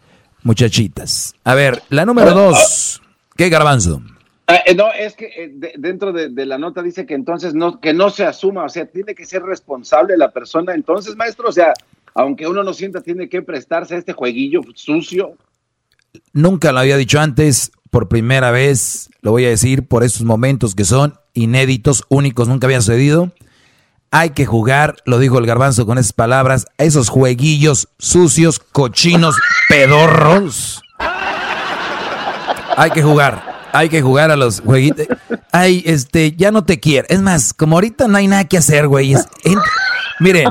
muchachitas. 0.44 1.34
A 1.44 1.54
ver, 1.54 1.82
la 1.88 2.04
número 2.04 2.32
dos. 2.34 3.00
¿Qué 3.36 3.48
garbanzo? 3.48 4.02
Ah, 4.48 4.60
eh, 4.64 4.74
no, 4.74 4.92
es 4.92 5.16
que 5.16 5.26
eh, 5.26 5.50
de- 5.52 5.74
dentro 5.76 6.12
de, 6.12 6.46
la 6.46 6.56
nota 6.56 6.82
dice 6.82 7.04
que 7.04 7.14
entonces 7.14 7.52
no, 7.54 7.80
que 7.80 7.92
no 7.92 8.10
se 8.10 8.24
asuma, 8.24 8.64
o 8.64 8.68
sea, 8.68 8.86
tiene 8.86 9.14
que 9.14 9.26
ser 9.26 9.42
responsable 9.42 10.16
la 10.16 10.30
persona. 10.30 10.72
Entonces, 10.74 11.16
maestro, 11.16 11.48
o 11.48 11.52
sea, 11.52 11.72
aunque 12.14 12.46
uno 12.46 12.62
no 12.62 12.72
sienta, 12.72 13.00
tiene 13.00 13.28
que 13.28 13.42
prestarse 13.42 13.96
a 13.96 13.98
este 13.98 14.12
jueguillo 14.12 14.60
sucio. 14.74 15.34
Nunca 16.32 16.70
lo 16.72 16.78
había 16.78 16.96
dicho 16.96 17.18
antes, 17.18 17.72
por 17.90 18.08
primera 18.08 18.50
vez 18.50 19.10
lo 19.20 19.32
voy 19.32 19.44
a 19.44 19.48
decir 19.48 19.86
por 19.88 20.04
estos 20.04 20.22
momentos 20.22 20.74
que 20.74 20.84
son 20.84 21.14
inéditos, 21.34 22.04
únicos, 22.08 22.46
nunca 22.48 22.66
habían 22.68 22.82
sucedido. 22.82 23.32
Hay 24.12 24.30
que 24.30 24.46
jugar, 24.46 24.96
lo 25.04 25.18
dijo 25.18 25.38
el 25.38 25.46
garbanzo 25.46 25.84
con 25.84 25.98
esas 25.98 26.12
palabras, 26.12 26.66
a 26.78 26.84
esos 26.84 27.08
jueguillos 27.08 27.88
sucios, 27.98 28.60
cochinos, 28.60 29.36
pedorros. 29.68 30.80
Hay 32.76 32.90
que 32.92 33.02
jugar, 33.02 33.55
hay 33.78 33.88
que 33.88 34.02
jugar 34.02 34.30
a 34.30 34.36
los 34.36 34.60
jueguitos. 34.60 35.06
Ay, 35.52 35.82
este, 35.86 36.32
ya 36.32 36.50
no 36.50 36.64
te 36.64 36.80
quiero. 36.80 37.06
Es 37.10 37.20
más, 37.20 37.52
como 37.54 37.76
ahorita 37.76 38.08
no 38.08 38.16
hay 38.18 38.26
nada 38.28 38.44
que 38.44 38.58
hacer, 38.58 38.88
güey. 38.88 39.12
es- 39.14 39.26
Miren, 40.20 40.48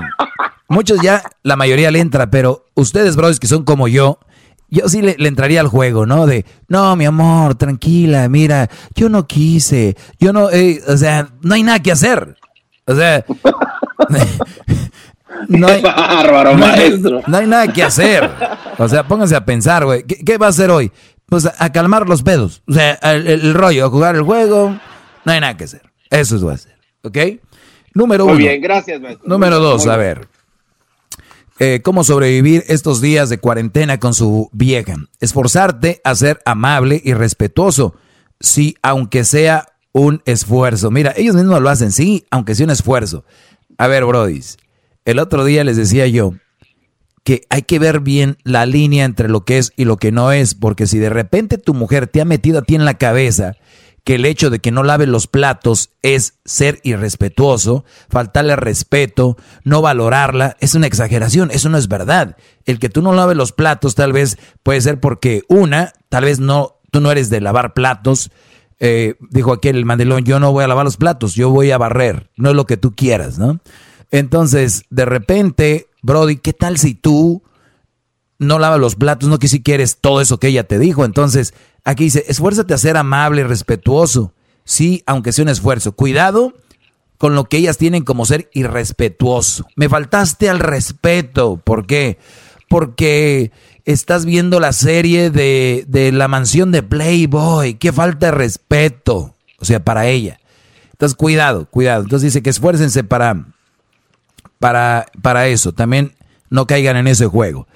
muchos 0.68 1.00
ya, 1.02 1.24
la 1.44 1.56
mayoría 1.56 1.92
le 1.92 2.00
entra, 2.00 2.30
pero 2.30 2.66
ustedes, 2.76 3.16
brothers, 3.16 3.40
que 3.40 3.48
son 3.48 3.64
como 3.64 3.88
yo, 3.88 4.20
yo 4.70 4.88
sí 4.90 5.02
le, 5.02 5.16
entraría 5.28 5.62
al 5.62 5.68
juego, 5.68 6.06
¿no? 6.06 6.26
De, 6.26 6.46
no, 6.68 6.96
mi 6.96 7.06
amor, 7.06 7.56
tranquila, 7.56 8.28
mira, 8.30 8.70
yo 8.96 9.10
no 9.10 9.26
quise, 9.28 9.96
yo 10.20 10.34
no, 10.34 10.50
eh, 10.52 10.82
o 10.88 10.98
sea, 10.98 11.30
no 11.42 11.56
hay 11.56 11.64
nada 11.64 11.80
que 11.80 11.92
hacer. 11.92 12.36
O 12.88 12.96
sea, 12.96 13.26
no 15.48 15.68
hay, 15.68 15.82
bárbaro, 15.84 16.56
maestro. 16.56 17.22
no 17.28 17.38
hay 17.38 17.48
nada 17.48 17.68
que 17.72 17.84
hacer. 17.84 18.30
O 18.78 18.88
sea, 18.90 19.08
pónganse 19.08 19.36
a 19.36 19.46
pensar, 19.46 19.86
güey, 19.86 20.04
¿Qué, 20.04 20.38
va 20.38 20.48
a 20.48 20.50
hacer 20.50 20.70
hoy? 20.70 20.92
Pues 21.28 21.46
a, 21.46 21.72
calmar 21.72 22.08
los 22.08 22.24
pedos. 22.24 22.62
O 22.68 22.74
sea, 22.74 22.94
el, 22.94 23.54
rollo, 23.54 23.86
a 23.86 23.90
jugar 23.90 24.16
el 24.16 24.22
juego, 24.22 24.80
no 25.26 25.32
hay 25.32 25.40
nada 25.40 25.58
que 25.58 25.64
hacer. 25.64 25.82
Eso 26.10 26.36
es 26.36 26.42
lo 26.42 26.50
a 26.50 26.54
hacer, 26.54 26.76
¿ok? 27.02 27.18
Número 27.94 28.26
uno. 28.26 28.36
Muy 28.36 28.44
bien, 28.44 28.62
gracias, 28.62 29.02
maestro. 29.02 29.28
Número 29.28 29.60
dos, 29.60 29.88
a 29.88 29.98
ver. 29.98 30.28
Eh, 31.58 31.80
cómo 31.82 32.04
sobrevivir 32.04 32.64
estos 32.68 33.00
días 33.00 33.30
de 33.30 33.38
cuarentena 33.38 34.00
con 34.00 34.14
su 34.14 34.50
vieja. 34.52 34.96
Esforzarte 35.20 36.02
a 36.04 36.14
ser 36.14 36.42
amable 36.46 37.02
y 37.04 37.14
respetuoso, 37.14 37.96
sí, 38.40 38.76
aunque 38.82 39.24
sea 39.24 39.66
un 39.94 40.22
esfuerzo. 40.26 40.92
Mira, 40.92 41.14
ellos 41.16 41.36
mismos 41.36 41.62
lo 41.62 41.70
hacen, 41.70 41.94
sí, 41.94 42.26
aunque 42.30 42.54
sea 42.54 42.66
un 42.66 42.72
esfuerzo. 42.72 43.24
A 43.78 43.88
ver, 43.88 44.04
brodis, 44.04 44.58
el 45.06 45.20
otro 45.20 45.46
día 45.46 45.64
les 45.64 45.78
decía 45.78 46.08
yo 46.08 46.34
que 47.26 47.46
hay 47.50 47.64
que 47.64 47.80
ver 47.80 48.02
bien 48.02 48.38
la 48.44 48.68
línea 48.68 49.04
entre 49.04 49.28
lo 49.28 49.44
que 49.44 49.58
es 49.58 49.74
y 49.76 49.84
lo 49.86 49.98
que 49.98 50.12
no 50.12 50.32
es, 50.32 50.54
porque 50.54 50.86
si 50.86 51.00
de 51.00 51.10
repente 51.10 51.58
tu 51.58 51.74
mujer 51.74 52.06
te 52.08 52.22
ha 52.22 52.26
metido 52.26 52.60
a 52.60 52.62
ti 52.62 52.76
en 52.76 52.86
la 52.86 52.94
cabeza 52.94 53.58
que 54.04 54.16
el 54.16 54.26
hecho 54.28 54.52
de 54.52 54.60
que 54.60 54.72
no 54.72 54.84
lave 54.84 55.08
los 55.08 55.26
platos 55.26 55.90
es 56.04 56.36
ser 56.46 56.80
irrespetuoso, 56.84 57.84
faltarle 58.08 58.56
respeto, 58.56 59.38
no 59.64 59.82
valorarla, 59.82 60.56
es 60.60 60.76
una 60.76 60.86
exageración, 60.86 61.50
eso 61.50 61.70
no 61.70 61.80
es 61.80 61.88
verdad. 61.88 62.38
El 62.66 62.78
que 62.78 62.90
tú 62.90 63.02
no 63.02 63.14
laves 63.14 63.36
los 63.36 63.52
platos 63.52 63.96
tal 63.96 64.14
vez 64.14 64.38
puede 64.62 64.80
ser 64.82 65.00
porque 65.00 65.42
una, 65.50 65.94
tal 66.10 66.26
vez 66.26 66.40
no, 66.40 66.76
tú 66.92 67.02
no 67.02 67.12
eres 67.12 67.32
de 67.32 67.42
lavar 67.42 67.74
platos. 67.74 68.30
Eh, 68.80 69.16
dijo 69.32 69.52
aquel 69.52 69.78
el 69.78 69.86
mandilón, 69.86 70.24
yo 70.24 70.40
no 70.40 70.52
voy 70.52 70.64
a 70.64 70.68
lavar 70.68 70.86
los 70.86 70.98
platos, 70.98 71.34
yo 71.34 71.50
voy 71.50 71.72
a 71.72 71.80
barrer, 71.80 72.30
no 72.36 72.52
es 72.52 72.56
lo 72.56 72.68
que 72.68 72.78
tú 72.78 72.94
quieras, 72.94 73.40
¿no? 73.40 73.60
Entonces, 74.12 74.84
de 74.92 75.06
repente, 75.06 75.88
Brody, 76.06 76.38
¿qué 76.38 76.54
tal 76.54 76.78
si 76.78 76.94
tú 76.94 77.44
no 78.38 78.60
lavas 78.60 78.80
los 78.80 78.96
platos, 78.96 79.30
no 79.30 79.40
que 79.40 79.48
si 79.48 79.64
quieres 79.64 79.98
todo 80.00 80.22
eso 80.22 80.40
que 80.40 80.48
ella 80.48 80.66
te 80.66 80.80
dijo? 80.80 81.04
Entonces, 81.06 81.54
Aquí 81.86 82.06
dice, 82.06 82.26
esfuérzate 82.28 82.74
a 82.74 82.80
ser 82.80 82.98
amable 82.98 83.44
respetuoso. 83.44 84.34
Sí, 84.64 85.04
aunque 85.06 85.32
sea 85.32 85.44
un 85.44 85.50
esfuerzo. 85.50 85.92
Cuidado 85.92 86.54
con 87.20 87.36
lo 87.36 87.46
que 87.46 87.58
ellas 87.58 87.78
tienen 87.78 88.04
como 88.04 88.26
ser 88.26 88.50
irrespetuoso. 88.54 89.68
Me 89.76 89.88
faltaste 89.88 90.50
al 90.50 90.60
respeto. 90.60 91.62
¿Por 91.64 91.86
qué? 91.86 92.18
Porque 92.68 93.52
estás 93.86 94.26
viendo 94.26 94.60
la 94.60 94.74
serie 94.74 95.30
de, 95.30 95.86
de 95.88 96.12
la 96.12 96.28
mansión 96.28 96.72
de 96.72 96.82
Playboy. 96.82 97.76
Qué 97.76 97.94
falta 97.94 98.28
de 98.28 98.32
respeto. 98.32 99.36
O 99.60 99.66
sea, 99.66 99.84
para 99.84 100.08
ella. 100.08 100.40
Entonces, 100.92 101.16
cuidado, 101.16 101.70
cuidado. 101.70 102.02
Entonces 102.02 102.34
dice 102.34 102.42
que 102.42 102.50
esfuércense 102.50 103.04
para, 103.04 103.46
para, 104.66 105.06
para 105.22 105.46
eso. 105.46 105.74
También 105.74 106.16
no 106.50 106.66
caigan 106.66 106.98
en 106.98 107.06
ese 107.06 107.28
juego. 107.28 107.68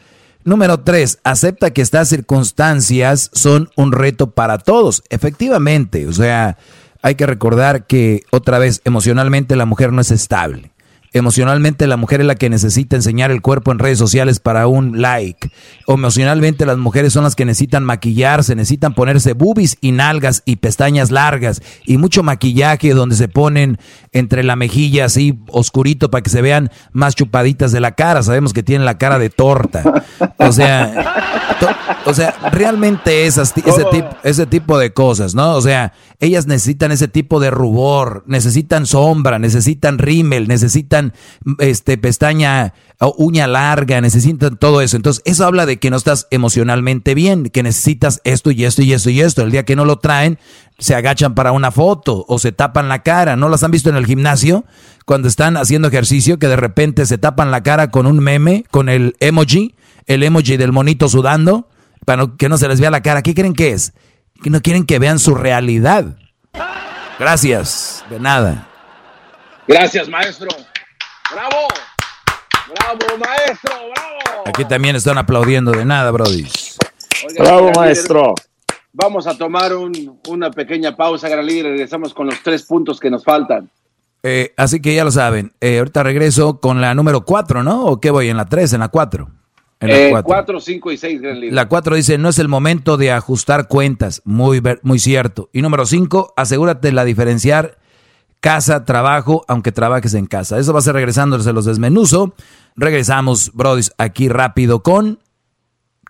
Número 0.43 0.79
tres, 0.79 1.19
acepta 1.23 1.69
que 1.69 1.83
estas 1.83 2.09
circunstancias 2.09 3.29
son 3.31 3.69
un 3.75 3.91
reto 3.91 4.31
para 4.31 4.57
todos. 4.57 5.03
Efectivamente, 5.11 6.07
o 6.07 6.13
sea, 6.13 6.57
hay 7.03 7.13
que 7.13 7.27
recordar 7.27 7.85
que 7.85 8.23
otra 8.31 8.57
vez 8.57 8.81
emocionalmente 8.85 9.55
la 9.55 9.67
mujer 9.67 9.93
no 9.93 10.01
es 10.01 10.09
estable. 10.09 10.71
Emocionalmente 11.11 11.87
la 11.87 11.97
mujer 11.97 12.21
es 12.21 12.27
la 12.27 12.35
que 12.35 12.49
necesita 12.49 12.95
enseñar 12.95 13.31
el 13.31 13.41
cuerpo 13.41 13.71
en 13.71 13.79
redes 13.79 13.97
sociales 13.97 14.39
para 14.39 14.67
un 14.67 15.01
like. 15.01 15.49
Emocionalmente 15.87 16.65
las 16.65 16.77
mujeres 16.77 17.13
son 17.13 17.23
las 17.23 17.35
que 17.35 17.45
necesitan 17.45 17.83
maquillarse, 17.83 18.55
necesitan 18.55 18.93
ponerse 18.93 19.33
boobies 19.33 19.77
y 19.81 19.91
nalgas 19.91 20.43
y 20.45 20.57
pestañas 20.57 21.09
largas 21.09 21.61
y 21.85 21.97
mucho 21.97 22.21
maquillaje 22.21 22.93
donde 22.93 23.15
se 23.15 23.27
ponen 23.27 23.79
entre 24.11 24.43
la 24.43 24.55
mejilla 24.55 25.05
así 25.05 25.39
oscurito 25.49 26.11
para 26.11 26.21
que 26.21 26.29
se 26.29 26.41
vean 26.41 26.69
más 26.91 27.15
chupaditas 27.15 27.71
de 27.71 27.79
la 27.79 27.95
cara. 27.95 28.21
Sabemos 28.21 28.53
que 28.53 28.63
tienen 28.63 28.85
la 28.85 28.97
cara 28.97 29.17
de 29.19 29.29
torta. 29.29 29.83
O 30.37 30.51
sea, 30.51 31.25
o 32.05 32.13
sea, 32.13 32.35
realmente 32.51 33.25
esas, 33.25 33.53
ese, 33.57 33.85
tipo, 33.85 34.09
ese 34.23 34.45
tipo 34.45 34.77
de 34.77 34.93
cosas, 34.93 35.35
¿no? 35.35 35.53
O 35.53 35.61
sea, 35.61 35.93
ellas 36.19 36.47
necesitan 36.47 36.91
ese 36.91 37.07
tipo 37.07 37.39
de 37.39 37.51
rubor, 37.51 38.23
necesitan 38.27 38.85
sombra, 38.85 39.39
necesitan 39.39 39.97
rímel, 39.97 40.47
necesitan 40.47 40.98
este 41.59 41.97
pestaña 41.97 42.73
uña 43.17 43.47
larga, 43.47 44.01
necesitan 44.01 44.57
todo 44.57 44.81
eso. 44.81 44.97
Entonces, 44.97 45.21
eso 45.25 45.45
habla 45.45 45.65
de 45.65 45.77
que 45.77 45.89
no 45.89 45.97
estás 45.97 46.27
emocionalmente 46.31 47.15
bien, 47.15 47.45
que 47.45 47.63
necesitas 47.63 48.19
esto 48.25 48.51
y 48.51 48.65
esto 48.65 48.81
y 48.81 48.91
esto 48.91 49.09
y 49.09 49.21
esto. 49.21 49.41
El 49.41 49.51
día 49.51 49.63
que 49.63 49.75
no 49.75 49.85
lo 49.85 49.99
traen, 49.99 50.37
se 50.77 50.95
agachan 50.95 51.33
para 51.33 51.51
una 51.51 51.71
foto 51.71 52.25
o 52.27 52.39
se 52.39 52.51
tapan 52.51 52.89
la 52.89 53.03
cara. 53.03 53.35
¿No 53.35 53.47
las 53.47 53.63
han 53.63 53.71
visto 53.71 53.89
en 53.89 53.95
el 53.95 54.05
gimnasio? 54.05 54.65
Cuando 55.05 55.27
están 55.27 55.55
haciendo 55.55 55.87
ejercicio, 55.87 56.39
que 56.39 56.47
de 56.47 56.57
repente 56.57 57.05
se 57.05 57.17
tapan 57.17 57.51
la 57.51 57.63
cara 57.63 57.89
con 57.89 58.05
un 58.05 58.19
meme, 58.19 58.65
con 58.69 58.89
el 58.89 59.15
emoji, 59.19 59.75
el 60.05 60.23
emoji 60.23 60.57
del 60.57 60.73
monito 60.73 61.07
sudando, 61.07 61.69
para 62.05 62.27
que 62.37 62.49
no 62.49 62.57
se 62.57 62.67
les 62.67 62.81
vea 62.81 62.91
la 62.91 63.01
cara. 63.01 63.21
¿Qué 63.21 63.33
creen 63.33 63.53
que 63.53 63.71
es? 63.71 63.93
Que 64.43 64.49
no 64.49 64.61
quieren 64.61 64.85
que 64.85 64.99
vean 64.99 65.19
su 65.19 65.35
realidad. 65.35 66.17
Gracias, 67.17 68.03
de 68.09 68.19
nada. 68.19 68.67
Gracias, 69.67 70.09
maestro. 70.09 70.49
Bravo. 71.31 71.67
Bravo, 72.69 73.17
maestro, 73.17 73.71
bravo. 73.93 74.43
Aquí 74.45 74.65
también 74.65 74.95
están 74.95 75.17
aplaudiendo 75.17 75.71
de 75.71 75.85
nada, 75.85 76.11
Brody. 76.11 76.47
bravo, 77.37 77.71
maestro. 77.75 78.35
Vamos 78.93 79.27
a 79.27 79.37
tomar 79.37 79.71
una 80.27 80.51
pequeña 80.51 80.95
pausa, 80.95 81.29
gran 81.29 81.45
líder. 81.45 81.71
Regresamos 81.71 82.13
con 82.13 82.27
los 82.27 82.41
tres 82.41 82.63
puntos 82.63 82.99
que 82.99 83.09
nos 83.09 83.23
faltan. 83.23 83.69
Eh, 84.23 84.53
así 84.57 84.81
que 84.81 84.93
ya 84.93 85.03
lo 85.03 85.11
saben. 85.11 85.53
Eh, 85.61 85.79
ahorita 85.79 86.03
regreso 86.03 86.59
con 86.59 86.81
la 86.81 86.93
número 86.93 87.23
cuatro, 87.23 87.63
¿no? 87.63 87.85
¿O 87.85 88.01
qué 88.01 88.11
voy? 88.11 88.29
¿En 88.29 88.37
la 88.37 88.45
tres? 88.45 88.73
¿En 88.73 88.79
la 88.81 88.89
cuatro? 88.89 89.29
En 89.81 90.13
la 90.13 90.23
4, 90.23 90.57
eh, 90.57 90.61
5 90.61 90.91
y 90.91 90.97
6, 90.97 91.21
gran 91.21 91.39
líder. 91.39 91.53
La 91.53 91.69
cuatro 91.69 91.95
dice, 91.95 92.17
no 92.17 92.27
es 92.27 92.37
el 92.37 92.49
momento 92.49 92.97
de 92.97 93.13
ajustar 93.13 93.69
cuentas. 93.69 94.21
Muy, 94.25 94.61
muy 94.81 94.99
cierto. 94.99 95.49
Y 95.53 95.61
número 95.61 95.85
cinco, 95.85 96.33
asegúrate 96.35 96.89
de 96.89 96.91
la 96.91 97.05
diferenciar 97.05 97.78
casa, 98.39 98.85
trabajo, 98.85 99.43
aunque 99.47 99.71
trabajes 99.71 100.13
en 100.13 100.25
casa. 100.25 100.59
Eso 100.59 100.73
va 100.73 100.79
a 100.79 100.83
ser 100.83 100.93
regresando, 100.93 101.39
se 101.39 101.53
los 101.53 101.65
desmenuzo. 101.65 102.35
Regresamos, 102.75 103.51
brodis, 103.53 103.91
aquí 103.97 104.29
rápido 104.29 104.81
con 104.83 105.19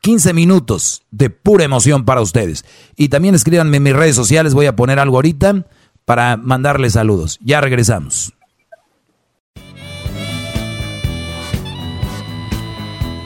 15 0.02 0.34
minutos 0.34 1.04
de 1.12 1.30
pura 1.30 1.66
emoción 1.66 2.06
para 2.06 2.22
ustedes. 2.22 2.66
Y 2.96 3.10
también 3.10 3.36
escríbanme 3.36 3.78
en 3.78 3.84
mis 3.84 3.96
redes 3.96 4.16
sociales, 4.16 4.54
voy 4.54 4.68
a 4.68 4.76
poner 4.76 5.00
algo 5.00 5.18
ahorita 5.18 5.66
para 6.06 6.38
mandarles 6.38 6.94
saludos. 6.94 7.40
Ya 7.42 7.62
regresamos. 7.62 8.34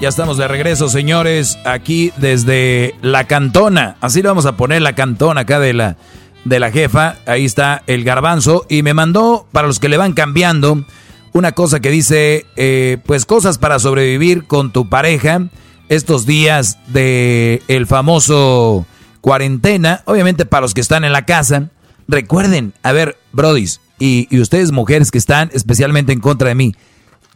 Ya 0.02 0.10
estamos 0.10 0.38
de 0.38 0.50
regreso, 0.50 0.90
señores, 0.90 1.58
aquí 1.64 2.12
desde 2.18 2.94
la 3.02 3.26
cantona. 3.26 3.96
Así 4.02 4.22
le 4.22 4.28
vamos 4.28 4.46
a 4.46 4.58
poner 4.58 4.82
la 4.82 4.96
cantona 4.96 5.42
acá 5.42 5.62
de 5.62 5.72
la 5.72 5.96
de 6.46 6.60
la 6.60 6.72
jefa. 6.72 7.18
Ahí 7.26 7.46
está 7.46 7.84
el 7.88 8.04
garbanzo. 8.04 8.66
Y 8.70 8.84
me 8.84 8.94
mandó, 8.94 9.48
para 9.52 9.68
los 9.68 9.80
que 9.80 9.90
le 9.90 9.98
van 9.98 10.14
cambiando, 10.14 10.86
una 11.34 11.52
cosa 11.54 11.80
que 11.80 11.90
dice, 11.90 12.46
eh, 12.56 12.98
pues 13.06 13.26
cosas 13.26 13.58
para 13.58 13.80
sobrevivir 13.80 14.46
con 14.46 14.72
tu 14.72 14.90
pareja 14.90 15.48
estos 15.90 16.26
días 16.26 16.78
de 16.88 17.62
el 17.68 17.88
famoso 17.88 18.86
cuarentena. 19.22 20.04
Obviamente 20.06 20.46
para 20.46 20.62
los 20.62 20.74
que 20.74 20.82
están 20.82 21.04
en 21.04 21.14
la 21.14 21.26
casa. 21.26 21.70
Recuerden, 22.08 22.74
a 22.84 22.92
ver, 22.92 23.18
brodis, 23.32 23.80
y, 23.98 24.28
y 24.30 24.42
ustedes 24.42 24.74
mujeres 24.74 25.10
que 25.10 25.18
están 25.18 25.50
especialmente 25.54 26.12
en 26.12 26.20
contra 26.20 26.50
de 26.50 26.56
mí, 26.56 26.76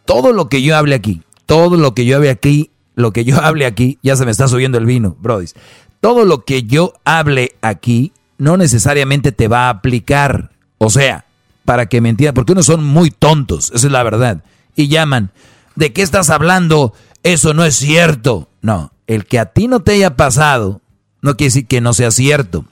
todo 0.03 0.33
lo 0.33 0.49
que 0.49 0.61
yo 0.61 0.75
hable 0.75 0.93
aquí, 0.93 1.21
todo 1.45 1.77
lo 1.77 1.93
que 1.93 2.05
yo 2.05 2.17
hable 2.17 2.29
aquí, 2.29 2.71
lo 2.95 3.13
que 3.13 3.23
yo 3.23 3.41
hable 3.41 3.65
aquí, 3.65 3.97
ya 4.03 4.17
se 4.17 4.25
me 4.25 4.31
está 4.31 4.49
subiendo 4.49 4.77
el 4.77 4.85
vino, 4.85 5.15
brodis. 5.19 5.55
Todo 6.01 6.25
lo 6.25 6.43
que 6.43 6.63
yo 6.63 6.93
hable 7.05 7.55
aquí 7.61 8.11
no 8.37 8.57
necesariamente 8.57 9.31
te 9.31 9.47
va 9.47 9.67
a 9.67 9.69
aplicar. 9.69 10.51
O 10.77 10.89
sea, 10.89 11.25
para 11.65 11.87
que 11.87 12.01
me 12.01 12.13
porque 12.33 12.53
unos 12.53 12.65
son 12.65 12.83
muy 12.83 13.11
tontos, 13.11 13.71
esa 13.73 13.87
es 13.87 13.91
la 13.91 14.03
verdad. 14.03 14.43
Y 14.75 14.87
llaman, 14.87 15.31
¿de 15.75 15.91
qué 15.91 16.01
estás 16.01 16.29
hablando? 16.29 16.93
Eso 17.23 17.53
no 17.53 17.65
es 17.65 17.75
cierto. 17.75 18.49
No, 18.61 18.93
el 19.07 19.25
que 19.25 19.39
a 19.39 19.47
ti 19.47 19.67
no 19.67 19.81
te 19.81 19.93
haya 19.93 20.15
pasado, 20.15 20.81
no 21.21 21.35
quiere 21.35 21.49
decir 21.49 21.67
que 21.67 21.81
no 21.81 21.93
sea 21.93 22.11
cierto. 22.11 22.65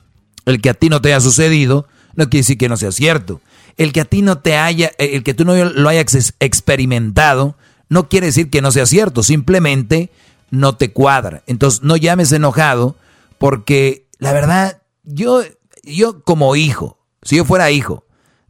El 0.46 0.62
que 0.62 0.70
a 0.70 0.76
ti 0.76 0.90
no 0.90 1.02
te 1.02 1.10
haya 1.10 1.20
sucedido, 1.20 1.88
no 2.16 2.30
quiere 2.30 2.42
decir 2.42 2.58
que 2.58 2.70
no 2.70 2.78
sea 2.78 2.92
cierto. 2.92 3.42
El 3.78 3.92
que 3.92 4.02
a 4.02 4.06
ti 4.06 4.22
no 4.22 4.38
te 4.38 4.56
haya, 4.56 4.92
el 4.98 5.24
que 5.24 5.34
tú 5.34 5.44
no 5.44 5.56
lo 5.56 5.90
hayas 5.90 6.34
experimentado, 6.40 7.58
no 7.90 8.08
quiere 8.08 8.28
decir 8.28 8.50
que 8.50 8.62
no 8.62 8.72
sea 8.72 8.86
cierto. 8.86 9.24
Simplemente 9.24 10.12
no 10.52 10.76
te 10.76 10.92
cuadra. 10.92 11.44
Entonces 11.48 11.84
no 11.84 11.98
llames 11.98 12.32
enojado 12.32 12.96
porque 13.38 14.06
la 14.20 14.32
verdad 14.32 14.78
yo, 15.06 15.42
yo 15.84 16.24
como 16.24 16.56
hijo, 16.56 17.00
si 17.22 17.38
yo 17.38 17.46
fuera 17.46 17.72
hijo 17.72 18.06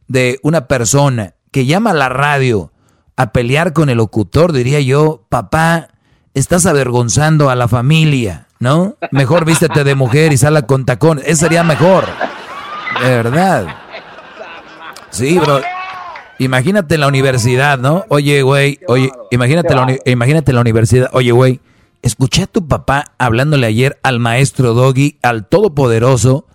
de 0.08 0.38
una 0.42 0.68
persona 0.68 1.34
que 1.50 1.66
llama 1.66 1.90
a 1.90 1.94
la 1.94 2.08
radio 2.08 2.72
a 3.16 3.32
pelear 3.32 3.72
con 3.72 3.88
el 3.88 3.98
locutor, 3.98 4.52
diría 4.52 4.80
yo, 4.80 5.24
papá, 5.28 5.88
estás 6.34 6.66
avergonzando 6.66 7.48
a 7.50 7.54
la 7.54 7.68
familia. 7.68 8.46
¿no? 8.58 8.96
Mejor 9.10 9.44
vístete 9.44 9.84
de 9.84 9.94
mujer 9.94 10.32
y 10.32 10.36
sala 10.36 10.62
con 10.62 10.84
tacón. 10.84 11.20
Eso 11.24 11.40
sería 11.40 11.62
mejor. 11.62 12.04
De 13.02 13.08
verdad. 13.08 13.66
Sí, 15.10 15.38
bro. 15.38 15.60
Imagínate 16.38 16.98
la 16.98 17.06
universidad, 17.06 17.78
¿no? 17.78 18.04
Oye, 18.08 18.42
güey, 18.42 18.78
oye, 18.88 19.10
imagínate 19.30 19.74
la, 19.74 19.96
imagínate 20.04 20.52
la 20.52 20.60
universidad. 20.60 21.08
Oye, 21.12 21.32
güey, 21.32 21.60
escuché 22.02 22.42
a 22.42 22.46
tu 22.46 22.66
papá 22.66 23.12
hablándole 23.18 23.66
ayer 23.66 23.98
al 24.02 24.20
maestro 24.20 24.74
Doggy, 24.74 25.18
al 25.22 25.46
todopoderoso, 25.46 26.46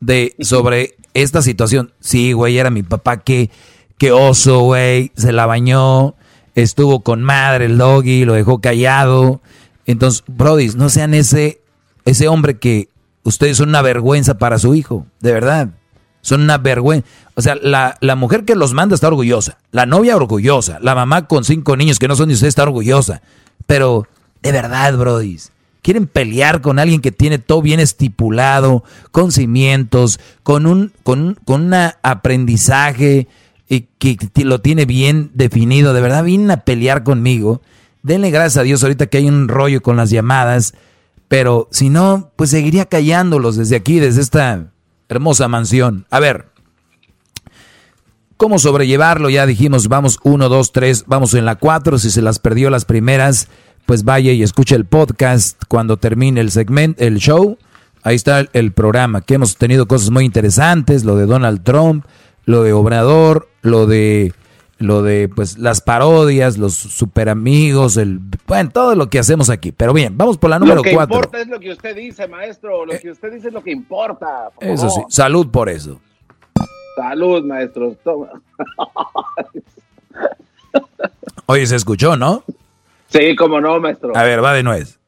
de 0.00 0.34
sobre 0.40 0.96
esta 1.14 1.42
situación. 1.42 1.92
Sí, 2.00 2.32
güey, 2.32 2.58
era 2.58 2.70
mi 2.70 2.82
papá, 2.82 3.18
qué, 3.18 3.50
qué 3.98 4.12
oso, 4.12 4.60
güey, 4.60 5.12
se 5.16 5.32
la 5.32 5.46
bañó, 5.46 6.14
estuvo 6.54 7.00
con 7.00 7.22
madre 7.22 7.66
el 7.66 7.78
Doggy, 7.78 8.24
lo 8.24 8.34
dejó 8.34 8.60
callado. 8.60 9.40
Entonces, 9.86 10.24
Brody, 10.26 10.68
no 10.70 10.88
sean 10.88 11.14
ese, 11.14 11.60
ese 12.04 12.28
hombre 12.28 12.58
que 12.58 12.88
ustedes 13.22 13.56
son 13.58 13.70
una 13.70 13.82
vergüenza 13.82 14.38
para 14.38 14.58
su 14.58 14.74
hijo, 14.74 15.06
de 15.20 15.32
verdad. 15.32 15.68
Son 16.22 16.40
una 16.40 16.58
vergüenza. 16.58 17.06
O 17.34 17.42
sea, 17.42 17.54
la, 17.54 17.96
la 18.00 18.16
mujer 18.16 18.44
que 18.44 18.56
los 18.56 18.72
manda 18.72 18.96
está 18.96 19.06
orgullosa. 19.06 19.58
La 19.70 19.86
novia 19.86 20.16
orgullosa. 20.16 20.78
La 20.80 20.96
mamá 20.96 21.28
con 21.28 21.44
cinco 21.44 21.76
niños 21.76 22.00
que 22.00 22.08
no 22.08 22.16
son 22.16 22.28
de 22.28 22.34
usted 22.34 22.48
está 22.48 22.64
orgullosa. 22.64 23.22
Pero, 23.66 24.08
de 24.46 24.52
verdad, 24.52 24.96
Brody, 24.96 25.38
quieren 25.82 26.06
pelear 26.06 26.60
con 26.62 26.78
alguien 26.78 27.00
que 27.00 27.12
tiene 27.12 27.38
todo 27.38 27.62
bien 27.62 27.80
estipulado, 27.80 28.84
con 29.12 29.32
cimientos, 29.32 30.18
con 30.42 30.66
un, 30.66 30.92
con, 31.02 31.20
un- 31.20 31.34
con 31.44 31.62
una 31.62 31.98
aprendizaje 32.02 33.28
y 33.68 33.88
que 33.98 34.16
t- 34.16 34.44
lo 34.44 34.60
tiene 34.60 34.84
bien 34.84 35.30
definido. 35.34 35.92
De 35.92 36.00
verdad, 36.00 36.24
vienen 36.24 36.50
a 36.50 36.58
pelear 36.64 37.02
conmigo. 37.04 37.62
Denle 38.02 38.30
gracias 38.30 38.56
a 38.58 38.62
Dios 38.62 38.82
ahorita 38.82 39.06
que 39.06 39.18
hay 39.18 39.28
un 39.28 39.48
rollo 39.48 39.82
con 39.82 39.96
las 39.96 40.10
llamadas. 40.10 40.74
Pero 41.28 41.68
si 41.72 41.88
no, 41.88 42.30
pues 42.36 42.50
seguiría 42.50 42.84
callándolos 42.86 43.56
desde 43.56 43.74
aquí, 43.76 43.98
desde 43.98 44.20
esta 44.22 44.70
hermosa 45.08 45.48
mansión. 45.48 46.06
A 46.10 46.20
ver, 46.20 46.46
¿cómo 48.36 48.58
sobrellevarlo? 48.58 49.30
Ya 49.30 49.46
dijimos, 49.46 49.88
vamos 49.88 50.18
uno, 50.22 50.48
dos, 50.48 50.72
tres, 50.72 51.04
vamos 51.06 51.34
en 51.34 51.44
la 51.44 51.56
cuatro. 51.56 51.98
Si 51.98 52.10
se 52.10 52.22
las 52.22 52.38
perdió 52.38 52.70
las 52.70 52.84
primeras, 52.84 53.48
pues 53.86 54.04
vaya 54.04 54.32
y 54.32 54.42
escuche 54.42 54.74
el 54.74 54.84
podcast 54.84 55.62
cuando 55.68 55.96
termine 55.96 56.40
el 56.40 56.50
segmento, 56.50 57.02
el 57.02 57.18
show. 57.18 57.56
Ahí 58.02 58.16
está 58.16 58.40
el, 58.40 58.50
el 58.52 58.72
programa, 58.72 59.22
que 59.22 59.34
hemos 59.34 59.56
tenido 59.56 59.86
cosas 59.86 60.10
muy 60.10 60.24
interesantes, 60.24 61.04
lo 61.04 61.16
de 61.16 61.26
Donald 61.26 61.62
Trump, 61.62 62.04
lo 62.44 62.62
de 62.62 62.72
Obrador, 62.72 63.48
lo 63.62 63.86
de 63.86 64.32
lo 64.78 65.02
de 65.02 65.28
pues 65.34 65.58
las 65.58 65.80
parodias, 65.80 66.58
los 66.58 66.74
super 66.74 67.28
amigos, 67.28 67.96
el 67.96 68.20
bueno, 68.46 68.70
todo 68.70 68.94
lo 68.94 69.08
que 69.08 69.18
hacemos 69.18 69.48
aquí. 69.48 69.72
Pero 69.72 69.92
bien, 69.92 70.16
vamos 70.16 70.36
por 70.36 70.50
la 70.50 70.58
número 70.58 70.76
lo 70.76 70.82
que 70.82 70.92
cuatro. 70.92 71.16
importa 71.16 71.40
es 71.40 71.48
lo 71.48 71.58
que 71.58 71.72
usted 71.72 71.96
dice, 71.96 72.28
maestro. 72.28 72.84
Lo 72.84 72.98
que 72.98 73.10
usted 73.10 73.32
dice 73.32 73.48
es 73.48 73.54
lo 73.54 73.62
que 73.62 73.72
importa. 73.72 74.50
por 74.54 74.64
Eso 74.64 74.90
sí, 74.90 75.00
salud 75.08 75.50
por 75.50 75.68
eso. 75.68 76.00
Salud, 76.96 77.44
maestro. 77.44 77.96
Toma. 78.04 78.28
Oye, 81.46 81.66
se 81.66 81.76
escuchó, 81.76 82.16
¿no? 82.16 82.42
Sí, 83.08 83.36
cómo 83.36 83.60
no, 83.60 83.78
maestro. 83.80 84.16
A 84.16 84.22
ver, 84.24 84.42
va 84.42 84.52
de 84.54 84.62
nuez. 84.62 84.98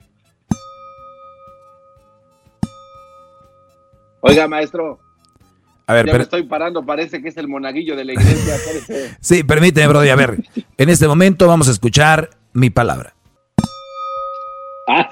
Oiga, 4.21 4.49
maestro. 4.49 4.99
A 5.87 5.95
ver, 5.95 6.07
ya 6.07 6.13
pero- 6.13 6.19
me 6.19 6.25
estoy 6.25 6.43
parando, 6.45 6.85
parece 6.85 7.23
que 7.23 7.29
es 7.29 7.37
el 7.37 7.49
monaguillo 7.49 7.97
de 7.97 8.05
la 8.05 8.13
iglesia. 8.13 8.57
Sí, 9.21 9.43
permíteme, 9.43 9.87
Brody. 9.89 10.11
A 10.11 10.17
ver, 10.17 10.39
en 10.77 10.89
este 10.89 11.09
momento 11.09 11.47
vamos 11.47 11.69
a 11.69 11.73
escuchar 11.73 12.31
mi 12.53 12.71
palabra. 12.71 13.15
Ah, 14.91 15.07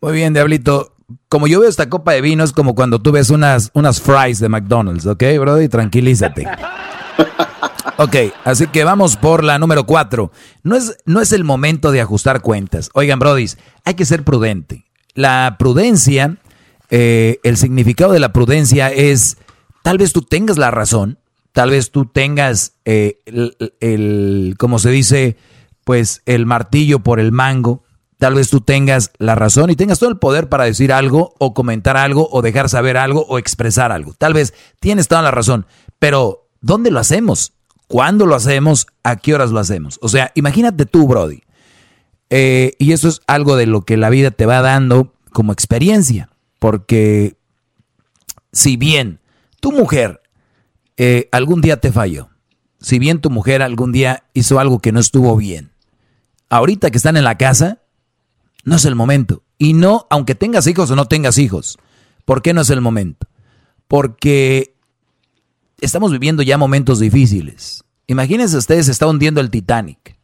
Muy 0.00 0.12
bien, 0.14 0.32
Diablito. 0.32 0.94
Como 1.28 1.46
yo 1.46 1.60
veo 1.60 1.68
esta 1.68 1.90
copa 1.90 2.12
de 2.12 2.22
vino, 2.22 2.42
es 2.42 2.52
como 2.52 2.74
cuando 2.74 3.00
tú 3.02 3.12
ves 3.12 3.28
unas, 3.28 3.70
unas 3.74 4.00
fries 4.00 4.40
de 4.40 4.48
McDonald's, 4.48 5.04
¿ok, 5.04 5.22
Brody? 5.38 5.68
Tranquilízate. 5.68 6.46
Ok, 7.98 8.16
así 8.44 8.66
que 8.68 8.84
vamos 8.84 9.16
por 9.16 9.44
la 9.44 9.58
número 9.58 9.86
cuatro. 9.86 10.32
No 10.62 10.76
es, 10.76 10.98
no 11.04 11.20
es 11.20 11.32
el 11.32 11.44
momento 11.44 11.90
de 11.90 12.00
ajustar 12.00 12.40
cuentas. 12.40 12.90
Oigan, 12.94 13.18
Brody, 13.18 13.46
hay 13.84 13.94
que 13.94 14.04
ser 14.04 14.24
prudente. 14.24 14.84
La 15.14 15.56
prudencia, 15.58 16.38
eh, 16.90 17.38
el 17.42 17.56
significado 17.56 18.12
de 18.12 18.20
la 18.20 18.32
prudencia 18.32 18.90
es, 18.90 19.36
tal 19.82 19.98
vez 19.98 20.12
tú 20.12 20.22
tengas 20.22 20.58
la 20.58 20.70
razón, 20.70 21.18
tal 21.52 21.70
vez 21.70 21.90
tú 21.90 22.06
tengas 22.06 22.74
eh, 22.84 23.18
el, 23.26 23.56
el, 23.80 24.54
como 24.58 24.78
se 24.78 24.90
dice, 24.90 25.36
pues 25.84 26.22
el 26.26 26.46
martillo 26.46 27.00
por 27.00 27.20
el 27.20 27.32
mango, 27.32 27.82
tal 28.18 28.34
vez 28.34 28.50
tú 28.50 28.60
tengas 28.60 29.10
la 29.18 29.34
razón 29.34 29.70
y 29.70 29.76
tengas 29.76 29.98
todo 29.98 30.08
el 30.08 30.16
poder 30.16 30.48
para 30.48 30.64
decir 30.64 30.92
algo 30.92 31.34
o 31.38 31.54
comentar 31.54 31.96
algo 31.96 32.28
o 32.30 32.40
dejar 32.40 32.68
saber 32.68 32.96
algo 32.96 33.26
o 33.28 33.38
expresar 33.38 33.90
algo. 33.90 34.14
Tal 34.16 34.32
vez 34.32 34.54
tienes 34.80 35.08
toda 35.08 35.22
la 35.22 35.32
razón, 35.32 35.66
pero 35.98 36.48
¿dónde 36.60 36.90
lo 36.90 37.00
hacemos? 37.00 37.52
¿Cuándo 37.92 38.24
lo 38.24 38.34
hacemos? 38.34 38.86
¿A 39.02 39.16
qué 39.16 39.34
horas 39.34 39.50
lo 39.50 39.58
hacemos? 39.58 39.98
O 40.00 40.08
sea, 40.08 40.32
imagínate 40.34 40.86
tú, 40.86 41.06
Brody. 41.06 41.42
Eh, 42.30 42.74
y 42.78 42.92
eso 42.92 43.06
es 43.06 43.20
algo 43.26 43.54
de 43.54 43.66
lo 43.66 43.82
que 43.82 43.98
la 43.98 44.08
vida 44.08 44.30
te 44.30 44.46
va 44.46 44.62
dando 44.62 45.12
como 45.30 45.52
experiencia. 45.52 46.30
Porque 46.58 47.36
si 48.50 48.78
bien 48.78 49.20
tu 49.60 49.72
mujer 49.72 50.22
eh, 50.96 51.28
algún 51.32 51.60
día 51.60 51.82
te 51.82 51.92
falló, 51.92 52.30
si 52.80 52.98
bien 52.98 53.20
tu 53.20 53.28
mujer 53.28 53.60
algún 53.60 53.92
día 53.92 54.24
hizo 54.32 54.58
algo 54.58 54.78
que 54.78 54.92
no 54.92 54.98
estuvo 54.98 55.36
bien, 55.36 55.72
ahorita 56.48 56.90
que 56.90 56.96
están 56.96 57.18
en 57.18 57.24
la 57.24 57.36
casa, 57.36 57.82
no 58.64 58.76
es 58.76 58.86
el 58.86 58.94
momento. 58.94 59.42
Y 59.58 59.74
no, 59.74 60.06
aunque 60.08 60.34
tengas 60.34 60.66
hijos 60.66 60.90
o 60.90 60.96
no 60.96 61.08
tengas 61.08 61.36
hijos, 61.36 61.76
¿por 62.24 62.40
qué 62.40 62.54
no 62.54 62.62
es 62.62 62.70
el 62.70 62.80
momento? 62.80 63.26
Porque 63.86 64.71
estamos 65.84 66.12
viviendo 66.12 66.42
ya 66.42 66.58
momentos 66.58 66.98
difíciles. 67.00 67.84
Imagínense 68.06 68.56
ustedes, 68.56 68.86
se 68.86 68.92
está 68.92 69.06
hundiendo 69.06 69.40
el 69.40 69.50
Titanic 69.50 70.16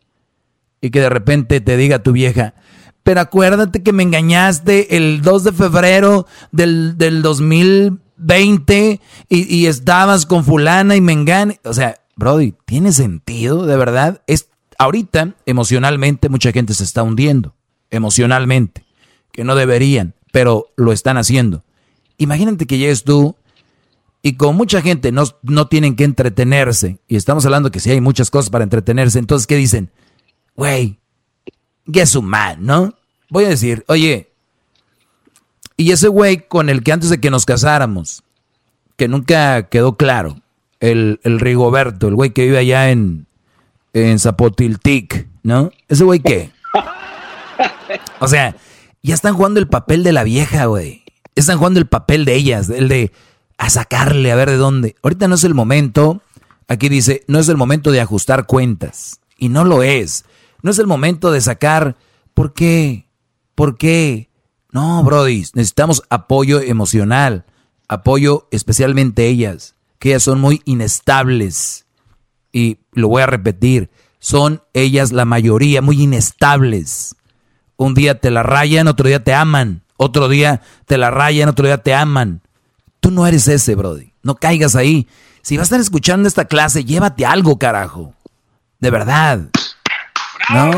y 0.81 0.91
que 0.91 1.01
de 1.01 1.09
repente 1.09 1.61
te 1.61 1.77
diga 1.77 2.03
tu 2.03 2.13
vieja, 2.13 2.55
pero 3.03 3.21
acuérdate 3.21 3.83
que 3.83 3.93
me 3.93 4.03
engañaste 4.03 4.97
el 4.97 5.23
2 5.23 5.45
de 5.45 5.53
febrero 5.53 6.27
del, 6.53 6.99
del 6.99 7.23
2020 7.23 9.01
y, 9.29 9.57
y 9.57 9.67
estabas 9.67 10.27
con 10.27 10.45
fulana 10.45 10.97
y 10.97 11.01
me 11.01 11.13
engañé. 11.13 11.61
O 11.65 11.73
sea, 11.73 11.97
Brody, 12.17 12.55
¿tiene 12.67 12.93
sentido 12.93 13.65
de 13.65 13.77
verdad? 13.77 14.23
Es, 14.27 14.49
ahorita, 14.79 15.37
emocionalmente, 15.47 16.29
mucha 16.29 16.53
gente 16.53 16.75
se 16.75 16.85
está 16.85 17.03
hundiendo, 17.03 17.55
emocionalmente, 17.91 18.85
que 19.33 19.45
no 19.45 19.55
deberían, 19.55 20.15
pero 20.33 20.67
lo 20.77 20.93
están 20.93 21.17
haciendo. 21.17 21.65
Imagínate 22.19 22.67
que 22.67 22.79
llegues 22.79 23.05
tú 23.05 23.37
y 24.23 24.35
con 24.35 24.57
mucha 24.57 24.83
gente 24.83 25.13
no, 25.13 25.25
no 25.43 25.69
tienen 25.69 25.97
que 25.97 26.05
entretenerse, 26.05 26.99
y 27.09 27.17
estamos 27.17 27.45
hablando 27.45 27.71
que 27.71 27.81
sí 27.81 27.91
hay 27.91 28.01
muchas 28.01 28.31
cosas 28.31 28.51
para 28.51 28.65
entretenerse, 28.65 29.19
entonces, 29.19 29.47
¿qué 29.47 29.57
dicen? 29.57 29.91
Güey, 30.57 30.99
guess 31.87 32.17
a 32.17 32.21
man, 32.21 32.59
¿no? 32.61 32.95
Voy 33.31 33.45
a 33.45 33.49
decir, 33.49 33.85
oye, 33.89 34.31
y 35.77 35.93
ese 35.93 36.09
güey 36.09 36.49
con 36.49 36.69
el 36.69 36.83
que 36.83 36.93
antes 36.93 37.11
de 37.11 37.21
que 37.21 37.31
nos 37.31 37.47
casáramos, 37.47 38.25
que 38.97 39.07
nunca 39.07 39.69
quedó 39.69 39.97
claro, 39.97 40.41
el, 40.81 41.21
el 41.23 41.41
Rigoberto, 41.41 42.09
el 42.09 42.15
güey 42.15 42.31
que 42.31 42.45
vive 42.45 42.59
allá 42.59 42.91
en, 42.91 43.27
en 43.93 44.19
Zapotiltic, 44.19 45.29
¿no? 45.43 45.71
¿Ese 45.89 46.05
güey 46.05 46.21
qué? 46.21 46.51
O 48.21 48.29
sea, 48.29 48.57
ya 49.03 49.15
están 49.15 49.35
jugando 49.35 49.61
el 49.61 49.69
papel 49.69 50.03
de 50.03 50.13
la 50.13 50.25
vieja, 50.25 50.67
güey. 50.67 51.05
Están 51.35 51.59
jugando 51.59 51.79
el 51.79 51.87
papel 51.87 52.25
de 52.25 52.35
ellas, 52.35 52.69
el 52.69 52.89
de 52.89 53.13
a 53.59 53.71
sacarle, 53.71 54.33
a 54.33 54.37
ver 54.37 54.49
de 54.49 54.57
dónde. 54.57 54.97
Ahorita 55.03 55.29
no 55.29 55.35
es 55.35 55.45
el 55.45 55.55
momento, 55.55 56.23
aquí 56.69 56.89
dice, 56.89 57.25
no 57.27 57.39
es 57.39 57.49
el 57.49 57.57
momento 57.57 57.91
de 57.91 58.01
ajustar 58.01 58.47
cuentas. 58.47 59.21
Y 59.37 59.51
no 59.51 59.65
lo 59.65 59.83
es. 59.83 60.25
No 60.63 60.71
es 60.71 60.79
el 60.79 60.87
momento 60.87 61.31
de 61.31 61.41
sacar, 61.41 61.97
¿por 62.35 62.55
qué? 62.55 63.07
¿Por 63.55 63.77
qué? 63.77 64.31
No, 64.71 65.03
Brody, 65.03 65.45
necesitamos 65.55 66.03
apoyo 66.11 66.61
emocional, 66.61 67.45
apoyo 67.89 68.49
especialmente 68.51 69.27
ellas, 69.27 69.75
que 69.99 70.11
ellas 70.11 70.23
son 70.23 70.41
muy 70.41 70.63
inestables. 70.65 71.87
Y 72.53 72.79
lo 72.93 73.09
voy 73.09 73.23
a 73.23 73.27
repetir, 73.27 73.91
son 74.19 74.63
ellas 74.75 75.13
la 75.13 75.25
mayoría 75.25 75.83
muy 75.83 76.03
inestables. 76.03 77.17
Un 77.77 77.95
día 77.95 78.21
te 78.21 78.31
la 78.31 78.43
rayan, 78.43 78.89
otro 78.89 79.09
día 79.09 79.23
te 79.23 79.35
aman. 79.35 79.83
Otro 79.97 80.29
día 80.29 80.63
te 80.87 80.99
la 80.99 81.11
rayan, 81.11 81.49
otro 81.49 81.67
día 81.67 81.79
te 81.79 81.95
aman. 81.95 82.43
Tú 83.01 83.11
no 83.11 83.27
eres 83.27 83.49
ese, 83.49 83.75
Brody. 83.75 84.13
No 84.23 84.35
caigas 84.37 84.77
ahí. 84.77 85.09
Si 85.43 85.57
vas 85.57 85.63
a 85.63 85.69
estar 85.69 85.81
escuchando 85.81 86.29
esta 86.29 86.47
clase, 86.47 86.85
llévate 86.85 87.25
algo, 87.25 87.59
carajo. 87.59 88.15
De 88.81 88.91
verdad. 88.91 89.49
¿No? 90.53 90.71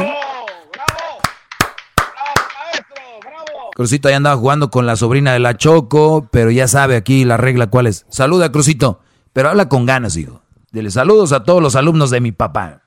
Crucito 3.75 4.11
ya 4.11 4.17
andaba 4.17 4.37
jugando 4.37 4.71
con 4.71 4.85
la 4.87 4.97
sobrina 4.97 5.33
de 5.33 5.39
la 5.39 5.57
Choco, 5.57 6.29
pero 6.31 6.51
ya 6.51 6.69
sabe 6.69 6.97
aquí 6.97 7.25
la 7.25 7.37
regla 7.37 7.69
cuál 7.69 7.87
es. 7.87 8.05
Saluda, 8.11 8.53
Crucito, 8.53 9.01
pero 9.33 9.49
habla 9.49 9.69
con 9.69 9.87
ganas, 9.87 10.17
hijo. 10.17 10.43
Dile 10.71 10.91
saludos 10.91 11.33
a 11.33 11.45
todos 11.45 11.63
los 11.63 11.77
alumnos 11.77 12.11
de 12.11 12.21
mi 12.21 12.31
papá. 12.33 12.83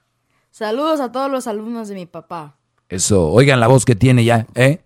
Saludos 0.52 1.00
a 1.00 1.12
todos 1.12 1.32
los 1.32 1.48
alumnos 1.48 1.88
de 1.88 1.96
mi 1.96 2.06
papá. 2.06 2.58
Eso, 2.90 3.28
oigan 3.30 3.60
la 3.60 3.68
voz 3.68 3.86
que 3.86 3.96
tiene 3.96 4.24
ya, 4.24 4.46
¿eh? 4.54 4.84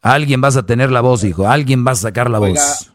Alguien 0.00 0.40
vas 0.40 0.56
a 0.56 0.64
tener 0.64 0.90
la 0.90 1.02
voz, 1.02 1.22
hijo. 1.22 1.46
Alguien 1.48 1.84
vas 1.84 1.98
a 1.98 2.02
sacar 2.02 2.30
la 2.30 2.40
Oiga, 2.40 2.62
voz. 2.62 2.92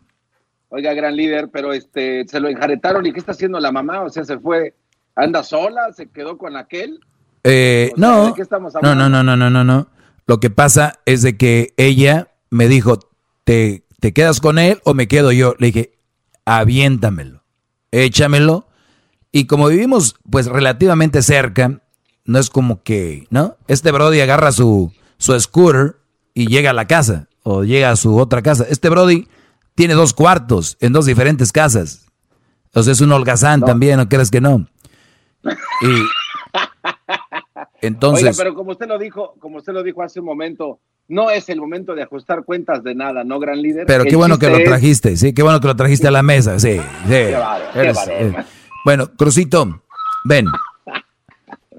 Oiga, 0.73 0.93
gran 0.93 1.17
líder, 1.17 1.49
pero 1.51 1.73
este, 1.73 2.25
se 2.29 2.39
lo 2.39 2.47
enjaretaron 2.47 3.05
y 3.05 3.11
¿qué 3.11 3.19
está 3.19 3.33
haciendo 3.33 3.59
la 3.59 3.73
mamá? 3.73 4.03
O 4.03 4.09
sea, 4.09 4.23
se 4.23 4.39
fue, 4.39 4.73
anda 5.15 5.43
sola, 5.43 5.91
se 5.91 6.07
quedó 6.07 6.37
con 6.37 6.55
aquel. 6.55 7.01
Eh, 7.43 7.91
sea, 7.93 8.07
no, 8.07 8.27
¿de 8.27 8.33
qué 8.35 8.41
estamos 8.41 8.73
no, 8.81 8.95
no, 8.95 9.09
no, 9.09 9.21
no, 9.21 9.35
no, 9.35 9.49
no, 9.49 9.65
no. 9.65 9.87
Lo 10.27 10.39
que 10.39 10.49
pasa 10.49 10.99
es 11.05 11.23
de 11.23 11.35
que 11.35 11.73
ella 11.75 12.29
me 12.49 12.69
dijo, 12.69 12.99
¿te, 13.43 13.83
¿te 13.99 14.13
quedas 14.13 14.39
con 14.39 14.59
él 14.59 14.79
o 14.85 14.93
me 14.93 15.09
quedo 15.09 15.33
yo? 15.33 15.55
Le 15.59 15.67
dije, 15.67 15.91
aviéntamelo, 16.45 17.43
échamelo. 17.91 18.67
Y 19.33 19.47
como 19.47 19.67
vivimos 19.67 20.15
pues 20.29 20.45
relativamente 20.45 21.21
cerca, 21.21 21.81
no 22.23 22.39
es 22.39 22.49
como 22.49 22.81
que, 22.81 23.27
¿no? 23.29 23.57
Este 23.67 23.91
Brody 23.91 24.21
agarra 24.21 24.53
su, 24.53 24.93
su 25.17 25.37
scooter 25.37 25.97
y 26.33 26.47
llega 26.47 26.69
a 26.69 26.73
la 26.73 26.87
casa 26.87 27.27
o 27.43 27.65
llega 27.65 27.91
a 27.91 27.97
su 27.97 28.17
otra 28.17 28.41
casa. 28.41 28.65
Este 28.69 28.87
Brody 28.87 29.27
tiene 29.75 29.93
dos 29.93 30.13
cuartos 30.13 30.77
en 30.79 30.93
dos 30.93 31.05
diferentes 31.05 31.51
casas. 31.51 32.05
Sea, 32.73 32.91
es 32.91 33.01
un 33.01 33.11
holgazán 33.11 33.61
también, 33.61 33.97
¿no 33.97 34.07
crees 34.07 34.31
que 34.31 34.41
no? 34.41 34.67
Y 35.81 36.07
entonces... 37.81 38.23
Oiga, 38.23 38.35
pero 38.37 38.53
como 38.53 38.71
usted 38.71 38.87
lo 38.87 38.99
dijo, 38.99 39.33
como 39.39 39.57
usted 39.57 39.73
lo 39.73 39.83
dijo 39.83 40.03
hace 40.03 40.19
un 40.19 40.27
momento, 40.27 40.79
no 41.07 41.31
es 41.31 41.49
el 41.49 41.59
momento 41.59 41.95
de 41.95 42.03
ajustar 42.03 42.45
cuentas 42.45 42.83
de 42.83 42.93
nada, 42.93 43.23
¿no, 43.23 43.39
gran 43.39 43.61
líder? 43.61 43.85
Pero 43.87 44.03
El 44.03 44.09
qué 44.09 44.15
bueno 44.15 44.37
que 44.37 44.49
lo 44.49 44.63
trajiste, 44.63 45.17
sí, 45.17 45.33
qué 45.33 45.41
bueno 45.41 45.59
que 45.59 45.67
lo 45.67 45.75
trajiste 45.75 46.07
a 46.07 46.11
la 46.11 46.21
mesa, 46.21 46.59
sí, 46.59 46.77
sí. 46.77 47.09
Qué 47.09 47.33
bárbaro. 47.33 48.11
eh. 48.11 48.35
Bueno, 48.85 49.11
Crucito, 49.15 49.81
ven. 50.23 50.45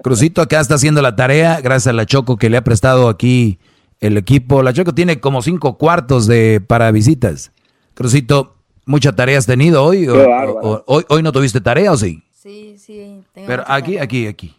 Crucito 0.03 0.41
acá 0.41 0.59
está 0.59 0.75
haciendo 0.75 1.01
la 1.01 1.15
tarea, 1.15 1.61
gracias 1.61 1.87
a 1.87 1.93
la 1.93 2.05
Choco 2.05 2.37
que 2.37 2.49
le 2.49 2.57
ha 2.57 2.63
prestado 2.63 3.07
aquí 3.07 3.57
el 4.01 4.17
equipo. 4.17 4.61
La 4.61 4.73
Choco 4.73 4.93
tiene 4.93 5.21
como 5.21 5.41
cinco 5.41 5.77
cuartos 5.77 6.27
de 6.27 6.59
para 6.59 6.91
visitas. 6.91 7.52
Crucito, 7.93 8.55
¿mucha 8.85 9.13
tarea 9.13 9.37
has 9.37 9.45
tenido 9.45 9.83
hoy? 9.83 10.07
¿O- 10.07 10.13
Qué 10.13 10.25
bárbaro. 10.27 10.59
o- 10.61 10.83
hoy, 10.87 11.05
¿Hoy 11.09 11.23
no 11.23 11.31
tuviste 11.31 11.61
tarea 11.61 11.91
o 11.91 11.97
sí? 11.97 12.23
Sí, 12.31 12.75
sí. 12.77 13.21
Tengo 13.33 13.47
Pero 13.47 13.63
mucha 13.63 13.73
aquí, 13.75 13.91
tarea. 13.93 14.03
aquí, 14.03 14.27
aquí. 14.27 14.55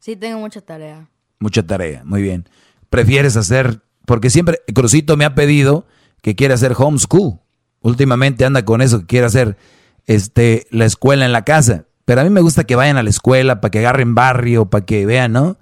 Sí, 0.00 0.16
tengo 0.16 0.38
mucha 0.40 0.60
tarea. 0.60 1.08
Mucha 1.38 1.62
tarea, 1.62 2.02
muy 2.04 2.22
bien. 2.22 2.48
¿Prefieres 2.90 3.36
hacer? 3.36 3.80
Porque 4.06 4.30
siempre 4.30 4.60
Crucito 4.74 5.16
me 5.16 5.24
ha 5.24 5.34
pedido 5.34 5.86
que 6.22 6.34
quiere 6.34 6.54
hacer 6.54 6.72
homeschool. 6.76 7.38
Últimamente 7.80 8.44
anda 8.44 8.64
con 8.64 8.80
eso, 8.82 9.00
que 9.00 9.06
quiere 9.06 9.26
hacer 9.26 9.56
este, 10.06 10.66
la 10.70 10.84
escuela 10.86 11.24
en 11.26 11.32
la 11.32 11.44
casa. 11.44 11.84
Pero 12.06 12.22
a 12.22 12.24
mí 12.24 12.30
me 12.30 12.40
gusta 12.40 12.64
que 12.64 12.74
vayan 12.74 12.96
a 12.96 13.02
la 13.02 13.10
escuela 13.10 13.60
para 13.60 13.70
que 13.70 13.80
agarren 13.80 14.14
barrio, 14.14 14.64
para 14.66 14.84
que 14.84 15.04
vean, 15.04 15.32
¿no? 15.32 15.58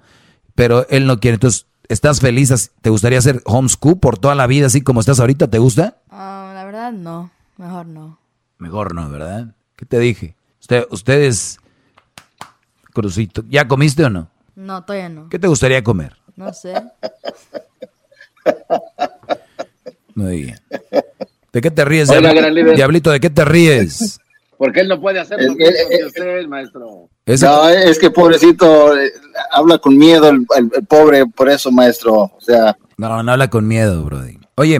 Pero 0.55 0.87
él 0.89 1.05
no 1.05 1.19
quiere. 1.19 1.35
Entonces, 1.35 1.67
¿estás 1.89 2.21
feliz? 2.21 2.71
¿Te 2.81 2.89
gustaría 2.89 3.19
hacer 3.19 3.41
homeschool 3.45 3.99
por 3.99 4.17
toda 4.17 4.33
la 4.33 4.47
vida 4.47 4.67
así 4.67 4.81
como 4.81 5.01
estás 5.01 5.19
ahorita? 5.19 5.49
¿Te 5.49 5.59
gusta? 5.59 5.97
Ah, 6.09 6.46
verdad, 6.67 6.91
no. 6.91 7.31
Mejor 7.57 7.85
no. 7.87 8.19
Mejor 8.59 8.93
no, 8.93 9.09
¿verdad? 9.09 9.47
¿Qué 9.75 9.85
te 9.85 9.99
dije? 9.99 10.35
Usted, 10.61 10.85
ustedes, 10.91 11.59
Crucito, 12.93 13.43
¿ya 13.47 13.67
comiste 13.67 14.03
o 14.03 14.09
no? 14.09 14.29
No, 14.55 14.83
todavía 14.83 15.09
no. 15.09 15.29
¿Qué 15.29 15.39
te 15.39 15.47
gustaría 15.47 15.83
comer? 15.83 16.15
No 16.35 16.51
sé. 16.53 16.73
Muy 20.15 20.41
bien. 20.43 20.59
¿De 21.53 21.61
qué 21.61 21.71
te 21.71 21.85
ríes, 21.85 22.09
gran 22.09 22.53
líder. 22.53 22.75
Diablito? 22.75 23.11
¿De 23.11 23.19
qué 23.19 23.29
te 23.29 23.45
ríes? 23.45 24.19
Porque 24.57 24.79
él 24.81 24.87
no 24.87 24.99
puede 24.99 25.19
hacer 25.19 25.39
lo 25.41 25.55
que 25.55 25.71
usted, 26.05 26.47
maestro. 26.47 27.09
Ese- 27.25 27.45
No, 27.45 27.69
es 27.69 27.99
que 27.99 28.09
pobrecito, 28.09 28.97
eh, 28.97 29.11
habla 29.51 29.77
con 29.77 29.95
miedo 29.97 30.29
el, 30.29 30.45
el- 30.57 30.71
el 30.75 30.85
pobre, 30.85 31.25
por 31.27 31.47
eso, 31.49 31.71
maestro. 31.71 32.13
O 32.15 32.37
sea, 32.41 32.75
No, 32.97 33.21
no 33.21 33.31
habla 33.31 33.49
con 33.51 33.67
miedo, 33.67 34.03
Brody. 34.03 34.39
Oye, 34.55 34.79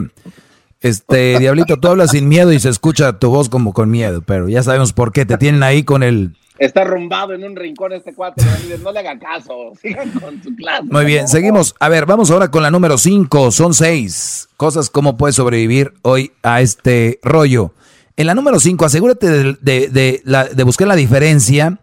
este, 0.80 1.38
Diablito, 1.38 1.76
tú 1.78 1.88
hablas 1.88 2.10
sin 2.12 2.28
miedo 2.28 2.52
y 2.52 2.60
se 2.60 2.68
escucha 2.68 3.18
tu 3.18 3.30
voz 3.30 3.48
como 3.48 3.72
con 3.72 3.90
miedo, 3.90 4.22
pero 4.22 4.48
ya 4.48 4.62
sabemos 4.62 4.92
por 4.92 5.12
qué. 5.12 5.26
Te 5.26 5.36
tienen 5.38 5.62
ahí 5.62 5.82
con 5.82 6.02
el... 6.02 6.36
Está 6.58 6.82
rumbado 6.84 7.34
en 7.34 7.44
un 7.44 7.54
rincón 7.54 7.92
este 7.92 8.12
cuate. 8.14 8.42
No 8.82 8.90
le 8.90 8.98
haga 8.98 9.16
caso. 9.18 9.52
Sigan 9.82 10.10
con 10.10 10.42
su 10.42 10.54
clase. 10.56 10.84
Muy 10.90 11.04
bien, 11.04 11.28
seguimos. 11.28 11.74
A 11.78 11.88
ver, 11.88 12.04
vamos 12.06 12.30
ahora 12.32 12.50
con 12.50 12.62
la 12.64 12.70
número 12.70 12.98
5. 12.98 13.52
Son 13.52 13.74
seis 13.74 14.48
cosas 14.56 14.90
cómo 14.90 15.16
puedes 15.16 15.36
sobrevivir 15.36 15.94
hoy 16.02 16.32
a 16.42 16.60
este 16.60 17.20
rollo. 17.22 17.74
En 18.16 18.26
la 18.26 18.34
número 18.34 18.58
5, 18.58 18.84
asegúrate 18.84 19.28
de, 19.30 19.56
de- 19.60 19.88
de 19.88 20.20
la- 20.24 20.46
de 20.46 20.62
buscar 20.64 20.88
la 20.88 20.96
diferencia 20.96 21.78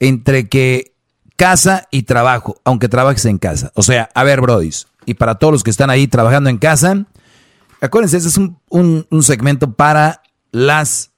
entre 0.00 0.48
que 0.48 0.92
casa 1.36 1.86
y 1.90 2.04
trabajo, 2.04 2.56
aunque 2.64 2.88
trabajes 2.88 3.26
en 3.26 3.36
casa. 3.36 3.72
O 3.74 3.82
sea, 3.82 4.08
a 4.14 4.24
ver, 4.24 4.40
brodis, 4.40 4.86
y 5.04 5.14
para 5.14 5.34
todos 5.34 5.52
los 5.52 5.62
que 5.62 5.70
están 5.70 5.90
ahí 5.90 6.06
trabajando 6.06 6.48
en 6.48 6.56
casa, 6.56 7.04
acuérdense, 7.84 8.16
este 8.16 8.28
es 8.28 8.36
un, 8.36 8.58
un- 8.68 9.22
segmento 9.22 9.74
para 9.74 10.22
las, 10.52 11.12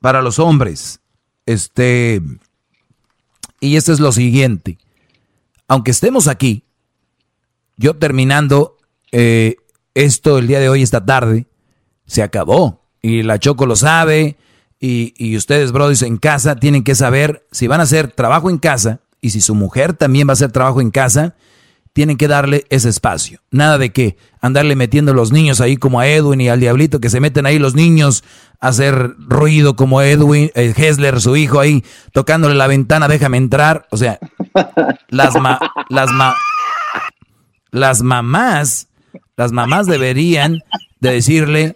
para 0.00 0.22
los 0.22 0.38
hombres. 0.38 1.00
Este, 1.46 2.20
y 3.60 3.76
esto 3.76 3.92
es 3.92 4.00
lo 4.00 4.12
siguiente. 4.12 4.78
Aunque 5.68 5.90
estemos 5.90 6.28
aquí, 6.28 6.64
yo 7.76 7.96
terminando 7.96 8.76
eh, 9.10 9.56
esto 9.94 10.38
el 10.38 10.46
día 10.46 10.60
de 10.60 10.68
hoy, 10.68 10.82
esta 10.82 11.04
tarde, 11.04 11.46
se 12.06 12.22
acabó. 12.22 12.82
Y 13.00 13.22
la 13.22 13.38
Choco 13.38 13.66
lo 13.66 13.76
sabe. 13.76 14.36
Y, 14.80 15.14
y 15.16 15.36
ustedes, 15.36 15.70
brothers, 15.72 16.02
en 16.02 16.16
casa 16.16 16.56
tienen 16.56 16.82
que 16.84 16.94
saber 16.94 17.46
si 17.52 17.68
van 17.68 17.80
a 17.80 17.84
hacer 17.84 18.10
trabajo 18.12 18.50
en 18.50 18.58
casa 18.58 19.00
y 19.20 19.30
si 19.30 19.40
su 19.40 19.54
mujer 19.54 19.92
también 19.94 20.26
va 20.26 20.32
a 20.32 20.34
hacer 20.34 20.50
trabajo 20.50 20.80
en 20.80 20.90
casa, 20.90 21.36
tienen 21.92 22.16
que 22.16 22.28
darle 22.28 22.64
ese 22.70 22.88
espacio. 22.88 23.40
Nada 23.50 23.76
de 23.78 23.92
que 23.92 24.16
andarle 24.40 24.76
metiendo 24.76 25.12
los 25.14 25.30
niños 25.32 25.60
ahí 25.60 25.76
como 25.76 26.00
a 26.00 26.06
Edwin 26.08 26.40
y 26.40 26.48
al 26.48 26.60
Diablito, 26.60 27.00
que 27.00 27.10
se 27.10 27.20
meten 27.20 27.44
ahí 27.46 27.58
los 27.58 27.74
niños 27.74 28.24
a 28.60 28.68
hacer 28.68 29.14
ruido 29.18 29.76
como 29.76 30.00
Edwin, 30.02 30.50
eh, 30.54 30.72
Hessler, 30.76 31.20
su 31.20 31.36
hijo 31.36 31.60
ahí, 31.60 31.84
tocándole 32.12 32.54
la 32.54 32.66
ventana, 32.66 33.08
déjame 33.08 33.36
entrar. 33.36 33.86
O 33.90 33.96
sea, 33.96 34.18
las, 35.08 35.34
ma- 35.36 35.58
las, 35.90 36.10
ma- 36.12 36.36
las 37.70 38.02
mamás, 38.02 38.88
las 39.36 39.52
mamás 39.52 39.86
deberían 39.86 40.60
de 41.00 41.12
decirle, 41.12 41.74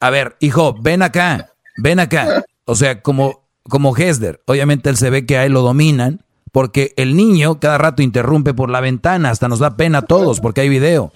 a 0.00 0.10
ver, 0.10 0.36
hijo, 0.40 0.76
ven 0.80 1.02
acá, 1.02 1.50
ven 1.78 1.98
acá. 2.00 2.44
O 2.66 2.74
sea, 2.76 3.00
como, 3.02 3.48
como 3.68 3.96
Hesler, 3.96 4.40
obviamente 4.46 4.90
él 4.90 4.96
se 4.96 5.10
ve 5.10 5.26
que 5.26 5.38
a 5.38 5.44
él 5.44 5.52
lo 5.52 5.62
dominan, 5.62 6.23
porque 6.54 6.92
el 6.96 7.16
niño 7.16 7.58
cada 7.58 7.78
rato 7.78 8.00
interrumpe 8.00 8.54
por 8.54 8.70
la 8.70 8.78
ventana, 8.80 9.30
hasta 9.30 9.48
nos 9.48 9.58
da 9.58 9.76
pena 9.76 9.98
a 9.98 10.02
todos, 10.02 10.38
porque 10.38 10.60
hay 10.60 10.68
video. 10.68 11.12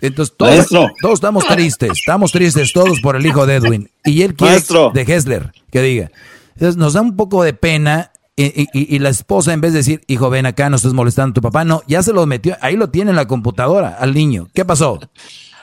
Entonces 0.00 0.34
todos, 0.36 0.50
Maestro. 0.56 0.88
todos 1.00 1.14
estamos 1.14 1.46
tristes, 1.46 1.90
estamos 1.92 2.32
tristes 2.32 2.72
todos 2.72 2.98
por 3.00 3.14
el 3.14 3.24
hijo 3.24 3.46
de 3.46 3.54
Edwin. 3.54 3.88
Y 4.04 4.22
él 4.22 4.34
quiere 4.34 4.54
Maestro. 4.54 4.90
de 4.92 5.02
Hesler 5.02 5.52
que 5.70 5.80
diga. 5.80 6.10
Entonces 6.54 6.76
nos 6.76 6.94
da 6.94 7.02
un 7.02 7.14
poco 7.14 7.44
de 7.44 7.52
pena 7.54 8.10
y, 8.34 8.46
y- 8.46 8.68
y- 8.74 8.96
y 8.96 8.98
la 8.98 9.10
esposa 9.10 9.52
en 9.52 9.60
vez 9.60 9.72
de 9.74 9.78
decir, 9.78 10.00
hijo, 10.08 10.28
ven 10.28 10.44
acá, 10.44 10.68
no 10.68 10.74
estés 10.76 10.92
molestando 10.92 11.30
a 11.30 11.34
tu 11.34 11.40
papá, 11.40 11.64
no, 11.64 11.82
ya 11.86 12.02
se 12.02 12.12
lo 12.12 12.26
metió, 12.26 12.56
ahí 12.60 12.74
lo 12.74 12.90
tiene 12.90 13.10
en 13.10 13.16
la 13.16 13.28
computadora 13.28 13.96
al 13.98 14.12
niño. 14.12 14.48
¿Qué 14.54 14.64
pasó? 14.64 14.98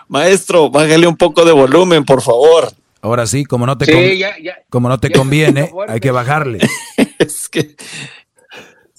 Maestro, 0.08 0.70
bájale 0.70 1.06
un 1.06 1.18
poco 1.18 1.44
de 1.44 1.52
volumen, 1.52 2.06
por 2.06 2.22
favor. 2.22 2.72
Ahora 3.02 3.26
sí, 3.28 3.44
como 3.46 3.66
no 3.66 3.78
te, 3.78 3.86
Sí, 3.86 3.92
con- 3.92 4.02
ya- 4.18 4.36
ya- 4.42 4.56
como 4.70 4.88
no 4.88 5.00
te 5.00 5.10
ya 5.10 5.16
conviene, 5.18 5.70
hay 5.90 6.00
que 6.00 6.12
bajarle. 6.12 6.60
es 7.20 7.50
que. 7.50 7.76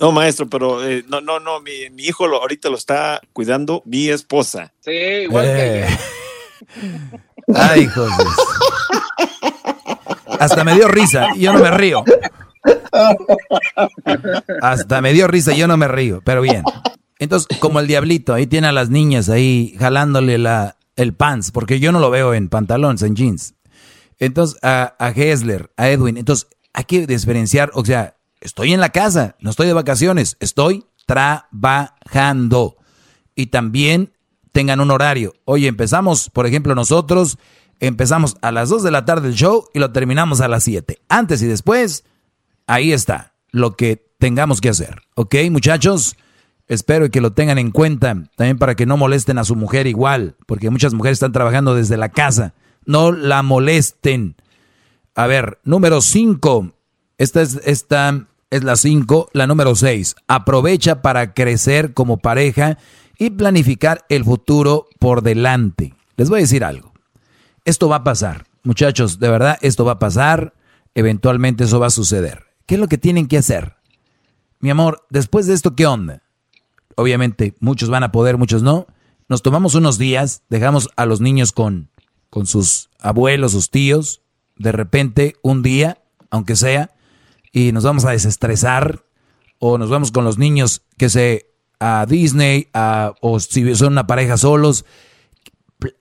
No, 0.03 0.11
maestro, 0.13 0.49
pero 0.51 0.85
eh, 0.87 1.05
no, 1.09 1.21
no, 1.21 1.39
no, 1.41 1.61
mi, 1.61 1.89
mi 1.93 2.03
hijo 2.05 2.27
lo, 2.27 2.39
ahorita 2.43 2.69
lo 2.69 2.77
está 2.77 3.21
cuidando 3.33 3.83
mi 3.87 4.09
esposa. 4.09 4.73
Sí, 4.81 4.91
igual 4.91 5.45
Eh. 5.49 5.87
que 7.47 7.55
Ay, 7.55 7.83
hijos 7.83 8.11
de- 8.19 8.25
Hasta 10.41 10.65
me 10.65 10.75
dio 10.75 10.89
risa 10.89 11.29
y 11.37 11.41
yo 11.41 11.53
no 11.53 11.61
me 11.61 11.71
río. 11.71 12.05
Hasta 14.61 15.01
me 15.01 15.13
dio 15.13 15.29
risa 15.29 15.53
y 15.55 15.59
yo 15.59 15.67
no 15.69 15.77
me 15.77 15.89
río, 15.89 16.21
pero 16.25 16.43
bien. 16.43 16.65
Entonces, 17.19 17.47
como 17.61 17.79
el 17.81 17.87
diablito, 17.87 18.35
ahí 18.35 18.47
tiene 18.47 18.67
a 18.69 18.73
las 18.73 18.91
niñas 18.91 19.29
ahí 19.29 19.77
jalándole 19.79 20.39
la, 20.39 20.77
el 20.97 21.15
pants, 21.15 21.53
porque 21.53 21.79
yo 21.79 21.93
no 21.93 22.01
lo 22.01 22.11
veo 22.11 22.35
en 22.35 22.49
pantalones, 22.49 23.03
en 23.03 23.15
jeans. 23.15 23.55
Entonces, 24.19 24.59
a, 24.63 24.95
a 24.99 25.11
Hessler, 25.11 25.71
a 25.77 25.89
Edwin, 25.91 26.17
entonces 26.17 26.49
hay 26.73 26.85
que 26.85 27.07
diferenciar, 27.07 27.71
o 27.75 27.85
sea, 27.85 28.17
estoy 28.43 28.73
en 28.73 28.81
la 28.81 28.91
casa, 28.91 29.37
no 29.41 29.51
estoy 29.51 29.67
de 29.67 29.73
vacaciones, 29.73 30.37
estoy 30.41 30.85
trabajando. 31.07 32.77
Y 33.35 33.47
también 33.47 34.13
tengan 34.53 34.81
un 34.81 34.91
horario. 34.91 35.35
Oye, 35.45 35.69
empezamos, 35.69 36.31
por 36.31 36.47
ejemplo, 36.47 36.75
nosotros 36.75 37.39
empezamos 37.81 38.37
a 38.43 38.53
las 38.53 38.69
2 38.69 38.83
de 38.83 38.91
la 38.91 39.05
tarde 39.05 39.29
el 39.29 39.35
show 39.35 39.67
y 39.73 39.79
lo 39.79 39.93
terminamos 39.93 40.41
a 40.41 40.49
las 40.49 40.65
7. 40.65 41.01
Antes 41.09 41.43
y 41.43 41.47
después, 41.47 42.05
ahí 42.67 42.93
está 42.93 43.35
lo 43.51 43.77
que 43.77 44.05
tengamos 44.19 44.61
que 44.61 44.69
hacer. 44.69 45.03
¿Ok, 45.15 45.35
muchachos? 45.51 46.17
Espero 46.69 47.11
que 47.11 47.21
lo 47.21 47.33
tengan 47.33 47.59
en 47.59 47.71
cuenta 47.71 48.15
también 48.37 48.59
para 48.59 48.75
que 48.75 48.87
no 48.87 48.97
molesten 48.97 49.39
a 49.39 49.45
su 49.45 49.57
mujer 49.57 49.87
igual, 49.87 50.37
porque 50.47 50.71
muchas 50.71 50.95
mujeres 50.95 51.17
están 51.17 51.33
trabajando 51.33 51.75
desde 51.75 51.97
la 51.97 52.11
casa. 52.11 52.55
No 52.87 53.13
la 53.13 53.43
molesten. 53.43 54.37
A 55.15 55.27
ver, 55.27 55.59
número 55.65 56.01
5. 56.01 56.73
Esta 57.19 57.43
es, 57.43 57.61
esta 57.65 58.27
es 58.53 58.63
la 58.65 58.77
5. 58.77 59.31
La 59.33 59.47
número 59.47 59.75
6. 59.75 60.15
Aprovecha 60.29 61.01
para 61.01 61.33
crecer 61.33 61.95
como 61.95 62.19
pareja 62.19 62.77
y 63.19 63.31
planificar 63.31 64.05
el 64.11 64.25
futuro 64.25 64.89
por 64.99 65.23
delante. 65.23 65.95
Les 66.17 66.29
voy 66.29 66.41
a 66.41 66.43
decir 66.43 66.63
algo. 66.63 66.93
Esto 67.65 67.89
va 67.89 67.97
a 67.97 68.05
pasar. 68.05 68.45
Muchachos, 68.63 69.19
de 69.19 69.31
verdad, 69.31 69.59
esto 69.63 69.87
va 69.87 69.93
a 69.93 69.99
pasar. 69.99 70.53
Eventualmente 70.95 71.65
eso 71.65 71.81
va 71.81 71.87
a 71.87 71.91
suceder. 71.91 72.45
¿Qué 72.67 72.75
es 72.75 72.81
lo 72.81 72.89
que 72.89 72.99
tienen 72.99 73.27
que 73.27 73.39
hacer? 73.39 73.77
Mi 74.61 74.69
amor, 74.69 75.07
después 75.09 75.47
de 75.47 75.55
esto, 75.55 75.75
¿qué 75.75 75.87
onda? 75.87 76.23
Obviamente, 76.97 77.55
muchos 77.59 77.89
van 77.89 78.05
a 78.05 78.13
poder, 78.13 78.37
muchos 78.37 78.63
no. 78.63 78.87
Nos 79.31 79.41
tomamos 79.41 79.75
unos 79.75 79.97
días, 79.97 80.43
dejamos 80.51 80.91
a 80.97 81.07
los 81.07 81.23
niños 81.23 81.53
con, 81.53 81.89
con 82.29 82.47
sus 82.47 82.91
abuelos, 83.01 83.53
sus 83.53 83.71
tíos, 83.71 84.21
de 84.59 84.73
repente, 84.73 85.37
un 85.41 85.63
día, 85.63 86.03
aunque 86.31 86.55
sea, 86.55 86.91
y 87.53 87.73
nos 87.73 87.85
vamos 87.85 88.05
a 88.05 88.11
desestresar, 88.11 89.05
o 89.59 89.79
nos 89.79 89.91
vamos 89.91 90.11
con 90.11 90.25
los 90.25 90.39
niños 90.39 90.83
que 90.97 91.09
se 91.09 91.53
a 91.79 92.07
Disney, 92.07 92.69
a, 92.73 93.15
o 93.21 93.41
si 93.41 93.75
son 93.75 93.93
una 93.93 94.07
pareja 94.07 94.37
solos. 94.37 94.85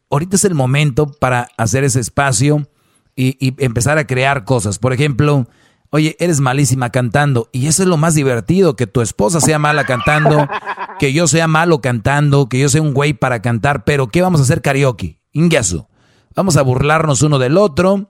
Ahorita 0.09 0.35
es 0.35 0.45
el 0.45 0.53
momento 0.53 1.11
para 1.11 1.49
hacer 1.57 1.83
ese 1.83 1.99
espacio 1.99 2.67
y, 3.15 3.35
y 3.45 3.55
empezar 3.63 3.97
a 3.97 4.05
crear 4.05 4.45
cosas. 4.45 4.77
Por 4.77 4.93
ejemplo, 4.93 5.47
oye, 5.89 6.15
eres 6.19 6.39
malísima 6.39 6.91
cantando. 6.91 7.49
Y 7.51 7.67
eso 7.67 7.81
es 7.83 7.89
lo 7.89 7.97
más 7.97 8.13
divertido, 8.13 8.75
que 8.75 8.87
tu 8.87 9.01
esposa 9.01 9.41
sea 9.41 9.57
mala 9.57 9.83
cantando, 9.83 10.47
que 10.99 11.13
yo 11.13 11.27
sea 11.27 11.47
malo 11.47 11.81
cantando, 11.81 12.47
que 12.47 12.59
yo 12.59 12.69
sea 12.69 12.81
un 12.81 12.93
güey 12.93 13.13
para 13.13 13.41
cantar. 13.41 13.83
Pero 13.83 14.07
¿qué 14.07 14.21
vamos 14.21 14.39
a 14.39 14.43
hacer 14.43 14.61
karaoke? 14.61 15.19
Ingaso. 15.31 15.89
Vamos 16.35 16.57
a 16.57 16.61
burlarnos 16.61 17.21
uno 17.21 17.39
del 17.39 17.57
otro. 17.57 18.07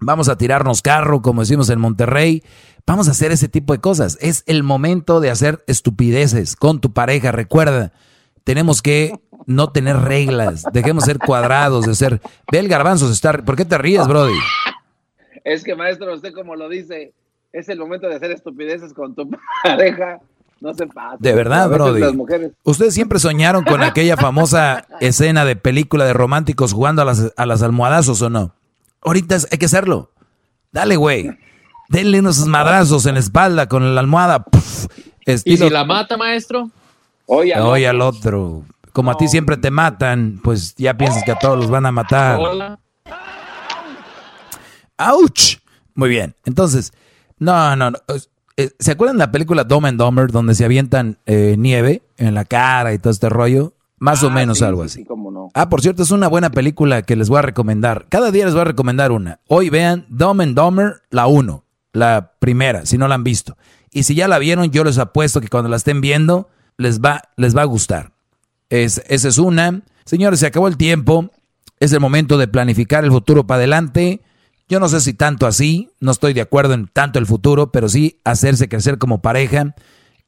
Vamos 0.00 0.28
a 0.28 0.36
tirarnos 0.36 0.82
carro, 0.82 1.22
como 1.22 1.42
decimos 1.42 1.68
en 1.70 1.78
Monterrey. 1.80 2.42
Vamos 2.86 3.08
a 3.08 3.10
hacer 3.12 3.32
ese 3.32 3.48
tipo 3.48 3.72
de 3.72 3.80
cosas. 3.80 4.16
Es 4.20 4.42
el 4.46 4.62
momento 4.62 5.20
de 5.20 5.30
hacer 5.30 5.62
estupideces 5.66 6.56
con 6.56 6.80
tu 6.80 6.92
pareja. 6.92 7.30
Recuerda, 7.32 7.92
tenemos 8.44 8.82
que 8.82 9.20
no 9.46 9.70
tener 9.70 9.96
reglas. 9.98 10.64
Dejemos 10.72 11.04
ser 11.04 11.18
cuadrados, 11.18 11.86
de 11.86 11.94
ser... 11.94 12.20
Ve 12.50 12.58
el 12.58 12.68
garbanzo, 12.68 13.06
se 13.08 13.12
está... 13.12 13.32
¿por 13.44 13.56
qué 13.56 13.64
te 13.64 13.76
ríes, 13.78 14.06
Brody? 14.08 14.38
Es 15.44 15.62
que, 15.64 15.74
maestro, 15.74 16.14
usted 16.14 16.32
como 16.34 16.56
lo 16.56 16.68
dice, 16.68 17.12
es 17.52 17.68
el 17.68 17.78
momento 17.78 18.08
de 18.08 18.16
hacer 18.16 18.30
estupideces 18.30 18.92
con 18.94 19.14
tu 19.14 19.30
pareja. 19.62 20.18
No 20.60 20.74
se 20.74 20.86
pasa. 20.86 21.16
De 21.18 21.32
verdad, 21.32 21.68
Brody. 21.70 22.00
las 22.00 22.14
mujeres- 22.14 22.52
Ustedes 22.64 22.92
siempre 22.94 23.18
soñaron 23.18 23.64
con 23.64 23.82
aquella 23.82 24.16
famosa 24.18 24.86
escena 25.00 25.44
de 25.46 25.56
película 25.56 26.04
de 26.04 26.12
románticos 26.12 26.72
jugando 26.74 27.00
a 27.02 27.04
las, 27.06 27.32
a 27.36 27.46
las 27.46 27.62
almohadazos 27.62 28.20
o 28.22 28.28
no. 28.30 28.54
Ahorita 29.02 29.36
es- 29.36 29.48
hay 29.50 29.58
que 29.58 29.66
hacerlo. 29.66 30.12
Dale, 30.72 30.96
güey. 30.96 31.30
Denle 31.88 32.20
unos 32.20 32.46
madrazos 32.46 33.06
en 33.06 33.14
la 33.14 33.20
espalda 33.20 33.68
con 33.68 33.94
la 33.94 34.00
almohada. 34.00 34.44
Puf, 34.44 34.86
¿Y 35.44 35.56
si 35.56 35.70
la 35.70 35.84
mata, 35.84 36.16
maestro? 36.16 36.70
Oye, 37.26 37.58
Oye 37.60 37.88
al 37.88 38.00
otro. 38.00 38.64
Como 38.92 39.10
a 39.10 39.16
ti 39.16 39.28
siempre 39.28 39.56
te 39.56 39.70
matan, 39.70 40.40
pues 40.42 40.74
ya 40.76 40.96
piensas 40.96 41.22
que 41.24 41.30
a 41.32 41.38
todos 41.38 41.56
los 41.58 41.70
van 41.70 41.86
a 41.86 41.92
matar. 41.92 42.38
Hola. 42.40 42.78
¡Auch! 44.96 45.58
Muy 45.94 46.08
bien. 46.08 46.34
Entonces, 46.44 46.92
no, 47.38 47.74
no, 47.76 47.90
no. 47.92 47.98
Eh, 48.56 48.70
¿Se 48.78 48.92
acuerdan 48.92 49.16
de 49.16 49.24
la 49.26 49.32
película 49.32 49.64
Dumb 49.64 49.86
and 49.86 49.98
Dumber 49.98 50.30
donde 50.30 50.54
se 50.54 50.64
avientan 50.64 51.18
eh, 51.26 51.54
nieve 51.58 52.02
en 52.18 52.34
la 52.34 52.44
cara 52.44 52.92
y 52.92 52.98
todo 52.98 53.12
este 53.12 53.28
rollo? 53.28 53.72
Más 54.00 54.22
o 54.24 54.30
menos 54.30 54.58
sí, 54.58 54.64
algo 54.64 54.82
sí, 54.82 54.86
así. 54.86 54.98
sí, 55.00 55.04
cómo 55.04 55.30
no. 55.30 55.50
Ah, 55.54 55.68
por 55.68 55.82
cierto, 55.82 56.02
es 56.02 56.10
una 56.10 56.26
buena 56.26 56.50
película 56.50 57.02
que 57.02 57.16
les 57.16 57.28
voy 57.28 57.38
a 57.38 57.42
recomendar. 57.42 58.06
Cada 58.08 58.30
día 58.32 58.46
les 58.46 58.54
voy 58.54 58.62
a 58.62 58.64
recomendar 58.64 59.12
una. 59.12 59.40
Hoy 59.46 59.68
vean 59.70 60.06
Dumb 60.08 60.40
and 60.40 60.56
Dumber, 60.56 61.02
la 61.10 61.26
1, 61.26 61.64
la 61.92 62.32
primera, 62.38 62.86
si 62.86 62.98
no 62.98 63.06
la 63.08 63.14
han 63.14 63.24
visto. 63.24 63.56
Y 63.92 64.04
si 64.04 64.14
ya 64.14 64.26
la 64.26 64.38
vieron, 64.38 64.70
yo 64.70 64.84
les 64.84 64.98
apuesto 64.98 65.40
que 65.40 65.48
cuando 65.48 65.68
la 65.68 65.76
estén 65.76 66.00
viendo, 66.00 66.48
les 66.78 67.00
va, 67.00 67.22
les 67.36 67.54
va 67.56 67.62
a 67.62 67.66
gustar. 67.66 68.12
Es, 68.70 69.02
esa 69.08 69.28
es 69.28 69.36
una. 69.38 69.82
Señores, 70.06 70.40
se 70.40 70.46
acabó 70.46 70.66
el 70.66 70.76
tiempo. 70.76 71.30
Es 71.78 71.92
el 71.92 72.00
momento 72.00 72.38
de 72.38 72.48
planificar 72.48 73.04
el 73.04 73.10
futuro 73.10 73.46
para 73.46 73.58
adelante. 73.58 74.22
Yo 74.68 74.80
no 74.80 74.88
sé 74.88 75.00
si 75.00 75.12
tanto 75.12 75.46
así, 75.46 75.90
no 76.00 76.12
estoy 76.12 76.32
de 76.32 76.40
acuerdo 76.40 76.74
en 76.74 76.86
tanto 76.86 77.18
el 77.18 77.26
futuro, 77.26 77.72
pero 77.72 77.88
sí 77.88 78.20
hacerse 78.24 78.68
crecer 78.68 78.98
como 78.98 79.20
pareja 79.20 79.74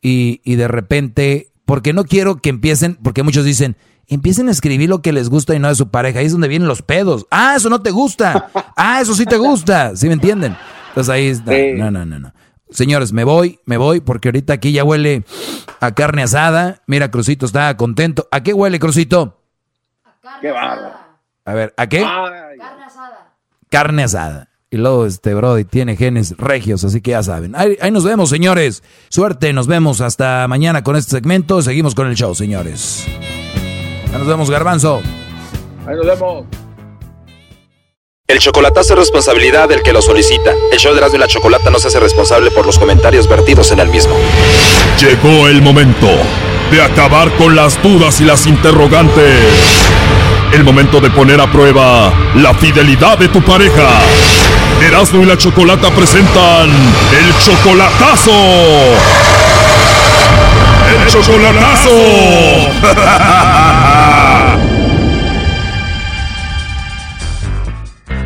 y, 0.00 0.40
y 0.44 0.56
de 0.56 0.66
repente, 0.66 1.51
porque 1.64 1.92
no 1.92 2.04
quiero 2.04 2.36
que 2.36 2.50
empiecen, 2.50 2.96
porque 3.02 3.22
muchos 3.22 3.44
dicen, 3.44 3.76
empiecen 4.08 4.48
a 4.48 4.52
escribir 4.52 4.88
lo 4.88 5.02
que 5.02 5.12
les 5.12 5.28
gusta 5.28 5.54
y 5.54 5.58
no 5.58 5.68
de 5.68 5.74
su 5.74 5.90
pareja, 5.90 6.18
ahí 6.18 6.26
es 6.26 6.32
donde 6.32 6.48
vienen 6.48 6.68
los 6.68 6.82
pedos. 6.82 7.26
Ah, 7.30 7.54
eso 7.56 7.68
no 7.70 7.82
te 7.82 7.90
gusta. 7.90 8.50
Ah, 8.76 9.00
eso 9.00 9.14
sí 9.14 9.26
te 9.26 9.36
gusta. 9.36 9.96
¿Sí 9.96 10.06
me 10.06 10.14
entienden? 10.14 10.56
Entonces 10.88 11.12
ahí 11.12 11.26
está. 11.28 11.52
Sí. 11.52 11.72
No, 11.74 11.90
no, 11.90 12.04
no, 12.04 12.18
no. 12.18 12.32
Señores, 12.70 13.12
me 13.12 13.24
voy, 13.24 13.60
me 13.66 13.76
voy, 13.76 14.00
porque 14.00 14.28
ahorita 14.28 14.54
aquí 14.54 14.72
ya 14.72 14.82
huele 14.82 15.24
a 15.80 15.92
carne 15.92 16.22
asada. 16.22 16.80
Mira, 16.86 17.10
Crucito 17.10 17.44
está 17.44 17.76
contento. 17.76 18.28
¿A 18.30 18.42
qué 18.42 18.54
huele, 18.54 18.78
Crucito? 18.78 19.42
Qué 20.40 20.50
bárbaro. 20.50 20.96
A 21.44 21.54
ver, 21.54 21.74
¿a 21.76 21.86
qué? 21.88 21.98
Ay, 21.98 22.58
carne 23.68 24.02
asada. 24.02 24.48
Y 24.72 24.78
luego 24.78 25.04
este 25.04 25.34
Brody 25.34 25.64
tiene 25.64 25.96
genes 25.96 26.34
regios, 26.38 26.82
así 26.82 27.02
que 27.02 27.10
ya 27.10 27.22
saben. 27.22 27.54
Ahí, 27.54 27.76
ahí 27.82 27.90
nos 27.90 28.04
vemos, 28.04 28.30
señores. 28.30 28.82
Suerte, 29.10 29.52
nos 29.52 29.66
vemos 29.66 30.00
hasta 30.00 30.48
mañana 30.48 30.82
con 30.82 30.96
este 30.96 31.10
segmento. 31.10 31.60
Seguimos 31.60 31.94
con 31.94 32.06
el 32.06 32.14
show, 32.14 32.34
señores. 32.34 33.04
Ahí 34.10 34.18
nos 34.18 34.26
vemos, 34.26 34.50
Garbanzo. 34.50 35.02
ahí 35.86 35.94
nos 35.94 36.06
vemos. 36.06 36.46
El 38.26 38.38
chocolatazo 38.38 38.94
es 38.94 39.00
responsabilidad 39.00 39.68
del 39.68 39.82
que 39.82 39.92
lo 39.92 40.00
solicita. 40.00 40.54
El 40.72 40.78
show 40.78 40.92
de 40.92 41.00
Erasmo 41.00 41.16
y 41.16 41.20
la 41.20 41.26
Chocolata 41.26 41.68
no 41.68 41.78
se 41.78 41.88
hace 41.88 42.00
responsable 42.00 42.50
por 42.50 42.64
los 42.64 42.78
comentarios 42.78 43.28
vertidos 43.28 43.72
en 43.72 43.80
el 43.80 43.90
mismo. 43.90 44.14
Llegó 44.98 45.48
el 45.48 45.60
momento 45.60 46.08
de 46.70 46.80
acabar 46.80 47.30
con 47.36 47.54
las 47.54 47.82
dudas 47.82 48.22
y 48.22 48.24
las 48.24 48.46
interrogantes. 48.46 49.36
El 50.54 50.64
momento 50.64 50.98
de 50.98 51.10
poner 51.10 51.42
a 51.42 51.52
prueba 51.52 52.10
la 52.36 52.54
fidelidad 52.54 53.18
de 53.18 53.28
tu 53.28 53.42
pareja. 53.42 54.00
Erasmo 54.82 55.22
y 55.22 55.26
la 55.26 55.38
Chocolata 55.38 55.90
presentan 55.90 56.70
el 56.70 57.38
chocolatazo. 57.44 58.32
El 60.90 61.08
chocolatazo. 61.08 61.90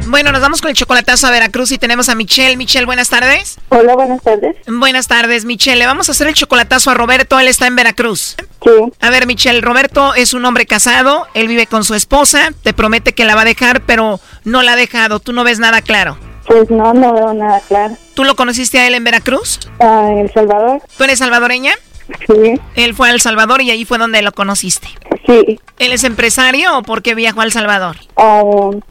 Bueno, 0.08 0.30
nos 0.32 0.40
vamos 0.40 0.62
con 0.62 0.70
el 0.70 0.76
chocolatazo 0.76 1.26
a 1.26 1.30
Veracruz 1.30 1.72
y 1.72 1.78
tenemos 1.78 2.08
a 2.08 2.14
Michelle. 2.14 2.56
Michelle, 2.56 2.86
buenas 2.86 3.10
tardes. 3.10 3.58
Hola, 3.68 3.94
buenas 3.94 4.22
tardes. 4.22 4.56
Buenas 4.66 5.08
tardes, 5.08 5.44
Michelle. 5.44 5.76
Le 5.76 5.84
vamos 5.84 6.08
a 6.08 6.12
hacer 6.12 6.28
el 6.28 6.34
chocolatazo 6.34 6.90
a 6.90 6.94
Roberto. 6.94 7.38
Él 7.38 7.48
está 7.48 7.66
en 7.66 7.76
Veracruz. 7.76 8.36
Sí. 8.64 8.70
A 9.00 9.10
ver, 9.10 9.26
Michelle, 9.26 9.60
Roberto 9.60 10.14
es 10.14 10.32
un 10.32 10.44
hombre 10.44 10.64
casado. 10.64 11.26
Él 11.34 11.48
vive 11.48 11.66
con 11.66 11.84
su 11.84 11.94
esposa. 11.94 12.52
Te 12.62 12.72
promete 12.72 13.14
que 13.14 13.24
la 13.24 13.34
va 13.34 13.42
a 13.42 13.44
dejar, 13.44 13.82
pero 13.82 14.20
no 14.44 14.62
la 14.62 14.72
ha 14.72 14.76
dejado. 14.76 15.20
Tú 15.20 15.32
no 15.32 15.44
ves 15.44 15.58
nada 15.58 15.82
claro. 15.82 16.16
Pues 16.46 16.70
no, 16.70 16.94
no 16.94 17.12
veo 17.12 17.34
nada 17.34 17.60
claro. 17.66 17.94
¿Tú 18.14 18.24
lo 18.24 18.36
conociste 18.36 18.78
a 18.78 18.86
él 18.86 18.94
en 18.94 19.04
Veracruz? 19.04 19.58
Ah, 19.80 20.08
en 20.10 20.18
El 20.18 20.32
Salvador. 20.32 20.80
¿Tú 20.96 21.04
eres 21.04 21.18
salvadoreña? 21.18 21.72
Sí. 22.26 22.60
Él 22.76 22.94
fue 22.94 23.08
a 23.08 23.12
El 23.12 23.20
Salvador 23.20 23.62
y 23.62 23.70
ahí 23.70 23.84
fue 23.84 23.98
donde 23.98 24.22
lo 24.22 24.32
conociste. 24.32 24.88
Sí. 25.26 25.58
¿Él 25.78 25.92
es 25.92 26.04
empresario 26.04 26.78
o 26.78 26.82
por 26.82 27.02
qué 27.02 27.14
viajó 27.14 27.40
a 27.40 27.44
El 27.44 27.52
Salvador? 27.52 27.96
Ah, 28.16 28.42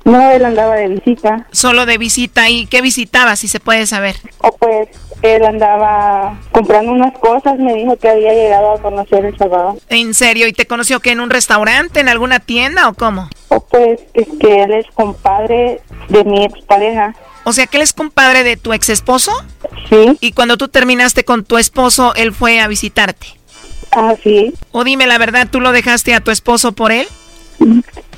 no, 0.03 0.31
él 0.31 0.45
andaba 0.45 0.75
de 0.75 0.89
visita. 0.89 1.47
Solo 1.51 1.85
de 1.85 1.97
visita. 1.97 2.49
¿Y 2.49 2.67
qué 2.67 2.81
visitaba, 2.81 3.37
si 3.37 3.47
se 3.47 3.61
puede 3.61 3.85
saber? 3.85 4.17
O 4.39 4.51
pues 4.57 4.89
él 5.21 5.43
andaba 5.43 6.39
comprando 6.51 6.91
unas 6.91 7.17
cosas. 7.17 7.57
Me 7.57 7.73
dijo 7.73 7.95
que 7.97 8.09
había 8.09 8.33
llegado 8.33 8.73
a 8.73 8.81
conocer 8.81 9.25
El 9.25 9.37
Salvador. 9.37 9.75
¿En 9.89 10.13
serio? 10.13 10.47
¿Y 10.47 10.53
te 10.53 10.65
conoció 10.67 10.99
que 10.99 11.11
en 11.11 11.19
un 11.19 11.29
restaurante, 11.29 11.99
en 11.99 12.09
alguna 12.09 12.39
tienda 12.39 12.89
o 12.89 12.93
cómo? 12.93 13.29
O 13.49 13.59
pues 13.65 14.01
es 14.13 14.27
que 14.39 14.63
él 14.63 14.73
es 14.73 14.85
compadre 14.93 15.81
de 16.09 16.23
mi 16.23 16.43
expareja. 16.43 17.15
O 17.43 17.53
sea, 17.53 17.67
que 17.67 17.77
él 17.77 17.83
es 17.83 17.93
compadre 17.93 18.43
de 18.43 18.57
tu 18.57 18.73
ex 18.73 18.89
esposo. 18.89 19.31
Sí. 19.89 20.17
Y 20.19 20.31
cuando 20.31 20.57
tú 20.57 20.67
terminaste 20.67 21.23
con 21.23 21.43
tu 21.43 21.57
esposo, 21.57 22.13
él 22.15 22.33
fue 22.33 22.59
a 22.59 22.67
visitarte. 22.67 23.27
Ah, 23.91 24.15
sí. 24.21 24.53
O 24.71 24.83
dime 24.83 25.07
la 25.07 25.17
verdad, 25.17 25.47
¿tú 25.49 25.59
lo 25.61 25.71
dejaste 25.71 26.13
a 26.13 26.21
tu 26.21 26.31
esposo 26.31 26.71
por 26.73 26.91
él? 26.91 27.07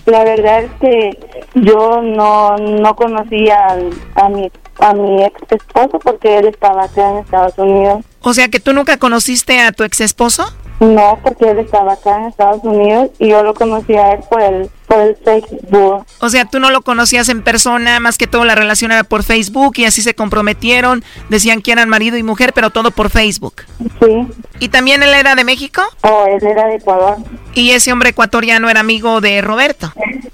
La 0.08 0.24
verdad 0.24 0.64
es 0.64 0.72
que 0.80 1.20
yo 1.56 2.02
no, 2.02 2.56
no 2.58 2.96
conocía 2.96 3.66
al- 3.68 3.94
a 4.16 4.30
mi, 4.30 4.50
a 4.80 4.94
mi 4.94 5.24
ex 5.24 5.42
esposo 5.52 6.00
porque 6.00 6.38
él 6.40 6.48
estaba 6.48 6.86
acá 6.86 7.12
en 7.12 7.18
Estados 7.18 7.58
Unidos. 7.58 8.04
O 8.22 8.34
sea, 8.34 8.48
que 8.48 8.60
tú 8.60 8.74
nunca 8.74 8.98
conociste 8.98 9.60
a 9.62 9.72
tu 9.74 9.84
ex 9.84 10.00
esposo. 10.02 10.46
No, 10.80 11.20
porque 11.24 11.50
él 11.50 11.60
estaba 11.60 11.94
acá 11.94 12.18
en 12.18 12.26
Estados 12.28 12.64
Unidos 12.64 13.10
y 13.20 13.30
yo 13.30 13.44
lo 13.44 13.54
conocí 13.54 13.96
a 13.96 14.12
él 14.14 14.20
por 14.30 14.42
el, 14.42 14.70
por 14.88 15.00
el 15.02 15.16
Facebook. 15.18 16.06
O 16.20 16.30
sea, 16.30 16.46
tú 16.46 16.60
no 16.60 16.72
lo 16.72 16.82
conocías 16.82 17.30
en 17.30 17.42
persona, 17.42 18.00
más 18.00 18.18
que 18.18 18.26
todo 18.26 18.46
la 18.46 18.56
relación 18.56 18.92
era 18.92 19.04
por 19.04 19.24
Facebook 19.24 19.74
y 19.78 19.86
así 19.86 20.02
se 20.02 20.16
comprometieron, 20.16 21.04
decían 21.30 21.62
que 21.62 21.72
eran 21.72 21.90
marido 21.90 22.18
y 22.18 22.24
mujer, 22.24 22.54
pero 22.54 22.70
todo 22.70 22.92
por 22.92 23.10
Facebook. 23.10 23.64
Sí. 24.02 24.28
¿Y 24.60 24.70
también 24.70 25.04
él 25.04 25.14
era 25.14 25.36
de 25.36 25.44
México? 25.44 25.82
Oh, 26.02 26.26
él 26.28 26.46
era 26.46 26.68
de 26.68 26.76
Ecuador. 26.76 27.18
Y 27.54 27.72
ese 27.72 27.92
hombre 27.92 28.10
ecuatoriano 28.10 28.70
era 28.70 28.80
amigo 28.80 29.20
de 29.20 29.42
Roberto. 29.42 29.92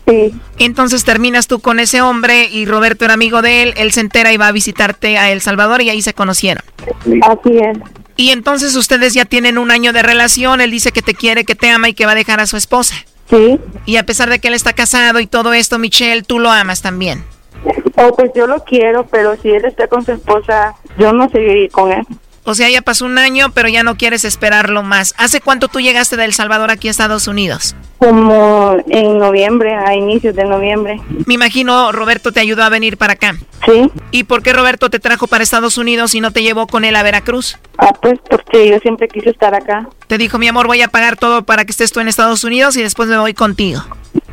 Sí. 0.08 0.34
Entonces 0.60 1.04
terminas 1.04 1.48
tú 1.48 1.60
con 1.60 1.80
ese 1.80 2.02
hombre 2.02 2.46
y 2.46 2.66
Roberto 2.66 3.06
era 3.06 3.16
amigo 3.16 3.42
de 3.42 3.64
él, 3.64 3.74
él 3.78 3.92
se 3.92 4.02
entera 4.02 4.32
y 4.32 4.38
va 4.38 4.48
a 4.48 4.52
visitarte 4.52 5.18
a 5.18 5.32
El 5.32 5.42
Salvador 5.42 5.82
y 5.82 5.90
ahí 5.90 6.02
se 6.02 6.14
conocieron. 6.14 6.64
Así 7.24 7.58
es. 7.58 7.78
Y 8.16 8.30
entonces 8.30 8.76
ustedes 8.76 9.16
ya 9.16 9.26
tienen 9.26 9.58
un 9.58 9.72
año 9.72 9.92
de 9.92 10.04
relación, 10.04 10.62
él 10.62 10.70
dice 10.70 10.92
que 10.92 11.02
te 11.02 11.16
quiere, 11.16 11.46
que 11.46 11.56
te 11.56 11.70
ama 11.72 11.90
y 11.90 11.94
que 11.96 12.06
va 12.06 12.12
a 12.12 12.16
dejar 12.16 12.40
a 12.40 12.46
su 12.46 12.58
esposa. 12.58 12.96
Sí. 13.30 13.60
Y 13.86 13.98
a 13.98 14.06
pesar 14.06 14.30
de 14.30 14.40
que 14.40 14.48
él 14.50 14.54
está 14.54 14.74
casado 14.74 15.20
y 15.20 15.28
todo 15.28 15.54
esto, 15.54 15.80
Michelle, 15.80 16.24
tú 16.24 16.40
lo 16.40 16.52
amas 16.52 16.82
también. 16.82 17.24
Oh, 17.96 18.14
pues 18.16 18.32
yo 18.36 18.48
lo 18.48 18.64
quiero, 18.64 19.06
pero 19.08 19.38
si 19.38 19.50
él 19.50 19.66
está 19.66 19.88
con 19.88 20.04
su 20.04 20.12
esposa, 20.12 20.76
yo 20.98 21.14
no 21.14 21.30
seguiré 21.30 21.70
con 21.70 21.92
él. 21.92 22.06
O 22.46 22.56
sea, 22.56 22.70
ya 22.70 22.82
pasó 22.82 23.06
un 23.06 23.18
año, 23.18 23.52
pero 23.54 23.70
ya 23.70 23.84
no 23.84 23.96
quieres 23.96 24.26
esperarlo 24.26 24.84
más. 24.84 25.14
¿Hace 25.18 25.40
cuánto 25.40 25.70
tú 25.70 25.80
llegaste 25.80 26.18
de 26.18 26.26
El 26.26 26.34
Salvador 26.34 26.72
aquí 26.72 26.90
a 26.90 26.92
Estados 26.92 27.28
Unidos? 27.28 27.76
Como 28.00 28.76
en 28.90 29.18
noviembre, 29.18 29.74
a 29.74 29.96
inicios 29.96 30.36
de 30.36 30.44
noviembre. 30.44 31.00
Me 31.26 31.36
imagino 31.36 31.94
Roberto 31.94 32.34
te 32.34 32.42
ayudó 32.42 32.64
a 32.64 32.70
venir 32.70 32.98
para 32.98 33.14
acá. 33.14 33.36
Sí. 33.66 33.90
¿Y 34.12 34.26
por 34.26 34.44
qué 34.44 34.52
Roberto 34.52 34.90
te 34.90 35.00
trajo 35.00 35.28
para 35.28 35.44
Estados 35.44 35.78
Unidos 35.78 36.14
y 36.16 36.20
no 36.20 36.32
te 36.32 36.44
llevó 36.44 36.68
con 36.68 36.84
él 36.84 36.98
a 36.98 37.04
Veracruz? 37.04 37.58
Ah, 37.78 37.94
pues 38.02 38.20
porque 38.30 38.68
yo 38.68 38.78
siempre 38.80 39.08
quise 39.08 39.30
estar 39.30 39.56
acá. 39.56 39.88
Te 40.08 40.18
dijo, 40.18 40.38
mi 40.38 40.50
amor, 40.50 40.68
voy 40.68 40.82
a 40.82 40.90
pagar 40.90 41.16
todo 41.16 41.44
para 41.44 41.64
que 41.64 41.72
estés 41.72 41.94
tú 41.94 42.02
en 42.02 42.10
Estados 42.10 42.44
Unidos 42.44 42.76
y 42.76 42.84
después 42.84 43.08
me 43.08 43.18
voy 43.18 43.34
contigo. 43.34 43.82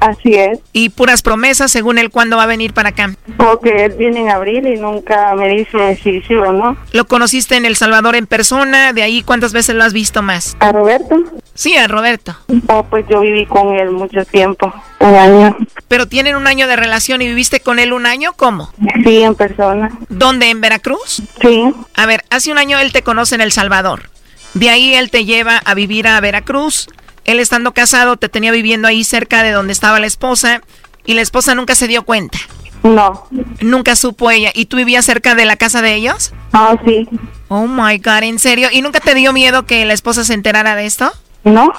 Así 0.01 0.35
es. 0.35 0.59
Y 0.73 0.89
puras 0.89 1.23
promesas 1.23 1.71
según 1.71 1.99
él 1.99 2.11
cuándo 2.11 2.37
va 2.37 2.45
a 2.45 2.47
venir 2.47 2.73
para 2.73 2.91
acá. 2.91 3.15
Porque 3.37 3.85
él 3.85 3.95
viene 3.99 4.21
en 4.21 4.31
abril 4.31 4.67
y 4.67 4.77
nunca 4.79 5.35
me 5.35 5.49
dice 5.49 5.99
si 6.03 6.23
sí 6.23 6.35
o 6.35 6.53
no. 6.53 6.77
¿Lo 6.93 7.07
conociste 7.07 7.57
en 7.57 7.67
El 7.67 7.77
Salvador 7.77 8.17
en 8.17 8.27
persona? 8.27 8.93
¿De 8.93 9.03
ahí 9.03 9.23
cuántas 9.23 9.53
veces 9.53 9.75
lo 9.77 9.85
has 9.85 9.93
visto 9.93 10.23
más? 10.23 10.57
¿A 10.61 10.73
Roberto? 10.73 11.17
Sí, 11.55 11.77
a 11.77 11.87
Roberto. 11.87 12.35
Oh, 12.69 12.85
pues 12.85 13.05
yo 13.09 13.21
viví 13.21 13.45
con 13.45 13.75
él 13.75 13.91
mucho 13.91 14.25
tiempo, 14.25 14.73
un 15.01 15.15
año. 15.15 15.57
¿Pero 15.89 16.07
tienen 16.07 16.37
un 16.37 16.47
año 16.47 16.67
de 16.67 16.77
relación 16.77 17.21
y 17.21 17.29
viviste 17.29 17.61
con 17.61 17.79
él 17.79 17.93
un 17.93 18.07
año? 18.07 18.33
¿Cómo? 18.35 18.73
Sí, 19.05 19.23
en 19.23 19.35
persona. 19.35 19.91
¿Dónde? 20.09 20.49
¿En 20.49 20.61
Veracruz? 20.61 21.23
Sí. 21.43 21.65
A 21.95 22.07
ver, 22.07 22.25
hace 22.31 22.51
un 22.51 22.59
año 22.59 22.79
él 22.79 22.93
te 22.93 23.03
conoce 23.03 23.35
en 23.35 23.43
El 23.43 23.53
Salvador. 23.53 24.09
De 24.55 24.69
ahí 24.71 24.95
él 24.95 25.11
te 25.11 25.25
lleva 25.25 25.59
a 25.59 25.75
vivir 25.75 26.09
a 26.09 26.21
Veracruz. 26.21 26.89
Él 27.25 27.41
estando 27.41 27.73
casado 27.73 28.17
te 28.17 28.29
tenía 28.29 28.53
viviendo 28.53 28.89
ahí 28.89 29.05
cerca 29.05 29.43
de 29.43 29.53
donde 29.53 29.73
estaba 29.73 30.01
la 30.01 30.07
esposa 30.07 30.63
y 31.05 31.15
la 31.15 31.23
esposa 31.23 31.55
nunca 31.55 31.75
se 31.75 31.89
dio 31.89 32.03
cuenta. 32.05 32.39
No. 32.83 33.27
Nunca 33.61 33.95
supo 33.95 34.31
ella. 34.31 34.51
¿Y 34.55 34.67
tú 34.67 34.77
vivías 34.77 35.05
cerca 35.05 35.35
de 35.35 35.45
la 35.45 35.57
casa 35.57 35.83
de 35.83 35.95
ellos? 35.95 36.33
Ah, 36.53 36.77
sí. 36.85 37.09
Oh 37.49 37.67
my 37.67 37.99
God, 37.99 38.23
¿en 38.23 38.39
serio? 38.39 38.69
¿Y 38.73 38.83
nunca 38.83 39.01
te 39.01 39.15
dio 39.15 39.33
miedo 39.33 39.67
que 39.67 39.85
la 39.85 39.93
esposa 39.93 40.25
se 40.25 40.35
enterara 40.35 40.77
de 40.77 40.87
esto? 40.87 41.13
No. 41.45 41.73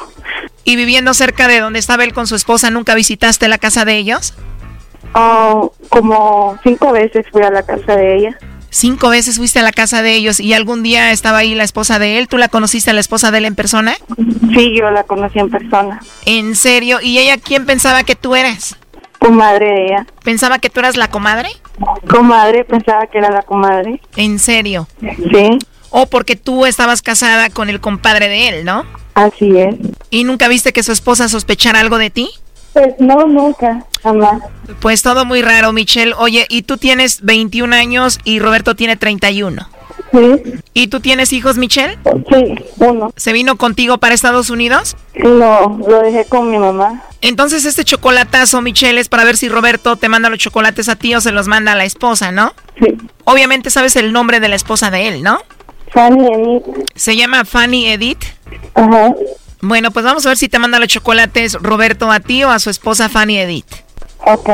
¿Y 0.63 0.75
viviendo 0.75 1.13
cerca 1.13 1.47
de 1.47 1.59
donde 1.59 1.79
estaba 1.79 2.03
él 2.03 2.13
con 2.13 2.27
su 2.27 2.35
esposa, 2.35 2.69
nunca 2.69 2.93
visitaste 2.93 3.47
la 3.47 3.57
casa 3.57 3.85
de 3.85 3.97
ellos? 3.97 4.33
Oh, 5.13 5.73
como 5.89 6.57
cinco 6.63 6.91
veces 6.91 7.25
fui 7.31 7.41
a 7.41 7.49
la 7.49 7.63
casa 7.63 7.95
de 7.95 8.17
ella. 8.17 8.39
Cinco 8.73 9.09
veces 9.09 9.35
fuiste 9.35 9.59
a 9.59 9.63
la 9.63 9.73
casa 9.73 10.01
de 10.01 10.13
ellos 10.13 10.39
y 10.39 10.53
algún 10.53 10.81
día 10.81 11.11
estaba 11.11 11.39
ahí 11.39 11.55
la 11.55 11.65
esposa 11.65 11.99
de 11.99 12.17
él. 12.17 12.29
¿Tú 12.29 12.37
la 12.37 12.47
conociste 12.47 12.89
a 12.89 12.93
la 12.93 13.01
esposa 13.01 13.29
de 13.29 13.39
él 13.39 13.45
en 13.45 13.53
persona? 13.53 13.97
Sí, 14.55 14.73
yo 14.73 14.89
la 14.91 15.03
conocí 15.03 15.39
en 15.39 15.49
persona. 15.49 16.01
¿En 16.25 16.55
serio? 16.55 16.99
¿Y 17.01 17.17
ella 17.19 17.35
quién 17.37 17.65
pensaba 17.65 18.03
que 18.03 18.15
tú 18.15 18.33
eras? 18.33 18.77
Comadre 19.19 19.65
de 19.65 19.85
ella. 19.87 20.07
¿Pensaba 20.23 20.59
que 20.59 20.69
tú 20.69 20.79
eras 20.79 20.95
la 20.95 21.09
comadre? 21.09 21.49
Comadre, 22.09 22.63
pensaba 22.63 23.07
que 23.07 23.17
era 23.17 23.29
la 23.29 23.41
comadre. 23.41 23.99
¿En 24.15 24.39
serio? 24.39 24.87
Sí. 25.01 25.59
O 25.89 26.05
porque 26.05 26.37
tú 26.37 26.65
estabas 26.65 27.01
casada 27.01 27.49
con 27.49 27.69
el 27.69 27.81
compadre 27.81 28.29
de 28.29 28.47
él, 28.47 28.65
¿no? 28.65 28.85
Así 29.15 29.57
es. 29.57 29.75
¿Y 30.09 30.23
nunca 30.23 30.47
viste 30.47 30.71
que 30.71 30.81
su 30.81 30.93
esposa 30.93 31.27
sospechara 31.27 31.81
algo 31.81 31.97
de 31.97 32.09
ti? 32.09 32.29
Pues 32.73 32.95
no, 32.99 33.25
nunca, 33.27 33.85
jamás. 34.01 34.41
Pues 34.79 35.01
todo 35.01 35.25
muy 35.25 35.41
raro, 35.41 35.73
Michelle. 35.73 36.13
Oye, 36.17 36.45
y 36.49 36.61
tú 36.63 36.77
tienes 36.77 37.21
21 37.21 37.75
años 37.75 38.19
y 38.23 38.39
Roberto 38.39 38.75
tiene 38.75 38.95
31. 38.95 39.67
Sí. 40.11 40.53
¿Y 40.73 40.87
tú 40.87 40.99
tienes 40.99 41.31
hijos, 41.33 41.57
Michelle? 41.57 41.97
Sí, 42.29 42.55
uno. 42.77 43.13
¿Se 43.15 43.33
vino 43.33 43.57
contigo 43.57 43.97
para 43.97 44.13
Estados 44.13 44.49
Unidos? 44.49 44.97
No, 45.15 45.79
lo 45.87 46.01
dejé 46.01 46.25
con 46.25 46.49
mi 46.49 46.57
mamá. 46.57 47.03
Entonces 47.21 47.65
este 47.65 47.83
chocolatazo, 47.83 48.61
Michelle, 48.61 48.99
es 48.99 49.09
para 49.09 49.23
ver 49.23 49.37
si 49.37 49.47
Roberto 49.47 49.95
te 49.95 50.09
manda 50.09 50.29
los 50.29 50.39
chocolates 50.39 50.89
a 50.89 50.95
ti 50.95 51.13
o 51.15 51.21
se 51.21 51.31
los 51.31 51.47
manda 51.47 51.73
a 51.73 51.75
la 51.75 51.85
esposa, 51.85 52.31
¿no? 52.31 52.53
Sí. 52.79 52.97
Obviamente 53.25 53.69
sabes 53.69 53.95
el 53.95 54.11
nombre 54.11 54.39
de 54.39 54.47
la 54.49 54.55
esposa 54.55 54.91
de 54.91 55.07
él, 55.07 55.23
¿no? 55.23 55.39
Fanny 55.91 56.27
Edith. 56.33 56.89
¿Se 56.95 57.15
llama 57.15 57.45
Fanny 57.45 57.87
Edith? 57.87 58.23
Ajá. 58.75 59.13
Bueno, 59.61 59.91
pues 59.91 60.03
vamos 60.03 60.25
a 60.25 60.29
ver 60.29 60.37
si 60.37 60.49
te 60.49 60.59
manda 60.59 60.79
los 60.79 60.87
chocolates 60.87 61.53
Roberto 61.53 62.11
a 62.11 62.19
ti 62.19 62.43
o 62.43 62.49
a 62.49 62.59
su 62.59 62.69
esposa 62.69 63.09
Fanny 63.09 63.37
Edith. 63.37 63.73
Ok. 64.25 64.49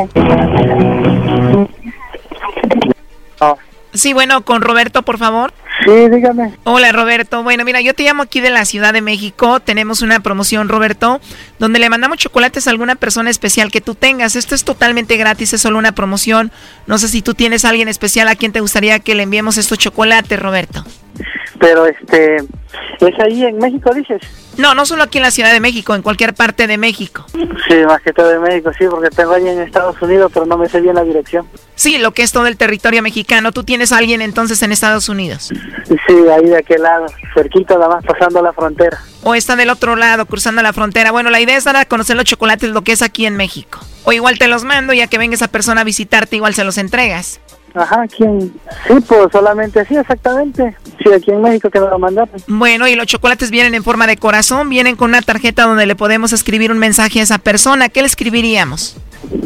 Sí, 3.94 4.14
bueno, 4.14 4.44
con 4.46 4.62
Roberto, 4.62 5.02
por 5.02 5.18
favor. 5.18 5.54
Sí, 5.84 6.10
dígame. 6.10 6.54
Hola, 6.66 6.92
Roberto. 6.92 7.42
Bueno, 7.42 7.64
mira, 7.64 7.82
yo 7.82 7.94
te 7.94 8.04
llamo 8.04 8.24
aquí 8.24 8.42
de 8.42 8.50
la 8.52 8.66
Ciudad 8.66 8.94
de 8.94 9.02
México. 9.02 9.60
Tenemos 9.60 10.02
una 10.02 10.20
promoción, 10.20 10.70
Roberto, 10.70 11.20
donde 11.60 11.80
le 11.80 11.90
mandamos 11.90 12.18
chocolates 12.18 12.68
a 12.68 12.72
alguna 12.72 12.96
persona 12.96 13.30
especial 13.30 13.72
que 13.72 13.82
tú 13.82 13.96
tengas. 13.96 14.36
Esto 14.36 14.56
es 14.56 14.64
totalmente 14.64 15.18
gratis, 15.18 15.54
es 15.54 15.62
solo 15.62 15.78
una 15.78 15.94
promoción. 15.94 16.52
No 16.86 16.98
sé 16.98 17.08
si 17.08 17.22
tú 17.22 17.34
tienes 17.34 17.66
a 17.66 17.70
alguien 17.70 17.88
especial 17.88 18.28
a 18.28 18.36
quien 18.36 18.52
te 18.52 18.60
gustaría 18.60 19.00
que 19.00 19.16
le 19.16 19.24
enviemos 19.24 19.58
estos 19.58 19.78
chocolates, 19.78 20.40
Roberto. 20.40 20.84
Pero 21.60 21.86
este, 21.86 22.38
¿es 22.38 23.20
ahí 23.20 23.44
en 23.44 23.58
México, 23.58 23.92
dices? 23.94 24.22
No, 24.58 24.74
no 24.74 24.86
solo 24.86 25.04
aquí 25.04 25.20
en 25.20 25.24
la 25.24 25.32
Ciudad 25.32 25.52
de 25.52 25.60
México, 25.60 25.94
en 25.96 26.02
cualquier 26.02 26.34
parte 26.34 26.68
de 26.68 26.78
México. 26.78 27.26
Sí, 27.68 27.76
más 27.88 28.02
que 28.02 28.12
todo 28.12 28.32
en 28.32 28.42
México, 28.42 28.72
sí, 28.78 28.86
porque 28.90 29.10
tengo 29.10 29.34
alguien 29.34 29.60
en 29.60 29.62
Estados 29.62 30.02
Unidos, 30.02 30.32
pero 30.34 30.46
no 30.46 30.58
me 30.58 30.68
sé 30.68 30.82
bien 30.82 30.96
la 30.96 31.04
dirección. 31.04 31.48
Sí, 31.76 32.00
lo 32.00 32.12
que 32.12 32.24
es 32.24 32.32
todo 32.32 32.48
el 32.48 32.58
territorio 32.58 33.02
mexicano. 33.04 33.52
¿Tú 33.52 33.64
tienes 33.64 33.92
a 33.92 33.98
alguien 33.98 34.22
entonces 34.22 34.62
en 34.64 34.72
Estados 34.72 35.10
Unidos? 35.10 35.52
Sí, 35.88 36.16
ahí 36.36 36.46
de 36.46 36.58
aquel 36.58 36.82
lado, 36.82 37.06
cerquita, 37.36 37.76
nada 37.76 37.96
más 37.96 38.06
pasando 38.06 38.42
la 38.42 38.52
frontera. 38.54 39.00
O 39.24 39.36
está 39.36 39.56
del 39.56 39.70
otro 39.70 39.96
lado, 39.96 40.26
cruzando 40.26 40.62
la 40.62 40.74
frontera. 40.74 41.12
Bueno, 41.12 41.30
la 41.30 41.40
idea 41.40 41.58
es 41.58 41.64
dar 41.64 41.76
a 41.76 41.86
conocer 41.86 42.16
los 42.16 42.26
chocolates, 42.26 42.70
lo 42.70 42.84
que 42.84 42.94
es 42.94 43.02
aquí 43.02 43.26
en 43.26 43.36
México. 43.36 43.80
O 44.04 44.14
igual 44.14 44.38
te 44.38 44.48
los 44.48 44.64
mando, 44.64 44.94
ya 44.94 45.08
que 45.08 45.18
venga 45.18 45.36
esa 45.36 45.48
persona 45.48 45.82
a 45.82 45.84
visitarte, 45.84 46.36
igual 46.36 46.54
se 46.54 46.64
los 46.64 46.78
entregas. 46.78 47.40
Ajá, 47.74 48.06
¿quién? 48.08 48.54
Sí, 48.88 48.94
pues 49.08 49.28
solamente 49.32 49.86
sí, 49.86 49.96
exactamente. 49.96 50.76
Sí, 51.04 51.12
aquí 51.14 51.32
en 51.32 51.42
México 51.42 51.70
que 51.70 51.80
me 51.80 51.88
lo 51.88 52.00
mandaron. 52.00 52.36
Bueno, 52.48 52.88
y 52.88 52.96
los 52.96 53.06
chocolates 53.06 53.52
vienen 53.52 53.76
en 53.76 53.84
forma 53.84 54.08
de 54.08 54.18
corazón, 54.18 54.70
vienen 54.70 54.96
con 54.96 55.10
una 55.10 55.22
tarjeta 55.22 55.64
donde 55.64 55.86
le 55.86 55.96
podemos 55.96 56.34
escribir 56.34 56.72
un 56.72 56.80
mensaje 56.80 57.20
a 57.20 57.24
esa 57.24 57.38
persona. 57.38 57.90
¿Qué 57.90 58.02
le 58.02 58.08
escribiríamos? 58.08 58.98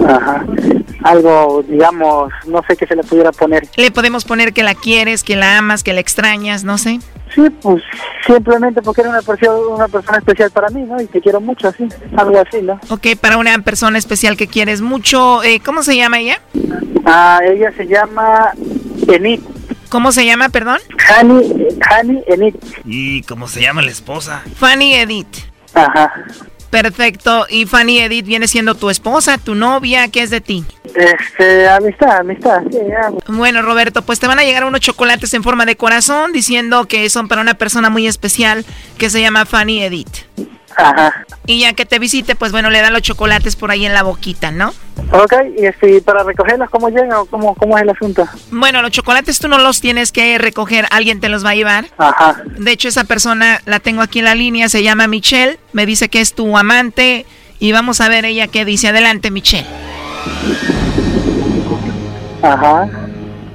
Ajá. 0.08 0.46
Algo, 1.04 1.64
digamos, 1.68 2.32
no 2.48 2.62
sé 2.68 2.76
qué 2.78 2.86
se 2.86 2.96
le 2.96 3.04
pudiera 3.04 3.32
poner. 3.32 3.68
Le 3.76 3.92
podemos 3.92 4.26
poner 4.26 4.54
que 4.54 4.64
la 4.64 4.76
quieres, 4.76 5.24
que 5.24 5.36
la 5.36 5.58
amas, 5.58 5.84
que 5.84 5.94
la 5.94 6.00
extrañas, 6.00 6.64
no 6.64 6.78
sé. 6.78 7.00
Sí, 7.34 7.50
pues 7.62 7.82
simplemente 8.26 8.82
porque 8.82 9.02
era 9.02 9.10
una 9.10 9.22
persona, 9.22 9.54
una 9.54 9.88
persona 9.88 10.18
especial 10.18 10.52
para 10.52 10.70
mí, 10.70 10.82
¿no? 10.84 11.02
Y 11.02 11.08
te 11.08 11.22
quiero 11.22 11.40
mucho, 11.40 11.70
así, 11.70 11.88
algo 12.18 12.40
así, 12.40 12.62
¿no? 12.62 12.80
Ok, 12.90 13.08
para 13.20 13.38
una 13.38 13.58
persona 13.60 13.98
especial 13.98 14.36
que 14.36 14.48
quieres 14.48 14.82
mucho, 14.82 15.42
eh, 15.44 15.62
¿cómo 15.64 15.82
se 15.82 15.96
llama 15.96 16.20
ella? 16.20 16.42
Ah, 17.06 17.40
ella 17.44 17.72
se 17.76 17.88
llama 17.88 18.52
Enid. 19.08 19.40
¿Cómo 19.90 20.12
se 20.12 20.26
llama, 20.26 20.50
perdón? 20.50 20.80
Hani, 21.10 21.68
Hani 21.90 22.24
Enid. 22.28 22.56
¿Y 22.86 23.24
cómo 23.24 23.48
se 23.48 23.62
llama 23.62 23.82
la 23.82 23.92
esposa? 23.92 24.42
Fanny 24.56 24.94
Edith. 24.96 25.38
Ajá. 25.74 26.14
Perfecto. 26.72 27.46
¿Y 27.50 27.66
Fanny 27.66 28.00
Edith 28.00 28.26
viene 28.26 28.48
siendo 28.48 28.76
tu 28.76 28.90
esposa, 28.90 29.38
tu 29.38 29.54
novia? 29.54 30.08
¿Qué 30.08 30.24
es 30.24 30.30
de 30.30 30.42
ti? 30.42 30.66
Este, 30.96 31.70
amistad, 31.70 32.20
amistad. 32.20 32.62
Sí. 32.72 32.80
Bueno, 33.28 33.62
Roberto, 33.62 34.02
pues 34.02 34.20
te 34.20 34.28
van 34.28 34.40
a 34.40 34.44
llegar 34.44 34.64
unos 34.64 34.80
chocolates 34.80 35.34
en 35.34 35.44
forma 35.44 35.66
de 35.66 35.76
corazón 35.76 36.32
diciendo 36.32 36.86
que 36.86 37.10
son 37.10 37.28
para 37.28 37.42
una 37.42 37.54
persona 37.54 37.90
muy 37.90 38.08
especial 38.08 38.66
que 38.98 39.10
se 39.10 39.22
llama 39.22 39.46
Fanny 39.46 39.84
Edith. 39.84 40.26
Ajá. 40.76 41.26
Y 41.46 41.62
ya 41.62 41.74
que 41.74 41.86
te 41.86 42.00
visite, 42.00 42.36
pues 42.36 42.52
bueno, 42.52 42.70
le 42.70 42.82
dan 42.82 42.94
los 42.94 43.02
chocolates 43.02 43.56
por 43.56 43.72
ahí 43.72 43.86
en 43.86 43.94
la 43.94 44.04
boquita, 44.04 44.52
¿no? 44.52 44.74
Ok, 45.12 45.34
y 45.58 45.66
este, 45.66 45.98
¿y 45.98 46.02
para 46.02 46.24
recogerlos 46.24 46.70
cómo 46.70 46.90
llegan 46.90 47.14
o 47.14 47.26
cómo, 47.26 47.56
cómo 47.56 47.78
es 47.78 47.84
el 47.84 47.90
asunto? 47.90 48.28
Bueno, 48.52 48.82
los 48.82 48.92
chocolates 48.92 49.40
tú 49.40 49.48
no 49.48 49.58
los 49.58 49.82
tienes 49.82 50.12
que 50.12 50.38
recoger, 50.38 50.86
alguien 50.92 51.20
te 51.20 51.30
los 51.30 51.46
va 51.46 51.50
a 51.52 51.56
llevar. 51.56 51.86
Ajá. 51.98 52.44
De 52.46 52.72
hecho, 52.72 52.88
esa 52.88 53.04
persona 53.04 53.60
la 53.66 53.80
tengo 53.80 54.02
aquí 54.02 54.20
en 54.20 54.26
la 54.26 54.36
línea, 54.36 54.70
se 54.70 54.84
llama 54.84 55.08
Michelle, 55.08 55.60
me 55.74 55.86
dice 55.86 56.10
que 56.10 56.22
es 56.22 56.34
tu 56.34 56.58
amante 56.58 57.26
y 57.60 57.72
vamos 57.72 58.02
a 58.02 58.10
ver 58.10 58.26
ella 58.26 58.48
qué 58.48 58.66
dice. 58.66 58.88
Adelante, 58.88 59.32
Michelle. 59.32 59.68
Ajá. 62.42 62.90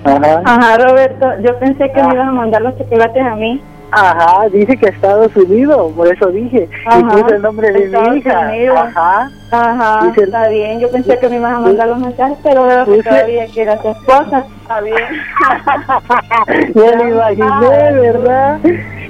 Ajá. 0.04 0.42
Ajá, 0.44 0.78
Roberto, 0.78 1.26
yo 1.42 1.58
pensé 1.58 1.90
que 1.92 2.02
me 2.02 2.14
iban 2.14 2.28
a 2.28 2.32
mandar 2.32 2.62
los 2.62 2.76
chocolates 2.78 3.22
a 3.22 3.34
mí. 3.34 3.60
Ajá, 3.92 4.48
dice 4.52 4.76
que 4.76 4.88
Estados 4.88 5.34
Unidos, 5.36 5.92
por 5.96 6.06
eso 6.12 6.26
dije. 6.26 6.68
Y 6.68 6.88
Ajá, 6.88 7.08
puse 7.08 7.34
el 7.36 7.42
nombre 7.42 7.70
de 7.72 7.84
Estados 7.84 8.08
mi 8.10 8.18
hija. 8.18 8.40
Unidos. 8.40 8.78
Ajá. 8.78 9.30
Ajá, 9.52 10.06
Dice- 10.08 10.24
está 10.24 10.48
bien. 10.48 10.80
Yo 10.80 10.90
pensé 10.90 11.18
que 11.18 11.28
me 11.28 11.36
iban 11.36 11.54
a 11.54 11.58
mandar 11.60 11.88
los 11.88 11.98
mensajes, 11.98 12.36
pero 12.42 12.64
veo 12.66 12.84
que 12.84 12.90
Puse- 12.90 13.08
todavía 13.08 13.46
que 13.46 13.62
era 13.62 13.76
tu 13.80 13.88
esposa. 13.90 14.44
Está 14.62 14.80
bien. 14.80 14.96
Ya 16.74 16.96
me 16.96 17.10
imaginé, 17.10 17.92
¿verdad? 18.00 18.58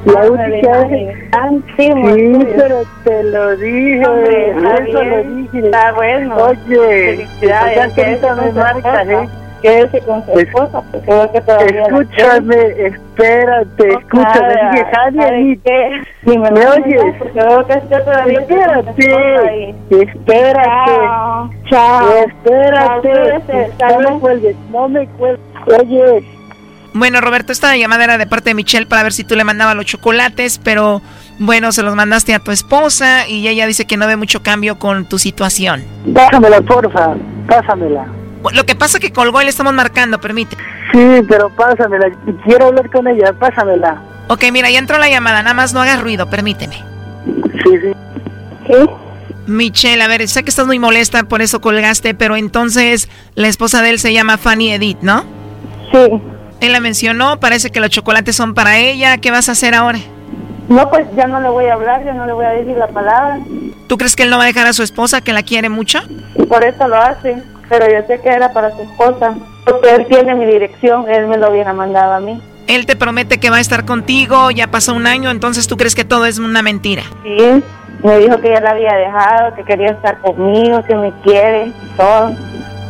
La 0.05 0.20
me 0.20 0.31
única 0.31 0.78
vez. 0.86 1.16
Sí, 1.77 1.93
pero 2.57 2.82
te 3.05 3.23
lo 3.24 3.57
dije. 3.57 4.07
Hombre, 4.07 4.51
está 4.51 4.74
eso 4.74 4.93
lo 4.93 5.01
bien. 5.01 5.43
dije. 5.53 5.66
Está 5.66 5.93
bueno. 5.93 6.36
Oye, 6.36 7.16
Felicidades, 7.16 7.77
ya 7.77 7.94
que 7.94 8.05
ahorita 8.05 8.35
me 8.36 8.47
no 8.47 8.61
marcas. 8.61 9.09
¿eh? 9.09 9.28
Quédese 9.66 10.01
con 10.06 10.24
su 10.24 10.38
esposa, 10.38 10.82
porque 10.93 11.10
veo 11.10 11.32
que 11.32 11.40
todavía 11.40 11.80
la 11.80 11.86
Escúchame, 11.86 12.56
espérate, 12.86 13.88
escúchame. 13.88 14.55
Dije, 14.72 16.38
me, 16.38 16.51
¿Me 16.51 16.66
oyes? 16.66 17.14
Porque 17.18 17.40
veo 17.40 17.66
que 17.66 17.78
usted 17.78 18.05
todavía 18.05 18.40
Espérate, 18.40 19.70
espérate. 19.90 20.93
Chao, 20.94 21.51
chao. 21.68 22.12
Espérate. 22.26 23.72
No 23.80 23.98
me 23.98 24.20
cuelgues, 24.20 24.56
no 24.70 24.88
me 24.88 25.06
cuelgues. 25.09 25.40
Oye, 25.80 26.24
Bueno, 26.94 27.20
Roberto, 27.20 27.51
esta 27.52 27.76
llamada 27.76 28.05
era 28.05 28.18
de 28.18 28.26
parte 28.26 28.51
de 28.51 28.55
Michelle 28.55 28.86
para 28.86 29.02
ver 29.02 29.12
si 29.12 29.24
tú 29.24 29.34
le 29.34 29.43
mandabas 29.43 29.74
los 29.74 29.84
chocolates, 29.84 30.60
pero 30.62 31.02
bueno, 31.40 31.72
se 31.72 31.82
los 31.82 31.97
mandaste 31.97 32.34
a 32.34 32.38
tu 32.38 32.52
esposa 32.52 33.28
y 33.28 33.48
ella 33.48 33.66
dice 33.66 33.84
que 33.84 33.97
no 33.97 34.06
ve 34.06 34.16
mucho 34.16 34.43
cambio 34.44 34.78
con 34.78 35.06
tu 35.06 35.18
situación. 35.18 35.82
pásamela, 36.14 36.60
porfa, 36.60 37.14
pásamela. 37.48 38.06
Lo 38.52 38.64
que 38.66 38.74
pasa 38.74 38.98
es 38.98 39.05
que 39.05 39.12
colgó 39.12 39.40
y 39.40 39.44
le 39.44 39.51
estamos 39.51 39.73
marcando, 39.73 40.20
permite. 40.20 40.56
Sí, 40.93 41.23
pero 41.28 41.51
pásamela. 41.51 42.06
Quiero 42.44 42.66
hablar 42.66 42.90
con 42.90 43.06
ella, 43.09 43.32
pásamela. 43.32 44.02
Ok, 44.28 44.44
mira, 44.52 44.70
ya 44.70 44.78
entró 44.78 44.98
la 44.98 45.09
llamada, 45.09 45.43
nada 45.43 45.55
más 45.55 45.73
no 45.73 45.81
hagas 45.81 46.01
ruido, 46.01 46.28
permíteme. 46.28 46.77
Sí, 47.64 47.78
sí. 47.81 47.93
¿Qué? 48.66 48.86
Michelle, 49.47 50.02
a 50.02 50.09
ver, 50.09 50.27
sé 50.27 50.43
que 50.43 50.51
estás 50.51 50.66
muy 50.66 50.78
molesta, 50.78 51.23
por 51.24 51.40
eso 51.40 51.60
colgaste, 51.60 52.14
pero 52.14 52.36
entonces 52.36 53.09
la 53.35 53.47
esposa 53.47 53.81
de 53.81 53.90
él 53.90 53.98
se 54.01 54.12
llama 54.12 54.39
Fanny 54.39 54.73
Edith, 54.73 54.98
¿no? 55.02 55.24
Sí. 55.93 56.20
Él 56.60 56.73
la 56.73 56.81
mencionó, 56.81 57.39
parece 57.39 57.70
que 57.70 57.81
los 57.81 57.90
chocolates 57.90 58.35
son 58.35 58.55
para 58.55 58.78
ella, 58.78 59.18
¿qué 59.18 59.31
vas 59.31 59.48
a 59.48 59.52
hacer 59.52 59.74
ahora? 59.74 60.01
No, 60.68 60.89
pues 60.90 61.06
ya 61.16 61.28
no 61.28 61.40
le 61.40 61.48
voy 61.48 61.66
a 61.66 61.74
hablar, 61.74 62.05
ya 62.05 62.12
no 62.12 62.27
le 62.27 62.32
voy 62.32 62.44
a 62.44 62.51
decir 62.51 62.77
la 62.77 62.89
palabra. 62.89 63.39
¿Tú 63.86 63.97
crees 63.97 64.16
que 64.16 64.24
él 64.24 64.31
no 64.31 64.39
va 64.39 64.44
a 64.44 64.47
dejar 64.47 64.66
a 64.66 64.73
su 64.73 64.82
esposa, 64.82 65.20
que 65.20 65.32
la 65.32 65.44
quiere 65.44 65.68
mucho? 65.68 66.01
Por 66.48 66.64
eso 66.64 66.89
lo 66.89 66.97
hace. 66.97 67.40
Pero 67.68 67.86
yo 67.90 68.06
sé 68.06 68.20
que 68.20 68.28
era 68.28 68.52
para 68.52 68.70
su 68.74 68.82
esposa. 68.82 69.34
Porque 69.64 69.94
él 69.94 70.06
tiene 70.06 70.34
mi 70.34 70.47
dirección, 70.47 71.09
él 71.10 71.26
me 71.26 71.36
lo 71.36 71.51
hubiera 71.51 71.72
mandado 71.72 72.12
a 72.12 72.20
mí. 72.20 72.40
Él 72.68 72.86
te 72.86 72.97
promete 72.97 73.38
que 73.38 73.51
va 73.51 73.56
a 73.56 73.60
estar 73.60 73.84
contigo, 73.84 74.51
ya 74.51 74.68
pasó 74.68 74.94
un 74.94 75.06
año, 75.06 75.30
entonces 75.30 75.66
tú 75.66 75.76
crees 75.76 75.94
que 75.94 76.05
todo 76.05 76.26
es 76.26 76.38
una 76.38 76.62
mentira. 76.62 77.02
Sí, 77.22 77.62
me 78.02 78.18
dijo 78.18 78.40
que 78.40 78.51
ya 78.51 78.60
la 78.60 78.70
había 78.70 78.94
dejado, 78.94 79.55
que 79.55 79.64
quería 79.64 79.90
estar 79.90 80.20
conmigo, 80.20 80.82
que 80.84 80.94
me 80.94 81.12
quiere, 81.22 81.72
todo. 81.97 82.32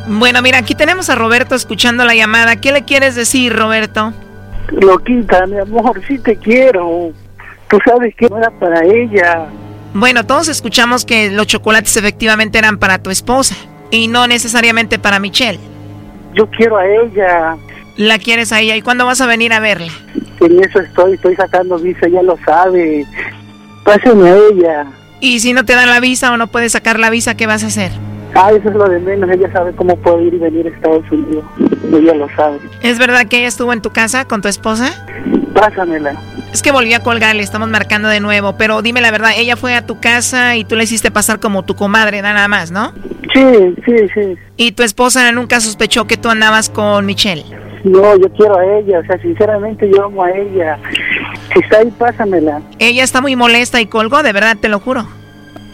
Bueno, 0.07 0.41
mira, 0.41 0.59
aquí 0.59 0.75
tenemos 0.75 1.11
a 1.11 1.15
Roberto 1.15 1.55
escuchando 1.55 2.05
la 2.05 2.15
llamada. 2.15 2.57
¿Qué 2.57 2.73
le 2.73 2.85
quieres 2.85 3.15
decir, 3.15 3.55
Roberto? 3.55 4.13
Loquita, 4.69 5.47
mi 5.47 5.59
amor, 5.59 6.01
sí 6.07 6.19
te 6.19 6.37
quiero. 6.37 7.11
Tú 7.69 7.79
sabes 7.85 8.15
que 8.17 8.29
no 8.29 8.39
era 8.39 8.51
para 8.51 8.85
ella. 8.85 9.47
Bueno, 9.95 10.25
todos 10.25 10.49
escuchamos 10.49 11.05
que 11.05 11.31
los 11.31 11.47
chocolates 11.47 11.97
efectivamente 11.97 12.59
eran 12.59 12.79
para 12.79 12.99
tu 12.99 13.11
esposa 13.11 13.57
y 13.91 14.09
no 14.09 14.27
necesariamente 14.27 14.99
para 14.99 15.19
Michelle. 15.19 15.61
Yo 16.35 16.49
quiero 16.51 16.77
a 16.77 16.87
ella. 16.87 17.57
La 17.97 18.19
quieres 18.19 18.53
a 18.53 18.61
ella. 18.61 18.77
¿Y 18.77 18.83
cuándo 18.83 19.07
vas 19.07 19.21
a 19.21 19.27
venir 19.27 19.53
a 19.53 19.61
verla? 19.61 19.93
En 20.41 20.63
eso 20.63 20.81
estoy, 20.81 21.15
estoy 21.15 21.35
sacando 21.37 21.79
visa, 21.79 22.07
ella 22.07 22.23
lo 22.23 22.37
sabe. 22.45 23.07
Pásame 23.85 24.29
a 24.29 24.37
ella. 24.37 24.87
Y 25.21 25.41
si 25.41 25.53
no 25.53 25.65
te 25.65 25.75
dan 25.75 25.89
la 25.89 26.01
visa 26.01 26.33
o 26.33 26.37
no 26.37 26.49
puedes 26.49 26.73
sacar 26.73 26.99
la 26.99 27.09
visa, 27.09 27.37
¿qué 27.37 27.47
vas 27.47 27.65
a 27.65 27.69
hacer? 27.69 27.91
Ah, 28.39 28.53
eso 28.53 28.69
es 28.69 28.75
lo 28.75 28.87
de 28.89 28.99
menos. 29.01 29.31
Ella 29.31 29.51
sabe 29.53 29.73
cómo 29.75 29.97
puedo 29.97 30.21
ir 30.21 30.35
y 30.35 30.39
venir 30.39 30.67
a 30.67 30.71
Estados 30.71 31.11
Unidos. 31.11 31.45
Ella 31.93 32.15
lo 32.15 32.29
sabe. 32.37 32.59
¿Es 32.83 32.99
verdad 32.99 33.27
que 33.27 33.39
ella 33.39 33.49
estuvo 33.49 33.73
en 33.73 33.81
tu 33.81 33.91
casa 33.91 34.27
con 34.27 34.43
tu 34.43 34.49
esposa? 34.49 34.93
Pásamela. 35.55 36.15
Es 36.53 36.63
que 36.63 36.71
volví 36.71 36.93
a 36.93 37.03
colgar, 37.03 37.35
le 37.35 37.43
estamos 37.43 37.69
marcando 37.69 38.09
de 38.09 38.21
nuevo, 38.21 38.57
pero 38.59 38.83
dime 38.83 39.01
la 39.01 39.11
verdad, 39.11 39.31
ella 39.37 39.57
fue 39.57 39.75
a 39.75 39.87
tu 39.87 40.01
casa 40.01 40.57
y 40.57 40.65
tú 40.65 40.77
le 40.77 40.85
hiciste 40.85 41.11
pasar 41.11 41.41
como 41.41 41.65
tu 41.65 41.75
comadre, 41.75 42.21
nada 42.23 42.47
más, 42.47 42.71
¿no? 42.71 42.93
Sí, 43.33 43.75
sí, 43.85 43.97
sí. 44.15 44.37
Y 44.57 44.73
tu 44.73 44.83
esposa 44.83 45.33
nunca 45.33 45.61
sospechó 45.61 46.07
que 46.07 46.17
tú 46.17 46.29
andabas 46.29 46.69
con 46.69 47.05
Michelle. 47.07 47.45
No, 47.85 48.17
yo 48.17 48.29
quiero 48.33 48.59
a 48.59 48.65
ella. 48.65 48.99
O 49.01 49.07
sea, 49.07 49.19
sinceramente 49.21 49.91
yo 49.91 50.05
amo 50.05 50.25
a 50.25 50.31
ella. 50.31 50.79
Si 51.53 51.61
está 51.61 51.79
ahí, 51.79 51.91
pásamela. 51.99 52.61
Ella 52.79 53.05
está 53.05 53.21
muy 53.21 53.37
molesta 53.37 53.81
y 53.81 53.87
colgó, 53.87 54.23
de 54.23 54.33
verdad, 54.33 54.57
te 54.61 54.69
lo 54.69 54.81
juro. 54.81 55.07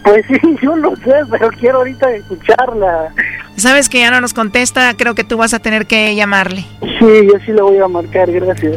Pues 0.03 0.25
sí, 0.29 0.57
yo 0.63 0.77
lo 0.77 0.95
sé, 0.97 1.15
pero 1.31 1.51
quiero 1.51 1.79
ahorita 1.79 2.11
escucharla. 2.13 3.13
Sabes 3.57 3.89
que 3.89 4.01
ya 4.01 4.11
no 4.11 4.21
nos 4.21 4.35
contesta, 4.35 4.95
creo 4.97 5.15
que 5.15 5.25
tú 5.25 5.37
vas 5.37 5.55
a 5.55 5.59
tener 5.59 5.87
que 5.87 6.15
llamarle. 6.15 6.65
Sí, 6.81 7.29
yo 7.31 7.39
sí 7.45 7.53
le 7.53 7.63
voy 7.63 7.79
a 7.79 7.89
marcar, 7.89 8.31
gracias. 8.31 8.77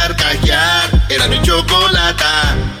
Era 1.07 1.27
mi 1.27 1.41
chocolata. 1.41 2.80